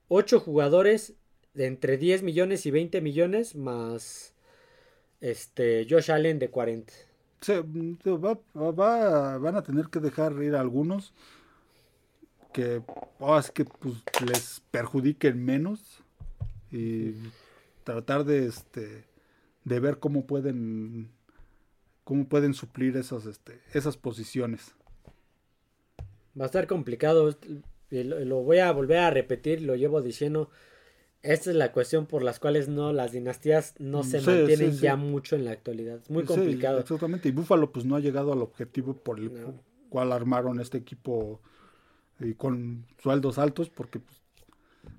8 0.08 0.40
jugadores 0.40 1.14
de 1.54 1.66
entre 1.66 1.96
10 1.96 2.22
millones 2.22 2.66
y 2.66 2.70
20 2.70 3.00
millones 3.00 3.54
más 3.54 4.34
este 5.20 5.86
Josh 5.88 6.10
Allen 6.10 6.38
de 6.38 6.50
40 6.50 6.92
se, 7.40 7.60
va, 7.60 8.38
va, 8.54 9.38
van 9.38 9.56
a 9.56 9.62
tener 9.62 9.86
que 9.86 10.00
dejar 10.00 10.32
ir 10.42 10.54
a 10.54 10.60
algunos 10.60 11.12
que, 12.52 12.82
oh, 13.18 13.40
que 13.54 13.64
pues, 13.64 14.02
les 14.26 14.62
perjudiquen 14.70 15.44
menos 15.44 16.02
y 16.70 17.14
tratar 17.84 18.24
de 18.24 18.46
este 18.46 19.04
de 19.64 19.80
ver 19.80 19.98
cómo 19.98 20.26
pueden 20.26 21.10
cómo 22.04 22.28
pueden 22.28 22.54
suplir 22.54 22.96
esas 22.96 23.26
este, 23.26 23.60
esas 23.72 23.96
posiciones. 23.96 24.74
Va 26.38 26.44
a 26.44 26.46
estar 26.46 26.66
complicado. 26.66 27.36
Lo, 27.90 28.42
voy 28.42 28.58
a 28.58 28.70
volver 28.72 28.98
a 28.98 29.10
repetir, 29.10 29.62
lo 29.62 29.74
llevo 29.74 30.00
diciendo, 30.00 30.50
esta 31.22 31.50
es 31.50 31.56
la 31.56 31.72
cuestión 31.72 32.06
por 32.06 32.22
las 32.22 32.38
cuales 32.40 32.68
no 32.68 32.92
las 32.92 33.12
dinastías 33.12 33.74
no 33.78 34.02
se 34.04 34.20
mantienen 34.20 34.72
ya 34.72 34.96
mucho 34.96 35.36
en 35.36 35.44
la 35.44 35.52
actualidad. 35.52 36.00
Es 36.02 36.10
muy 36.10 36.24
complicado. 36.24 36.80
exactamente. 36.80 37.28
Y 37.28 37.32
Búfalo 37.32 37.72
pues 37.72 37.84
no 37.84 37.96
ha 37.96 38.00
llegado 38.00 38.32
al 38.32 38.42
objetivo 38.42 38.94
por 38.94 39.18
el 39.18 39.30
cual 39.88 40.12
armaron 40.12 40.60
este 40.60 40.78
equipo 40.78 41.40
y 42.18 42.34
con 42.34 42.86
sueldos 43.02 43.38
altos 43.38 43.68
porque 43.70 43.98
pues, 43.98 44.20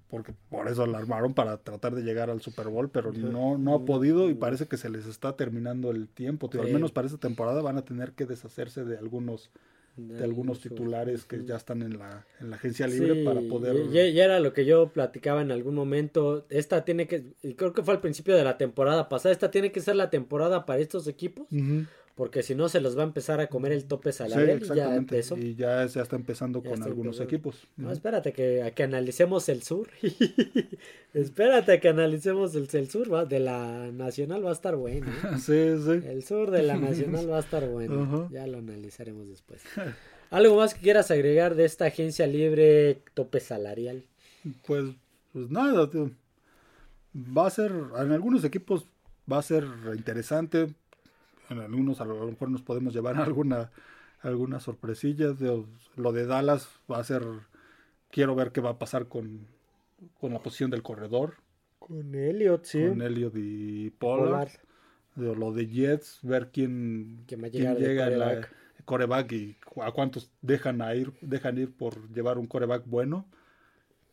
porque 0.10 0.34
por 0.50 0.68
eso 0.68 0.86
la 0.86 0.98
armaron 0.98 1.34
para 1.34 1.58
tratar 1.58 1.96
de 1.96 2.04
llegar 2.04 2.30
al 2.30 2.42
Super 2.42 2.68
Bowl, 2.68 2.90
pero 2.90 3.14
no, 3.14 3.58
no 3.58 3.76
ha 3.76 3.86
podido 3.86 4.30
y 4.30 4.34
parece 4.34 4.68
que 4.68 4.76
se 4.76 4.90
les 4.90 5.08
está 5.08 5.38
terminando 5.38 5.90
el 5.90 6.10
tiempo. 6.10 6.50
Al 6.54 6.72
menos 6.72 6.92
para 6.92 7.08
esta 7.08 7.20
temporada 7.20 7.62
van 7.62 7.78
a 7.78 7.86
tener 7.86 8.12
que 8.12 8.26
deshacerse 8.26 8.84
de 8.84 8.98
algunos 8.98 9.52
de 9.98 10.24
algunos 10.24 10.60
titulares 10.62 11.26
que 11.26 11.44
ya 11.44 11.58
están 11.58 11.82
en 11.82 11.98
la, 12.00 12.26
en 12.40 12.50
la 12.50 12.56
agencia 12.56 12.88
libre 12.88 13.24
para 13.24 13.42
poder... 13.42 13.90
Ya, 13.92 14.08
ya, 14.08 14.26
era 14.26 14.40
lo 14.40 14.54
que 14.54 14.66
yo 14.66 14.90
platicaba 14.90 15.42
en 15.42 15.52
algún 15.52 15.76
momento. 15.76 16.46
Esta 16.50 16.86
tiene 16.86 17.08
que, 17.08 17.34
creo 17.56 17.74
que 17.74 17.84
fue 17.84 17.94
al 17.94 18.02
principio 18.02 18.36
de 18.36 18.44
la 18.44 18.58
temporada 18.58 19.10
pasada, 19.10 19.34
esta 19.34 19.52
tiene 19.52 19.72
que 19.72 19.82
ser 19.82 19.96
la 19.96 20.10
temporada 20.10 20.66
para 20.66 20.80
estos 20.80 21.08
equipos 21.08 21.48
porque 22.22 22.44
si 22.44 22.54
no 22.54 22.70
se 22.70 22.82
los 22.82 22.96
va 22.96 23.02
a 23.02 23.06
empezar 23.06 23.40
a 23.40 23.48
comer 23.48 23.72
el 23.72 23.86
tope 23.86 24.12
salarial. 24.12 24.62
y 25.40 25.56
ya 25.56 25.88
se 25.88 26.00
está 26.00 26.16
empezando 26.16 26.62
con 26.62 26.84
algunos 26.84 27.20
equipos. 27.20 27.68
No, 27.78 27.92
espérate 27.92 28.32
que, 28.32 28.62
a 28.62 28.70
que 28.70 28.84
analicemos 28.84 29.50
el 29.50 29.64
sur. 29.64 29.90
espérate 31.16 31.72
a 31.72 31.80
que 31.80 31.90
analicemos 31.90 32.54
el, 32.54 32.70
el 32.74 32.92
sur 32.92 33.12
va, 33.12 33.26
de 33.26 33.40
la 33.40 33.92
Nacional 33.92 34.46
va 34.46 34.52
a 34.52 34.54
estar 34.54 34.76
bueno. 34.76 35.08
¿eh? 35.08 35.38
sí, 35.40 35.84
sí. 35.84 36.08
El 36.08 36.24
sur 36.24 36.52
de 36.52 36.62
la 36.62 36.78
Nacional 36.78 37.28
va 37.28 37.38
a 37.38 37.40
estar 37.40 37.68
bueno. 37.72 38.30
Ya 38.32 38.46
lo 38.46 38.60
analizaremos 38.60 39.28
después. 39.28 39.64
¿Algo 40.30 40.58
más 40.58 40.76
que 40.76 40.82
quieras 40.82 41.10
agregar 41.10 41.56
de 41.56 41.66
esta 41.66 41.86
agencia 41.86 42.28
libre 42.28 43.02
tope 43.16 43.40
salarial? 43.40 44.04
Pues, 44.68 44.92
pues 45.34 45.50
nada, 45.50 45.90
tío. 45.90 46.12
Va 47.16 47.48
a 47.48 47.50
ser, 47.50 47.72
en 47.72 48.12
algunos 48.12 48.44
equipos 48.44 48.86
va 49.28 49.40
a 49.40 49.42
ser 49.42 49.66
interesante 49.96 50.68
en 51.52 51.60
algunos 51.60 52.02
a 52.02 52.06
lo 52.06 52.26
mejor 52.26 52.50
nos 52.50 52.62
podemos 52.62 52.94
llevar 52.94 53.16
alguna 53.22 53.72
alguna 54.22 54.60
sorpresilla. 54.60 55.34
De, 55.34 55.64
lo 55.96 56.12
de 56.12 56.26
Dallas 56.26 56.70
va 56.92 57.00
a 57.00 57.04
ser, 57.04 57.24
quiero 58.10 58.36
ver 58.36 58.52
qué 58.52 58.62
va 58.62 58.72
a 58.72 58.80
pasar 58.80 59.08
con, 59.08 59.48
con 60.20 60.34
la 60.34 60.40
posición 60.40 60.72
del 60.72 60.84
corredor. 60.84 61.36
Con 61.80 62.14
Elliot, 62.14 62.64
sí. 62.64 62.88
Con 62.88 63.02
Elliot 63.02 63.34
y 63.36 63.90
Pollard. 63.92 64.52
De, 65.16 65.36
lo 65.36 65.52
de 65.52 65.68
Jets, 65.68 66.20
ver 66.24 66.52
quién, 66.52 67.26
quién, 67.28 67.42
llega 67.52 68.08
en 68.08 68.20
la 68.20 68.48
coreback 68.86 69.32
y 69.34 69.58
a 69.82 69.92
cuántos 69.92 70.32
dejan 70.42 70.82
a 70.82 70.96
ir, 70.96 71.12
dejan 71.20 71.58
ir 71.58 71.72
por 71.72 72.10
llevar 72.14 72.38
un 72.38 72.48
coreback 72.48 72.84
bueno. 72.86 73.26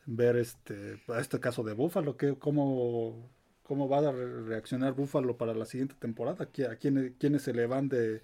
Ver 0.07 0.37
este, 0.37 1.01
este 1.19 1.39
caso 1.39 1.63
de 1.63 1.75
Buffalo, 1.75 2.17
que, 2.17 2.35
cómo 2.35 3.31
cómo 3.69 3.87
va 3.87 3.99
a 3.99 4.13
reaccionar 4.13 4.95
Búfalo 4.95 5.37
para 5.37 5.53
la 5.53 5.67
siguiente 5.67 5.95
temporada, 5.99 6.45
a 6.45 6.77
quiénes, 6.77 7.13
quiénes 7.19 7.43
se 7.43 7.53
le 7.53 7.67
van 7.67 7.91
de, 7.91 8.23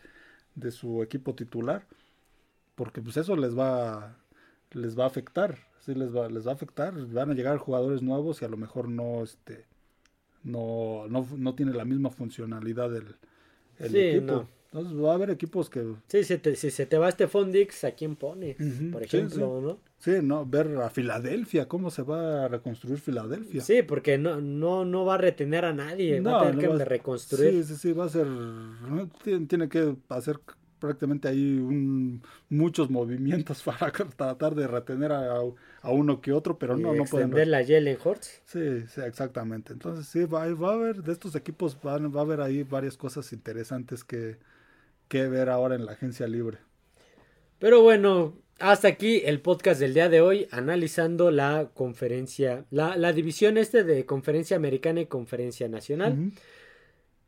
su 0.70 1.02
equipo 1.02 1.34
titular, 1.34 1.86
porque 2.74 3.02
pues 3.02 3.18
eso 3.18 3.36
les 3.36 3.56
va, 3.56 4.16
les 4.72 4.98
va 4.98 5.04
a 5.04 5.08
afectar, 5.08 5.58
sí 5.80 5.94
les 5.94 6.16
va, 6.16 6.30
les 6.30 6.46
va 6.46 6.52
a 6.52 6.54
afectar, 6.54 6.94
van 7.08 7.30
a 7.30 7.34
llegar 7.34 7.58
jugadores 7.58 8.00
nuevos 8.00 8.40
y 8.40 8.46
a 8.46 8.48
lo 8.48 8.56
mejor 8.56 8.88
no, 8.88 9.22
este, 9.22 9.66
no, 10.44 11.04
no, 11.10 11.26
no 11.36 11.54
tiene 11.54 11.74
la 11.74 11.84
misma 11.84 12.08
funcionalidad 12.08 12.90
del 12.90 13.14
el 13.78 13.96
equipo. 13.96 14.48
Entonces 14.74 15.00
va 15.00 15.12
a 15.12 15.14
haber 15.14 15.30
equipos 15.30 15.70
que... 15.70 15.84
Sí, 16.08 16.24
si, 16.24 16.36
si 16.56 16.70
se 16.72 16.84
te 16.84 16.98
va 16.98 17.08
este 17.08 17.28
Fondix, 17.28 17.84
¿a 17.84 17.92
quién 17.92 18.16
pone? 18.16 18.56
Por 18.90 19.04
ejemplo, 19.04 19.60
¿no? 19.60 19.78
Sí, 19.98 20.14
no, 20.20 20.44
ver 20.44 20.66
a 20.82 20.90
Filadelfia, 20.90 21.68
cómo 21.68 21.92
se 21.92 22.02
va 22.02 22.46
a 22.46 22.48
reconstruir 22.48 22.98
Filadelfia. 22.98 23.60
Sí, 23.60 23.82
porque 23.82 24.18
no, 24.18 24.40
no, 24.40 24.84
no 24.84 25.04
va 25.04 25.14
a 25.14 25.18
retener 25.18 25.64
a 25.64 25.72
nadie, 25.72 26.20
va 26.20 26.40
a 26.42 26.50
tener 26.50 26.76
que 26.76 26.84
reconstruir. 26.84 27.52
Sí, 27.52 27.62
sí, 27.62 27.76
sí, 27.76 27.92
va 27.92 28.06
a 28.06 28.08
ser... 28.08 28.26
Tiene 29.46 29.68
que 29.68 29.94
hacer 30.08 30.40
prácticamente 30.80 31.28
ahí 31.28 31.56
un, 31.56 32.20
muchos 32.48 32.90
movimientos 32.90 33.62
para 33.78 33.92
tratar 33.92 34.56
de 34.56 34.66
retener 34.66 35.12
a, 35.12 35.36
a 35.82 35.90
uno 35.92 36.20
que 36.20 36.32
otro, 36.32 36.58
pero 36.58 36.76
no, 36.76 36.92
no 36.92 37.04
pueden. 37.04 37.48
la 37.48 37.64
Jalen 37.64 37.96
Hurts. 38.04 38.42
Sí, 38.44 38.82
sí, 38.88 39.00
exactamente. 39.02 39.72
Entonces 39.72 40.06
sí, 40.08 40.24
va, 40.24 40.52
va 40.52 40.70
a 40.70 40.74
haber, 40.74 41.04
de 41.04 41.12
estos 41.12 41.36
equipos 41.36 41.76
va, 41.76 41.96
va 41.98 42.20
a 42.20 42.24
haber 42.24 42.40
ahí 42.40 42.64
varias 42.64 42.96
cosas 42.96 43.32
interesantes 43.32 44.02
que, 44.02 44.36
que 45.08 45.28
ver 45.28 45.48
ahora 45.48 45.74
en 45.74 45.86
la 45.86 45.92
agencia 45.92 46.26
libre. 46.26 46.58
Pero 47.58 47.82
bueno, 47.82 48.34
hasta 48.58 48.88
aquí 48.88 49.22
el 49.24 49.40
podcast 49.40 49.80
del 49.80 49.94
día 49.94 50.08
de 50.08 50.20
hoy, 50.20 50.48
analizando 50.50 51.30
la 51.30 51.70
conferencia, 51.74 52.64
la, 52.70 52.96
la 52.96 53.12
división 53.12 53.58
este 53.58 53.84
de 53.84 54.06
conferencia 54.06 54.56
americana 54.56 55.00
y 55.00 55.06
conferencia 55.06 55.68
nacional. 55.68 56.32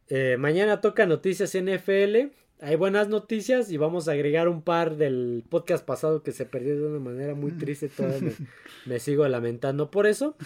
Eh, 0.08 0.36
mañana 0.38 0.80
toca 0.80 1.06
noticias 1.06 1.54
NFL. 1.54 2.32
Hay 2.60 2.76
buenas 2.76 3.08
noticias 3.08 3.70
y 3.70 3.76
vamos 3.76 4.08
a 4.08 4.12
agregar 4.12 4.48
un 4.48 4.62
par 4.62 4.96
del 4.96 5.44
podcast 5.48 5.84
pasado 5.84 6.22
que 6.22 6.32
se 6.32 6.46
perdió 6.46 6.76
de 6.76 6.86
una 6.86 7.00
manera 7.00 7.34
muy 7.34 7.52
triste. 7.52 7.88
Todavía 7.88 8.32
me 8.86 8.98
sigo 8.98 9.26
lamentando 9.28 9.90
por 9.90 10.06
eso. 10.06 10.36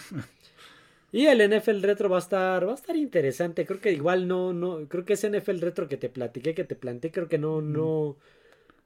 Y 1.11 1.25
el 1.25 1.39
NFL 1.39 1.81
Retro 1.81 2.09
va 2.09 2.17
a 2.17 2.19
estar, 2.19 2.65
va 2.65 2.71
a 2.71 2.75
estar 2.75 2.95
interesante. 2.95 3.65
Creo 3.65 3.81
que 3.81 3.91
igual 3.91 4.27
no, 4.27 4.53
no, 4.53 4.87
creo 4.87 5.03
que 5.03 5.13
ese 5.13 5.29
NFL 5.29 5.59
Retro 5.59 5.87
que 5.87 5.97
te 5.97 6.09
platiqué, 6.09 6.55
que 6.55 6.63
te 6.63 6.75
planteé, 6.75 7.11
creo 7.11 7.27
que 7.27 7.37
no, 7.37 7.59
mm. 7.59 7.71
no, 7.73 8.17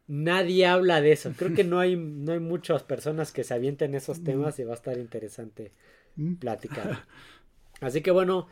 nadie 0.07 0.65
habla 0.65 1.01
de 1.01 1.11
eso. 1.11 1.31
Creo 1.37 1.53
que 1.53 1.63
no 1.63 1.79
hay, 1.79 1.95
no 1.95 2.33
hay 2.33 2.39
muchas 2.39 2.83
personas 2.83 3.31
que 3.31 3.43
se 3.43 3.53
avienten 3.53 3.93
esos 3.93 4.19
mm. 4.19 4.23
temas 4.23 4.59
y 4.59 4.63
va 4.63 4.71
a 4.71 4.75
estar 4.75 4.97
interesante 4.97 5.71
mm. 6.15 6.35
platicar. 6.35 7.05
Así 7.81 8.01
que 8.01 8.11
bueno, 8.11 8.47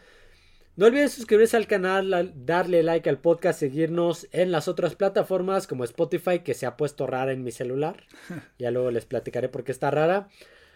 no 0.75 0.87
olviden 0.87 1.09
suscribirse 1.09 1.55
al 1.55 1.67
canal, 1.67 2.33
darle 2.35 2.81
like 2.81 3.07
al 3.07 3.19
podcast, 3.19 3.59
seguirnos 3.59 4.27
en 4.31 4.51
las 4.51 4.67
otras 4.67 4.95
plataformas 4.95 5.67
como 5.67 5.83
Spotify, 5.83 6.39
que 6.39 6.55
se 6.55 6.65
ha 6.65 6.77
puesto 6.77 7.05
rara 7.05 7.31
en 7.31 7.43
mi 7.43 7.51
celular. 7.51 8.03
Ya 8.57 8.71
luego 8.71 8.91
les 8.91 9.05
platicaré 9.05 9.49
por 9.49 9.63
qué 9.63 9.71
está 9.71 9.91
rara. 9.91 10.29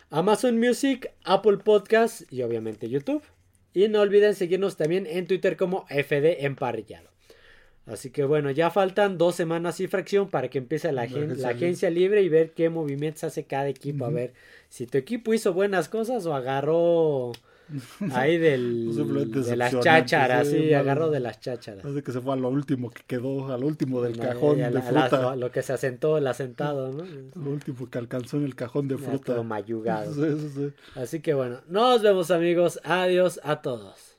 Amazon 0.09 0.59
Music, 0.59 1.11
Apple 1.23 1.57
Podcasts 1.57 2.25
y 2.31 2.41
obviamente 2.41 2.89
YouTube. 2.89 3.23
Y 3.73 3.88
no 3.89 4.01
olviden 4.01 4.35
seguirnos 4.35 4.77
también 4.77 5.05
en 5.05 5.27
Twitter 5.27 5.57
como 5.57 5.85
FD 5.89 6.45
Emparrillado. 6.45 7.09
Así 7.85 8.09
que 8.09 8.25
bueno, 8.25 8.51
ya 8.51 8.69
faltan 8.69 9.17
dos 9.17 9.35
semanas 9.35 9.79
y 9.79 9.88
fracción 9.88 10.29
para 10.29 10.49
que 10.49 10.57
empiece 10.57 10.91
la, 10.91 11.03
agencia 11.03 11.89
libre 11.89 12.21
y 12.21 12.27
ver 12.27 12.51
qué 12.51 12.69
movimientos 12.69 13.23
hace 13.23 13.45
cada 13.45 13.69
equipo. 13.69 14.05
A 14.05 14.09
ver 14.09 14.34
si 14.67 14.88
tu 14.88 14.97
equipo 14.97 15.34
hizo 15.34 15.53
buenas 15.53 15.88
cosas 15.88 16.25
o 16.25 16.34
agarró 16.34 17.31
Ahí 18.14 18.38
del, 18.38 18.94
de 18.95 19.56
las 19.56 19.80
chácharas, 19.80 20.48
sí, 20.48 20.73
agarro 20.73 21.10
de 21.10 21.19
las 21.19 21.39
chácharas. 21.39 21.84
Hace 21.84 22.02
que 22.02 22.11
se 22.11 22.22
fue 22.22 22.34
a 22.34 22.35
lo 22.35 22.49
último 22.49 22.89
que 22.89 23.03
quedó, 23.06 23.52
a 23.52 23.57
lo 23.57 23.68
último 23.68 24.02
del 24.02 24.18
cajón 24.18 24.57
de 24.57 24.81
fruta. 24.81 25.35
lo 25.35 25.52
que 25.52 25.61
se 25.61 25.73
asentó 25.73 26.18
el 26.18 26.27
asentado, 26.27 26.91
¿no? 26.91 27.03
Lo 27.35 27.52
último 27.52 27.89
que 27.89 27.98
alcanzó 27.98 28.38
en 28.38 28.45
el 28.45 28.56
cajón 28.56 28.88
de 28.88 28.98
fruta. 28.98 29.41
mayugado. 29.44 30.14
Así 30.95 31.19
que 31.19 31.34
bueno, 31.34 31.61
nos 31.68 32.02
vemos 32.02 32.31
amigos. 32.31 32.80
Adiós 32.84 33.39
a 33.44 33.61
todos. 33.61 34.16